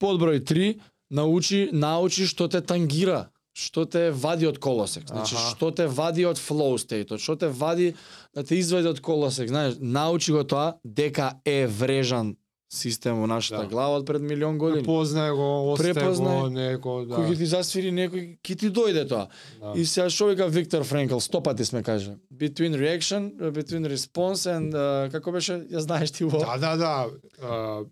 Подброј 0.00 0.40
3, 0.40 0.80
научи, 1.10 1.68
научи 1.72 2.24
што 2.26 2.48
те 2.48 2.62
тангира, 2.64 3.28
што 3.52 3.84
те 3.84 4.08
вади 4.10 4.48
од 4.48 4.58
колосек. 4.58 5.04
Значи, 5.06 5.36
Аха. 5.36 5.50
што 5.52 5.70
те 5.70 5.86
вади 5.86 6.24
од 6.24 6.40
flow 6.40 6.80
state, 6.80 7.12
што 7.20 7.36
те 7.36 7.52
вади 7.52 7.94
да 8.34 8.42
те 8.42 8.56
извади 8.56 8.88
од 8.88 9.00
колосек. 9.04 9.48
Знаеш, 9.48 9.76
научи 9.80 10.32
го 10.32 10.44
тоа 10.44 10.80
дека 10.84 11.36
е 11.44 11.66
врежан 11.66 12.36
систем 12.74 13.16
во 13.16 13.26
нашата 13.26 13.62
Да. 13.62 13.66
глава 13.66 13.96
од 13.96 14.06
пред 14.06 14.22
милион 14.22 14.58
години. 14.58 14.82
Препознае 14.82 15.32
го, 15.32 15.72
осте 15.72 15.94
Препознае. 15.94 16.76
го, 16.76 17.04
да. 17.04 17.16
Кој 17.16 17.30
ќе 17.30 17.36
ти 17.36 17.46
засвири 17.46 17.90
некој, 17.90 18.38
ќе 18.38 18.54
ти 18.56 18.70
дојде 18.70 19.08
тоа. 19.08 19.28
да. 19.60 19.72
И 19.74 19.84
сега 19.84 20.10
што 20.10 20.26
вика 20.26 20.48
Виктор 20.48 20.82
Френкел, 20.82 21.20
сто 21.20 21.40
пати 21.40 21.64
сме 21.64 21.82
каже. 21.82 22.16
Between 22.30 22.74
reaction, 22.74 23.32
uh, 23.32 23.50
between 23.50 23.86
response 23.86 24.46
and 24.46 24.72
uh, 24.72 25.10
како 25.10 25.32
беше, 25.32 25.52
ја 25.66 25.78
знаеш 25.78 26.10
ти 26.10 26.24
во 26.24 26.38
Да, 26.38 26.58
да, 26.58 26.76
да. 26.76 27.06
А, 27.40 27.84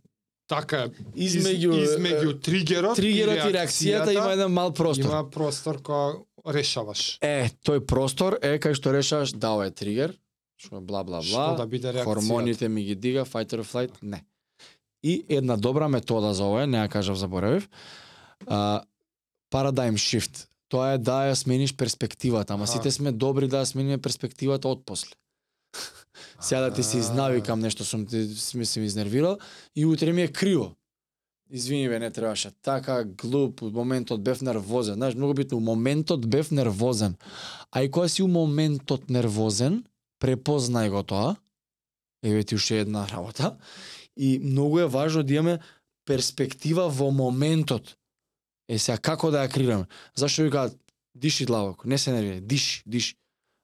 така 0.48 0.88
измеѓу 1.14 1.72
Из, 1.74 1.90
измеѓу 1.90 2.40
тригерот, 2.40 2.96
тригерот 2.96 3.36
и 3.36 3.52
реакцијата 3.52 4.12
има 4.12 4.32
еден 4.32 4.52
мал 4.52 4.72
простор. 4.72 5.04
Има 5.06 5.30
простор 5.30 5.78
кој 5.78 6.22
решаваш. 6.46 7.18
Е, 7.20 7.50
тој 7.64 7.80
простор 7.80 8.38
е 8.42 8.58
кај 8.58 8.74
што 8.74 8.92
решаваш 8.92 9.32
да 9.32 9.50
ова 9.50 9.66
е 9.66 9.70
тригер, 9.70 10.12
што 10.56 10.76
е 10.76 10.80
бла 10.80 11.04
бла 11.04 11.22
Што 11.22 11.32
бла. 11.32 11.54
да 11.56 11.66
биде 11.66 11.88
реакцијата. 11.88 12.04
Хормоните 12.04 12.68
ми 12.68 12.84
ги 12.84 12.94
дига, 12.94 13.24
fight 13.24 13.50
or 13.52 13.64
flight, 13.64 13.90
не. 14.02 14.24
И 15.02 15.24
една 15.28 15.56
добра 15.56 15.88
метода 15.88 16.34
за 16.34 16.44
ова, 16.44 16.66
не 16.66 16.78
ја 16.78 16.88
кажав, 16.88 17.18
заборавив, 17.18 17.68
а, 18.46 18.82
paradigm 19.50 19.98
shift. 19.98 20.46
Тоа 20.68 20.94
е 20.94 20.98
да 20.98 21.28
ја 21.28 21.34
смениш 21.34 21.76
перспективата, 21.76 22.54
ама 22.54 22.66
сите 22.66 22.90
сме 22.90 23.12
добри 23.12 23.48
да 23.48 23.62
ја 23.62 23.68
смениме 23.68 23.98
перспективата 23.98 24.68
од 24.68 24.86
после. 24.86 25.16
Сега 26.40 26.60
да 26.60 26.70
ти 26.72 26.82
се 26.82 26.98
изнавикам 26.98 27.60
нешто 27.60 27.84
сум 27.84 28.06
ти 28.06 28.28
сме 28.36 28.64
се 28.64 28.80
изнервирал 28.80 29.38
и 29.76 29.86
утре 29.86 30.12
ми 30.12 30.22
е 30.22 30.32
криво. 30.32 30.72
Извини 31.50 31.88
бе, 31.88 31.98
не 31.98 32.10
требаше. 32.10 32.50
Така 32.62 33.04
глуп, 33.04 33.62
у 33.62 33.70
моментот 33.70 34.24
бев 34.24 34.40
нервозен. 34.40 34.94
Знаеш, 34.94 35.14
многу 35.14 35.34
битно, 35.34 35.58
у 35.58 35.60
моментот 35.60 36.26
бев 36.26 36.50
нервозен. 36.50 37.16
А 37.72 37.82
и 37.82 37.90
кога 37.90 38.08
си 38.08 38.22
у 38.22 38.28
моментот 38.28 39.10
нервозен, 39.10 39.84
препознај 40.22 40.88
го 40.88 41.02
тоа. 41.02 41.36
Еве 42.24 42.44
ти 42.44 42.54
уште 42.54 42.80
една 42.80 43.08
работа. 43.08 43.56
И 44.16 44.38
многу 44.42 44.78
е 44.78 44.86
важно 44.86 45.22
да 45.22 45.34
имаме 45.34 45.58
перспектива 46.04 46.88
во 46.88 47.10
моментот. 47.10 47.96
Е 48.68 48.78
сега 48.78 48.98
како 48.98 49.30
да 49.30 49.46
ја 49.46 49.52
креираме? 49.52 49.86
Зашто 50.16 50.42
ви 50.42 50.50
кажат 50.50 50.78
диши 51.14 51.46
длабоко, 51.46 51.88
не 51.88 51.98
се 51.98 52.12
нервирај, 52.12 52.40
диши, 52.40 52.82
диши. 52.86 53.14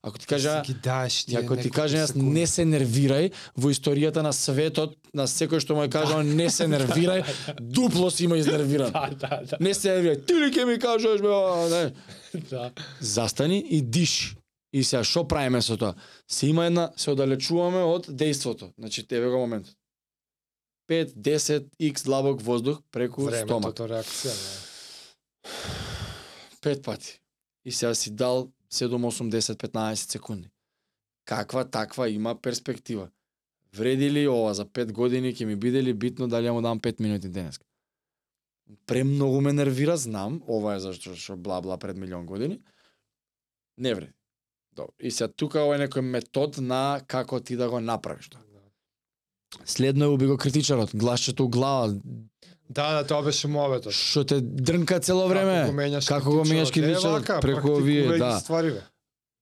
Ако 0.02 0.18
ти 0.18 0.26
кажа 0.26 0.62
Си 0.64 0.72
ги 0.72 0.78
даеш 0.78 1.24
И 1.28 1.36
ако 1.36 1.56
ти 1.56 1.70
кажа 1.70 1.98
јас 1.98 2.14
не 2.14 2.46
се 2.46 2.62
нервирај, 2.64 3.32
во 3.56 3.70
историјата 3.74 4.22
на 4.22 4.32
светот, 4.32 4.94
на 5.14 5.26
секој 5.26 5.58
што 5.58 5.74
му 5.74 5.82
е 5.82 5.90
кажал 5.90 6.22
не 6.22 6.46
се 6.50 6.68
нервирај, 6.70 7.24
дупло 7.60 8.10
си 8.10 8.24
има 8.24 8.38
изнервиран. 8.38 8.92
Да, 8.92 9.10
да, 9.10 9.40
да. 9.50 9.56
Не 9.60 9.74
се 9.74 9.90
нервирај, 9.90 10.22
ти 10.26 10.34
ли 10.38 10.52
ќе 10.54 10.66
ми 10.70 10.78
кажеш 10.78 11.20
бе, 11.20 11.34
не. 11.74 11.82
да. 12.50 12.70
Застани 13.00 13.58
и 13.58 13.82
диши. 13.82 14.36
И 14.72 14.84
сега 14.84 15.02
што 15.02 15.24
правиме 15.24 15.62
со 15.64 15.76
тоа? 15.80 15.96
Се 16.28 16.52
има 16.52 16.68
една, 16.68 16.90
се 16.96 17.10
оддалечуваме 17.16 17.82
од 17.88 18.06
дејството. 18.12 18.70
Значи, 18.78 19.02
тебе 19.08 19.26
го 19.32 19.40
моментот. 19.40 19.74
5, 20.88 21.14
10, 21.14 21.68
x 21.80 22.04
длабок 22.04 22.40
воздух 22.42 22.82
преку 22.90 23.28
стомак. 23.28 23.76
Времето 23.76 23.88
реакција. 23.88 24.32
Да. 24.32 24.68
Пет 26.60 26.82
пати. 26.82 27.20
И 27.64 27.72
сега 27.72 27.94
си 27.94 28.10
дал 28.10 28.48
7, 28.72 28.88
8, 28.88 29.30
10, 29.30 29.54
15 29.54 29.94
секунди. 29.94 30.48
Каква 31.24 31.64
таква 31.64 32.08
има 32.08 32.40
перспектива? 32.40 33.08
Вреди 33.76 34.10
ли 34.10 34.28
ова 34.28 34.54
за 34.54 34.64
5 34.64 34.92
години 34.92 35.34
ќе 35.34 35.44
ми 35.44 35.56
биде 35.56 35.82
ли 35.82 35.92
битно 35.92 36.28
дали 36.28 36.48
ја 36.48 36.52
му 36.52 36.62
дам 36.62 36.80
5 36.80 37.00
минути 37.00 37.28
денес? 37.28 37.60
Премногу 38.86 39.40
ме 39.40 39.52
нервира, 39.52 39.96
знам, 39.96 40.42
ова 40.48 40.74
е 40.76 40.80
зашто 40.80 41.14
што 41.16 41.36
бла 41.36 41.60
бла 41.60 41.78
пред 41.78 41.96
милион 41.96 42.26
години. 42.26 42.60
Не 43.76 43.94
вреди. 43.94 44.12
Добро. 44.72 44.92
И 45.00 45.10
сега 45.10 45.28
тука 45.28 45.60
ова 45.60 45.76
е 45.76 45.84
некој 45.84 46.00
метод 46.00 46.60
на 46.60 47.00
како 47.06 47.40
ти 47.40 47.56
да 47.56 47.68
го 47.70 47.80
направиш 47.80 48.28
тоа. 48.28 48.47
Следно 49.64 50.04
е 50.04 50.08
уби 50.08 50.26
го 50.26 50.36
критичарот, 50.36 50.90
гласчето 50.94 51.44
у 51.44 51.48
глава, 51.48 51.94
Да, 52.70 52.92
да, 52.92 53.06
тоа 53.06 53.22
беше 53.22 53.48
моветот. 53.48 53.92
што 53.92 54.24
те 54.24 54.40
дрнка 54.40 55.00
цело 55.00 55.28
време. 55.28 55.64
Како 55.64 55.72
го 55.72 55.78
менјаш 55.78 56.08
Како 56.08 56.30
го 56.30 56.44
менјаш 56.44 56.72
критичарот? 56.72 57.40
Преку 57.40 57.70
овие, 57.72 58.18
да. 58.18 58.38
ствари 58.40 58.70
бе. 58.70 58.82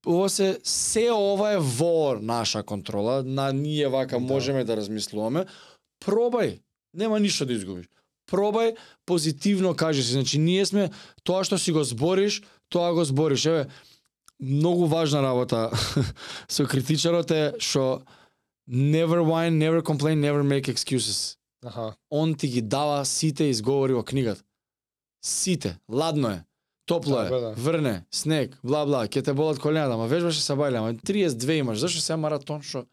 Ово 0.07 0.29
се 0.29 0.61
се 0.63 1.11
ова 1.11 1.53
е 1.53 1.59
во 1.59 2.15
наша 2.23 2.63
контрола, 2.63 3.23
на 3.27 3.53
ние 3.53 3.89
вака 3.89 4.17
Да. 4.17 4.21
можеме 4.21 4.65
да 4.65 4.77
размислуваме. 4.77 5.45
Пробај, 6.05 6.61
нема 6.95 7.19
ништо 7.21 7.47
да 7.47 7.53
изгубиш. 7.53 7.87
Пробај, 8.31 8.77
позитивно 9.07 9.75
кажи 9.75 10.03
си, 10.03 10.13
значи 10.13 10.39
ние 10.39 10.67
сме 10.67 10.91
тоа 11.25 11.43
што 11.45 11.59
си 11.59 11.73
го 11.73 11.83
збориш, 11.83 12.43
тоа 12.69 12.95
го 12.95 13.05
збориш. 13.05 13.47
Еве, 13.47 13.67
многу 14.41 14.87
важна 14.87 15.23
работа 15.23 15.71
со 16.49 16.67
критичарот 16.67 17.31
е 17.31 17.53
што 17.59 18.03
never 18.69 19.23
whine, 19.23 19.59
never 19.59 19.83
complain, 19.83 20.21
never 20.21 20.43
make 20.43 20.69
excuses. 20.69 21.37
Аха. 21.67 21.95
Он 22.11 22.35
ти 22.35 22.49
ги 22.49 22.63
дава 22.63 23.05
сите 23.05 23.45
изговори 23.45 23.93
во 23.93 24.03
книгата. 24.03 24.43
Сите, 25.25 25.79
ладно 25.93 26.29
е. 26.29 26.45
Топло 26.87 27.17
Да, 27.17 27.27
е, 27.27 27.41
да. 27.41 27.55
врне, 27.57 28.05
снег, 28.15 28.59
бла 28.65 28.87
бла, 28.87 29.07
ќе 29.07 29.25
те 29.25 29.33
болат 29.35 29.59
колената, 29.59 29.95
ама 29.95 30.07
вежбаше 30.07 30.41
се 30.41 30.55
бајле, 30.55 30.79
ама 30.79 30.95
32 30.95 31.59
имаш, 31.59 31.79
зашто 31.79 32.01
се 32.01 32.17
маратон 32.17 32.63
што 32.63 32.85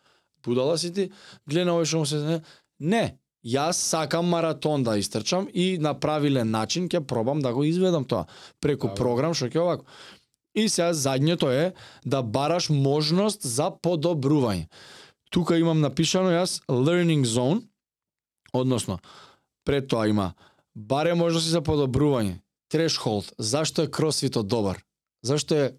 будала 0.43 0.77
си 0.77 0.89
ти, 0.93 1.11
гледа 1.45 1.75
овој 1.75 1.85
што 1.85 2.01
му 2.01 2.05
се 2.09 2.17
не, 2.25 2.39
не, 2.79 3.03
јас 3.45 3.77
сакам 3.77 4.25
маратон 4.33 4.83
да 4.83 4.97
истрчам 4.97 5.45
и 5.53 5.77
на 5.77 5.93
правилен 5.93 6.49
начин 6.49 6.89
ќе 6.89 7.05
пробам 7.05 7.45
да 7.45 7.53
го 7.53 7.63
изведам 7.63 8.05
тоа 8.05 8.25
преку 8.59 8.89
Да, 8.89 8.95
програм 8.97 9.37
што 9.37 9.51
ќе 9.53 9.61
овако. 9.61 9.85
И 10.57 10.65
сега 10.69 10.89
задњето 10.93 11.53
е 11.53 11.73
да 12.05 12.23
бараш 12.23 12.69
можност 12.69 13.45
за 13.45 13.69
подобрување. 13.69 14.65
Тука 15.33 15.57
имам 15.57 15.81
напишано 15.81 16.29
јас 16.29 16.59
learning 16.69 17.25
zone, 17.25 17.63
односно 18.53 18.99
пред 19.65 19.87
тоа 19.89 20.07
има 20.07 20.33
баре 20.75 21.15
можности 21.17 21.49
за 21.49 21.61
подобрување. 21.61 22.39
Threshold. 22.73 23.33
Зашто 23.37 23.83
е 23.83 23.91
кросфитот 23.91 24.47
добар? 24.47 24.81
Зашто 25.25 25.55
е 25.55 25.71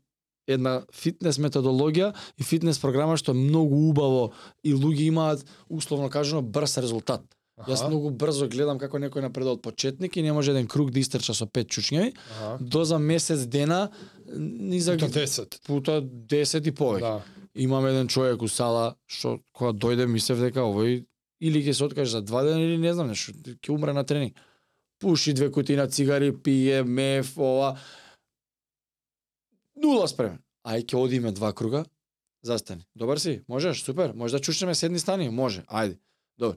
една 0.46 0.82
фитнес 0.92 1.38
методологија 1.38 2.12
и 2.38 2.44
фитнес 2.44 2.78
програма 2.82 3.16
што 3.16 3.32
е 3.32 3.38
многу 3.38 3.88
убаво 3.90 4.32
и 4.62 4.74
луѓе 4.74 5.08
имаат 5.08 5.46
условно 5.68 6.10
кажано 6.10 6.42
брз 6.42 6.78
резултат. 6.78 7.22
Јас 7.54 7.84
Аха. 7.84 7.88
многу 7.88 8.10
брзо 8.10 8.48
гледам 8.50 8.80
како 8.82 8.98
некој 8.98 9.22
напредува 9.22 9.54
од 9.54 9.62
почетник 9.62 10.16
и 10.16 10.22
не 10.26 10.32
може 10.34 10.50
еден 10.50 10.66
круг 10.66 10.90
да 10.90 10.98
истрча 10.98 11.34
со 11.38 11.46
пет 11.46 11.70
чучњеви, 11.70 12.10
до 12.58 12.82
за 12.84 12.98
месец 12.98 13.46
дена 13.46 13.90
ни 14.26 14.80
за 14.80 14.98
Пута 14.98 15.08
10. 15.08 15.60
пута 15.66 16.00
10 16.02 16.66
и 16.66 16.72
повеќе. 16.74 17.00
Да. 17.00 17.43
Имам 17.54 17.86
еден 17.86 18.08
човек 18.08 18.42
у 18.42 18.48
сала 18.48 18.96
што 19.06 19.38
кога 19.52 19.72
дојде 19.72 20.06
мислев 20.10 20.40
дека 20.42 20.60
овој 20.66 21.04
или 21.40 21.62
ќе 21.62 21.72
се 21.72 21.84
откаже 21.84 22.10
за 22.10 22.22
два 22.22 22.42
дена 22.42 22.60
или 22.60 22.78
не 22.78 22.92
знам 22.94 23.08
нешто, 23.08 23.32
ќе 23.32 23.70
умре 23.70 23.92
на 23.92 24.04
тренинг. 24.04 24.36
Пуши 24.98 25.32
две 25.34 25.50
кутии 25.50 25.76
на 25.76 25.86
цигари, 25.86 26.32
пие, 26.32 26.82
меф, 26.82 27.38
ова. 27.38 27.78
Нула 29.76 30.08
спремен. 30.08 30.38
Ај 30.64 30.84
ќе 30.86 30.96
одиме 30.96 31.32
два 31.32 31.52
круга. 31.52 31.84
Застани. 32.42 32.86
Добар 32.94 33.18
си? 33.18 33.42
Можеш? 33.48 33.82
Супер. 33.82 34.12
Може 34.14 34.36
да 34.36 34.40
чучнеме 34.40 34.74
седни 34.74 34.98
стани? 34.98 35.28
Може. 35.30 35.62
Ајде. 35.62 35.98
Добро. 36.38 36.56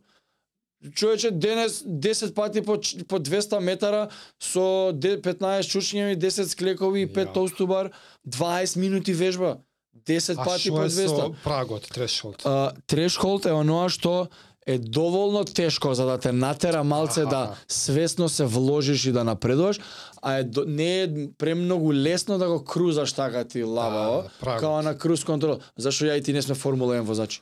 Човече 0.94 1.32
денес 1.32 1.84
10 1.84 2.34
пати 2.34 2.62
по 2.62 2.74
по 3.08 3.20
200 3.20 3.60
метара 3.60 4.10
со 4.40 4.92
де- 4.94 5.22
15 5.22 5.66
чучњеви, 5.66 6.18
10 6.18 6.48
склекови 6.48 7.02
и 7.02 7.08
5 7.08 7.30
Ја. 7.30 7.34
толстубар, 7.34 7.92
20 8.28 8.78
минути 8.80 9.14
вежба. 9.14 9.58
10 10.06 10.36
А 10.38 10.44
пати 10.44 10.70
по 10.70 10.84
е 10.84 10.90
200. 10.90 11.08
со 11.08 11.36
прагот, 11.44 11.88
трешолд? 11.90 12.42
А, 12.46 12.72
трешхолд 12.88 13.46
е 13.46 13.52
оноа 13.52 13.90
што 13.90 14.28
е 14.66 14.78
доволно 14.78 15.46
тешко 15.46 15.94
за 15.94 16.06
да 16.06 16.18
те 16.18 16.32
натера 16.32 16.84
малце 16.84 17.22
Аха. 17.22 17.30
да 17.30 17.56
свесно 17.68 18.30
се 18.30 18.46
вложиш 18.46 19.06
и 19.06 19.12
да 19.12 19.24
напредуваш, 19.24 19.80
а 20.22 20.34
е 20.34 20.44
до, 20.44 20.64
не 20.68 21.02
е 21.02 21.08
премногу 21.38 21.94
лесно 21.94 22.38
да 22.38 22.48
го 22.48 22.64
крузаш 22.64 23.14
така 23.14 23.44
ти 23.44 23.64
лавао, 23.64 24.22
Да, 24.24 24.30
прагот. 24.40 24.60
као 24.60 24.82
на 24.82 24.98
круз 24.98 25.24
контрол. 25.24 25.60
Зашо 25.78 26.06
ја 26.06 26.18
и 26.18 26.24
ти 26.24 26.34
не 26.34 26.42
сме 26.42 26.56
Формула 26.56 26.96
1 26.96 27.02
возачи? 27.02 27.42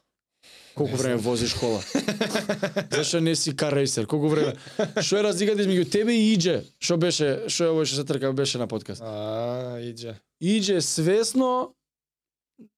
Колку 0.76 0.96
време 0.96 1.16
возиш 1.16 1.54
кола? 1.54 1.80
Зашо 2.92 3.20
не 3.20 3.36
си 3.36 3.56
кар 3.56 3.74
рейсер? 3.74 4.06
Колку 4.06 4.28
време? 4.28 4.54
Што 5.02 5.18
е 5.18 5.24
разликата 5.24 5.64
измеѓу 5.64 5.90
тебе 5.90 6.14
и 6.14 6.34
Иđе? 6.34 6.64
Што 6.80 6.98
беше, 6.98 7.48
што 7.48 7.64
е 7.64 7.72
овој 7.72 7.86
што 7.86 7.96
се 7.96 8.04
трка 8.04 8.34
беше 8.34 8.58
на 8.58 8.68
подкаст? 8.68 9.02
А, 9.02 9.80
иđе. 9.80 10.16
Иđе 10.42 10.82
свесно 10.82 11.72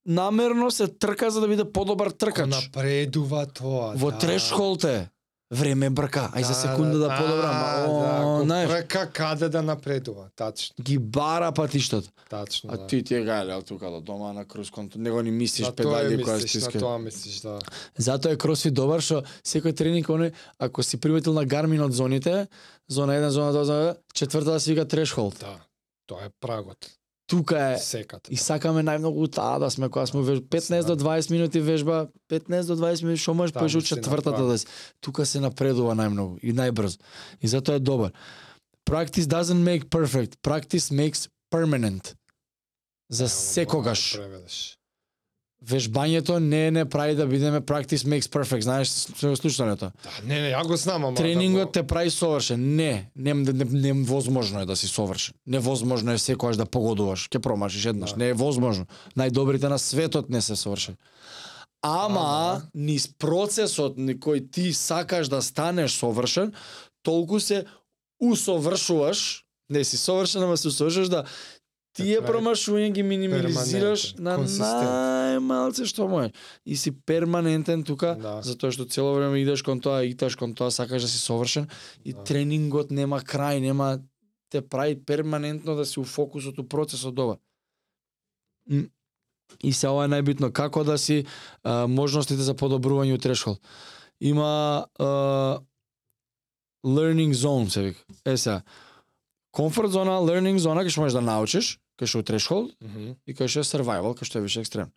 намерно 0.07 0.71
се 0.71 0.87
трка 0.87 1.31
за 1.31 1.41
да 1.41 1.47
биде 1.47 1.71
подобар 1.71 2.09
тркач. 2.11 2.49
напредува 2.49 3.45
тоа. 3.45 3.93
Во 3.95 4.11
да. 4.11 4.17
трешхолд 4.17 4.83
е. 4.83 5.09
Време 5.51 5.89
брка, 5.89 6.27
ај 6.35 6.43
за 6.43 6.53
секунда 6.53 6.97
да 6.99 7.07
подобрам. 7.17 7.55
а, 7.55 7.85
О, 7.87 8.37
да, 8.37 8.43
знаеш, 8.43 8.69
Прека 8.69 9.07
каде 9.07 9.49
да 9.49 9.61
напредува, 9.61 10.27
тачно, 10.35 10.75
ги 10.81 10.97
бара 10.97 11.51
патиштот. 11.51 12.11
тачно. 12.29 12.69
А 12.73 12.77
да. 12.77 12.87
ти 12.87 13.03
ти 13.03 13.15
е 13.15 13.23
гајле 13.23 13.55
од 13.57 13.65
тука 13.65 13.87
до 13.89 14.01
дома 14.01 14.33
на 14.33 14.43
круз 14.45 14.69
контрол. 14.71 15.01
Него 15.01 15.21
ни 15.21 15.31
мислиш 15.31 15.71
педали 15.71 16.19
која 16.19 16.35
мислиш, 16.35 16.53
на 16.53 16.61
стиска. 16.61 16.79
тоа 16.79 16.97
мислиш, 16.99 17.39
да. 17.39 17.59
Затоа 17.97 18.31
е 18.31 18.35
кросфит 18.35 18.73
добар 18.73 18.99
што 18.99 19.23
секој 19.39 19.71
тренинг 19.71 20.11
оној 20.11 20.33
ако 20.59 20.83
си 20.83 20.99
приметил 20.99 21.31
на 21.33 21.47
Garmin 21.47 21.79
од 21.79 21.93
зоните, 21.95 22.47
зона 22.91 23.13
1, 23.15 23.27
зона 23.29 23.53
2, 23.53 23.63
зона 23.63 23.93
2, 23.93 23.95
четвртата 24.13 24.59
се 24.59 24.73
вика 24.73 24.85
threshold. 24.85 25.39
Да, 25.39 25.55
тоа 26.07 26.25
е 26.27 26.29
прагот. 26.41 26.91
Тука 27.27 27.73
е 27.73 27.77
Секата. 27.77 28.31
И 28.31 28.37
сакаме 28.39 28.81
најмногу 28.87 29.27
таа 29.27 29.59
да 29.59 29.67
сме 29.71 29.89
кога 29.91 30.05
сме 30.07 30.21
веж... 30.23 30.39
15 30.39 30.87
до 30.87 30.95
20 30.95 31.31
минути 31.31 31.59
вежба, 31.59 32.07
15 32.31 32.71
до 32.71 32.77
20 32.79 33.03
минути 33.03 33.21
што 33.21 33.33
можеш 33.33 33.51
си 33.51 33.83
четвртата 33.83 34.43
да 34.47 34.57
си. 34.57 34.65
Тука 35.01 35.25
се 35.25 35.43
напредува 35.43 35.91
најмногу 35.91 36.39
и 36.39 36.55
најбрзо. 36.55 37.03
И 37.43 37.47
затоа 37.47 37.75
е 37.75 37.83
добар. 37.83 38.15
Practice 38.87 39.27
doesn't 39.27 39.59
make 39.59 39.89
perfect, 39.91 40.39
practice 40.39 40.87
makes 40.87 41.27
permanent. 41.51 42.15
За 43.09 43.27
секогаш. 43.29 44.15
Вежбањето 45.67 46.39
не 46.39 46.71
не 46.71 46.85
прави 46.85 47.15
да 47.15 47.25
бидеме 47.27 47.61
practice 47.61 48.07
makes 48.07 48.29
perfect. 48.31 48.63
Знаеш 48.63 48.89
што 48.89 49.35
слушано 49.35 49.75
тоа? 49.75 49.91
Да, 50.03 50.13
не, 50.23 50.39
не, 50.41 50.51
ја 50.53 50.63
го 50.67 50.77
знам, 50.77 51.05
ама 51.05 51.17
Тренингот 51.17 51.73
да, 51.73 51.81
те 51.81 51.83
прави 51.87 52.11
совршен. 52.11 52.75
Не, 52.75 53.09
не, 53.15 53.33
не, 53.33 53.53
не, 53.53 53.93
невозможно 53.93 54.61
е 54.61 54.65
да 54.65 54.75
си 54.75 54.87
совршен. 54.87 55.35
Невозможно 55.47 56.11
е 56.11 56.17
секогаш 56.17 56.57
да 56.57 56.65
погодуваш. 56.65 57.27
Ке 57.27 57.39
промашиш 57.39 57.85
еднаш. 57.85 58.15
Да. 58.15 58.17
Не 58.17 58.29
е 58.29 58.33
возможно. 58.33 58.85
Најдобрите 59.17 59.67
на 59.67 59.79
светот 59.79 60.29
не 60.29 60.41
се 60.41 60.55
совршени. 60.55 60.97
Ама, 61.81 62.19
Ама. 62.19 62.61
низ 62.73 63.07
процесот 63.19 63.97
на 63.97 64.15
кој 64.17 64.47
ти 64.51 64.73
сакаш 64.73 65.29
да 65.29 65.41
станеш 65.41 65.99
совршен, 65.99 66.53
толку 67.03 67.39
се 67.39 67.65
усовршуваш, 68.19 69.43
не 69.69 69.83
си 69.83 69.97
совршен, 69.97 70.43
ама 70.43 70.57
се 70.57 70.67
усовршуваш 70.67 71.09
да 71.09 71.23
тие 71.97 72.21
прави 72.21 72.31
промашувања 72.31 72.91
ги 72.93 73.03
минимализираш 73.03 74.15
перманентен, 74.15 74.23
на 74.23 74.37
најмалце 75.41 75.85
што 75.89 76.07
можеш. 76.07 76.31
И 76.65 76.75
си 76.75 76.91
перманентен 76.91 77.83
тука, 77.83 78.15
Да. 78.15 78.41
затоа 78.41 78.71
што 78.71 78.85
цело 78.85 79.13
време 79.15 79.41
идеш 79.41 79.61
кон 79.63 79.81
тоа, 79.81 80.03
иташ 80.05 80.35
кон 80.35 80.53
тоа, 80.53 80.71
сакаш 80.71 81.01
да 81.01 81.07
си 81.07 81.19
совршен 81.19 81.67
и 82.05 82.13
Да. 82.13 82.23
тренингот 82.23 82.91
нема 82.91 83.19
крај, 83.19 83.59
нема 83.59 83.99
те 84.49 84.61
прави 84.61 84.95
перманентно 84.95 85.75
да 85.75 85.85
си 85.85 85.99
у 85.99 86.03
фокусот, 86.03 86.59
у 86.59 86.63
процесот. 86.63 87.39
М, 88.69 88.89
И 89.63 89.73
се 89.73 89.87
ова 89.87 90.05
е 90.05 90.07
најбитно, 90.07 90.51
како 90.51 90.83
да 90.83 90.97
си 90.97 91.25
а, 91.63 91.87
можностите 91.87 92.41
за 92.43 92.53
подобрување 92.53 93.15
у 93.15 93.17
трешхол. 93.17 93.57
Има 94.19 94.85
а, 94.99 95.59
learning 96.85 97.31
zone, 97.33 97.69
се 97.69 97.81
вика. 97.81 98.03
Е 98.25 98.37
сега, 98.37 98.61
комфорт 99.51 99.91
зона, 99.91 100.19
learning 100.19 100.57
зона, 100.57 100.83
кај 100.83 100.89
што 100.89 101.01
можеш 101.01 101.13
да 101.13 101.21
научиш, 101.21 101.79
кај 101.99 102.05
што 102.05 102.19
е 102.19 102.23
трешхол, 102.23 102.69
Мгм. 102.81 103.15
и 103.25 103.33
кај 103.33 103.47
што 103.47 103.59
е 103.59 103.63
survival, 103.65 104.13
кај 104.13 104.23
што 104.23 104.39
е 104.39 104.41
више 104.41 104.59
екстрем. 104.61 104.91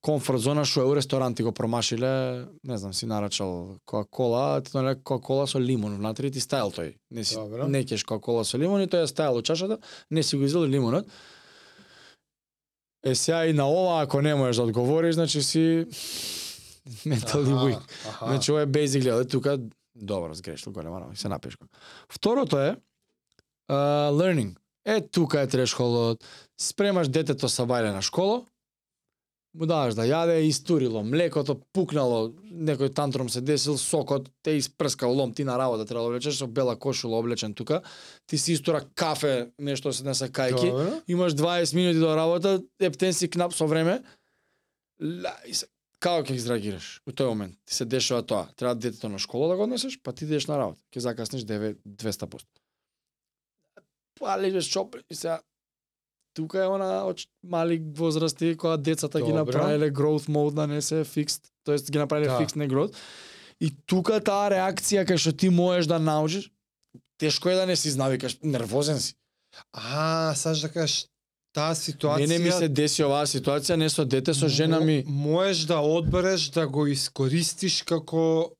Комфорт 0.00 0.40
зона 0.40 0.64
што 0.64 0.80
е 0.80 0.84
у 0.84 0.94
ресторанти 0.94 1.42
го 1.42 1.52
промашиле, 1.52 2.46
не 2.62 2.78
знам, 2.78 2.94
си 2.94 3.06
нарачал 3.06 3.76
Кока-кола, 3.84 4.60
ти 4.60 4.70
тоа 4.72 4.94
Кока-кола 4.94 5.46
со 5.46 5.58
лимон 5.58 5.96
внатре 5.96 6.26
и 6.26 6.30
ти 6.30 6.40
стајал 6.40 6.70
тој. 6.70 6.94
Не 7.10 7.24
си 7.24 7.34
Добро. 7.34 7.66
не 7.68 7.84
кеш 7.84 8.04
Кока-кола 8.04 8.44
со 8.44 8.58
лимон 8.58 8.82
и 8.82 8.86
тој 8.86 9.02
е 9.02 9.06
стајал 9.06 9.34
у 9.34 9.42
чашата, 9.42 9.78
не 10.10 10.22
си 10.22 10.36
го 10.36 10.44
изел 10.44 10.64
лимонот. 10.64 11.06
Е 13.04 13.14
сега 13.14 13.46
и 13.46 13.52
на 13.52 13.66
ова 13.66 14.02
ако 14.02 14.22
не 14.22 14.34
можеш 14.34 14.56
да 14.56 14.62
одговориш, 14.62 15.14
значи 15.14 15.42
си 15.42 15.86
mentally 17.06 17.54
weak. 17.54 17.80
аха. 18.08 18.26
Значи 18.26 18.52
ова 18.52 18.62
е 18.62 18.66
basically, 18.66 19.10
але 19.10 19.24
тука 19.24 19.58
добро 19.94 20.34
сгрешил 20.34 20.72
голема 20.72 21.00
работа, 21.00 21.18
се 21.18 21.28
напишко. 21.28 21.66
Второто 22.08 22.58
е 22.58 22.76
uh, 23.70 24.10
learning. 24.12 24.54
Е 24.86 25.00
тука 25.00 25.40
е 25.40 25.46
трешхолот. 25.46 26.24
Спремаш 26.60 27.08
детето 27.08 27.48
са 27.48 27.66
бајле 27.66 27.90
на 27.92 28.02
школа, 28.02 28.44
му 29.56 29.66
даваш 29.66 29.96
да 29.96 30.04
јаде, 30.06 30.36
истурило 30.46 31.02
млекото, 31.04 31.56
пукнало, 31.74 32.36
некој 32.52 32.92
тантрум 32.94 33.28
се 33.32 33.40
десил, 33.40 33.78
сокот 33.80 34.28
те 34.44 34.56
испрскал 34.60 35.14
лом, 35.16 35.32
ти 35.34 35.44
на 35.44 35.56
работа 35.58 35.84
треба 35.84 36.04
да 36.04 36.08
облечеш 36.10 36.36
со 36.38 36.46
бела 36.46 36.76
кошула 36.76 37.18
облечен 37.18 37.54
тука, 37.54 37.80
ти 38.26 38.38
си 38.38 38.52
истура 38.52 38.84
кафе, 38.94 39.50
нешто 39.58 39.92
се 39.92 40.04
несе 40.04 40.28
кајки, 40.28 40.70
Добро. 40.70 41.00
имаш 41.08 41.34
20 41.34 41.74
минути 41.74 41.98
до 41.98 42.16
работа, 42.16 42.60
ептен 42.80 43.12
си 43.12 43.30
кнап 43.30 43.54
со 43.54 43.66
време, 43.66 44.02
ла, 45.00 45.32
и 45.46 45.54
се, 45.54 45.66
како 45.98 46.28
ќе 46.28 46.36
изреагираш 46.36 47.00
у 47.06 47.12
тој 47.12 47.32
момент? 47.32 47.56
Ти 47.64 47.74
се 47.74 47.84
дешава 47.84 48.22
тоа, 48.22 48.46
треба 48.56 48.74
детето 48.74 49.08
на 49.08 49.18
школа 49.18 49.48
да 49.48 49.56
го 49.56 49.64
однесеш, 49.64 49.98
па 50.02 50.12
ти 50.12 50.24
идеш 50.28 50.46
на 50.46 50.58
работа, 50.58 50.80
ќе 50.92 51.08
закаснеш 51.08 51.48
9 51.48 51.80
200%. 51.86 52.44
Па 54.20 54.36
лежеш 54.36 54.64
чоп 54.66 54.96
и 55.10 55.14
сега 55.14 55.40
тука 56.34 56.58
е 56.58 56.66
она 56.66 57.04
од 57.04 57.20
мали 57.42 57.82
возрасти 57.94 58.56
кога 58.56 58.76
децата 58.76 59.20
ги 59.20 59.26
Добро. 59.26 59.44
направиле 59.46 59.90
growth 59.90 60.28
mode 60.28 60.54
да 60.54 60.66
не 60.66 60.82
се 60.82 60.94
fixed, 60.96 61.40
тоест 61.64 61.90
ги 61.90 61.98
направиле 61.98 62.28
Да. 62.28 62.38
fixed 62.38 62.56
не 62.56 62.68
growth. 62.68 62.94
И 63.60 63.72
тука 63.86 64.20
таа 64.20 64.50
реакција 64.50 65.04
кај 65.04 65.16
што 65.16 65.32
ти 65.32 65.48
можеш 65.48 65.86
да 65.86 65.98
научиш, 65.98 66.50
тешко 67.18 67.48
е 67.48 67.54
да 67.54 67.66
не 67.66 67.76
си 67.76 67.90
знавикаш, 67.90 68.38
нервозен 68.42 69.00
си. 69.00 69.14
А, 69.72 70.34
саш 70.34 70.60
да 70.60 70.68
кажеш, 70.68 71.06
таа 71.52 71.72
ситуација... 71.72 72.18
Мене 72.18 72.38
ми 72.38 72.52
се 72.52 72.68
деси 72.68 73.00
оваа 73.02 73.24
ситуација 73.24 73.76
не 73.76 73.88
со 73.88 74.04
дете, 74.04 74.34
со 74.34 74.48
жена 74.48 74.80
ми. 74.80 75.04
Мо- 75.06 75.12
Можеш 75.32 75.64
да 75.64 75.78
одбереш 75.78 76.50
да 76.50 76.68
го 76.68 76.86
искористиш 76.86 77.82
како 77.82 78.52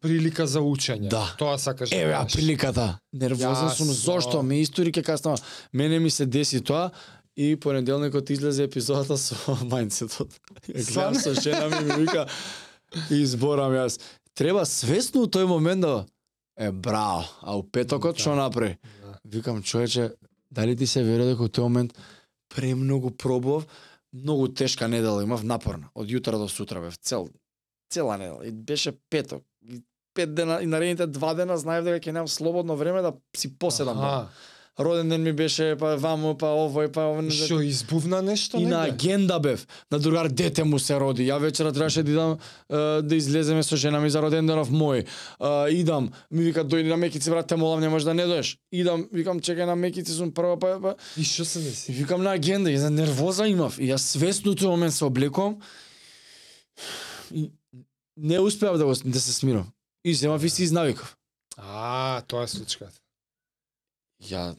прилика 0.00 0.46
за 0.46 0.60
учење. 0.60 1.08
Да. 1.12 1.34
Тоа 1.38 1.58
сакаш 1.58 1.90
да 1.90 1.96
Еве 1.96 2.12
а 2.16 2.24
приликата. 2.32 2.98
Нервозен 3.12 3.70
сум 3.70 3.92
зошто 3.92 4.42
ми 4.42 4.60
истори 4.60 4.92
ке 4.92 5.02
каснама. 5.02 5.38
Мене 5.72 5.98
ми 5.98 6.10
се 6.10 6.26
деси 6.26 6.60
тоа 6.60 6.90
и 7.36 7.56
понеделникот 7.56 8.30
излезе 8.30 8.64
епизодата 8.64 9.18
со 9.20 9.36
мајндсетот. 9.70 10.32
Ја 10.68 10.80
гледам 10.80 11.14
со 11.20 11.34
жена 11.34 11.68
ми 11.68 11.84
ми 11.84 12.06
вика 12.06 12.26
и 13.10 13.20
изборам 13.22 13.72
јас. 13.76 14.00
Треба 14.34 14.64
свесно 14.64 15.24
у 15.24 15.28
тој 15.28 15.44
момент 15.44 15.80
да 15.80 16.06
е 16.56 16.72
браво, 16.72 17.28
а 17.42 17.56
у 17.56 17.62
петокот 17.62 18.16
Да. 18.16 18.20
што 18.20 18.34
направи? 18.34 18.78
Да. 19.02 19.18
Викам 19.24 19.62
човече, 19.62 20.12
дали 20.50 20.76
ти 20.76 20.86
се 20.86 21.02
верува 21.02 21.36
дека 21.36 21.44
у 21.44 21.48
тој 21.48 21.68
момент 21.68 21.92
премногу 22.48 23.10
пробував, 23.10 23.66
многу 24.12 24.48
тешка 24.48 24.88
недела 24.88 25.22
имав, 25.22 25.44
напорна, 25.44 25.90
од 25.94 26.08
јутро 26.08 26.38
до 26.38 26.48
сутра 26.48 26.80
бев, 26.80 26.96
цел 26.96 27.28
цела 27.90 28.16
недела 28.18 28.46
и 28.46 28.50
беше 28.50 28.92
петок. 29.10 29.42
Пет 30.16 30.34
дена 30.34 30.58
и 30.62 30.66
наредните 30.66 31.06
два 31.06 31.34
дена 31.36 31.58
знаев 31.60 31.84
дека 31.84 32.00
ќе 32.00 32.12
немам 32.16 32.28
слободно 32.28 32.76
време 32.76 33.02
да 33.04 33.12
си 33.36 33.52
поседам. 33.58 33.98
Аха. 34.00 34.28
Роден 34.76 35.08
ден 35.08 35.22
ми 35.24 35.32
беше 35.32 35.70
па 35.80 35.94
ваму, 35.96 36.34
па 36.36 36.50
овој, 36.52 36.90
па 36.92 37.06
овој. 37.08 37.30
Што 37.32 37.62
избувна 37.64 38.18
нешто 38.20 38.58
И 38.60 38.66
на 38.68 38.82
негде? 38.84 38.92
агенда 38.92 39.38
бев. 39.40 39.62
На 39.90 39.98
другар 39.98 40.28
дете 40.28 40.64
му 40.64 40.78
се 40.78 40.98
роди. 41.00 41.24
Ја 41.24 41.38
вечера 41.40 41.72
требаше 41.72 42.02
да 42.04 42.10
идам 42.12 42.36
да 43.08 43.16
излеземе 43.16 43.62
со 43.62 43.76
жена 43.76 44.00
ми 44.00 44.10
за 44.12 44.20
роденденов 44.20 44.68
мој. 44.68 45.04
Е, 45.04 45.72
идам, 45.80 46.10
ми 46.30 46.44
вика 46.44 46.60
дојди 46.64 46.88
на 46.92 46.96
Мекици 46.96 47.30
брат, 47.30 47.46
те 47.48 47.56
молам 47.56 47.80
не 47.80 47.88
можеш 47.88 48.04
да 48.04 48.14
не 48.14 48.26
доеш. 48.26 48.58
Идам, 48.72 49.08
викам 49.12 49.40
чекај 49.40 49.64
на 49.64 49.76
Мекици 49.76 50.12
сум 50.12 50.32
прва 50.32 50.58
па, 50.60 50.76
па 50.80 50.94
И 51.16 51.24
што 51.24 51.44
се 51.44 51.60
деси? 51.60 51.92
викам 51.92 52.22
на 52.22 52.32
агенда, 52.36 52.70
и 52.70 52.76
за 52.76 52.90
нервоза 52.90 53.48
имав. 53.48 53.78
И 53.80 53.88
јас 53.88 54.04
свесно 54.12 54.52
тој 54.52 54.68
момент 54.68 54.92
се 54.92 55.04
облекувам 55.08 55.56
и 57.32 57.48
не 58.16 58.40
успеав 58.40 58.76
да 58.78 58.84
го 58.84 58.92
да 59.04 59.20
се 59.20 59.32
смирам. 59.32 59.72
И 60.06 60.14
земав 60.14 60.44
и 60.44 60.48
се 60.48 60.62
изнавикав. 60.62 61.16
А, 61.56 62.22
тоа 62.30 62.44
е 62.46 62.48
случката. 62.48 62.94
Ја 64.22 64.54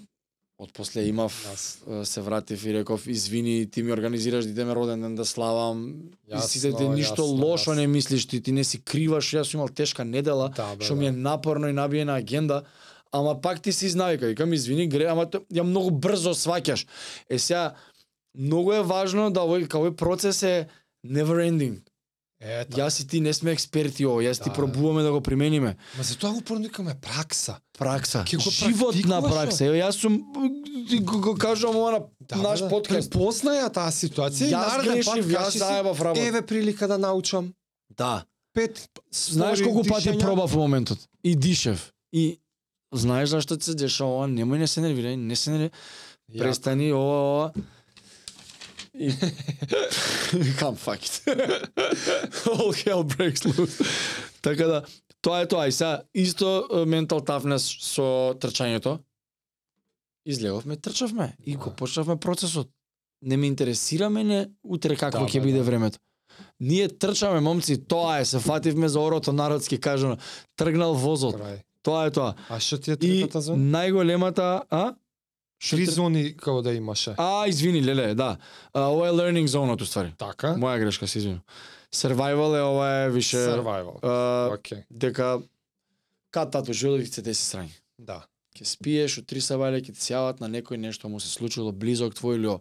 од 0.57 0.73
после 0.73 1.05
имав 1.07 1.33
е, 1.45 2.05
се 2.05 2.21
вратив 2.21 2.65
и 2.65 2.73
реков 2.73 3.07
извини 3.07 3.69
ти 3.71 3.83
ми 3.83 3.93
организираш 3.93 4.45
да 4.45 4.51
идеме 4.51 4.75
роден 4.75 5.01
ден 5.01 5.15
да 5.15 5.25
славам 5.25 5.93
и 6.27 6.33
Јасно, 6.33 6.47
си 6.47 6.61
ти 6.77 6.89
ништо 6.89 7.21
јасно, 7.21 7.41
лошо 7.45 7.71
јасно. 7.71 7.75
не 7.75 7.87
мислиш 7.87 8.27
ти 8.27 8.41
ти 8.41 8.51
не 8.51 8.63
си 8.63 8.81
криваш 8.81 9.33
јас 9.33 9.43
сум 9.43 9.59
имал 9.61 9.69
тешка 9.69 10.05
недела 10.05 10.49
Да, 10.49 10.75
бе, 10.75 10.85
што 10.85 10.95
ми 10.95 11.07
е 11.07 11.11
да. 11.11 11.17
напорно 11.17 11.69
и 11.69 11.73
набиена 11.73 12.17
агенда 12.17 12.63
ама 13.11 13.41
пак 13.41 13.61
ти 13.61 13.73
си 13.73 13.85
изнавика 13.85 14.25
викам 14.27 14.53
извини 14.53 14.87
гре 14.87 15.05
ама 15.05 15.29
то, 15.29 15.45
ја 15.53 15.61
многу 15.61 15.91
брзо 15.91 16.33
сваќаш 16.33 16.87
е 17.29 17.39
сега 17.39 17.75
многу 18.33 18.73
е 18.73 18.81
важно 18.81 19.29
да 19.31 19.45
овој 19.45 19.69
овој 19.69 19.95
процес 19.95 20.43
е 20.43 20.67
never 21.05 21.37
ending 21.37 21.85
Ето. 22.39 22.77
јас 22.77 23.01
и 23.01 23.07
ти 23.07 23.19
не 23.19 23.33
сме 23.33 23.51
експерти 23.51 24.05
ово 24.05 24.21
јас 24.21 24.37
ти 24.37 24.43
Да, 24.43 24.49
да. 24.49 24.53
пробуваме 24.53 25.01
да 25.01 25.11
го 25.11 25.21
примениме 25.21 25.75
Ма 25.97 26.03
затоа 26.03 26.31
го 26.31 26.41
порекаме 26.41 26.95
пракса. 26.95 27.55
пракса 27.73 28.23
Ке 28.23 28.37
го 28.37 28.49
животна 28.51 29.21
пракса 29.21 29.65
Еве, 29.65 29.79
јас 29.79 29.91
сум 29.91 30.21
ти 30.89 30.99
го, 30.99 31.19
го 31.19 31.35
кажувам 31.35 31.75
ова 31.75 31.91
на 31.91 31.99
Да, 32.21 32.35
наш 32.37 32.59
да, 32.59 32.69
подкаст 32.69 33.09
Препознаја 33.09 33.73
таа 33.73 33.89
ситуација 33.89 34.43
и 34.43 34.51
Јас 34.51 34.69
пат 34.69 34.85
грешив, 34.85 35.25
јас 35.27 35.57
заебав 35.57 35.97
работа. 35.99 36.21
Еве 36.21 36.41
прилика 36.43 36.87
да 36.87 36.97
научам. 36.97 37.53
да 37.89 38.23
Пет 38.53 38.89
Знаеш 39.11 39.61
колку 39.61 39.83
пати 39.83 40.13
пробав 40.13 40.51
во 40.51 40.59
моментот? 40.59 40.99
И 41.23 41.35
дишев. 41.35 41.91
И 42.13 42.39
знаеш 42.93 43.29
зашто 43.29 43.57
се 43.59 43.73
дешава 43.73 44.09
ова? 44.11 44.27
Немој 44.27 44.57
не 44.57 44.67
се 44.67 44.81
нервирај, 44.81 45.15
не 45.15 45.35
се 45.35 45.51
нервирај. 45.51 45.71
Ја- 46.29 46.39
Престани 46.39 46.91
ова, 46.91 47.17
ова. 47.33 47.51
И 48.99 49.11
come 50.53 50.75
fuck 50.77 50.99
it. 50.99 51.21
All 52.47 52.73
hell 52.75 53.03
breaks 53.05 53.45
loose. 53.47 53.83
Така 54.41 54.65
да, 54.65 54.81
тоа 55.21 55.41
е 55.41 55.47
тоа. 55.47 55.67
И 55.67 55.71
сега, 55.71 56.01
исто 56.15 56.45
mental 56.85 57.21
toughness 57.21 57.57
со 57.79 58.07
трчањето. 58.35 58.99
Излеговме, 60.25 60.75
трчавме 60.77 61.35
и 61.39 61.51
Да. 61.51 61.57
го 61.57 61.69
почнавме 61.71 62.15
процесот. 62.17 62.67
Не 63.21 63.37
ме 63.37 63.47
интересира 63.47 64.09
мене 64.09 64.47
утре 64.63 64.95
какво 64.95 65.19
Да, 65.19 65.25
ќе 65.25 65.39
бе, 65.39 65.45
биде 65.45 65.57
да. 65.57 65.63
времето. 65.63 65.99
Ние 66.59 66.87
трчаме, 66.89 67.39
момци, 67.39 67.77
тоа 67.79 68.19
е, 68.19 68.25
се 68.25 68.39
фативме 68.39 68.87
за 68.87 68.99
орото 68.99 69.33
народски 69.33 69.77
кажано. 69.79 70.17
Тргнал 70.55 70.93
возот. 70.93 71.35
Крај. 71.35 71.61
Тоа 71.83 72.05
е 72.05 72.11
тоа. 72.11 72.33
А 72.49 72.59
што 72.59 72.77
ти 72.77 72.91
е 72.91 72.93
И 72.93 72.97
третата 72.97 73.41
зона? 73.41 73.57
најголемата, 73.57 74.61
а? 74.69 74.93
Три 75.59 75.87
тр- 75.87 75.89
зони 75.91 76.37
како 76.37 76.61
да 76.61 76.73
имаше. 76.73 77.15
А, 77.17 77.47
извини, 77.47 77.81
леле, 77.83 78.15
да. 78.15 78.37
А, 78.73 78.81
ова 78.87 79.07
е 79.07 79.11
learning 79.11 79.47
zone 79.47 79.83
ствари. 79.85 80.13
Така? 80.17 80.47
Моја 80.55 80.79
грешка, 80.79 81.07
се 81.07 81.17
извинувам. 81.17 81.41
Survival 81.91 82.57
е 82.57 82.61
ова 82.61 82.89
е 82.89 83.09
више 83.09 83.37
Survival. 83.37 83.97
а, 84.03 84.49
Океј. 84.53 84.83
дека 84.91 85.41
кад 86.31 86.51
тато 86.51 86.73
живот 86.73 87.01
ќе 87.01 87.13
се 87.13 87.21
деси 87.21 87.45
срање. 87.45 87.73
Да. 87.99 88.25
Ќе 88.55 88.65
спиеш, 88.65 89.17
од 89.17 89.25
три 89.25 89.39
сабајле 89.41 89.81
ќе 89.81 89.93
ти 89.93 90.01
се 90.01 90.13
јават 90.13 90.39
на 90.41 90.49
некој 90.49 90.77
нешто 90.77 91.09
му 91.09 91.19
се 91.19 91.29
случило 91.29 91.71
близок 91.71 92.13
твој 92.13 92.35
или. 92.35 92.57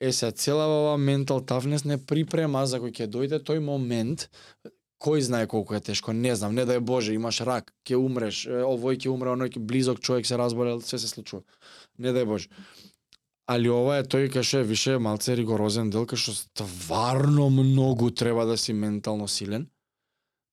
Е 0.00 0.12
сега 0.12 0.32
целава 0.32 0.72
оваа 0.82 0.98
mental 0.98 1.40
toughness 1.40 1.84
не 1.84 1.96
припрема 1.98 2.66
за 2.66 2.80
кој 2.80 2.90
ќе 2.92 3.06
дојде 3.06 3.38
тој 3.38 3.60
момент 3.60 4.28
кој 5.00 5.20
знае 5.20 5.46
колку 5.46 5.74
е 5.74 5.80
тешко, 5.80 6.12
не 6.12 6.34
знам, 6.36 6.54
не 6.54 6.64
дај 6.64 6.80
Боже, 6.80 7.12
имаш 7.14 7.40
рак, 7.40 7.72
ќе 7.84 7.96
умреш, 8.00 8.46
е, 8.46 8.64
овој 8.64 8.96
ќе 8.96 9.08
умре, 9.12 9.28
оној 9.30 9.52
ќе 9.52 9.60
близок 9.60 10.00
човек 10.00 10.26
се 10.26 10.36
разболел, 10.38 10.80
се 10.80 10.98
се 10.98 11.08
случува. 11.08 11.42
Не 11.98 12.12
дај 12.12 12.24
Боже. 12.24 12.48
Али 13.46 13.68
ова 13.70 13.98
е 13.98 14.04
тој 14.04 14.28
кај 14.32 14.42
што 14.42 14.58
е 14.58 14.68
више 14.68 14.98
малце 14.98 15.36
ригорозен 15.38 15.90
дел, 15.90 16.04
кај 16.06 16.18
што 16.18 16.34
стварно 16.34 17.48
многу 17.50 18.10
треба 18.10 18.44
да 18.46 18.56
си 18.58 18.72
ментално 18.72 19.28
силен, 19.28 19.68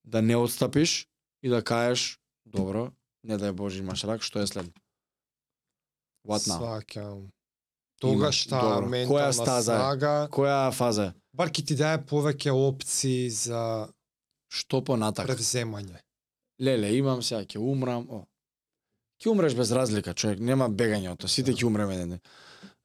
да 0.04 0.22
не 0.22 0.36
отстапиш 0.36 1.06
и 1.42 1.48
да 1.48 1.62
кажеш, 1.64 2.18
добро, 2.46 2.92
не 3.24 3.34
дај 3.38 3.52
Боже 3.52 3.82
имаш 3.82 4.04
рак, 4.04 4.22
што 4.22 4.38
е 4.40 4.46
следно? 4.46 4.72
What 6.24 6.46
now? 6.48 6.60
Сваќам. 6.60 7.26
Тогаш 8.00 8.46
Добро. 8.48 8.88
ментална 8.88 9.10
Која 9.10 9.32
стаза 9.32 9.72
е? 9.74 9.78
снага, 9.78 10.14
Која 10.30 10.72
фаза 10.72 11.04
е? 11.04 11.12
бар 11.34 11.48
ќе 11.50 11.66
ти 11.66 11.74
даде 11.74 12.04
повеќе 12.06 12.50
опции 12.52 13.30
за 13.30 13.88
Што 14.48 14.84
понатак? 14.84 15.26
превземање. 15.26 15.98
Леле, 16.60 16.94
имам 16.96 17.22
сега, 17.22 17.42
ќе 17.42 17.58
умрам, 17.58 18.06
о. 18.10 18.24
Ќе 19.24 19.30
умреш 19.32 19.54
без 19.56 19.72
разлика, 19.72 20.12
човек, 20.12 20.40
нема 20.40 20.68
бегање 20.68 21.08
од 21.14 21.18
тоа, 21.18 21.28
сите 21.32 21.52
Да. 21.52 21.56
ќе 21.56 21.64
умреме 21.64 21.94
еден 21.94 22.08
ден. 22.10 22.20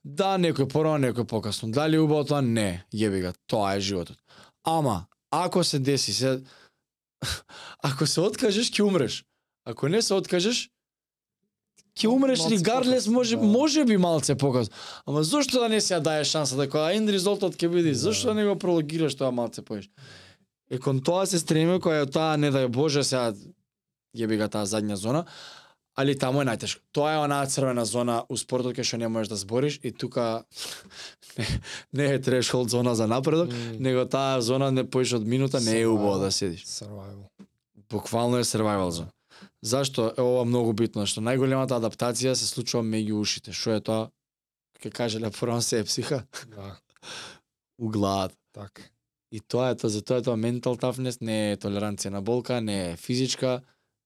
Да, 0.03 0.37
некој 0.39 0.69
порано, 0.71 1.09
некој 1.09 1.27
покасно. 1.27 1.67
Дали 1.71 1.95
е 1.95 1.99
убаво 1.99 2.23
тоа? 2.23 2.41
Не, 2.41 2.85
јеби 2.95 3.25
го, 3.25 3.33
тоа 3.45 3.75
е 3.75 3.81
животот. 3.83 4.15
Ама, 4.63 5.07
ако 5.31 5.63
се 5.63 5.79
деси, 5.79 6.13
се 6.13 6.39
ако 7.83 8.07
се 8.07 8.21
откажеш, 8.21 8.71
ќе 8.71 8.87
умреш. 8.87 9.25
Ако 9.65 9.89
не 9.91 10.01
се 10.01 10.13
откажеш, 10.13 10.69
ќе 11.99 12.07
умреш 12.07 12.39
Малце 12.39 12.55
регарлес, 12.55 13.03
покасно, 13.03 13.13
може 13.13 13.35
да. 13.35 13.43
може 13.43 13.85
би 13.85 13.97
малце 13.97 14.35
покасно. 14.35 14.75
Ама 15.05 15.23
зошто 15.23 15.59
да 15.59 15.69
не 15.69 15.81
се 15.81 15.93
ја 15.93 15.99
даеш 15.99 16.31
шанса 16.31 16.55
дека 16.55 16.95
end 16.95 17.11
резултат 17.11 17.59
ќе 17.59 17.67
биде? 17.67 17.91
Да. 17.91 17.99
Зошто 17.99 18.31
да 18.31 18.33
не 18.39 18.47
го 18.47 18.55
прологираш 18.55 19.15
тоа 19.19 19.31
малце 19.31 19.61
поеш? 19.61 19.89
Е 20.71 20.79
кон 20.79 21.03
тоа 21.03 21.25
се 21.27 21.39
стремиме 21.39 21.83
која 21.83 22.07
е 22.07 22.11
таа 22.11 22.37
не 22.37 22.47
дај 22.47 22.71
Боже 22.71 23.03
сега 23.03 23.35
јеби 24.15 24.37
га 24.39 24.47
таа 24.47 24.63
задња 24.65 24.95
зона, 24.95 25.25
али 25.99 26.15
таму 26.15 26.41
е 26.41 26.47
најтешко. 26.47 26.79
Тоа 26.91 27.13
е 27.13 27.19
онаа 27.19 27.45
црвена 27.45 27.83
зона 27.85 28.21
у 28.29 28.37
спортот 28.37 28.71
кај 28.73 28.83
што 28.83 28.97
не 28.97 29.07
можеш 29.07 29.29
да 29.29 29.35
збориш 29.35 29.79
и 29.83 29.91
тука 29.91 30.43
не, 31.37 31.45
не 31.93 32.05
е 32.13 32.21
трешхолд 32.21 32.69
зона 32.69 32.95
за 32.95 33.07
напредок, 33.07 33.51
М, 33.51 33.79
него 33.79 34.05
таа 34.05 34.41
зона 34.41 34.71
не 34.71 34.83
поиш 34.83 35.13
од 35.13 35.27
минута 35.27 35.59
не 35.59 35.81
е 35.81 35.87
убаво 35.87 36.19
да 36.19 36.31
седиш. 36.31 36.63
Survival. 36.65 37.27
Буквално 37.89 38.37
е 38.37 38.43
survival 38.43 38.89
зона. 38.89 39.11
Зашто 39.61 40.13
е 40.17 40.21
ова 40.21 40.45
многу 40.45 40.73
битно? 40.73 41.03
Што 41.05 41.19
најголемата 41.21 41.75
адаптација 41.75 42.33
се 42.33 42.47
случува 42.47 42.83
меѓу 42.83 43.19
ушите. 43.19 43.51
Што 43.51 43.75
е 43.75 43.81
тоа? 43.81 44.09
Ке 44.79 44.89
кажеле 44.89 45.27
прво 45.29 45.59
се 45.61 45.79
е 45.79 45.83
психа 45.83 46.23
Да, 46.47 46.79
у 47.79 47.89
главата. 47.89 48.35
така. 48.53 48.83
И 49.31 49.39
тоа 49.39 49.69
е 49.69 49.75
тоа, 49.75 49.89
затоа 49.89 50.17
е 50.17 50.21
тоа 50.21 50.37
mental 50.37 50.79
toughness, 50.79 51.19
не 51.21 51.51
е 51.51 51.57
толеранција 51.57 52.09
на 52.09 52.21
болка, 52.21 52.61
не 52.61 52.91
е 52.91 52.95
физичка, 52.95 53.61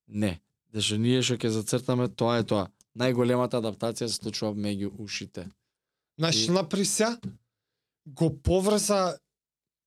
не. 0.07 0.41
Зашто 0.73 0.97
ние 0.97 1.21
што 1.21 1.37
ќе 1.37 1.53
зацртаме, 1.53 2.09
тоа 2.09 2.39
е 2.41 2.47
тоа. 2.49 2.67
Најголемата 2.97 3.59
адаптација 3.61 4.07
се 4.09 4.17
случува 4.17 4.53
меѓу 4.53 4.91
ушите. 5.01 5.47
Знаеш, 6.17 6.35
И- 6.47 6.85
сега? 6.85 7.17
Го 8.05 8.29
поврза 8.29 9.17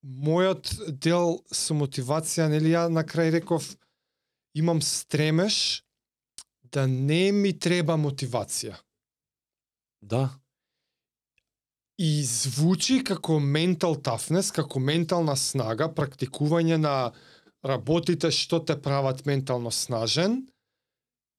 мојот 0.02 0.70
дел 0.98 1.42
со 1.52 1.74
мотивација, 1.74 2.48
нели 2.48 2.70
ја 2.70 2.88
на 2.88 3.04
крај 3.04 3.32
реков 3.40 3.76
имам 4.54 4.80
стремеш 4.82 5.84
да 6.62 6.86
не 6.86 7.32
ми 7.32 7.52
треба 7.58 7.96
мотивација. 7.96 8.76
Да. 10.02 10.38
И 11.98 12.24
звучи 12.24 13.02
како 13.04 13.38
mental 13.40 13.96
toughness, 13.96 14.52
како 14.52 14.80
ментална 14.80 15.36
снага, 15.36 15.88
практикување 15.88 16.76
на 16.76 17.12
работите 17.64 18.30
што 18.30 18.60
те 18.60 18.76
прават 18.76 19.24
ментално 19.26 19.72
снажен, 19.72 20.46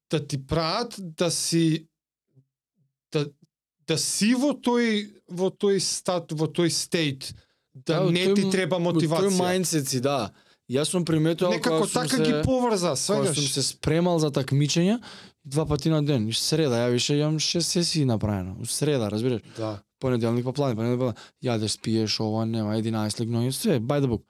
да 0.09 0.27
ти 0.27 0.45
прават 0.47 0.95
да 0.99 1.31
си 1.31 1.88
да 3.11 3.25
да 3.88 3.97
си 3.97 4.34
во 4.35 4.51
тој 4.51 5.21
во 5.31 5.49
тој 5.49 5.79
стат, 5.79 6.31
во 6.31 6.47
тој 6.47 6.69
стейт, 6.69 7.34
да, 7.73 8.03
Да, 8.03 8.11
не 8.11 8.25
тој 8.27 8.35
ти 8.35 8.49
треба 8.51 8.77
Во 8.77 8.91
тој 8.91 9.07
мотивација. 9.07 9.38
мајндсет 9.39 9.88
си, 9.88 10.01
да. 10.01 10.31
Јас 10.69 10.91
сум 10.91 11.05
приметувал 11.05 11.53
Некако 11.53 11.88
кога 11.88 12.03
така 12.03 12.17
се... 12.17 12.23
ги 12.23 12.34
поврза, 12.43 12.91
Кога 12.91 12.99
сваѓаш? 12.99 13.35
сум 13.35 13.47
се 13.47 13.63
спремал 13.63 14.19
за 14.19 14.31
такмичења, 14.31 14.99
два 15.45 15.65
пати 15.65 15.89
на 15.89 16.03
ден. 16.03 16.27
Среда, 16.34 16.84
ја 16.84 16.91
више 16.91 17.15
имам 17.15 17.39
шест 17.39 17.71
сесии 17.71 18.05
направено. 18.05 18.57
У 18.59 18.65
среда, 18.65 19.07
разбираш? 19.11 19.41
Да. 19.57 19.79
понеделник 19.99 20.43
па 20.43 20.53
плани, 20.53 20.75
понеделник 20.75 20.99
па 20.99 21.13
јадеш, 21.41 21.79
спиеш, 21.79 22.19
ова 22.19 22.45
нема, 22.45 22.75
11 22.75 23.23
легноња, 23.23 23.51
све, 23.51 23.79
by 23.79 24.03
the 24.03 24.07
book. 24.11 24.23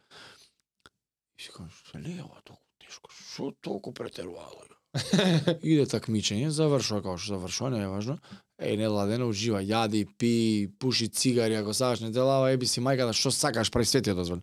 И 1.40 1.44
си 1.44 1.50
кажеш, 1.50 1.84
ова 2.22 2.42
толку 2.44 2.62
тешко, 2.80 3.10
шо 3.12 3.52
толку 3.62 3.94
претерувало? 3.94 4.67
Иде 5.62 5.86
такмичење, 5.90 6.50
завршува 6.54 7.02
како 7.04 7.18
што 7.18 7.38
завршува, 7.38 7.72
не 7.76 7.84
е 7.84 7.90
важно. 7.92 8.18
Еј, 8.58 8.78
не 8.80 8.88
ладена, 8.90 9.28
ужива, 9.30 9.62
јади, 9.62 10.06
пи, 10.18 10.70
пуши 10.80 11.10
цигари, 11.14 11.60
ако 11.60 11.74
сакаш, 11.78 12.02
не 12.02 12.12
делава, 12.12 12.50
еби 12.52 12.68
си 12.68 12.82
мајката, 12.82 13.14
што 13.14 13.32
сакаш, 13.32 13.72
прави 13.72 13.86
светиот 13.86 14.18
дозволи. 14.18 14.42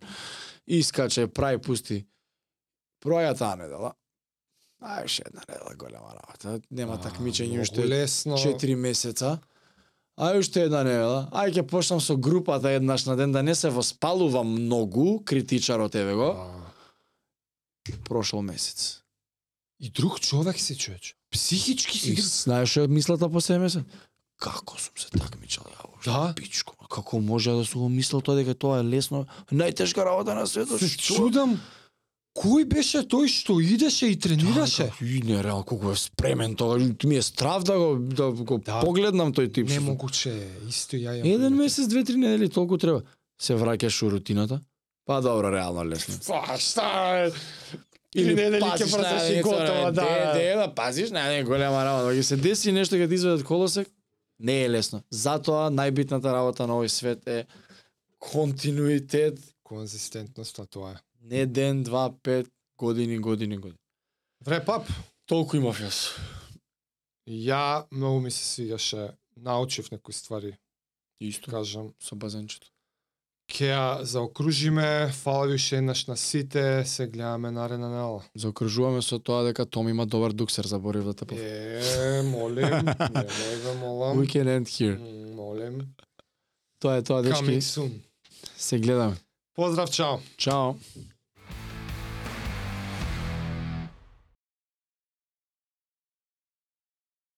Искаче, 0.67 1.27
прави, 1.27 1.59
пусти. 1.61 2.05
Проја 3.03 3.35
таа 3.37 3.59
недела. 3.59 3.93
А, 4.81 5.03
еш 5.03 5.19
една 5.25 5.43
недела 5.49 5.75
голема 5.75 6.15
работа. 6.15 6.59
Нема 6.71 6.97
такмичење 7.01 7.61
уште 7.61 7.85
лесно. 7.85 8.37
4 8.37 8.75
месеца. 8.75 9.39
А 10.17 10.31
уште 10.39 10.65
една 10.65 10.83
недела. 10.87 11.25
Ај 11.35 11.59
ќе 11.59 11.67
почнам 11.67 11.99
со 11.99 12.15
групата 12.15 12.71
еднаш 12.71 13.05
на 13.05 13.15
ден 13.19 13.35
да 13.35 13.43
не 13.43 13.55
се 13.55 13.69
воспалувам 13.69 14.55
многу, 14.55 15.19
критичарот 15.25 15.95
еве 15.95 16.15
го. 16.15 16.29
Прошол 18.07 18.41
месец. 18.41 19.04
И 19.79 19.89
друг 19.89 20.19
човек 20.19 20.59
си 20.59 20.77
човеч. 20.77 21.15
Психички 21.31 21.99
си 21.99 22.11
И 22.11 22.21
знаеш 22.21 22.69
што 22.69 22.83
е 22.83 22.87
мислата 22.87 23.29
по 23.29 23.41
себе 23.41 23.59
месец? 23.59 23.83
Како 24.39 24.75
сум 24.77 24.93
се 24.95 25.09
такмичал 25.09 25.63
ја 25.65 25.83
во 25.83 25.95
Да. 26.05 26.33
пичко. 26.33 26.75
Како 26.87 27.19
може 27.19 27.51
да 27.51 27.65
сум 27.65 27.81
го 27.81 27.89
мислел 27.89 28.21
тоа 28.21 28.35
дека 28.35 28.53
тоа 28.53 28.79
е 28.79 28.83
лесно, 28.85 29.25
најтешка 29.51 30.05
работа 30.05 30.35
на 30.35 30.47
светот. 30.47 30.79
се 30.79 30.97
чудам 30.97 31.59
кој 32.35 32.65
беше 32.65 32.97
тој 32.99 33.27
што 33.27 33.59
идеше 33.59 34.07
и 34.07 34.19
тренираше. 34.19 34.91
Да, 34.91 35.05
и 35.05 35.21
не 35.21 35.43
реал 35.43 35.63
колку 35.63 35.91
е 35.91 35.95
спремен 35.95 36.55
тоа. 36.55 36.79
Ми 37.03 37.15
е 37.15 37.21
страв 37.21 37.63
да 37.63 37.77
го 37.77 37.95
да 37.95 38.31
го 38.31 38.57
Да. 38.57 38.79
погледнам 38.81 39.33
тој 39.33 39.53
тип. 39.53 39.67
Немогуче 39.69 40.31
е, 40.31 40.67
исто 40.69 40.95
ја 40.95 41.15
јам. 41.15 41.25
Еден 41.25 41.55
месец, 41.55 41.87
две, 41.87 42.03
три 42.03 42.15
недели, 42.15 42.49
толку 42.49 42.77
треба. 42.77 43.01
Се 43.41 43.55
враќаш 43.55 44.03
у 44.03 44.11
рутината. 44.11 44.59
Па 45.05 45.21
добро, 45.21 45.51
реално 45.51 45.83
лесно. 45.85 46.15
Па, 46.27 46.57
што 46.57 46.81
е? 46.81 47.31
Или 48.15 48.31
Или 48.31 48.35
недели 48.35 48.63
ќе 48.63 48.85
на 48.85 48.97
просеш 48.97 49.29
и 49.29 49.41
готово, 49.41 49.85
не, 49.85 49.91
да. 49.91 50.33
Де, 50.33 50.39
де, 50.39 50.55
да 50.55 50.67
пазиш, 50.75 51.11
не, 51.11 51.23
не, 51.29 51.43
голема 51.43 51.83
работа. 51.85 52.15
Ќе 52.15 52.21
се 52.21 52.37
деси 52.37 52.71
нешто 52.71 52.95
ќе 52.95 53.09
ти 53.09 53.15
изведат 53.15 53.43
колосек, 53.43 53.87
не 54.39 54.63
е 54.63 54.69
лесно. 54.69 55.01
Затоа 55.11 55.67
најбитната 55.69 56.31
работа 56.31 56.67
на 56.67 56.79
овој 56.79 56.87
свет 56.87 57.27
е 57.27 57.45
континуитет, 58.19 59.39
Конзистентноста 59.63 60.65
тоа 60.65 60.91
е. 60.91 60.97
не 61.21 61.45
ден, 61.45 61.83
два, 61.83 62.13
пет, 62.23 62.47
години, 62.77 63.17
години, 63.19 63.57
години. 63.57 63.79
Вре 64.45 64.65
пап, 64.65 64.87
Толку 65.25 65.57
имав 65.57 65.79
јас. 65.81 66.15
ја 67.27 67.85
многу 67.91 68.19
ми 68.19 68.31
се 68.31 68.45
свигаше, 68.45 69.09
научив 69.37 69.91
некои 69.91 70.13
ствари, 70.13 70.57
Исто. 71.19 71.51
кажам. 71.51 71.93
Со 71.99 72.15
базенчето. 72.15 72.67
Ке 73.47 73.67
ја 73.69 74.01
заокружиме, 74.03 75.11
фала 75.13 75.47
ви 75.47 75.53
уште 75.55 75.77
еднаш 75.77 76.05
на 76.05 76.17
сите, 76.17 76.85
се 76.85 77.07
гледаме 77.07 77.51
наредна 77.51 77.89
недела. 77.89 78.23
Заокружуваме 78.35 79.01
со 79.01 79.19
тоа 79.19 79.43
дека 79.43 79.65
Том 79.65 79.89
има 79.89 80.05
добар 80.05 80.31
дуксер, 80.31 80.65
заборив 80.65 81.03
да 81.03 81.13
те 81.13 81.25
повторам. 81.25 81.45
Е, 81.45 82.21
молим, 82.23 82.65
немој 83.13 83.55
ве 83.63 83.73
молам. 83.79 84.17
We 84.17 84.25
can 84.25 84.49
end 84.49 84.65
here. 84.67 84.97
Молим. 85.35 85.81
Тоа 86.79 86.97
е 86.97 87.03
тоа, 87.03 87.21
Coming 87.23 87.45
дечки. 87.45 87.61
soon. 87.61 87.91
Се 88.57 88.79
гледаме. 88.79 89.15
Поздрав, 89.55 89.91
чао. 89.91 90.17
Чао. 90.37 90.73